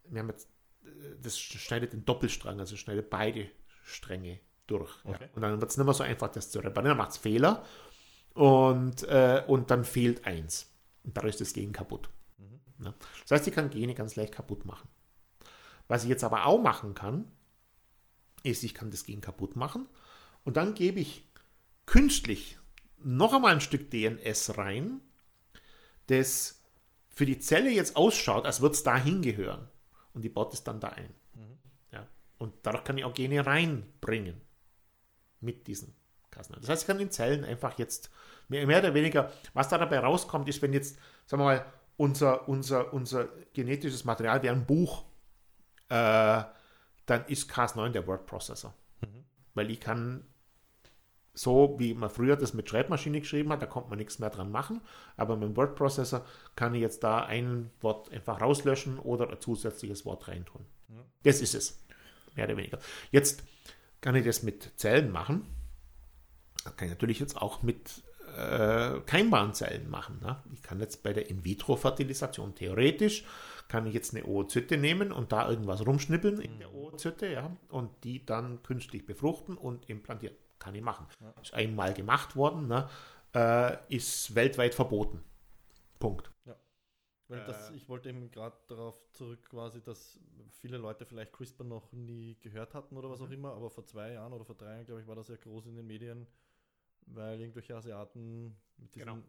wir 0.09 0.21
haben 0.21 0.29
jetzt, 0.29 0.49
das 1.21 1.37
schneidet 1.37 1.93
den 1.93 2.05
Doppelstrang, 2.05 2.59
also 2.59 2.75
schneidet 2.75 3.09
beide 3.09 3.49
Stränge 3.83 4.39
durch. 4.67 4.93
Okay. 5.03 5.25
Ja. 5.25 5.29
Und 5.35 5.41
dann 5.41 5.59
wird 5.59 5.71
es 5.71 5.77
nicht 5.77 5.85
mehr 5.85 5.93
so 5.93 6.03
einfach, 6.03 6.29
das 6.29 6.51
zu 6.51 6.59
reparieren. 6.59 6.89
Dann 6.89 6.97
macht 6.97 7.11
es 7.11 7.17
Fehler 7.17 7.63
und, 8.33 9.03
äh, 9.03 9.43
und 9.47 9.71
dann 9.71 9.83
fehlt 9.83 10.25
eins. 10.25 10.71
Und 11.03 11.17
dadurch 11.17 11.35
ist 11.35 11.41
das 11.41 11.53
Gen 11.53 11.71
kaputt. 11.71 12.09
Ne? 12.79 12.93
Das 13.23 13.31
heißt, 13.31 13.47
ich 13.47 13.53
kann 13.53 13.69
Gene 13.69 13.93
ganz 13.93 14.15
leicht 14.15 14.33
kaputt 14.33 14.65
machen. 14.65 14.87
Was 15.87 16.03
ich 16.03 16.09
jetzt 16.09 16.23
aber 16.23 16.45
auch 16.45 16.61
machen 16.61 16.93
kann, 16.93 17.31
ist, 18.43 18.63
ich 18.63 18.73
kann 18.73 18.91
das 18.91 19.03
Gen 19.03 19.21
kaputt 19.21 19.55
machen 19.55 19.87
und 20.43 20.57
dann 20.57 20.73
gebe 20.73 20.99
ich 20.99 21.27
künstlich 21.85 22.57
noch 22.97 23.33
einmal 23.33 23.53
ein 23.53 23.61
Stück 23.61 23.91
DNS 23.91 24.57
rein, 24.57 25.01
das 26.07 26.61
für 27.09 27.25
die 27.25 27.39
Zelle 27.39 27.69
jetzt 27.69 27.95
ausschaut, 27.95 28.45
als 28.45 28.61
würde 28.61 28.75
es 28.75 28.83
da 28.83 28.97
hingehören. 28.97 29.67
Und 30.13 30.23
die 30.23 30.29
baut 30.29 30.53
es 30.53 30.63
dann 30.63 30.79
da 30.79 30.89
ein. 30.89 31.13
Mhm. 31.33 31.57
Ja. 31.91 32.07
Und 32.37 32.53
dadurch 32.63 32.83
kann 32.83 32.97
ich 32.97 33.05
auch 33.05 33.13
Gene 33.13 33.45
reinbringen 33.45 34.41
mit 35.39 35.67
diesen 35.67 35.95
Kassen. 36.31 36.55
Das 36.59 36.69
heißt, 36.69 36.83
ich 36.83 36.87
kann 36.87 36.99
in 36.99 37.11
Zellen 37.11 37.43
einfach 37.43 37.77
jetzt 37.77 38.09
mehr, 38.47 38.65
mehr 38.67 38.79
oder 38.79 38.93
weniger, 38.93 39.31
was 39.53 39.69
da 39.69 39.77
dabei 39.77 39.99
rauskommt, 39.99 40.47
ist, 40.49 40.61
wenn 40.61 40.73
jetzt, 40.73 40.97
sagen 41.25 41.41
wir 41.41 41.45
mal, 41.45 41.65
unser, 41.97 42.47
unser, 42.47 42.93
unser 42.93 43.27
genetisches 43.53 44.05
Material 44.05 44.41
wäre 44.41 44.55
ein 44.55 44.65
Buch, 44.65 45.03
äh, 45.89 46.43
dann 47.05 47.25
ist 47.27 47.51
Cas9 47.51 47.89
der 47.89 48.07
Word 48.07 48.25
Processor. 48.25 48.73
Mhm. 49.01 49.25
Weil 49.53 49.71
ich 49.71 49.79
kann 49.79 50.25
so 51.39 51.75
wie 51.77 51.93
man 51.93 52.09
früher 52.09 52.35
das 52.35 52.53
mit 52.53 52.67
Schreibmaschine 52.67 53.21
geschrieben 53.21 53.49
hat, 53.53 53.61
da 53.61 53.65
kommt 53.65 53.89
man 53.89 53.97
nichts 53.97 54.19
mehr 54.19 54.29
dran 54.29 54.51
machen. 54.51 54.81
Aber 55.15 55.37
mit 55.37 55.47
dem 55.47 55.55
Word 55.55 55.75
Processor 55.75 56.25
kann 56.57 56.75
ich 56.75 56.81
jetzt 56.81 57.01
da 57.01 57.23
ein 57.23 57.71
Wort 57.79 58.11
einfach 58.11 58.41
rauslöschen 58.41 58.99
oder 58.99 59.29
ein 59.29 59.39
zusätzliches 59.39 60.05
Wort 60.05 60.27
reintun. 60.27 60.65
Mhm. 60.89 60.99
Das 61.23 61.39
ist 61.39 61.55
es. 61.55 61.81
Mehr 62.35 62.43
oder 62.43 62.57
weniger. 62.57 62.79
Jetzt 63.11 63.43
kann 64.01 64.15
ich 64.15 64.25
das 64.25 64.43
mit 64.43 64.73
Zellen 64.75 65.11
machen. 65.13 65.45
Das 66.65 66.75
kann 66.75 66.89
ich 66.89 66.93
natürlich 66.93 67.21
jetzt 67.21 67.37
auch 67.37 67.63
mit 67.63 68.03
äh, 68.35 68.99
Keimbahnzellen 69.05 69.89
machen. 69.89 70.19
Ne? 70.21 70.43
Ich 70.51 70.61
kann 70.61 70.81
jetzt 70.81 71.03
bei 71.03 71.13
der 71.13 71.29
In-vitro-Fertilisation 71.29 72.53
theoretisch 72.53 73.23
kann 73.69 73.85
ich 73.85 73.93
jetzt 73.93 74.13
eine 74.13 74.25
Oozyte 74.25 74.77
nehmen 74.77 75.13
und 75.13 75.31
da 75.31 75.47
irgendwas 75.47 75.85
rumschnippeln 75.85 76.41
in 76.41 76.57
der 76.57 76.73
Oozyte, 76.73 77.27
ja, 77.27 77.55
und 77.69 77.91
die 78.03 78.25
dann 78.25 78.63
künstlich 78.63 79.05
befruchten 79.05 79.55
und 79.55 79.87
implantieren. 79.89 80.35
Kann 80.59 80.75
ich 80.75 80.81
machen. 80.81 81.07
Ja. 81.21 81.33
Ist 81.41 81.53
einmal 81.53 81.93
gemacht 81.93 82.35
worden, 82.35 82.67
ne? 82.67 82.89
äh, 83.33 83.95
ist 83.95 84.35
weltweit 84.35 84.75
verboten. 84.75 85.23
Punkt. 85.99 86.31
Ja. 86.45 86.55
Weil 87.27 87.43
das, 87.45 87.69
äh. 87.69 87.75
ich 87.75 87.87
wollte 87.87 88.09
eben 88.09 88.31
gerade 88.31 88.57
darauf 88.67 88.95
zurück, 89.11 89.49
quasi, 89.49 89.81
dass 89.81 90.19
viele 90.49 90.77
Leute 90.77 91.05
vielleicht 91.05 91.31
CRISPR 91.31 91.63
noch 91.63 91.91
nie 91.91 92.37
gehört 92.39 92.73
hatten 92.73 92.97
oder 92.97 93.09
was 93.09 93.21
auch 93.21 93.27
mhm. 93.27 93.33
immer, 93.33 93.53
aber 93.53 93.69
vor 93.69 93.85
zwei 93.85 94.13
Jahren 94.13 94.33
oder 94.33 94.45
vor 94.45 94.55
drei 94.55 94.73
Jahren, 94.73 94.85
glaube 94.85 95.01
ich, 95.01 95.07
war 95.07 95.15
das 95.15 95.27
ja 95.27 95.35
groß 95.35 95.67
in 95.67 95.75
den 95.75 95.85
Medien, 95.85 96.27
weil 97.05 97.39
irgendwelche 97.39 97.75
Asiaten 97.75 98.57
mit 98.77 98.95
diesen, 98.95 99.07
genau. 99.07 99.23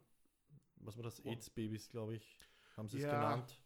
was 0.77 0.97
war 0.97 1.05
das, 1.05 1.21
AIDS-Babys, 1.21 1.91
glaube 1.91 2.15
ich, 2.15 2.39
haben 2.77 2.89
sie 2.89 2.99
es 2.99 3.05
ja. 3.05 3.13
genannt. 3.13 3.61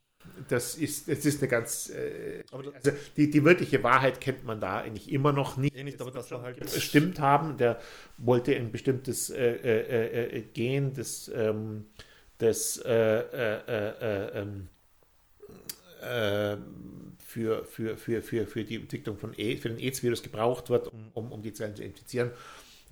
Das 0.48 0.74
ist, 0.74 1.08
das 1.08 1.24
ist 1.24 1.40
eine 1.40 1.48
ganz. 1.48 1.90
Äh, 1.90 2.42
also 2.50 2.90
die, 3.16 3.30
die 3.30 3.44
wirkliche 3.44 3.82
Wahrheit 3.82 4.20
kennt 4.20 4.44
man 4.44 4.60
da 4.60 4.80
eigentlich 4.80 5.12
immer 5.12 5.32
noch 5.32 5.56
nicht. 5.56 5.76
Eh 5.76 5.84
nicht 5.84 6.00
aber 6.00 6.10
das, 6.10 6.30
war 6.30 6.42
halt 6.42 6.58
bestimmt 6.60 7.20
haben. 7.20 7.56
Der 7.56 7.80
wollte 8.18 8.54
ein 8.54 8.72
bestimmtes 8.72 9.30
äh, 9.30 9.54
äh, 9.54 10.38
äh 10.38 10.42
Gen 10.52 10.92
des, 10.92 11.30
ähm, 11.34 11.86
des 12.40 12.78
äh, 12.78 12.90
äh, 12.90 14.40
ähm, 14.40 14.68
für, 17.34 17.64
für, 17.64 17.96
für, 17.96 18.22
für, 18.22 18.46
für 18.46 18.64
die 18.64 18.76
Entwicklung 18.76 19.16
von 19.16 19.32
e, 19.36 19.56
für 19.56 19.70
den 19.70 19.78
AIDS-Virus 19.78 20.22
gebraucht 20.22 20.70
wird, 20.70 20.88
um, 21.14 21.32
um 21.32 21.42
die 21.42 21.52
Zellen 21.52 21.74
zu 21.74 21.82
infizieren. 21.82 22.30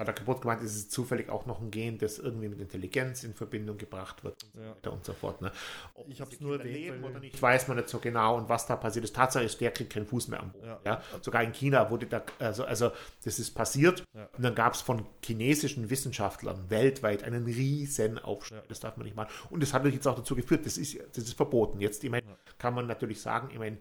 Hat 0.02 0.08
er 0.08 0.14
kaputt 0.14 0.42
gemeint, 0.42 0.62
es 0.62 0.76
ist 0.76 0.92
zufällig 0.92 1.28
auch 1.30 1.46
noch 1.46 1.60
ein 1.60 1.70
Gen, 1.70 1.98
das 1.98 2.18
irgendwie 2.18 2.48
mit 2.48 2.60
Intelligenz 2.60 3.24
in 3.24 3.34
Verbindung 3.34 3.78
gebracht 3.78 4.22
wird 4.24 4.42
und 4.44 4.52
so 4.54 4.60
Ja. 4.60 4.70
weiter 4.76 4.92
und 4.92 5.04
so 5.04 5.12
fort. 5.14 5.40
Ne? 5.40 5.50
Ob 5.94 6.08
Ich 6.08 6.20
hab's 6.20 6.30
diese 6.30 6.42
nur 6.44 6.58
erwähnt, 6.58 7.02
weil- 7.02 7.10
oder 7.10 7.20
nicht, 7.20 7.40
weiß 7.40 7.68
man 7.68 7.76
nicht 7.78 7.88
so 7.88 7.98
genau 7.98 8.36
und 8.36 8.48
was 8.48 8.66
da 8.66 8.76
passiert 8.76 9.04
ist. 9.04 9.16
Tatsache 9.16 9.44
ist, 9.44 9.60
der 9.60 9.70
kriegt 9.70 9.92
keinen 9.92 10.06
Fuß 10.06 10.28
mehr 10.28 10.40
am 10.40 10.52
Boden. 10.52 10.66
Ja. 10.66 10.80
Ja. 10.84 11.02
Sogar 11.20 11.42
in 11.42 11.52
China 11.52 11.90
wurde 11.90 12.06
da, 12.06 12.22
also, 12.38 12.64
also 12.64 12.90
das 13.24 13.38
ist 13.38 13.52
passiert 13.54 14.04
Ja. 14.14 14.28
und 14.36 14.42
dann 14.44 14.54
gab 14.54 14.74
es 14.74 14.80
von 14.82 15.06
chinesischen 15.24 15.88
Wissenschaftlern 15.90 16.68
weltweit 16.68 17.22
einen 17.24 17.44
riesen 17.44 18.18
Aufschrei. 18.18 18.62
Das 18.68 18.80
darf 18.80 18.96
man 18.96 19.04
nicht 19.06 19.16
machen. 19.16 19.30
Und 19.50 19.62
das 19.62 19.72
hat 19.72 19.84
jetzt 19.86 20.06
auch 20.08 20.16
dazu 20.16 20.34
geführt, 20.36 20.66
das 20.66 20.76
ist, 20.78 20.98
das 21.16 21.24
ist 21.24 21.34
verboten. 21.34 21.80
Jetzt, 21.80 22.04
ich 22.04 22.12
Ja. 22.12 22.20
kann 22.58 22.74
man 22.74 22.86
natürlich 22.86 23.20
sagen, 23.20 23.48
ich 23.52 23.58
meine, 23.58 23.78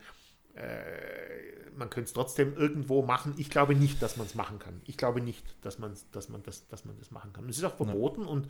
äh, 0.56 1.70
man 1.76 1.90
könnte 1.90 2.08
es 2.08 2.14
trotzdem 2.14 2.56
irgendwo 2.56 3.02
machen. 3.02 3.34
Ich 3.38 3.50
glaube 3.50 3.76
nicht, 3.76 4.02
dass 4.02 4.18
man 4.18 4.28
es 4.28 4.36
machen 4.36 4.60
kann. 4.60 4.82
Ich 4.86 4.98
glaube 4.98 5.22
nicht, 5.22 5.56
dass, 5.64 5.80
man's, 5.80 6.10
dass, 6.12 6.30
man 6.30 6.44
das, 6.44 6.68
dass 6.68 6.86
man 6.86 6.98
das 6.98 7.12
machen 7.12 7.34
kann. 7.34 7.48
Es 7.50 7.58
ist 7.58 7.64
auch 7.64 7.76
verboten 7.76 8.26
und, 8.26 8.50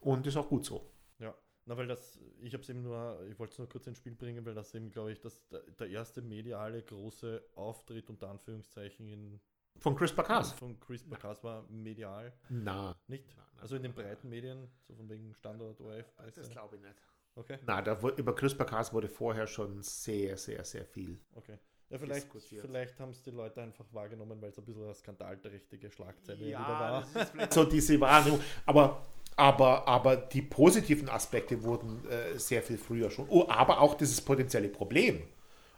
und 0.00 0.26
ist 0.26 0.36
auch 0.36 0.48
gut 0.48 0.64
so. 0.64 0.90
Ja, 1.18 1.34
na, 1.64 1.76
weil 1.76 1.86
das, 1.86 2.18
ich 2.40 2.52
habe 2.52 2.62
es 2.62 2.68
eben 2.68 2.82
nur, 2.82 3.20
ich 3.28 3.38
wollte 3.38 3.52
es 3.52 3.58
nur 3.58 3.68
kurz 3.68 3.86
ins 3.86 3.98
Spiel 3.98 4.14
bringen, 4.14 4.44
weil 4.46 4.54
das 4.54 4.74
eben, 4.74 4.90
glaube 4.90 5.12
ich, 5.12 5.20
das, 5.20 5.46
der, 5.50 5.88
erste 5.88 6.22
mediale 6.22 6.82
große 6.82 7.42
Auftritt 7.54 8.08
unter 8.08 8.28
Anführungszeichen 8.30 9.08
in, 9.08 9.40
Von 9.78 9.96
CRISPR-Cas. 9.96 10.52
von 10.52 10.78
CRISPR-Cas 10.78 11.42
war 11.42 11.66
medial, 11.68 12.32
Na, 12.48 12.96
nicht? 13.08 13.34
Na, 13.36 13.44
na, 13.54 13.62
also 13.62 13.76
in 13.76 13.82
den 13.82 13.94
breiten 13.94 14.28
Medien, 14.28 14.68
so 14.86 14.94
von 14.94 15.08
wegen 15.08 15.34
Standort, 15.34 15.80
ORF, 15.80 16.14
das 16.34 16.48
glaube 16.50 16.76
ich 16.76 16.82
nicht. 16.82 17.02
Okay, 17.36 17.58
Na, 17.66 17.82
da, 17.82 17.98
über 18.16 18.34
CRISPR-Cas 18.34 18.92
wurde 18.94 19.08
vorher 19.08 19.46
schon 19.46 19.82
sehr, 19.82 20.36
sehr, 20.38 20.64
sehr 20.64 20.84
viel. 20.86 21.18
okay. 21.34 21.58
Ja, 21.88 21.98
vielleicht, 21.98 22.24
Diskutiert. 22.24 22.62
vielleicht 22.62 22.98
haben 22.98 23.10
es 23.10 23.22
die 23.22 23.30
Leute 23.30 23.62
einfach 23.62 23.84
wahrgenommen, 23.92 24.42
weil 24.42 24.48
es 24.48 24.58
ein 24.58 24.64
bisschen 24.64 24.82
eine 24.82 24.94
skandalträchtige 24.94 25.88
Schlagzeile 25.88 26.40
wieder 26.40 26.58
war. 26.58 27.00
das 27.14 27.22
ist 27.22 27.30
vielleicht 27.30 27.52
so 27.52 27.64
diese 27.64 28.00
Wahrnehmung. 28.00 28.40
Aber, 28.64 29.06
aber, 29.36 29.86
aber 29.86 30.16
die 30.16 30.42
positiven 30.42 31.08
Aspekte 31.08 31.62
wurden 31.62 32.04
äh, 32.10 32.36
sehr 32.40 32.60
viel 32.64 32.76
früher 32.76 33.08
schon. 33.12 33.26
Oh, 33.28 33.46
aber 33.48 33.80
auch 33.80 33.94
dieses 33.94 34.20
potenzielle 34.20 34.68
Problem, 34.68 35.22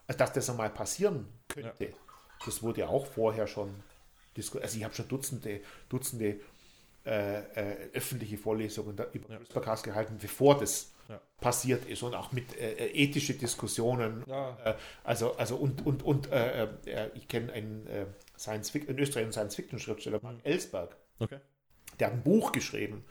also 0.06 0.16
dass 0.18 0.32
das 0.32 0.48
einmal 0.48 0.70
passieren 0.70 1.26
könnte, 1.46 1.92
das 2.46 2.62
wurde 2.62 2.80
ja 2.80 2.88
auch 2.88 3.04
vorher 3.04 3.46
schon 3.46 3.74
diskutiert. 4.34 4.64
Also 4.64 4.78
ich 4.78 4.84
habe 4.84 4.94
schon 4.94 5.08
Dutzende, 5.08 5.60
Dutzende 5.90 6.40
äh, 7.04 7.38
äh, 7.40 7.90
öffentliche 7.92 8.38
Vorlesungen 8.38 8.96
da 8.96 9.04
über 9.12 9.28
Ja. 9.30 9.36
CRISPR-Cas 9.40 9.82
gehalten, 9.82 10.16
bevor 10.18 10.58
das 10.58 10.94
Ja. 11.08 11.20
passiert 11.40 11.86
ist 11.86 12.02
und 12.02 12.14
auch 12.14 12.32
mit 12.32 12.54
äh, 12.58 12.72
äh, 12.72 13.04
ethische 13.04 13.32
Diskussionen 13.34 14.24
Ja, 14.26 14.58
äh, 14.62 14.74
also, 15.04 15.36
also 15.36 15.56
und, 15.56 15.86
und, 15.86 16.02
und 16.02 16.30
äh, 16.30 16.64
äh, 16.84 17.10
ich 17.14 17.28
kenne 17.28 17.50
einen 17.52 17.86
äh, 17.86 18.04
Science 18.38 18.70
Fic- 18.70 18.86
in 18.88 18.98
Österreich 18.98 19.22
einen 19.22 19.32
Science-Fiction-Schriftsteller, 19.32 20.20
Mark 20.22 20.36
Ellsberg, 20.44 20.96
okay. 21.18 21.40
der 21.98 22.08
hat 22.08 22.14
ein 22.14 22.22
Buch 22.22 22.52
geschrieben, 22.52 23.04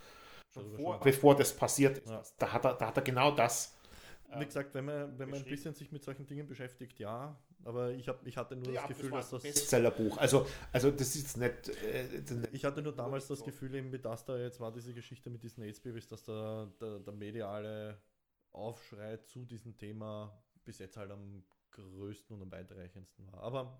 vor, 0.76 1.00
bevor 1.00 1.36
das 1.36 1.56
passiert 1.56 1.98
ist. 1.98 2.10
Ja. 2.10 2.22
Da, 2.38 2.52
hat 2.52 2.64
er, 2.64 2.74
da 2.74 2.86
hat 2.86 2.96
er 2.96 3.02
genau 3.02 3.32
das. 3.32 3.74
Wie 4.36 4.44
gesagt, 4.44 4.74
wenn 4.74 4.84
man, 4.84 5.18
wenn 5.18 5.30
man 5.30 5.38
ein 5.40 5.44
bisschen 5.44 5.74
sich 5.74 5.90
mit 5.90 6.02
solchen 6.04 6.26
Dingen 6.26 6.46
beschäftigt, 6.46 6.98
ja, 6.98 7.38
aber 7.64 7.92
ich, 7.92 8.08
hab, 8.08 8.26
ich 8.26 8.36
hatte 8.36 8.56
nur 8.56 8.72
Ja, 8.72 8.82
das 8.82 8.88
Gefühl, 8.88 9.10
war 9.10 9.18
dass 9.20 9.30
das... 9.30 9.42
Bestsellerbuch. 9.42 10.18
Also, 10.18 10.46
also 10.72 10.90
das 10.90 11.16
ist 11.16 11.36
nicht. 11.38 11.68
Äh, 11.68 12.20
das 12.20 12.30
ist 12.30 12.40
nicht 12.42 12.54
Ich 12.54 12.64
hatte 12.64 12.82
nur 12.82 12.94
damals 12.94 13.26
das. 13.26 13.42
Gefühl, 13.42 13.74
eben, 13.74 13.90
wie 13.92 13.98
das 13.98 14.24
da 14.24 14.36
jetzt 14.36 14.60
war, 14.60 14.70
diese 14.72 14.92
Geschichte 14.92 15.30
mit 15.30 15.42
diesen 15.42 15.62
AIDS-Babys, 15.64 16.06
dass 16.08 16.22
der, 16.24 16.66
der, 16.80 16.98
der 17.00 17.14
mediale 17.14 18.00
Aufschrei 18.52 19.16
zu 19.18 19.44
diesem 19.46 19.76
Thema 19.78 20.38
bis 20.64 20.78
jetzt 20.78 20.96
halt 20.96 21.10
am 21.10 21.42
größten 21.70 22.36
und 22.36 22.42
am 22.42 22.50
weitreichendsten 22.52 23.26
war. 23.32 23.42
Aber 23.42 23.78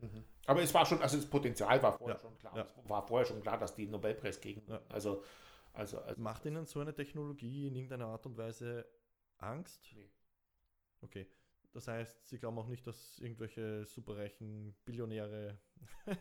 Mhm. 0.00 0.24
Aber 0.46 0.62
es 0.62 0.74
war 0.74 0.84
schon, 0.84 1.00
also 1.00 1.16
das 1.16 1.26
Potenzial 1.26 1.80
war 1.82 1.96
vorher 1.96 2.16
Ja, 2.16 2.20
schon 2.20 2.38
klar. 2.38 2.56
ja. 2.56 2.66
Es 2.82 2.88
war 2.88 3.06
vorher 3.06 3.26
schon 3.26 3.40
klar, 3.40 3.58
dass 3.58 3.74
die 3.74 3.86
Nobelpreis 3.86 4.40
kriegen. 4.40 4.62
Ja. 4.68 4.80
Also, 4.88 5.22
also, 5.72 5.98
also 6.00 6.20
macht 6.20 6.44
Ihnen 6.44 6.66
so 6.66 6.80
eine 6.80 6.92
Technologie 6.94 7.68
in 7.68 7.76
irgendeiner 7.76 8.06
Art 8.06 8.26
und 8.26 8.36
Weise 8.36 8.84
Angst? 9.42 9.80
Nee. 9.94 10.08
Okay. 11.02 11.26
Das 11.72 11.88
heißt, 11.88 12.28
Sie 12.28 12.38
glauben 12.38 12.58
auch 12.58 12.68
nicht, 12.68 12.86
dass 12.86 13.18
irgendwelche 13.18 13.86
superreichen 13.86 14.74
Billionäre 14.84 15.56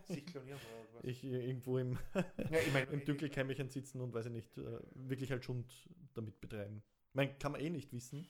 sich 0.05 0.25
klonieren 0.25 0.59
oder 0.59 0.93
was? 0.93 1.03
ich 1.03 1.23
irgendwo 1.25 1.77
im, 1.77 1.97
Ja, 2.13 2.59
ich 2.65 2.71
meine, 2.73 2.85
im 2.91 3.03
Dunkelkämmerchen 3.03 3.69
sitzen 3.69 3.99
und 3.99 4.13
weiß 4.13 4.27
ich 4.27 4.31
nicht, 4.31 4.57
äh, 4.57 4.79
wirklich 4.93 5.29
halt 5.29 5.43
Schund 5.43 5.89
damit 6.13 6.39
betreiben. 6.39 6.81
Ich 7.09 7.15
meine, 7.15 7.33
kann 7.33 7.51
man 7.51 7.59
eh 7.61 7.69
nicht 7.69 7.91
wissen. 7.91 8.25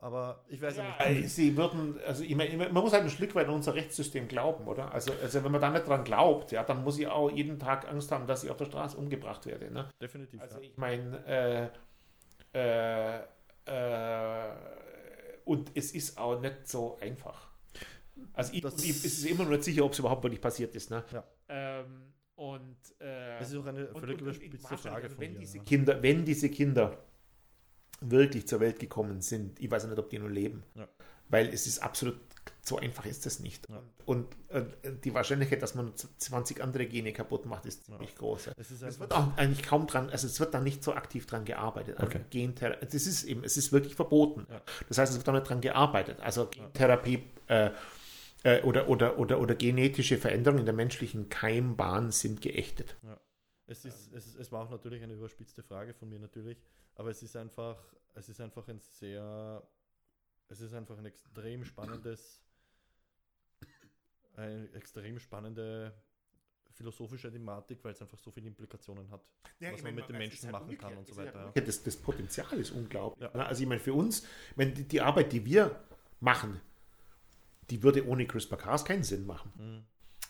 Aber 0.00 0.44
ich 0.48 0.60
weiß 0.60 0.76
ja, 0.76 0.96
Ja, 0.98 1.08
nicht. 1.08 1.24
äh, 1.24 1.28
sie 1.28 1.56
würden, 1.56 1.98
also 2.04 2.24
ich 2.24 2.34
meine, 2.34 2.56
man 2.58 2.74
muss 2.82 2.92
halt 2.92 3.04
ein 3.04 3.10
Stück 3.10 3.34
weit 3.34 3.46
an 3.46 3.54
unser 3.54 3.74
Rechtssystem 3.74 4.26
glauben, 4.28 4.66
oder? 4.66 4.92
Also, 4.92 5.12
also 5.22 5.42
wenn 5.44 5.52
man 5.52 5.60
da 5.60 5.70
nicht 5.70 5.86
dran 5.86 6.04
glaubt, 6.04 6.50
ja, 6.52 6.62
dann 6.64 6.82
muss 6.84 6.98
ich 6.98 7.06
auch 7.06 7.30
jeden 7.30 7.58
Tag 7.58 7.88
Angst 7.88 8.10
haben, 8.10 8.26
dass 8.26 8.42
ich 8.44 8.50
auf 8.50 8.56
der 8.56 8.64
Straße 8.66 8.96
umgebracht 8.98 9.46
werde. 9.46 9.70
Ne? 9.70 9.88
Definitiv. 10.00 10.40
Also 10.42 10.56
ja. 10.56 10.62
ich 10.62 10.76
meine, 10.76 11.24
äh, 11.24 11.68
äh, 12.54 13.20
äh, 13.20 13.22
und 15.44 15.70
es 15.74 15.92
ist 15.92 16.18
auch 16.18 16.40
nicht 16.40 16.68
so 16.68 16.98
einfach. 17.00 17.50
Also 18.32 18.52
ich, 18.52 18.64
ich 18.64 18.90
es 18.90 19.04
ist 19.04 19.24
immer 19.26 19.44
noch 19.44 19.50
nicht 19.52 19.64
sicher, 19.64 19.84
ob 19.84 19.92
es 19.92 19.98
überhaupt 19.98 20.22
wirklich 20.22 20.40
passiert 20.40 20.74
ist. 20.76 20.90
Ne? 20.90 21.04
Ja. 21.12 21.24
Ähm, 21.48 22.12
und 22.36 22.76
äh, 22.98 23.38
Das 23.38 23.50
ist 23.50 23.56
auch 23.56 23.66
eine 23.66 23.88
völlig 23.94 24.20
überspitzte 24.20 24.76
Frage 24.78 25.04
also 25.04 25.08
von 25.16 25.20
wenn 25.24 25.32
mir. 25.34 25.38
diese 25.40 25.58
ja. 25.58 25.64
Kinder, 25.64 26.02
wenn 26.02 26.24
diese 26.24 26.48
Kinder 26.50 26.98
wirklich 28.00 28.46
zur 28.48 28.60
Welt 28.60 28.78
gekommen 28.78 29.20
sind, 29.20 29.60
ich 29.60 29.70
weiß 29.70 29.86
nicht, 29.86 29.98
ob 29.98 30.10
die 30.10 30.18
noch 30.18 30.28
leben, 30.28 30.62
Ja. 30.74 30.88
weil 31.28 31.48
es 31.48 31.66
ist 31.66 31.78
absolut 31.80 32.18
so 32.64 32.78
einfach 32.78 33.06
ist 33.06 33.26
das 33.26 33.40
nicht. 33.40 33.68
Ja. 33.68 33.82
Und 34.06 34.28
äh, 34.48 34.64
die 35.04 35.12
Wahrscheinlichkeit, 35.14 35.60
dass 35.62 35.74
man 35.74 35.92
20 35.96 36.62
andere 36.62 36.86
Gene 36.86 37.12
kaputt 37.12 37.44
macht, 37.46 37.66
ist 37.66 37.80
Ja. 37.88 37.94
ziemlich 37.96 38.14
groß. 38.14 38.46
ja. 38.46 38.52
Es 38.56 38.70
ist 38.70 38.82
Es 38.82 38.84
einfach, 38.84 39.00
wird 39.00 39.12
auch 39.14 39.36
eigentlich 39.36 39.62
kaum 39.64 39.86
dran, 39.88 40.10
also 40.10 40.26
es 40.28 40.38
wird 40.38 40.54
da 40.54 40.60
nicht 40.60 40.84
so 40.84 40.94
aktiv 40.94 41.26
dran 41.26 41.44
gearbeitet. 41.44 41.98
Also 41.98 42.06
Okay. 42.06 42.24
Gentherapie, 42.30 42.86
das 42.86 43.06
ist 43.06 43.24
eben, 43.24 43.42
es 43.42 43.56
ist 43.56 43.72
wirklich 43.72 43.96
verboten. 43.96 44.46
Ja. 44.48 44.62
Das 44.88 44.98
heißt, 44.98 45.12
es 45.12 45.18
wird 45.18 45.26
da 45.26 45.32
nicht 45.32 45.48
dran 45.48 45.60
gearbeitet. 45.60 46.20
Also 46.20 46.46
Gentherapie 46.46 47.24
äh, 47.48 47.70
äh, 48.44 48.62
oder, 48.62 48.88
oder, 48.88 49.18
oder, 49.18 49.40
oder 49.40 49.54
genetische 49.56 50.16
Veränderungen 50.18 50.60
in 50.60 50.66
der 50.66 50.74
menschlichen 50.74 51.28
Keimbahn 51.28 52.12
sind 52.12 52.40
geächtet. 52.42 52.96
es, 53.66 53.84
ist, 53.84 54.12
es, 54.12 54.26
ist- 54.28 54.36
es 54.38 54.52
war 54.52 54.64
auch 54.66 54.70
natürlich 54.70 55.02
eine 55.02 55.14
überspitzte 55.14 55.62
Frage 55.64 55.94
von 55.94 56.08
mir 56.08 56.18
natürlich, 56.20 56.58
aber 56.94 57.10
es 57.10 57.22
ist 57.22 57.34
einfach, 57.36 57.76
es 58.14 58.28
ist 58.28 58.40
einfach 58.40 58.68
ein 58.68 58.78
sehr, 58.78 59.62
es 60.48 60.60
ist 60.60 60.74
einfach 60.74 60.98
ein 60.98 61.06
extrem 61.06 61.64
spannendes, 61.64 62.41
eine 64.36 64.68
extrem 64.74 65.18
spannende 65.18 65.94
philosophische 66.72 67.30
Thematik, 67.30 67.78
weil 67.84 67.92
es 67.92 68.00
einfach 68.00 68.18
so 68.18 68.30
viele 68.30 68.48
Implikationen 68.48 69.10
hat, 69.10 69.20
was 69.60 69.82
man 69.82 69.94
mit 69.94 70.08
den 70.08 70.18
Menschen 70.18 70.50
machen 70.50 70.76
kann 70.78 70.96
und 70.96 71.06
so 71.06 71.16
weiter. 71.16 71.52
Ja. 71.54 71.62
Das, 71.62 71.82
das 71.82 71.96
Potenzial 71.96 72.52
ist 72.58 72.70
unglaublich. 72.70 73.28
Ja. 73.28 73.36
ne? 73.36 73.46
Also 73.46 73.62
ich 73.62 73.68
meine, 73.68 73.80
für 73.80 73.94
uns, 73.94 74.22
ich 74.50 74.56
meine, 74.56 74.72
die, 74.72 74.84
die 74.84 75.00
Arbeit, 75.00 75.32
die 75.32 75.44
wir 75.44 75.76
machen, 76.20 76.60
die 77.70 77.82
würde 77.82 78.06
ohne 78.06 78.26
CRISPR-Cas 78.26 78.84
keinen 78.84 79.02
Sinn 79.02 79.26
machen. 79.26 79.52
Mhm. 79.56 79.84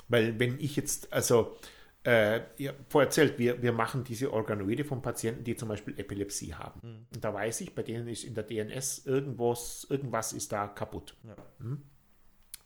Weil 0.09 0.38
wenn 0.38 0.59
ich 0.61 0.76
jetzt, 0.76 1.12
also, 1.12 1.57
äh, 2.05 2.40
ich 2.57 2.68
habe 2.68 2.78
vorher 2.88 3.07
erzählt, 3.07 3.38
wir, 3.38 3.62
wir 3.62 3.72
machen 3.72 4.05
diese 4.05 4.32
Organoide 4.32 4.84
von 4.84 5.00
Patienten, 5.00 5.44
die 5.44 5.57
zum 5.57 5.68
Beispiel 5.68 5.98
Epilepsie 5.98 6.55
haben. 6.55 6.80
Mhm. 6.82 7.07
Und 7.14 7.24
da 7.24 7.32
weiß 7.32 7.61
ich, 7.62 7.74
bei 7.74 7.82
denen 7.82 8.09
ist 8.09 8.24
in 8.24 8.34
der 8.34 8.44
DNS 8.44 9.07
irgendwas, 9.07 9.86
irgendwas 9.88 10.32
ist 10.32 10.53
da 10.53 10.66
kaputt. 10.66 11.16
Ja. 11.24 11.36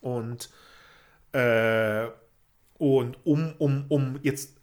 Und, 0.03 0.51
äh, 1.37 2.11
und 2.78 3.16
um, 3.26 3.55
um, 3.59 3.87
um 3.89 4.18
jetzt 4.22 4.59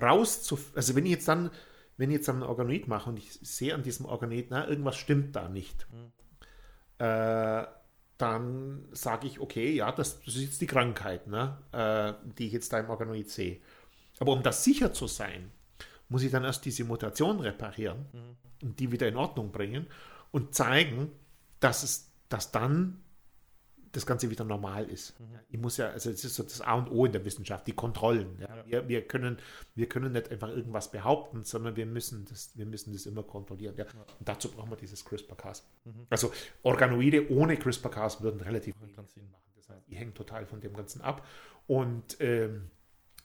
rauszu, 0.00 0.58
also 0.74 0.94
wenn 0.94 1.06
ich 1.06 1.12
jetzt 1.12 1.28
dann, 1.28 1.50
wenn 1.96 2.10
ich 2.10 2.16
jetzt 2.16 2.28
dann 2.28 2.38
ein 2.38 2.48
Organoid 2.48 2.88
mache 2.88 3.10
und 3.10 3.16
ich 3.18 3.32
sehe 3.42 3.74
an 3.74 3.82
diesem 3.82 4.06
Organoid, 4.06 4.46
na, 4.50 4.66
irgendwas 4.68 4.96
stimmt 4.96 5.36
da 5.36 5.48
nicht, 5.48 5.86
Mhm. 5.92 6.12
äh, 7.04 7.66
dann 8.16 8.84
sage 8.92 9.26
ich, 9.26 9.40
okay, 9.40 9.72
ja, 9.72 9.90
das, 9.92 10.20
das 10.20 10.36
ist 10.36 10.42
jetzt 10.42 10.60
die 10.60 10.66
Krankheit, 10.66 11.26
ne, 11.26 11.58
äh, 11.72 12.12
die 12.38 12.46
ich 12.46 12.52
jetzt 12.52 12.72
da 12.72 12.78
im 12.78 12.88
Organoid 12.88 13.28
sehe. 13.28 13.60
Aber 14.20 14.32
um 14.32 14.42
das 14.42 14.62
sicher 14.64 14.92
zu 14.92 15.06
sein, 15.08 15.50
muss 16.08 16.22
ich 16.22 16.30
dann 16.30 16.44
erst 16.44 16.64
diese 16.64 16.84
Mutation 16.84 17.40
reparieren 17.40 18.06
Mhm. 18.12 18.36
und 18.68 18.78
die 18.80 18.92
wieder 18.92 19.08
in 19.08 19.16
Ordnung 19.16 19.50
bringen 19.52 19.86
und 20.30 20.54
zeigen, 20.54 21.10
dass 21.60 21.82
es, 21.82 22.10
dass 22.28 22.50
dann 22.52 23.00
das 23.94 24.06
Ganze 24.06 24.30
wieder 24.30 24.44
normal 24.44 24.88
ist. 24.88 25.18
Mhm. 25.20 25.32
Ja, 25.32 25.40
Ich 25.50 25.58
muss 25.58 25.76
ja, 25.76 25.90
also 25.90 26.10
es 26.10 26.24
ist 26.24 26.34
so 26.34 26.42
das 26.42 26.60
A 26.60 26.74
und 26.74 26.90
O 26.90 27.06
in 27.06 27.12
der 27.12 27.24
Wissenschaft, 27.24 27.66
die 27.66 27.72
Kontrollen. 27.72 28.38
Ja. 28.40 28.56
Ja. 28.56 28.66
Wir, 28.66 28.88
wir, 28.88 29.06
können, 29.06 29.38
wir 29.74 29.88
können 29.88 30.12
nicht 30.12 30.30
einfach 30.30 30.48
irgendwas 30.48 30.90
behaupten, 30.90 31.44
sondern 31.44 31.76
wir 31.76 31.86
müssen 31.86 32.24
das, 32.28 32.56
wir 32.56 32.66
müssen 32.66 32.92
das 32.92 33.06
immer 33.06 33.22
kontrollieren. 33.22 33.74
Ja. 33.76 33.84
Und 34.18 34.28
dazu 34.28 34.50
brauchen 34.50 34.70
wir 34.70 34.76
dieses 34.76 35.04
CRISPR-Cas. 35.04 35.66
Mhm. 35.84 36.06
Also 36.10 36.32
Organoide 36.62 37.30
ohne 37.30 37.56
CRISPR-Cas 37.56 38.20
würden 38.22 38.40
relativ 38.40 38.74
wenig 38.80 38.96
Sinn. 39.14 39.30
Machen. 39.30 39.42
Das 39.56 39.68
heißt, 39.68 39.88
die 39.88 39.96
hängen 39.96 40.14
total 40.14 40.46
von 40.46 40.60
dem 40.60 40.74
Ganzen 40.74 41.00
ab. 41.00 41.26
Und 41.66 42.16
ähm, 42.20 42.70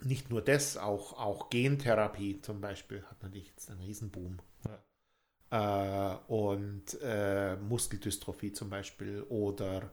nicht 0.01 0.29
nur 0.29 0.41
das, 0.41 0.77
auch, 0.77 1.13
auch 1.13 1.49
Gentherapie 1.49 2.41
zum 2.41 2.61
Beispiel 2.61 3.03
hat 3.03 3.21
natürlich 3.23 3.47
jetzt 3.47 3.69
einen 3.69 3.81
Riesenboom. 3.81 4.37
Äh, 5.51 6.15
und 6.27 6.97
äh, 7.01 7.55
Muskeldystrophie 7.57 8.53
zum 8.53 8.69
Beispiel 8.69 9.23
oder, 9.29 9.89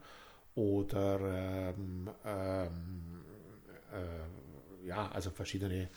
oder 0.57 1.19
ähm, 1.77 2.09
ähm, 2.25 3.23
äh, 3.93 4.87
ja, 4.87 5.07
also 5.11 5.29
verschiedene 5.29 5.89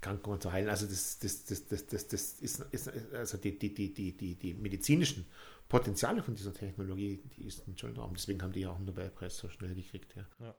Krankungen 0.00 0.40
zu 0.40 0.50
heilen. 0.50 0.70
Also 0.70 0.86
das, 0.86 1.18
das, 1.18 1.44
das, 1.44 1.66
das, 1.66 1.86
das, 1.86 2.08
das 2.08 2.40
ist, 2.40 2.60
ist 2.72 2.88
also 3.12 3.36
die, 3.36 3.58
die, 3.58 3.74
die, 3.74 3.92
die, 3.92 4.16
die, 4.16 4.34
die 4.34 4.54
medizinischen 4.54 5.26
Potenziale 5.68 6.22
von 6.22 6.34
dieser 6.34 6.54
Technologie, 6.54 7.22
die 7.36 7.44
ist 7.44 7.64
schon 7.78 7.90
enorm. 7.90 8.14
Deswegen 8.14 8.42
haben 8.42 8.52
die 8.52 8.60
ja 8.60 8.70
auch 8.70 8.76
einen 8.76 8.86
Nobelpreis 8.86 9.36
so 9.36 9.50
schnell 9.50 9.74
gekriegt. 9.74 10.16
Ja. 10.16 10.26
ja. 10.38 10.54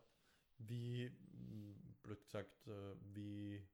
Wie, 0.60 1.12
blöd 2.04 2.24
gesagt, 2.24 2.68
äh, 2.68 2.96
wie, 3.16 3.66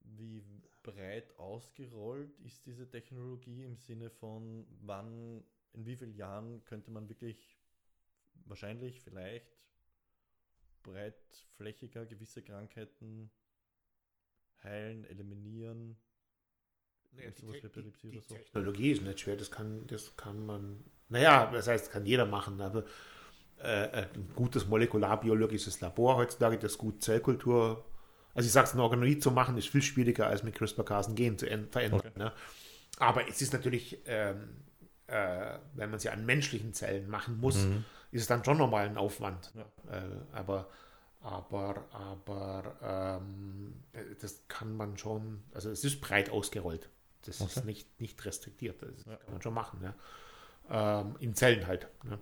wie 0.00 0.44
breit 0.82 1.34
ausgerollt 1.38 2.38
ist 2.40 2.66
diese 2.66 2.90
Technologie 2.90 3.64
im 3.64 3.76
Sinne 3.76 4.10
von, 4.10 4.66
wann, 4.82 5.44
in 5.72 5.86
wie 5.86 5.96
vielen 5.96 6.14
Jahren 6.14 6.62
könnte 6.66 6.90
man 6.90 7.08
wirklich 7.08 7.59
wahrscheinlich, 8.50 9.00
vielleicht 9.00 9.46
breitflächiger 10.82 12.06
gewisse 12.06 12.42
Krankheiten 12.42 13.30
heilen, 14.62 15.04
eliminieren? 15.04 15.96
Naja, 17.12 17.30
die, 17.30 17.60
die, 18.02 18.10
die 18.10 18.20
so. 18.20 18.34
Technologie 18.34 18.92
ist 18.92 19.02
nicht 19.02 19.20
schwer, 19.20 19.36
das 19.36 19.50
kann, 19.50 19.86
das 19.88 20.16
kann 20.16 20.46
man, 20.46 20.84
naja, 21.08 21.50
das 21.50 21.66
heißt, 21.66 21.90
kann 21.90 22.06
jeder 22.06 22.26
machen, 22.26 22.60
aber 22.60 22.84
äh, 23.58 24.06
ein 24.14 24.32
gutes 24.34 24.66
molekularbiologisches 24.66 25.80
Labor 25.80 26.16
heutzutage, 26.16 26.58
das 26.58 26.78
gut 26.78 27.02
Zellkultur, 27.02 27.84
also 28.34 28.46
ich 28.46 28.52
sage 28.52 28.68
es, 28.68 28.74
ein 28.74 28.80
Organoid 28.80 29.22
zu 29.22 29.30
machen, 29.32 29.58
ist 29.58 29.68
viel 29.68 29.82
schwieriger 29.82 30.28
als 30.28 30.42
mit 30.42 30.54
CRISPR-Cas 30.54 31.14
Gen 31.14 31.36
zu 31.36 31.46
verändern. 31.46 32.00
Okay. 32.00 32.18
Ne? 32.18 32.32
Aber 32.98 33.28
es 33.28 33.42
ist 33.42 33.52
natürlich, 33.52 33.98
ähm, 34.06 34.56
äh, 35.08 35.58
wenn 35.74 35.90
man 35.90 35.98
sie 35.98 36.10
an 36.10 36.24
menschlichen 36.24 36.72
Zellen 36.72 37.08
machen 37.08 37.38
muss, 37.40 37.64
mhm. 37.64 37.84
Ist 38.10 38.22
es 38.22 38.26
dann 38.26 38.44
schon 38.44 38.58
nochmal 38.58 38.86
ein 38.86 38.96
Aufwand. 38.96 39.52
Ja. 39.54 39.96
Äh, 39.96 40.02
aber 40.32 40.68
aber, 41.22 41.84
aber 41.92 42.76
ähm, 42.82 43.74
das 44.20 44.42
kann 44.48 44.74
man 44.74 44.96
schon, 44.96 45.42
also 45.52 45.70
es 45.70 45.84
ist 45.84 46.00
breit 46.00 46.30
ausgerollt. 46.30 46.88
Das 47.22 47.40
okay. 47.40 47.50
ist 47.54 47.64
nicht, 47.66 48.00
nicht 48.00 48.24
restriktiert. 48.24 48.82
Das 48.82 49.04
ja. 49.04 49.16
kann 49.16 49.32
man 49.32 49.42
schon 49.42 49.54
machen. 49.54 49.80
Ja. 49.82 51.00
Ähm, 51.00 51.16
in 51.20 51.34
Zellen 51.34 51.66
halt. 51.66 51.88
Ne? 52.04 52.18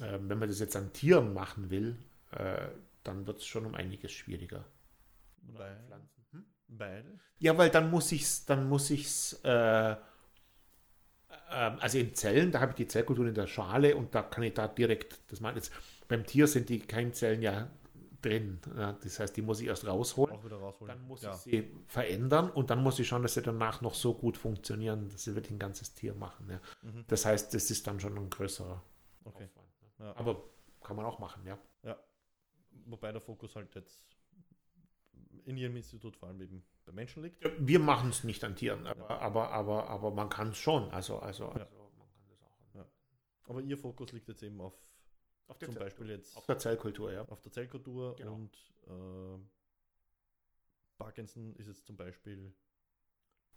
Ähm, 0.00 0.28
wenn 0.30 0.38
man 0.38 0.48
das 0.48 0.60
jetzt 0.60 0.76
an 0.76 0.92
Tieren 0.94 1.34
machen 1.34 1.68
will, 1.68 1.98
äh, 2.30 2.68
dann 3.04 3.26
wird 3.26 3.38
es 3.38 3.46
schon 3.46 3.66
um 3.66 3.74
einiges 3.74 4.12
schwieriger. 4.12 4.64
Bei 5.42 5.76
Pflanzen. 5.86 6.26
Hm? 6.32 6.44
Beide? 6.68 7.18
Ja, 7.38 7.58
weil 7.58 7.68
dann 7.68 7.90
muss 7.90 8.10
ich 8.12 8.22
es, 8.22 8.46
dann 8.46 8.66
muss 8.66 8.88
ich's, 8.88 9.38
äh, 9.44 9.92
äh, 9.92 9.96
also 11.48 11.98
in 11.98 12.14
Zellen, 12.14 12.50
da 12.50 12.60
habe 12.60 12.72
ich 12.72 12.76
die 12.76 12.88
Zellkultur 12.88 13.26
in 13.26 13.34
der 13.34 13.46
Schale 13.46 13.96
und 13.96 14.14
da 14.14 14.22
kann 14.22 14.42
ich 14.42 14.54
da 14.54 14.68
direkt, 14.68 15.18
das 15.30 15.40
meine 15.40 15.56
jetzt, 15.56 15.72
beim 16.08 16.24
Tier 16.24 16.46
sind 16.46 16.68
die 16.68 16.80
Keimzellen 16.80 17.42
ja 17.42 17.68
drin. 18.22 18.60
Ja, 18.76 18.92
das 18.92 19.20
heißt, 19.20 19.36
die 19.36 19.42
muss 19.42 19.60
ich 19.60 19.66
erst 19.66 19.86
rausholen. 19.86 20.34
rausholen. 20.34 20.88
Dann 20.88 21.06
muss 21.06 21.22
ja. 21.22 21.32
ich 21.34 21.38
sie 21.38 21.70
verändern 21.86 22.50
und 22.50 22.70
dann 22.70 22.82
muss 22.82 22.98
ich 22.98 23.08
schauen, 23.08 23.22
dass 23.22 23.34
sie 23.34 23.42
danach 23.42 23.80
noch 23.80 23.94
so 23.94 24.14
gut 24.14 24.36
funktionieren, 24.36 25.08
dass 25.08 25.24
sie 25.24 25.34
wirklich 25.34 25.52
ein 25.52 25.58
ganzes 25.58 25.94
Tier 25.94 26.14
machen. 26.14 26.50
Ja. 26.50 26.60
Mhm. 26.82 27.04
Das 27.08 27.24
heißt, 27.24 27.54
das 27.54 27.70
ist 27.70 27.86
dann 27.86 28.00
schon 28.00 28.16
ein 28.16 28.30
größerer 28.30 28.82
okay. 29.24 29.44
Aufwand. 29.44 29.98
Ne? 29.98 30.16
Aber 30.16 30.42
kann 30.82 30.96
man 30.96 31.04
auch 31.04 31.18
machen, 31.18 31.44
ja. 31.46 31.58
Ja. 31.82 31.96
Wobei 32.86 33.12
der 33.12 33.20
Fokus 33.20 33.54
halt 33.56 33.74
jetzt 33.74 34.04
in 35.46 35.56
Ihrem 35.56 35.76
Institut 35.76 36.16
vor 36.16 36.28
allem 36.28 36.40
eben 36.42 36.64
bei 36.84 36.92
Menschen 36.92 37.22
liegt. 37.22 37.42
Wir 37.58 37.78
machen 37.78 38.10
es 38.10 38.24
nicht 38.24 38.44
an 38.44 38.56
Tieren, 38.56 38.86
aber, 38.86 39.20
aber, 39.20 39.50
aber, 39.52 39.88
aber 39.88 40.10
man 40.10 40.28
kann 40.28 40.48
es 40.48 40.58
schon. 40.58 40.90
Also, 40.90 41.18
also, 41.18 41.46
also 41.46 41.90
man 41.96 42.08
kann 42.10 42.26
das 42.28 42.42
auch. 42.84 43.50
Aber 43.50 43.60
Ihr 43.62 43.78
Fokus 43.78 44.12
liegt 44.12 44.28
jetzt 44.28 44.42
eben 44.42 44.60
auf 44.60 44.74
auf 45.48 45.58
der 45.58 45.68
Zum 45.68 45.78
Beispiel 45.78 46.10
jetzt. 46.10 46.36
Auf 46.36 46.46
der 46.46 46.58
Zellkultur, 46.58 47.12
ja. 47.12 47.22
Auf 47.28 47.40
der 47.40 47.52
Zellkultur 47.52 48.16
genau. 48.16 48.34
und 48.34 48.56
äh, 48.88 49.38
Parkinson 50.98 51.54
ist 51.54 51.68
jetzt 51.68 51.86
zum 51.86 51.96
Beispiel. 51.96 52.52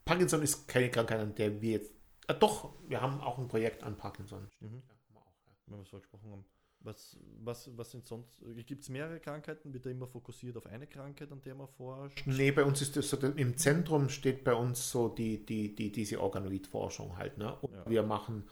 Parkinson 0.06 0.42
ist 0.42 0.68
keine 0.68 0.92
Krankheit, 0.92 1.20
an 1.20 1.36
der 1.36 1.62
wir 1.62 1.72
jetzt. 1.72 1.92
Äh, 2.28 2.36
doch, 2.36 2.76
wir 2.88 3.02
haben 3.02 3.22
auch 3.22 3.40
ein 3.40 3.48
Projekt 3.48 3.84
an 3.84 3.98
Parkinson. 3.98 4.50
Mhm. 4.60 4.84
Ja, 4.88 4.94
haben 4.94 5.14
wir 5.14 5.22
auch, 5.22 5.40
ja. 5.46 5.52
Wenn 5.66 5.78
wir 5.78 5.84
es 5.84 5.90
so 5.90 5.98
gesprochen 5.98 6.32
haben. 6.32 6.46
Was, 6.82 7.18
was, 7.44 7.70
was 7.76 7.92
sind 7.92 8.06
sonst? 8.06 8.30
Gibt 8.66 8.84
es 8.84 8.90
mehrere 8.90 9.20
Krankheiten? 9.20 9.74
Wird 9.74 9.86
da 9.86 9.90
immer 9.90 10.08
fokussiert 10.08 10.56
auf 10.56 10.66
eine 10.66 10.88
Krankheit, 10.88 11.30
an 11.30 11.42
der 11.42 11.54
man 11.54 11.68
forscht? 11.68 12.26
Nee, 12.26 12.52
bei 12.52 12.64
uns 12.64 12.82
ist 12.82 12.96
das 12.96 13.10
so, 13.10 13.18
im 13.18 13.58
Zentrum 13.58 14.08
steht 14.08 14.46
bei 14.46 14.54
uns 14.54 14.90
so 14.90 15.10
die, 15.10 15.46
die, 15.46 15.76
die, 15.76 15.92
diese 15.92 16.22
Organoid-Forschung 16.22 17.18
halt. 17.18 17.38
Ne? 17.38 17.54
Und 17.62 17.74
ja. 17.74 17.90
wir 17.90 18.04
machen 18.04 18.46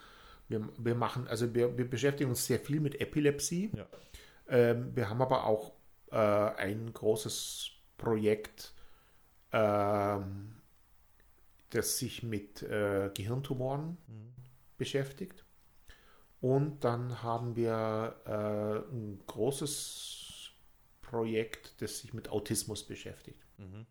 wir, 0.50 0.70
wir 0.78 0.96
machen, 0.96 1.28
also 1.28 1.54
wir, 1.54 1.78
wir 1.78 1.90
beschäftigen 1.90 2.30
uns 2.30 2.46
sehr 2.46 2.60
viel 2.60 2.80
mit 2.80 3.00
Epilepsie. 3.02 3.72
Ja. 3.76 3.88
Ähm, 4.48 4.96
wir 4.96 5.10
haben 5.10 5.22
aber 5.22 5.46
auch 5.46 5.74
äh, 6.12 6.16
ein 6.16 6.92
großes 6.94 7.72
Projekt, 7.98 8.74
ähm, 9.52 10.56
das 11.72 11.98
sich 11.98 12.24
mit 12.24 12.64
äh, 12.64 13.12
Gehirntumoren 13.14 13.98
mhm. 14.08 14.34
beschäftigt. 14.78 15.44
Und 16.40 16.84
dann 16.84 17.24
haben 17.24 17.56
wir 17.56 18.16
äh, 18.26 18.94
ein 18.94 19.20
großes 19.26 20.52
Projekt, 21.02 21.82
das 21.82 22.00
sich 22.00 22.14
mit 22.14 22.30
Autismus 22.30 22.86
beschäftigt. 22.86 23.44
Mhm. 23.58 23.88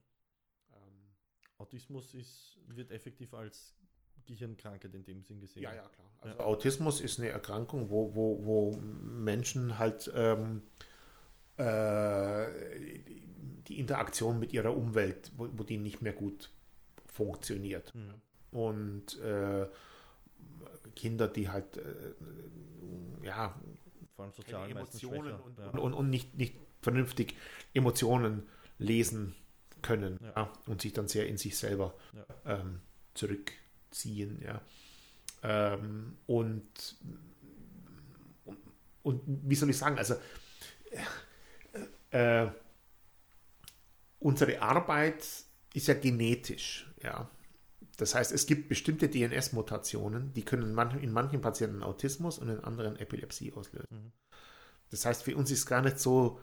Ähm, 0.73 1.15
Autismus 1.59 2.15
ist, 2.15 2.59
wird 2.69 2.93
effektiv 2.93 3.35
als 3.35 3.75
Gehirnkrankheit 4.27 4.95
in 4.95 5.05
dem 5.05 5.23
Sinn 5.23 5.41
gesehen. 5.41 5.63
Ja, 5.63 5.75
ja, 5.75 5.89
klar. 5.89 6.11
Also 6.21 6.39
ja. 6.39 6.45
Autismus 6.45 7.01
ist 7.01 7.19
eine 7.19 7.31
Erkrankung, 7.31 7.91
wo, 7.91 8.15
wo, 8.15 8.45
wo 8.45 8.77
Menschen 8.77 9.79
halt 9.79 10.11
ähm, 10.15 10.63
äh, 11.57 12.47
die 13.69 13.79
Interaktion 13.79 14.39
mit 14.39 14.53
ihrer 14.53 14.77
Umwelt, 14.77 15.33
wo, 15.37 15.49
wo 15.53 15.63
die 15.65 15.79
nicht 15.79 16.03
mehr 16.03 16.13
gut 16.13 16.51
funktioniert. 17.07 17.95
Mhm. 17.95 18.15
Und 18.51 19.19
äh, 19.21 19.67
Kinder, 20.97 21.29
die 21.29 21.49
halt 21.49 21.77
äh, 21.77 22.15
ja 23.23 23.55
vor 24.17 24.25
allem 24.25 24.35
sozial 24.35 24.71
Emotionen 24.71 25.35
und, 25.35 25.59
ja. 25.59 25.69
und, 25.69 25.93
und, 25.93 26.11
nicht, 26.11 26.35
nicht 26.37 26.57
vernünftig 26.81 27.37
Emotionen 27.75 28.49
lesen 28.79 29.35
können 29.83 30.19
ja. 30.23 30.51
und 30.67 30.81
sich 30.81 30.93
dann 30.95 31.07
sehr 31.07 31.29
in 31.29 31.37
sich 31.37 31.57
selber 31.57 31.95
ähm, 32.47 32.81
zurück 33.15 33.53
ziehen. 33.91 34.43
Ja. 34.43 34.63
Ähm, 35.43 36.17
und, 36.27 36.97
und, 38.45 38.59
und, 39.03 39.23
wie 39.27 39.55
soll 39.55 39.71
ich 39.71 39.79
sagen, 39.79 39.99
also 39.99 40.15
äh, 42.11 42.45
äh, 42.45 42.51
unsere 44.19 44.61
Arbeit 44.63 45.27
ist 45.75 45.89
ja 45.89 45.95
genetisch. 45.95 46.91
Ja. 47.03 47.29
Das 47.97 48.15
heißt, 48.15 48.33
es 48.33 48.47
gibt 48.47 48.69
bestimmte 48.69 49.09
DNS-Mutationen, 49.09 50.33
die 50.35 50.45
können 50.45 50.77
in 51.01 51.13
manchen 51.13 51.41
Patienten 51.41 51.83
Autismus 51.83 52.39
und 52.39 52.49
in 52.49 52.61
anderen 52.61 52.97
Epilepsie 52.97 53.53
auslösen. 53.53 53.87
Mhm. 53.91 54.13
Das 54.91 55.07
heißt, 55.07 55.23
für 55.23 55.37
uns 55.37 55.51
ist 55.51 55.67
gar 55.67 55.83
nicht 55.83 55.99
so 55.99 56.39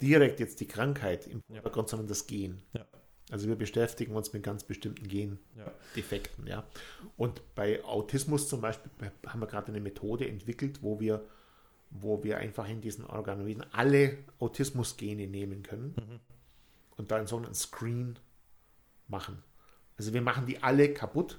direkt 0.00 0.40
jetzt 0.40 0.60
die 0.60 0.66
Krankheit 0.66 1.26
im 1.26 1.42
Vordergrund, 1.42 1.88
ja. 1.88 1.90
sondern 1.90 2.08
das 2.08 2.26
Gen. 2.26 2.62
Ja. 2.72 2.86
Also 3.30 3.48
wir 3.48 3.56
beschäftigen 3.56 4.14
uns 4.16 4.32
mit 4.32 4.42
ganz 4.42 4.64
bestimmten 4.64 5.06
Gendefekten. 5.06 6.46
Ja. 6.46 6.60
ja. 6.60 6.66
Und 7.16 7.42
bei 7.54 7.84
Autismus 7.84 8.48
zum 8.48 8.62
Beispiel 8.62 8.90
haben 9.26 9.40
wir 9.40 9.46
gerade 9.46 9.68
eine 9.68 9.80
Methode 9.80 10.26
entwickelt, 10.26 10.82
wo 10.82 10.98
wir, 10.98 11.24
wo 11.90 12.24
wir 12.24 12.38
einfach 12.38 12.68
in 12.68 12.80
diesen 12.80 13.04
Organoiden 13.04 13.64
alle 13.72 14.16
Autismus-Gene 14.38 15.26
nehmen 15.26 15.62
können 15.62 15.94
mhm. 15.96 16.20
und 16.96 17.10
dann 17.10 17.26
so 17.26 17.36
einen 17.36 17.54
Screen 17.54 18.18
machen. 19.08 19.42
Also 19.98 20.14
wir 20.14 20.22
machen 20.22 20.46
die 20.46 20.62
alle 20.62 20.94
kaputt 20.94 21.38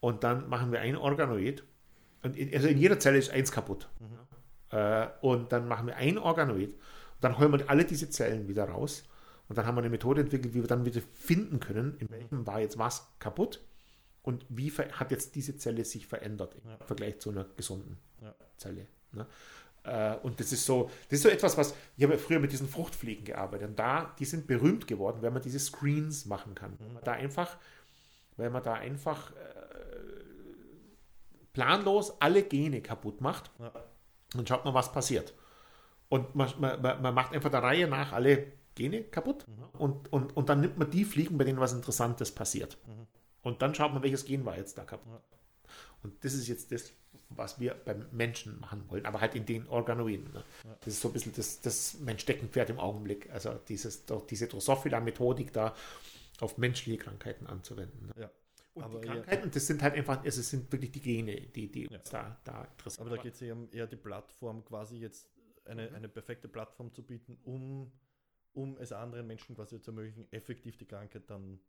und 0.00 0.22
dann 0.22 0.48
machen 0.48 0.70
wir 0.70 0.80
ein 0.80 0.96
Organoid. 0.96 1.64
Und 2.22 2.36
in, 2.36 2.54
also 2.54 2.68
in 2.68 2.78
jeder 2.78 2.98
Zelle 3.00 3.18
ist 3.18 3.30
eins 3.30 3.50
kaputt. 3.50 3.88
Mhm. 4.00 4.76
Äh, 4.76 5.08
und 5.22 5.52
dann 5.52 5.66
machen 5.66 5.86
wir 5.86 5.96
ein 5.96 6.18
Organoid 6.18 6.70
und 6.70 7.24
dann 7.24 7.38
holen 7.38 7.52
wir 7.52 7.70
alle 7.70 7.84
diese 7.84 8.10
Zellen 8.10 8.48
wieder 8.48 8.64
raus 8.64 9.04
und 9.48 9.56
dann 9.58 9.66
haben 9.66 9.76
wir 9.76 9.80
eine 9.80 9.90
Methode 9.90 10.22
entwickelt, 10.22 10.54
wie 10.54 10.60
wir 10.60 10.68
dann 10.68 10.84
wieder 10.84 11.00
finden 11.12 11.60
können, 11.60 11.96
in 11.98 12.10
welchem 12.10 12.46
war 12.46 12.60
jetzt 12.60 12.78
was 12.78 13.06
kaputt 13.18 13.60
und 14.22 14.46
wie 14.48 14.70
hat 14.70 15.10
jetzt 15.10 15.34
diese 15.34 15.56
Zelle 15.56 15.84
sich 15.84 16.06
verändert 16.06 16.54
im 16.54 16.70
ja. 16.70 16.78
Vergleich 16.86 17.18
zu 17.18 17.30
einer 17.30 17.44
gesunden 17.56 17.98
ja. 18.22 18.34
Zelle. 18.56 18.86
Ne? 19.12 19.26
Äh, 19.84 20.16
und 20.22 20.40
das 20.40 20.50
ist 20.52 20.64
so, 20.64 20.90
das 21.08 21.18
ist 21.18 21.22
so 21.22 21.28
etwas, 21.28 21.56
was, 21.56 21.74
ich 21.96 22.02
habe 22.02 22.14
ja 22.14 22.18
früher 22.18 22.40
mit 22.40 22.52
diesen 22.52 22.68
Fruchtfliegen 22.68 23.24
gearbeitet 23.24 23.68
und 23.68 23.78
da, 23.78 24.14
die 24.18 24.24
sind 24.24 24.46
berühmt 24.46 24.86
geworden, 24.86 25.18
wenn 25.20 25.32
man 25.32 25.42
diese 25.42 25.58
Screens 25.58 26.24
machen 26.24 26.54
kann. 26.54 26.72
Mhm. 26.72 26.98
Da 27.04 27.12
einfach, 27.12 27.56
weil 28.36 28.50
man 28.50 28.62
da 28.62 28.74
einfach 28.74 29.30
äh, 29.32 29.34
planlos 31.52 32.20
alle 32.20 32.42
Gene 32.42 32.80
kaputt 32.80 33.20
macht, 33.20 33.50
ja. 33.58 33.72
dann 34.32 34.46
schaut 34.46 34.64
man, 34.64 34.74
was 34.74 34.90
passiert. 34.92 35.34
Und 36.08 36.34
man, 36.34 36.48
man, 36.58 36.80
man 36.80 37.14
macht 37.14 37.34
einfach 37.34 37.50
der 37.50 37.62
Reihe 37.62 37.86
nach 37.86 38.12
alle 38.12 38.52
Gene 38.74 39.04
kaputt 39.04 39.46
mhm. 39.46 39.80
und, 39.80 40.12
und, 40.12 40.36
und 40.36 40.48
dann 40.48 40.60
nimmt 40.60 40.78
man 40.78 40.90
die 40.90 41.04
Fliegen, 41.04 41.36
bei 41.36 41.44
denen 41.44 41.60
was 41.60 41.74
Interessantes 41.74 42.32
passiert. 42.34 42.78
Mhm. 42.86 43.06
Und 43.42 43.60
dann 43.60 43.74
schaut 43.74 43.92
man, 43.92 44.02
welches 44.02 44.24
Gen 44.24 44.46
war 44.46 44.56
jetzt 44.56 44.78
da 44.78 44.84
kaputt. 44.84 45.20
Und 46.02 46.24
das 46.24 46.32
ist 46.32 46.48
jetzt 46.48 46.72
das, 46.72 46.90
was 47.30 47.58
wir 47.60 47.74
beim 47.74 48.06
Menschen 48.12 48.60
machen 48.60 48.84
wollen, 48.88 49.06
aber 49.06 49.20
halt 49.20 49.34
in 49.34 49.46
den 49.46 49.66
Organoiden. 49.68 50.32
Ne? 50.32 50.44
Ja. 50.64 50.76
Das 50.80 50.94
ist 50.94 51.00
so 51.00 51.08
ein 51.08 51.12
bisschen 51.12 51.32
das, 51.34 51.60
das 51.60 51.98
mein 52.00 52.18
Steckenpferd 52.18 52.70
im 52.70 52.78
Augenblick. 52.78 53.30
Also 53.32 53.54
dieses, 53.68 54.04
diese 54.30 54.46
Drosophila-Methodik 54.46 55.52
da 55.52 55.74
auf 56.40 56.58
menschliche 56.58 56.98
Krankheiten 56.98 57.46
anzuwenden. 57.46 58.08
Ne? 58.08 58.22
Ja. 58.22 58.30
Und 58.74 58.82
aber 58.82 59.00
die 59.00 59.06
Krankheiten, 59.06 59.50
das 59.52 59.66
sind 59.66 59.82
halt 59.82 59.94
einfach, 59.94 60.24
es 60.24 60.34
sind 60.34 60.70
wirklich 60.72 60.90
die 60.90 61.00
Gene, 61.00 61.40
die, 61.40 61.70
die 61.70 61.84
ja. 61.84 61.96
uns 61.96 62.10
da, 62.10 62.36
da 62.44 62.64
interessieren. 62.64 63.06
Aber 63.06 63.16
da 63.16 63.22
geht 63.22 63.34
es 63.34 63.42
eher 63.42 63.54
um 63.54 63.68
eher 63.70 63.86
die 63.86 63.96
Plattform, 63.96 64.64
quasi 64.64 64.98
jetzt 64.98 65.28
eine, 65.64 65.88
mhm. 65.88 65.94
eine 65.94 66.08
perfekte 66.08 66.48
Plattform 66.48 66.92
zu 66.92 67.04
bieten, 67.04 67.38
um, 67.44 67.92
um 68.52 68.76
es 68.78 68.90
anderen 68.92 69.26
Menschen 69.26 69.54
quasi 69.54 69.80
zu 69.80 69.92
ermöglichen, 69.92 70.26
effektiv 70.32 70.76
die 70.76 70.86
Krankheit 70.86 71.30
dann 71.30 71.60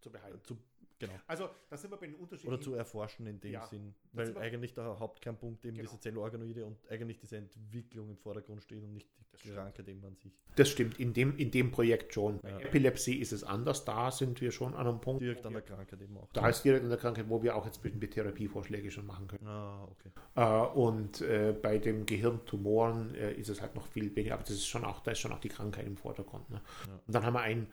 zu 0.00 0.10
behalten. 0.10 0.40
Zu, 0.44 0.58
Genau. 0.98 1.12
Also, 1.26 1.48
da 1.68 1.76
sind 1.76 1.90
wir 1.90 1.96
bei 1.96 2.06
den 2.06 2.16
Unterschieden. 2.16 2.52
Oder 2.52 2.60
zu 2.60 2.74
erforschen 2.74 3.26
in 3.26 3.40
dem 3.40 3.52
ja, 3.52 3.66
Sinn. 3.66 3.94
Weil 4.12 4.36
eigentlich 4.38 4.74
der 4.74 4.98
Hauptkernpunkt 4.98 5.64
eben 5.64 5.76
genau. 5.76 5.88
diese 5.88 6.00
Zellorganoide 6.00 6.66
und 6.66 6.76
eigentlich 6.90 7.18
diese 7.18 7.36
Entwicklung 7.36 8.10
im 8.10 8.16
Vordergrund 8.16 8.62
steht 8.62 8.82
und 8.82 8.92
nicht 8.92 9.08
die 9.44 9.50
Krankheit 9.50 9.86
eben 9.88 10.04
an 10.04 10.16
sich. 10.16 10.32
Das 10.56 10.68
stimmt, 10.68 10.98
in 10.98 11.12
dem, 11.12 11.36
in 11.36 11.50
dem 11.50 11.70
Projekt 11.70 12.14
schon. 12.14 12.40
Bei 12.40 12.50
ja. 12.50 12.58
Epilepsie 12.58 13.16
ist 13.16 13.32
es 13.32 13.44
anders, 13.44 13.84
da 13.84 14.10
sind 14.10 14.40
wir 14.40 14.50
schon 14.50 14.74
an 14.74 14.86
einem 14.86 15.00
Punkt. 15.00 15.22
Direkt 15.22 15.46
an 15.46 15.52
der 15.52 15.62
Krankheit 15.62 16.00
eben 16.00 16.16
auch. 16.16 16.28
Da 16.32 16.48
ist 16.48 16.64
direkt 16.64 16.82
an 16.82 16.90
der 16.90 16.98
Krankheit, 16.98 17.28
wo 17.28 17.42
wir 17.42 17.54
auch 17.54 17.64
jetzt 17.64 17.80
bestimmte 17.82 18.10
Therapievorschläge 18.10 18.90
schon 18.90 19.06
machen 19.06 19.28
können. 19.28 19.46
Ah, 19.46 19.84
okay. 19.84 20.10
Äh, 20.34 20.78
und 20.78 21.20
äh, 21.20 21.54
bei 21.60 21.78
den 21.78 22.06
Gehirntumoren 22.06 23.14
äh, 23.14 23.34
ist 23.34 23.48
es 23.48 23.60
halt 23.60 23.74
noch 23.74 23.86
viel 23.86 24.14
weniger, 24.16 24.34
aber 24.34 24.42
das 24.42 24.52
ist 24.52 24.66
schon 24.66 24.84
auch, 24.84 25.00
da 25.00 25.12
ist 25.12 25.20
schon 25.20 25.32
auch 25.32 25.40
die 25.40 25.48
Krankheit 25.48 25.86
im 25.86 25.96
Vordergrund. 25.96 26.50
Ne? 26.50 26.60
Ja. 26.86 26.92
Und 27.06 27.14
dann 27.14 27.24
haben 27.24 27.34
wir 27.34 27.42
ein 27.42 27.68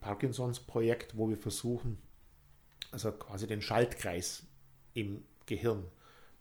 Parkinsons-Projekt, 0.00 1.16
wo 1.16 1.28
wir 1.28 1.36
versuchen, 1.36 1.98
also 2.96 3.12
quasi 3.12 3.46
den 3.46 3.60
Schaltkreis 3.60 4.46
im 4.94 5.22
Gehirn, 5.44 5.84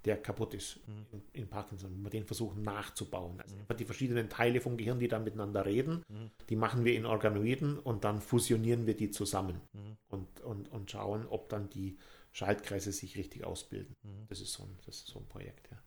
der 0.06 0.22
kaputt 0.22 0.54
ist 0.54 0.80
mhm. 0.88 1.06
in, 1.12 1.22
in, 1.34 1.48
Parkinson, 1.50 1.92
wenn 1.92 2.02
wir 2.02 2.10
den 2.10 2.26
versuchen 2.26 2.64
nachzubauen. 2.64 3.42
Also 3.42 3.58
mhm. 3.58 3.78
die 3.78 3.84
verschiedenen 3.84 4.30
Teile 4.30 4.62
vom 4.62 4.78
Gehirn, 4.78 5.00
die 5.00 5.10
dann 5.10 5.26
miteinander 5.26 5.66
reden, 5.66 6.06
mhm. 6.08 6.32
die 6.50 6.56
machen 6.56 6.86
wir 6.86 6.96
in 6.96 7.06
Organoiden 7.06 7.78
und 7.78 8.06
dann 8.06 8.22
fusionieren 8.22 8.88
wir 8.88 8.96
die 8.96 9.12
zusammen 9.12 9.60
mhm. 9.74 9.98
und, 10.08 10.42
und, 10.42 10.72
und 10.72 10.90
schauen, 10.90 11.28
ob 11.28 11.50
dann 11.50 11.70
die 11.70 11.98
Schaltkreise 12.32 12.94
sich 12.94 13.18
richtig 13.18 13.44
ausbilden. 13.44 13.94
Mhm. 14.04 14.28
Das, 14.30 14.40
ist 14.40 14.54
so 14.54 14.64
ein, 14.64 14.78
das 14.86 14.96
ist 14.96 15.08
so 15.08 15.20
ein 15.20 15.28
Projekt, 15.28 15.70
ja. 15.72 15.78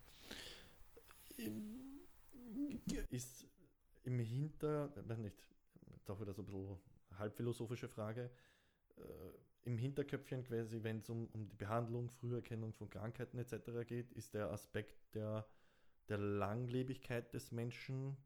Ist 3.10 3.46
im 4.04 4.18
Hinter, 4.18 4.92
nicht, 5.16 5.36
doch 6.04 6.20
wieder 6.20 6.34
so 6.34 6.42
ein 6.42 6.46
bisschen 6.46 6.78
halbphilosophische 7.18 7.88
Frage, 7.88 8.30
äh, 8.96 9.00
im 9.68 9.76
Hinterköpfchen 9.76 10.44
quasi, 10.44 10.82
wenn 10.82 11.00
es 11.00 11.10
um, 11.10 11.28
um 11.34 11.46
die 11.46 11.56
Behandlung, 11.56 12.08
Früherkennung 12.08 12.72
von 12.72 12.88
Krankheiten 12.88 13.36
etc. 13.36 13.86
geht, 13.86 14.10
ist 14.12 14.32
der 14.32 14.50
Aspekt 14.50 15.14
der, 15.14 15.46
der 16.08 16.16
Langlebigkeit 16.16 17.34
des 17.34 17.52
Menschen 17.52 18.16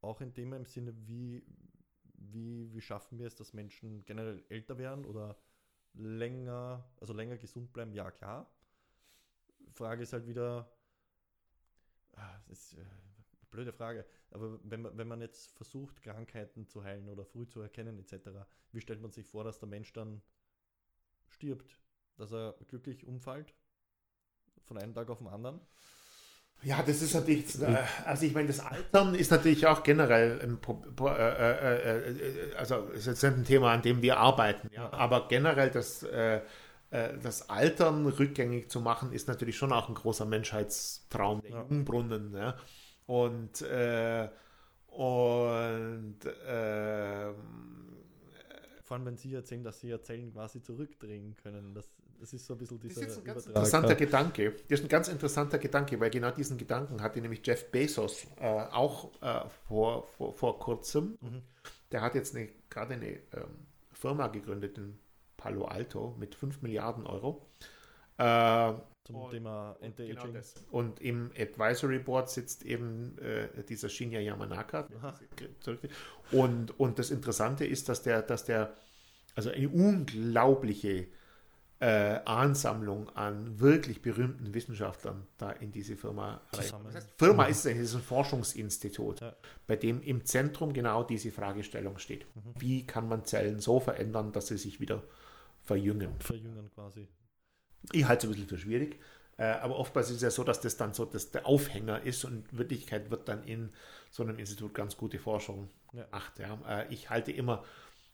auch 0.00 0.20
ein 0.20 0.34
Thema 0.34 0.56
im 0.56 0.66
Sinne, 0.66 0.92
wie, 1.06 1.44
wie, 2.14 2.74
wie 2.74 2.80
schaffen 2.80 3.16
wir 3.20 3.28
es, 3.28 3.36
dass 3.36 3.52
Menschen 3.52 4.04
generell 4.06 4.44
älter 4.48 4.76
werden 4.76 5.04
oder 5.04 5.38
länger, 5.94 6.84
also 7.00 7.12
länger 7.12 7.36
gesund 7.36 7.72
bleiben? 7.72 7.92
Ja, 7.92 8.10
klar. 8.10 8.50
Frage 9.70 10.02
ist 10.02 10.12
halt 10.12 10.26
wieder, 10.26 10.68
ah, 12.16 12.40
das 12.48 12.72
ist 12.72 12.74
eine 12.74 12.82
äh, 12.82 13.46
blöde 13.50 13.72
Frage, 13.72 14.04
aber 14.32 14.58
wenn 14.64 14.82
man, 14.82 14.98
wenn 14.98 15.06
man 15.06 15.20
jetzt 15.20 15.52
versucht, 15.52 16.02
Krankheiten 16.02 16.66
zu 16.66 16.82
heilen 16.82 17.08
oder 17.08 17.24
früh 17.24 17.46
zu 17.46 17.60
erkennen 17.60 18.00
etc., 18.00 18.30
wie 18.72 18.80
stellt 18.80 19.00
man 19.00 19.12
sich 19.12 19.26
vor, 19.26 19.44
dass 19.44 19.60
der 19.60 19.68
Mensch 19.68 19.92
dann 19.92 20.20
stirbt, 21.28 21.78
dass 22.16 22.32
er 22.32 22.54
glücklich 22.68 23.06
umfällt 23.06 23.54
von 24.64 24.78
einem 24.78 24.94
Tag 24.94 25.10
auf 25.10 25.18
den 25.18 25.28
anderen. 25.28 25.60
Ja, 26.62 26.82
das 26.82 27.02
ist 27.02 27.14
natürlich, 27.14 27.60
äh, 27.62 27.76
also 28.04 28.26
ich 28.26 28.34
meine, 28.34 28.48
das 28.48 28.58
Altern 28.58 29.14
ist 29.14 29.30
natürlich 29.30 29.66
auch 29.66 29.84
generell 29.84 30.40
ein, 30.40 30.58
äh, 31.06 31.12
äh, 31.12 32.10
äh, 32.10 32.54
also 32.56 32.88
ist 32.88 33.06
jetzt 33.06 33.22
nicht 33.22 33.32
ein 33.32 33.44
Thema, 33.44 33.72
an 33.72 33.82
dem 33.82 34.02
wir 34.02 34.18
arbeiten, 34.18 34.68
ja, 34.72 34.92
aber 34.92 35.28
generell 35.28 35.70
das, 35.70 36.02
äh, 36.02 36.40
äh, 36.90 37.16
das 37.22 37.48
Altern 37.48 38.06
rückgängig 38.06 38.70
zu 38.70 38.80
machen, 38.80 39.12
ist 39.12 39.28
natürlich 39.28 39.56
schon 39.56 39.72
auch 39.72 39.88
ein 39.88 39.94
großer 39.94 40.24
Menschheitstraum 40.24 41.42
der 41.42 41.50
ja. 41.52 41.66
Jungbrunnen, 41.68 42.34
ja. 42.34 42.56
Und, 43.06 43.64
und 44.88 46.18
ähm, 46.46 47.87
vor 48.88 48.96
allem, 48.96 49.06
wenn 49.06 49.16
Sie 49.18 49.34
erzählen, 49.34 49.62
dass 49.62 49.80
Sie 49.80 49.90
Erzählen 49.90 50.32
quasi 50.32 50.62
zurückdrehen 50.62 51.36
können. 51.42 51.74
Das, 51.74 51.88
das 52.18 52.32
ist 52.32 52.46
so 52.46 52.54
ein 52.54 52.58
bisschen 52.58 52.80
dieser 52.80 53.02
Das 53.02 53.12
ist 53.12 53.18
ein 53.18 53.24
ganz 53.24 53.46
interessanter 53.46 53.94
Gedanke. 53.94 54.52
Das 54.68 54.80
ist 54.80 54.86
ein 54.86 54.88
ganz 54.88 55.08
interessanter 55.08 55.58
Gedanke, 55.58 56.00
weil 56.00 56.10
genau 56.10 56.30
diesen 56.30 56.56
Gedanken 56.56 57.02
hatte 57.02 57.20
nämlich 57.20 57.46
Jeff 57.46 57.70
Bezos 57.70 58.26
äh, 58.40 58.46
auch 58.46 59.12
äh, 59.22 59.46
vor, 59.68 60.06
vor, 60.06 60.32
vor 60.32 60.58
kurzem. 60.58 61.18
Mhm. 61.20 61.42
Der 61.92 62.00
hat 62.00 62.14
jetzt 62.14 62.34
eine, 62.34 62.48
gerade 62.70 62.94
eine 62.94 63.10
ähm, 63.10 63.66
Firma 63.92 64.28
gegründet 64.28 64.78
in 64.78 64.98
Palo 65.36 65.66
Alto 65.66 66.16
mit 66.18 66.34
5 66.34 66.62
Milliarden 66.62 67.06
Euro. 67.06 67.46
Äh, 68.16 68.72
Zum 69.08 69.16
und, 69.16 69.30
Thema 69.30 69.74
Anti-Aging. 69.80 70.34
Genau 70.34 70.42
und 70.70 71.00
im 71.00 71.30
Advisory 71.38 71.98
Board 71.98 72.28
sitzt 72.28 72.62
eben 72.62 73.16
äh, 73.18 73.64
dieser 73.64 73.88
Shinya 73.88 74.20
Yamanaka. 74.20 74.86
Und, 76.30 76.78
und 76.78 76.98
das 76.98 77.10
Interessante 77.10 77.64
ist, 77.64 77.88
dass 77.88 78.02
der, 78.02 78.20
dass 78.20 78.44
der 78.44 78.74
also 79.34 79.50
eine 79.50 79.70
unglaubliche 79.70 81.06
äh, 81.80 82.20
Ansammlung 82.26 83.08
an 83.16 83.60
wirklich 83.60 84.02
berühmten 84.02 84.52
Wissenschaftlern 84.52 85.26
da 85.38 85.52
in 85.52 85.72
diese 85.72 85.96
Firma. 85.96 86.42
Das 86.50 86.72
heißt, 86.72 87.14
Firma 87.16 87.44
ist 87.46 87.66
ein, 87.66 87.80
ist 87.80 87.94
ein 87.94 88.02
Forschungsinstitut, 88.02 89.22
ja. 89.22 89.34
bei 89.66 89.76
dem 89.76 90.02
im 90.02 90.26
Zentrum 90.26 90.74
genau 90.74 91.02
diese 91.02 91.30
Fragestellung 91.30 91.96
steht. 91.96 92.26
Mhm. 92.34 92.54
Wie 92.58 92.86
kann 92.86 93.08
man 93.08 93.24
Zellen 93.24 93.60
so 93.60 93.80
verändern, 93.80 94.32
dass 94.32 94.48
sie 94.48 94.58
sich 94.58 94.80
wieder 94.80 95.02
verjüngen? 95.62 96.20
Verjüngen 96.20 96.70
quasi. 96.74 97.08
Ich 97.92 98.06
halte 98.06 98.26
es 98.26 98.30
ein 98.30 98.34
bisschen 98.34 98.48
für 98.48 98.58
schwierig. 98.58 98.98
Äh, 99.38 99.44
aber 99.44 99.78
oftmals 99.78 100.10
ist 100.10 100.16
es 100.16 100.22
ja 100.22 100.30
so, 100.30 100.42
dass 100.42 100.60
das 100.60 100.76
dann 100.76 100.92
so 100.92 101.04
dass 101.04 101.30
der 101.30 101.46
Aufhänger 101.46 102.02
ist 102.02 102.24
und 102.24 102.50
in 102.50 102.58
Wirklichkeit 102.58 103.10
wird 103.10 103.28
dann 103.28 103.44
in 103.44 103.70
so 104.10 104.24
einem 104.24 104.38
Institut 104.38 104.74
ganz 104.74 104.96
gute 104.96 105.18
Forschung 105.18 105.70
gemacht. 105.92 106.38
Ja. 106.38 106.58
Äh, 106.68 106.92
ich 106.92 107.08
halte 107.08 107.30
immer 107.30 107.64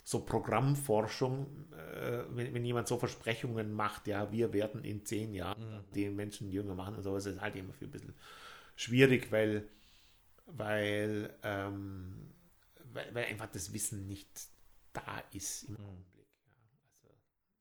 so 0.05 0.21
Programmforschung, 0.21 1.47
äh, 1.73 2.25
wenn, 2.29 2.53
wenn, 2.53 2.65
jemand 2.65 2.89
so 2.89 2.99
Versprechungen 2.99 3.73
macht, 3.73 4.07
ja, 4.07 4.31
wir 4.31 4.53
werden 4.53 4.85
in 4.85 5.07
zehn 5.07 5.33
Jahren 5.33 5.79
mhm. 5.79 5.93
den 5.95 6.15
Menschen 6.15 6.51
jünger 6.51 6.75
machen 6.75 6.97
und 6.97 7.03
sowas, 7.03 7.25
ist 7.25 7.41
halt 7.41 7.57
immer 7.57 7.73
für 7.73 7.87
ein 7.87 7.91
bisschen 7.91 8.15
schwierig, 8.77 9.33
weil, 9.33 9.67
weil, 10.45 11.35
ähm, 11.43 12.35
weil, 12.93 13.15
weil, 13.15 13.25
einfach 13.25 13.47
das 13.51 13.73
Wissen 13.73 14.07
nicht 14.07 14.29
da 14.93 15.23
ist 15.33 15.65
im 15.65 15.75
mhm. 15.75 15.85
Augenblick. 15.87 16.27
Ja. 17.03 17.11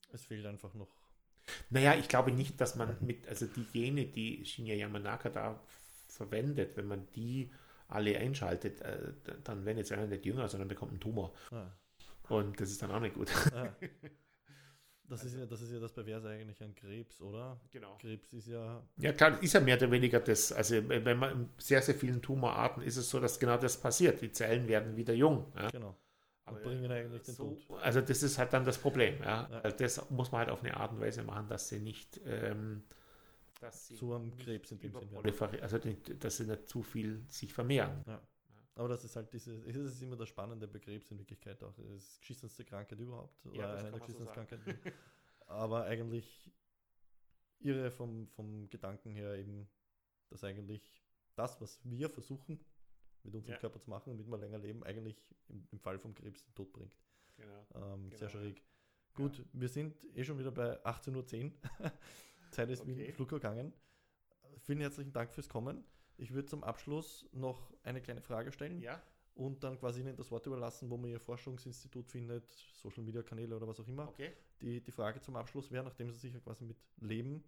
Also, 0.07 0.15
es 0.15 0.25
fehlt 0.25 0.45
einfach 0.45 0.73
noch 0.73 1.02
naja, 1.69 1.95
ich 1.95 2.07
glaube 2.07 2.31
nicht, 2.31 2.59
dass 2.61 2.75
man 2.75 2.95
mit, 3.01 3.27
also 3.27 3.45
die 3.45 3.65
Gene, 3.65 4.05
die 4.05 4.45
Shinya 4.45 4.73
Yamanaka 4.73 5.29
da 5.29 5.59
verwendet, 6.07 6.77
wenn 6.77 6.87
man 6.87 7.07
die 7.15 7.51
alle 7.87 8.17
einschaltet, 8.17 8.81
äh, 8.81 9.13
dann 9.43 9.65
werden 9.65 9.77
jetzt 9.77 9.91
einer 9.91 10.07
nicht 10.07 10.25
jünger, 10.25 10.47
sondern 10.47 10.67
bekommt 10.67 10.91
einen 10.91 11.01
Tumor. 11.01 11.33
Ah. 11.51 11.67
Und 12.29 12.59
das 12.59 12.71
ist 12.71 12.81
dann 12.81 12.91
auch 12.91 12.99
nicht 12.99 13.15
gut. 13.15 13.29
Ah. 13.53 13.75
Das, 15.09 15.21
also. 15.21 15.35
ist 15.35 15.39
ja, 15.41 15.45
das 15.45 15.61
ist 15.61 15.71
ja 15.71 15.79
das 15.79 15.93
Perverse 15.93 16.29
eigentlich 16.29 16.63
an 16.63 16.73
Krebs, 16.73 17.21
oder? 17.21 17.59
Genau. 17.71 17.97
Krebs 17.97 18.31
ist 18.33 18.47
ja. 18.47 18.81
Ja, 18.97 19.11
klar, 19.11 19.41
ist 19.43 19.53
ja 19.53 19.59
mehr 19.59 19.75
oder 19.75 19.91
weniger 19.91 20.19
das. 20.19 20.51
Also, 20.51 20.87
wenn 20.87 21.17
man 21.17 21.31
in 21.31 21.49
sehr, 21.57 21.81
sehr 21.81 21.95
vielen 21.95 22.21
Tumorarten 22.21 22.81
ist 22.81 22.97
es 22.97 23.09
so, 23.09 23.19
dass 23.19 23.37
genau 23.37 23.57
das 23.57 23.79
passiert. 23.79 24.21
Die 24.21 24.31
Zellen 24.31 24.67
werden 24.67 24.95
wieder 24.95 25.13
jung. 25.13 25.51
Ja? 25.55 25.69
Genau. 25.69 25.95
Aber 26.45 26.59
bringen 26.59 26.91
eigentlich 26.91 27.23
den 27.23 27.35
so, 27.35 27.55
Tod. 27.55 27.81
Also 27.81 28.01
das 28.01 28.21
ist 28.21 28.37
halt 28.37 28.51
dann 28.51 28.65
das 28.65 28.77
Problem. 28.77 29.17
Ja? 29.19 29.47
ja. 29.49 29.61
Also 29.61 29.77
das 29.77 30.09
muss 30.09 30.31
man 30.31 30.39
halt 30.39 30.49
auf 30.49 30.61
eine 30.61 30.75
Art 30.75 30.91
und 30.91 30.99
Weise 30.99 31.23
machen, 31.23 31.47
dass 31.47 31.69
sie 31.69 31.79
nicht 31.79 32.19
ähm, 32.25 32.83
dass 33.61 33.87
sie 33.87 33.95
zu 33.95 34.13
einem 34.13 34.35
Krebs 34.37 34.71
in 34.71 34.79
dem 34.79 34.93
Sinne 34.93 35.61
Also 35.61 35.79
dass 36.19 36.37
sie 36.37 36.45
nicht 36.45 36.67
zu 36.67 36.83
viel 36.83 37.23
sich 37.29 37.53
vermehren. 37.53 38.03
Ja. 38.05 38.21
Aber 38.75 38.89
das 38.89 39.03
ist 39.05 39.15
halt 39.15 39.31
diese, 39.31 39.57
das 39.61 39.75
ist 39.75 40.01
immer 40.01 40.17
der 40.17 40.25
spannende 40.25 40.67
Begriff 40.67 41.09
in 41.11 41.19
Wirklichkeit 41.19 41.63
auch. 41.63 41.73
Das 41.73 41.85
ist 41.85 42.19
geschissenste 42.19 42.65
Krankheit 42.65 42.99
überhaupt. 42.99 43.45
Oder 43.45 43.55
ja, 43.55 43.73
eine 43.75 43.91
der 43.91 43.99
geschissensten 43.99 44.25
so 44.27 44.33
Krankheiten. 44.33 44.93
Aber 45.45 45.85
eigentlich 45.85 46.51
irre 47.59 47.91
vom, 47.91 48.27
vom 48.27 48.69
Gedanken 48.69 49.11
her 49.11 49.35
eben, 49.35 49.69
dass 50.29 50.43
eigentlich 50.43 51.03
das, 51.35 51.61
was 51.61 51.79
wir 51.83 52.09
versuchen, 52.09 52.59
mit 53.23 53.35
unserem 53.35 53.53
ja. 53.53 53.59
Körper 53.59 53.79
zu 53.79 53.89
machen, 53.89 54.11
damit 54.11 54.27
wir 54.27 54.37
länger 54.37 54.57
leben, 54.57 54.83
eigentlich 54.83 55.21
im, 55.49 55.67
im 55.71 55.79
Fall 55.79 55.99
vom 55.99 56.13
Krebs 56.13 56.43
den 56.43 56.53
Tod 56.55 56.71
bringt. 56.71 56.95
Genau. 57.37 57.67
Ähm, 57.75 58.09
genau. 58.09 58.17
Sehr 58.17 58.29
schräg. 58.29 58.61
Gut, 59.13 59.37
ja. 59.37 59.43
wir 59.53 59.69
sind 59.69 59.95
eh 60.15 60.23
schon 60.23 60.39
wieder 60.39 60.51
bei 60.51 60.83
18.10 60.85 61.45
Uhr. 61.45 61.91
Zeit 62.51 62.69
ist 62.69 62.81
okay. 62.81 62.97
wie 62.97 63.05
ein 63.05 63.13
Flug 63.13 63.29
gegangen. 63.29 63.73
Vielen 64.61 64.79
herzlichen 64.79 65.11
Dank 65.11 65.33
fürs 65.33 65.49
Kommen. 65.49 65.83
Ich 66.17 66.33
würde 66.33 66.47
zum 66.47 66.63
Abschluss 66.63 67.27
noch 67.31 67.73
eine 67.83 68.01
kleine 68.01 68.21
Frage 68.21 68.51
stellen. 68.51 68.81
Ja. 68.81 69.01
Und 69.35 69.63
dann 69.63 69.79
quasi 69.79 70.01
Ihnen 70.01 70.15
das 70.15 70.29
Wort 70.29 70.45
überlassen, 70.45 70.89
wo 70.91 70.97
man 70.97 71.09
Ihr 71.09 71.19
Forschungsinstitut 71.19 72.07
findet, 72.07 72.51
Social 72.51 73.03
Media 73.03 73.23
Kanäle 73.23 73.55
oder 73.55 73.67
was 73.67 73.79
auch 73.79 73.87
immer. 73.87 74.07
Okay. 74.09 74.31
Die, 74.61 74.79
die 74.79 74.91
Frage 74.91 75.21
zum 75.21 75.35
Abschluss 75.35 75.71
wäre, 75.71 75.83
nachdem 75.83 76.11
Sie 76.11 76.19
sich 76.19 76.33
ja 76.33 76.39
quasi 76.39 76.63
mit 76.63 76.77
Leben 76.97 77.43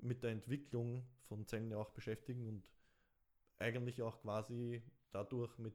mit 0.00 0.22
der 0.24 0.30
Entwicklung 0.30 1.06
von 1.28 1.46
Zellen 1.46 1.70
ja 1.70 1.78
auch 1.78 1.90
beschäftigen 1.90 2.48
und 2.48 2.68
eigentlich 3.58 4.02
auch 4.02 4.20
quasi 4.20 4.82
dadurch 5.12 5.56
mit 5.58 5.74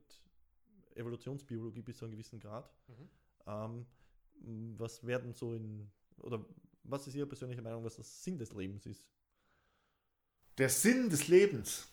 Evolutionsbiologie 0.95 1.81
bis 1.81 1.97
zu 1.97 2.05
einem 2.05 2.14
gewissen 2.14 2.39
Grad. 2.39 2.69
Mhm. 2.88 3.09
Ähm, 3.45 3.85
was 4.77 5.05
werden 5.05 5.34
so 5.34 5.53
in, 5.53 5.89
oder 6.18 6.45
was 6.84 7.07
ist 7.07 7.15
Ihre 7.15 7.27
persönliche 7.27 7.61
Meinung, 7.61 7.84
was 7.84 7.95
der 7.95 8.03
Sinn 8.03 8.38
des 8.38 8.53
Lebens 8.53 8.85
ist? 8.85 9.07
Der 10.57 10.69
Sinn 10.69 11.09
des 11.09 11.27
Lebens. 11.27 11.88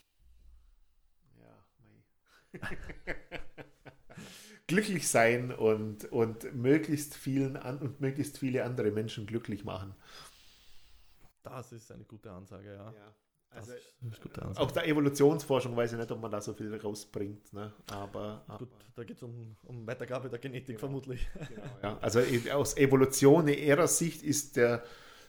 Ja, 1.39 1.66
mei. 2.61 2.79
glücklich 4.66 5.09
sein 5.09 5.53
und, 5.53 6.07
und 6.07 6.55
möglichst 6.55 7.15
vielen 7.15 7.57
an, 7.57 7.79
und 7.79 8.01
möglichst 8.01 8.39
viele 8.39 8.65
andere 8.65 8.91
Menschen 8.91 9.27
glücklich 9.27 9.65
machen. 9.65 9.95
Das 11.43 11.73
ist 11.73 11.93
eine 11.93 12.05
gute 12.05 12.31
Ansage, 12.31 12.73
ja. 12.73 12.93
Ja. 12.93 13.15
Also, 13.55 13.72
auch 14.56 14.70
der 14.72 14.86
Evolutionsforschung 14.89 15.76
weiß 15.76 15.93
ich 15.93 15.98
nicht, 15.98 16.10
ob 16.10 16.20
man 16.20 16.31
da 16.31 16.40
so 16.40 16.52
viel 16.55 16.74
rausbringt. 16.74 17.52
Ne? 17.52 17.72
Aber, 17.90 18.43
aber 18.48 18.59
Gut, 18.59 18.68
da 18.97 19.05
geht 19.05 19.16
es 19.16 19.22
um, 19.22 19.56
um 19.62 19.86
Weitergabe 19.86 20.28
der 20.28 20.39
Genetik 20.39 20.66
Genau. 20.76 20.78
vermutlich. 20.81 21.28
genau, 21.48 21.62
ja. 21.82 21.98
also 22.01 22.20
aus 22.52 22.76
Evolution 22.76 23.48
in 23.48 23.59
ihrer 23.59 23.86
Sicht 23.89 24.22
ist 24.22 24.56
der 24.56 24.82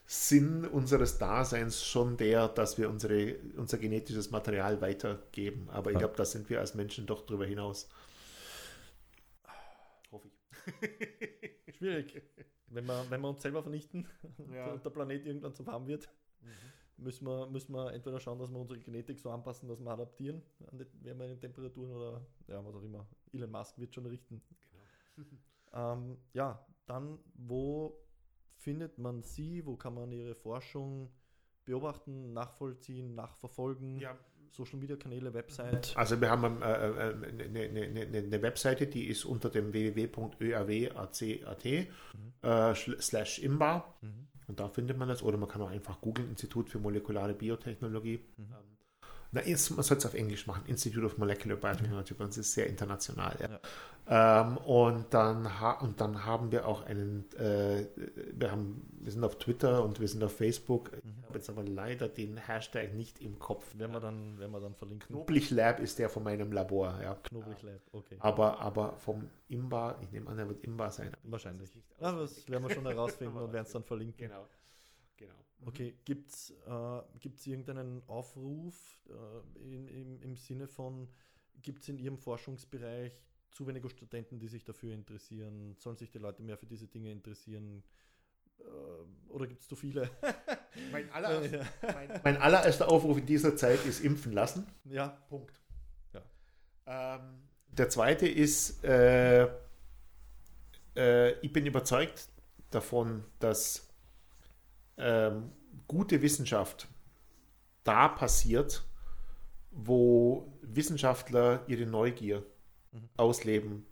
Sinn 0.07 0.65
unseres 0.65 1.17
Daseins 1.17 1.83
schon 1.83 2.17
der, 2.17 2.47
dass 2.47 2.77
wir 2.77 2.89
unsere, 2.89 3.35
unser 3.57 3.77
genetisches 3.77 4.29
Material 4.31 4.81
weitergeben. 4.81 5.69
Aber 5.69 5.89
ich 5.91 5.95
Ja. 5.95 5.99
glaube, 5.99 6.15
da 6.15 6.25
sind 6.25 6.49
wir 6.49 6.59
als 6.59 6.75
Menschen 6.75 7.05
doch 7.07 7.25
drüber 7.25 7.45
hinaus. 7.45 7.89
Hoffe 10.11 10.27
ich. 11.67 11.75
Schwierig. 11.77 12.21
Wenn 12.67 12.85
wir, 12.85 13.05
wenn 13.09 13.21
wir 13.21 13.29
uns 13.29 13.41
selber 13.41 13.61
vernichten 13.61 14.07
Ja. 14.53 14.71
und 14.73 14.83
der 14.85 14.89
Planet 14.89 15.25
irgendwann 15.25 15.53
zu 15.53 15.65
warm 15.65 15.87
wird, 15.87 16.09
müssen 16.97 17.25
wir, 17.27 17.47
müssen 17.47 17.73
wir 17.73 17.93
entweder 17.93 18.19
schauen, 18.19 18.39
dass 18.39 18.49
wir 18.51 18.59
unsere 18.59 18.79
Genetik 18.79 19.19
so 19.19 19.29
anpassen, 19.29 19.67
dass 19.67 19.79
wir 19.81 19.91
adaptieren 19.91 20.41
an 20.71 20.77
die 20.77 20.85
wärmeren 21.05 21.39
Temperaturen 21.39 21.91
oder 21.91 22.21
ja, 22.47 22.63
was 22.65 22.75
auch 22.75 22.83
immer. 22.83 23.05
Elon 23.33 23.51
Musk 23.51 23.77
wird 23.77 23.93
schon 23.93 24.05
richten. 24.05 24.41
Ähm, 25.73 26.17
ja, 26.33 26.65
dann, 26.85 27.19
wo 27.35 27.99
findet 28.57 28.97
man 28.97 29.21
sie? 29.23 29.65
Wo 29.65 29.75
kann 29.75 29.93
man 29.93 30.11
ihre 30.11 30.35
Forschung 30.35 31.09
beobachten, 31.65 32.33
nachvollziehen, 32.33 33.13
nachverfolgen? 33.15 33.99
Ja, 33.99 34.17
Social 34.51 34.79
Media 34.79 34.95
Kanäle, 34.95 35.33
Website. 35.33 35.91
Also 35.97 36.21
wir 36.21 36.29
haben 36.29 36.61
äh, 36.61 36.65
äh, 36.65 37.13
eine, 37.13 37.59
eine, 37.59 37.81
eine, 38.05 38.17
eine 38.19 38.41
Webseite, 38.41 38.87
die 38.87 39.05
ist 39.07 39.25
unter 39.25 39.49
dem 39.49 39.73
www.öawac.at 39.73 41.65
äh, 41.65 41.87
schl- 42.41 43.01
slash 43.01 43.39
imbar 43.39 43.97
Mhm. 44.01 44.27
Und 44.47 44.59
da 44.59 44.69
findet 44.69 44.97
man 44.97 45.07
das 45.07 45.23
oder 45.23 45.37
man 45.37 45.49
kann 45.49 45.61
auch 45.61 45.71
einfach 45.71 46.01
googeln 46.01 46.29
Institut 46.29 46.69
für 46.69 46.79
molekulare 46.79 47.33
Biotechnologie. 47.33 48.19
Mhm. 48.37 48.74
Na, 49.35 49.41
man 49.41 49.83
soll 49.83 49.97
es 49.97 50.05
auf 50.05 50.13
Englisch 50.13 50.47
machen, 50.47 50.63
Institute 50.65 51.05
of 51.05 51.17
Molecular 51.17 51.57
Biotechnology, 51.57 52.13
bei 52.13 52.23
uns 52.23 52.37
ist 52.37 52.53
sehr 52.53 52.67
international. 52.67 53.35
Ja. 53.41 53.59
Ähm, 54.47 54.55
und, 54.59 55.13
dann 55.13 55.49
und 55.81 55.99
dann 55.99 56.25
haben 56.25 56.53
wir 56.53 56.65
auch 56.65 56.85
einen, 56.85 57.25
äh, 57.33 57.85
wir, 58.31 58.51
haben, 58.51 58.89
wir 59.01 59.11
sind 59.11 59.25
auf 59.25 59.37
Twitter 59.37 59.83
und 59.83 59.99
wir 59.99 60.07
sind 60.07 60.23
auf 60.23 60.37
Facebook. 60.37 60.93
Mhm. 60.93 61.15
Ich 61.19 61.27
habe 61.27 61.37
jetzt 61.37 61.49
aber 61.49 61.63
leider 61.63 62.07
den 62.07 62.37
Hashtag 62.37 62.93
nicht 62.93 63.19
im 63.19 63.37
Kopf. 63.37 63.77
Werden 63.77 63.91
wir 63.91 63.99
dann, 63.99 64.39
werden 64.39 64.53
wir 64.53 64.61
dann 64.61 64.75
verlinken. 64.75 65.07
Knoblich 65.07 65.51
Lab 65.51 65.81
ist 65.81 65.99
der 65.99 66.07
von 66.07 66.23
meinem 66.23 66.53
Labor, 66.53 66.97
ja. 67.03 67.15
Knoblich 67.23 67.61
Lab, 67.61 67.81
okay. 67.91 68.15
Aber, 68.19 68.61
aber 68.61 68.93
vom 68.95 69.27
Imba, 69.49 69.97
ich 70.01 70.11
nehme 70.13 70.29
an, 70.29 70.39
er 70.39 70.47
wird 70.47 70.63
Imba 70.63 70.89
sein. 70.91 71.11
Wahrscheinlich. 71.23 71.69
Ja, 71.99 72.13
das 72.13 72.21
auswendig. 72.21 72.49
werden 72.49 72.69
wir 72.69 72.73
schon 72.73 72.85
herausfinden 72.85 73.37
und 73.37 73.51
werden 73.51 73.65
es 73.65 73.73
dann 73.73 73.83
verlinken. 73.83 74.29
Genau. 74.29 74.45
Genau. 75.57 75.69
Okay, 75.69 75.95
gibt 76.05 76.31
es 76.31 76.51
äh, 76.67 77.01
gibt's 77.19 77.45
irgendeinen 77.47 78.01
Aufruf 78.07 79.01
äh, 79.09 79.73
in, 79.73 79.87
im, 79.87 80.21
im 80.21 80.35
Sinne 80.35 80.67
von, 80.67 81.07
gibt 81.61 81.83
es 81.83 81.89
in 81.89 81.97
Ihrem 81.97 82.17
Forschungsbereich 82.17 83.13
zu 83.51 83.65
wenige 83.67 83.89
Studenten, 83.89 84.39
die 84.39 84.47
sich 84.47 84.63
dafür 84.63 84.93
interessieren? 84.93 85.75
Sollen 85.77 85.97
sich 85.97 86.11
die 86.11 86.19
Leute 86.19 86.43
mehr 86.43 86.57
für 86.57 86.65
diese 86.65 86.87
Dinge 86.87 87.11
interessieren? 87.11 87.83
Äh, 88.59 88.63
oder 89.29 89.47
gibt 89.47 89.61
es 89.61 89.67
zu 89.67 89.75
viele? 89.75 90.09
Mein, 90.91 91.09
allererster, 91.11 91.57
ja. 91.57 91.93
mein, 91.93 92.21
mein 92.23 92.37
allererster 92.37 92.89
Aufruf 92.91 93.17
in 93.17 93.25
dieser 93.25 93.55
Zeit 93.55 93.85
ist 93.85 94.03
impfen 94.03 94.33
lassen. 94.33 94.67
ja, 94.83 95.07
Punkt. 95.29 95.61
Ja. 96.13 96.21
Ähm, 97.15 97.47
der 97.69 97.89
zweite 97.89 98.27
ist, 98.27 98.83
äh, 98.83 99.47
äh, 100.95 101.39
ich 101.39 101.51
bin 101.53 101.65
überzeugt 101.65 102.29
davon, 102.71 103.23
dass 103.39 103.87
ähm, 104.97 105.51
gute 105.87 106.21
Wissenschaft 106.21 106.87
da 107.83 108.07
passiert, 108.07 108.83
wo 109.71 110.53
Wissenschaftler 110.61 111.63
ihre 111.67 111.85
Neugier 111.85 112.43
Mhm. 112.95 113.09
ausleben 113.17 113.85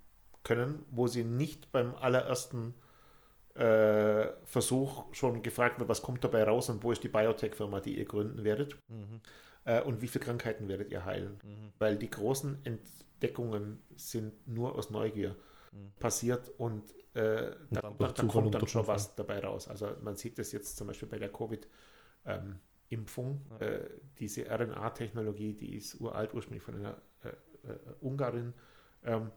können, 0.44 0.86
wo 0.92 1.08
sie 1.08 1.24
nicht 1.24 1.72
beim 1.72 1.96
allerersten 1.96 2.74
äh, 3.56 4.28
Versuch 4.46 5.06
schon 5.14 5.44
gefragt 5.44 5.80
wird, 5.80 5.90
was 5.90 6.02
kommt 6.02 6.24
dabei 6.24 6.44
raus 6.44 6.70
und 6.70 6.84
wo 6.84 6.92
ist 6.92 7.04
die 7.04 7.10
Biotech-Firma, 7.10 7.82
die 7.82 7.98
ihr 7.98 8.06
gründen 8.06 8.44
werdet 8.44 8.76
mhm. 8.88 9.22
äh, 9.66 9.82
und 9.82 10.02
wie 10.02 10.08
viele 10.08 10.26
Krankheiten 10.26 10.68
werdet 10.68 10.92
ihr 10.92 11.06
heilen. 11.06 11.40
Mhm. 11.44 11.74
Weil 11.78 11.98
die 11.98 12.10
großen 12.10 12.66
Entdeckungen 12.66 13.82
sind 13.96 14.48
nur 14.48 14.76
aus 14.76 14.90
Neugier. 14.90 15.36
Passiert 16.00 16.50
und 16.58 16.92
äh, 17.14 17.52
da, 17.70 17.82
dann 17.82 17.98
da, 17.98 18.12
kommt 18.28 18.48
und 18.48 18.56
dann 18.56 18.68
schon 18.68 18.88
was 18.88 19.16
dabei 19.16 19.40
raus. 19.40 19.68
Also 19.68 19.96
man 20.02 20.16
sieht 20.16 20.40
das 20.40 20.52
jetzt 20.52 20.78
zum 20.78 20.88
Beispiel 20.88 21.08
bei 21.08 21.20
der 21.20 21.32
Covid-Impfung. 21.32 23.46
Ja. 23.52 23.68
äh, 23.68 23.90
diese 24.20 24.50
RNA-Technologie, 24.50 25.54
die 25.54 25.76
ist 25.76 26.02
uralt, 26.02 26.34
ursprünglich 26.34 26.64
von 26.64 26.76
einer 26.76 27.00
äh, 27.24 27.30
äh, 27.30 27.34
Ungarin 28.02 28.54
ähm, 29.04 29.32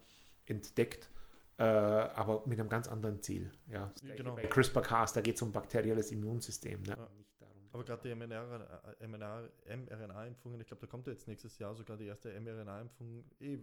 entdeckt, 0.47 1.11
äh, 1.59 1.65
aber 1.65 2.43
mit 2.47 2.59
einem 2.59 2.69
ganz 2.69 2.89
anderen 2.89 3.23
Ziel. 3.23 3.51
Ja. 3.69 3.93
Genau. 4.17 4.35
Bei 4.35 4.47
CRISPR-Cas, 4.47 5.13
da 5.13 5.21
geht 5.21 5.37
es 5.37 5.43
um 5.43 5.53
bakterielles 5.53 6.11
Immunsystem. 6.13 6.83
Ne? 6.83 6.89
Ja. 6.89 6.97
Darum, 6.97 7.25
Aber 7.73 7.85
gerade 7.85 8.09
die 8.09 8.15
mRNA 8.15 8.97
mRNA 9.01 9.49
mRNA-Impfungen, 9.67 10.61
ich 10.61 10.67
glaube, 10.67 10.81
da 10.81 10.87
kommt 10.87 11.07
ja 11.07 11.13
jetzt 11.13 11.29
nächstes 11.29 11.59
Jahr 11.59 11.75
sogar 11.75 11.97
die 11.97 12.07
erste 12.07 12.29
mRNA-Impfung 12.41 13.25
eh 13.41 13.59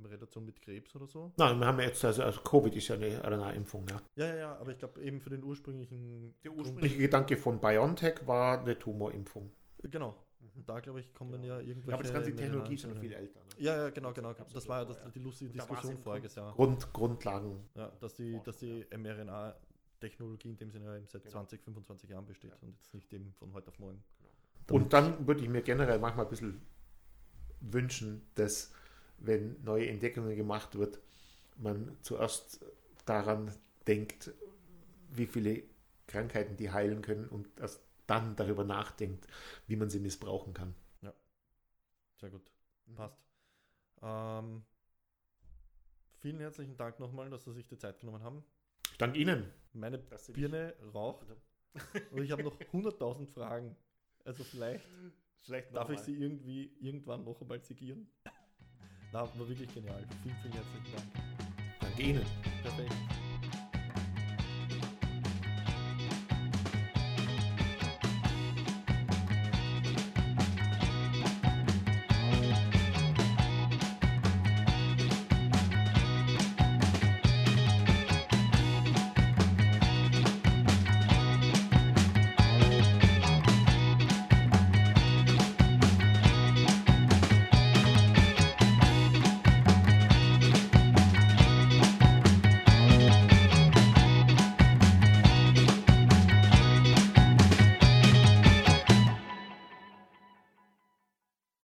in 0.00 0.06
Relation 0.06 0.44
mit 0.44 0.60
Krebs 0.60 0.94
oder 0.96 1.06
so. 1.06 1.32
Nein, 1.36 1.58
wir 1.58 1.66
haben 1.66 1.78
ja 1.78 1.86
jetzt, 1.86 2.04
also, 2.04 2.22
also 2.22 2.40
Covid 2.40 2.74
ist 2.74 2.88
ja 2.88 2.96
eine 2.96 3.22
RNA-Impfung. 3.24 3.86
Ja. 3.88 4.02
Ja, 4.16 4.26
ja, 4.26 4.36
ja, 4.36 4.56
aber 4.58 4.72
ich 4.72 4.78
glaube 4.78 5.00
eben 5.02 5.20
für 5.20 5.30
den 5.30 5.42
ursprünglichen. 5.44 6.34
Der 6.42 6.52
ursprüngliche 6.52 6.98
Gedanke 6.98 7.36
von 7.36 7.60
BioNTech 7.60 8.26
war 8.26 8.60
eine 8.60 8.78
Tumorimpfung. 8.78 9.50
Genau. 9.82 10.14
Und 10.56 10.68
da, 10.68 10.80
glaube 10.80 11.00
ich, 11.00 11.12
kommen 11.14 11.42
ja 11.44 11.58
irgendwelche. 11.60 11.90
Ja, 11.90 11.94
aber 11.94 12.02
das 12.02 12.12
ganze 12.12 12.34
Technologie 12.34 12.74
ist 12.74 12.82
schon 12.82 12.96
viel 12.96 13.12
älter. 13.12 13.40
Ne? 13.40 13.46
Ja, 13.58 13.76
ja, 13.76 13.90
genau, 13.90 14.12
genau. 14.12 14.34
Das 14.52 14.68
war 14.68 14.80
ja 14.80 14.84
das, 14.84 14.98
die 15.14 15.18
lustige 15.20 15.50
Diskussion 15.52 15.96
voriges 15.98 16.34
Jahr. 16.34 16.52
Grund, 16.54 16.92
Grundlagen. 16.92 17.68
Ja, 17.74 17.90
dass 18.00 18.14
die, 18.14 18.40
dass 18.44 18.58
die 18.58 18.84
mRNA-Technologie 18.94 20.50
in 20.50 20.56
dem 20.56 20.70
Sinne 20.70 20.86
ja 20.86 20.96
eben 20.96 21.06
seit 21.06 21.22
Genau. 21.22 21.32
20, 21.32 21.62
25 21.62 22.10
Jahren 22.10 22.26
besteht 22.26 22.50
Ja. 22.50 22.56
und 22.62 22.74
jetzt 22.74 22.92
nicht 22.94 23.12
eben 23.12 23.32
von 23.38 23.52
heute 23.52 23.68
auf 23.68 23.78
morgen. 23.78 24.02
Und 24.70 24.92
dann 24.92 25.26
würde 25.26 25.42
ich 25.42 25.48
mir 25.48 25.62
generell 25.62 25.98
manchmal 25.98 26.26
ein 26.26 26.30
bisschen 26.30 26.62
wünschen, 27.60 28.22
dass, 28.34 28.72
wenn 29.20 29.62
neue 29.62 29.88
Entdeckungen 29.88 30.36
gemacht 30.36 30.76
wird, 30.76 31.00
man 31.56 31.96
zuerst 32.02 32.64
daran 33.04 33.52
denkt, 33.86 34.32
wie 35.10 35.26
viele 35.26 35.62
Krankheiten 36.06 36.56
die 36.56 36.70
heilen 36.70 37.02
können 37.02 37.28
und 37.28 37.48
erst 37.58 37.82
dann 38.06 38.34
darüber 38.36 38.64
nachdenkt, 38.64 39.26
wie 39.66 39.76
man 39.76 39.90
sie 39.90 40.00
missbrauchen 40.00 40.54
kann. 40.54 40.74
Sehr 42.20 42.30
gut. 42.30 42.52
Passt. 42.96 43.18
Ähm, 44.02 44.62
vielen 46.18 46.38
herzlichen 46.38 46.76
Dank 46.76 47.00
nochmal, 47.00 47.30
dass 47.30 47.44
Sie 47.44 47.52
sich 47.52 47.66
die 47.66 47.78
Zeit 47.78 47.98
genommen 47.98 48.22
haben. 48.22 48.44
Ich 48.90 48.98
danke 48.98 49.18
Ihnen. 49.18 49.50
Meine 49.72 49.98
Birne 49.98 50.74
raucht 50.92 51.26
und 52.10 52.22
ich 52.22 52.30
habe 52.30 52.42
noch 52.42 52.58
100.000 52.58 53.26
Fragen. 53.26 53.74
Also 54.24 54.44
vielleicht 54.44 54.84
Vielleicht 55.42 55.74
darf 55.74 55.88
ich 55.88 56.00
sie 56.00 56.14
irgendwie 56.14 56.70
irgendwann 56.80 57.24
noch 57.24 57.40
einmal 57.40 57.62
zigieren. 57.62 58.06
Na, 59.12 59.20
war 59.22 59.48
wirklich 59.48 59.72
genial. 59.74 60.04
Vielen, 60.22 60.36
vielen 60.42 60.54
herzlichen 60.54 60.92
Dank. 60.94 61.06
Danke 61.80 62.02
Ihnen. 62.02 62.26
Perfekt. 62.62 62.94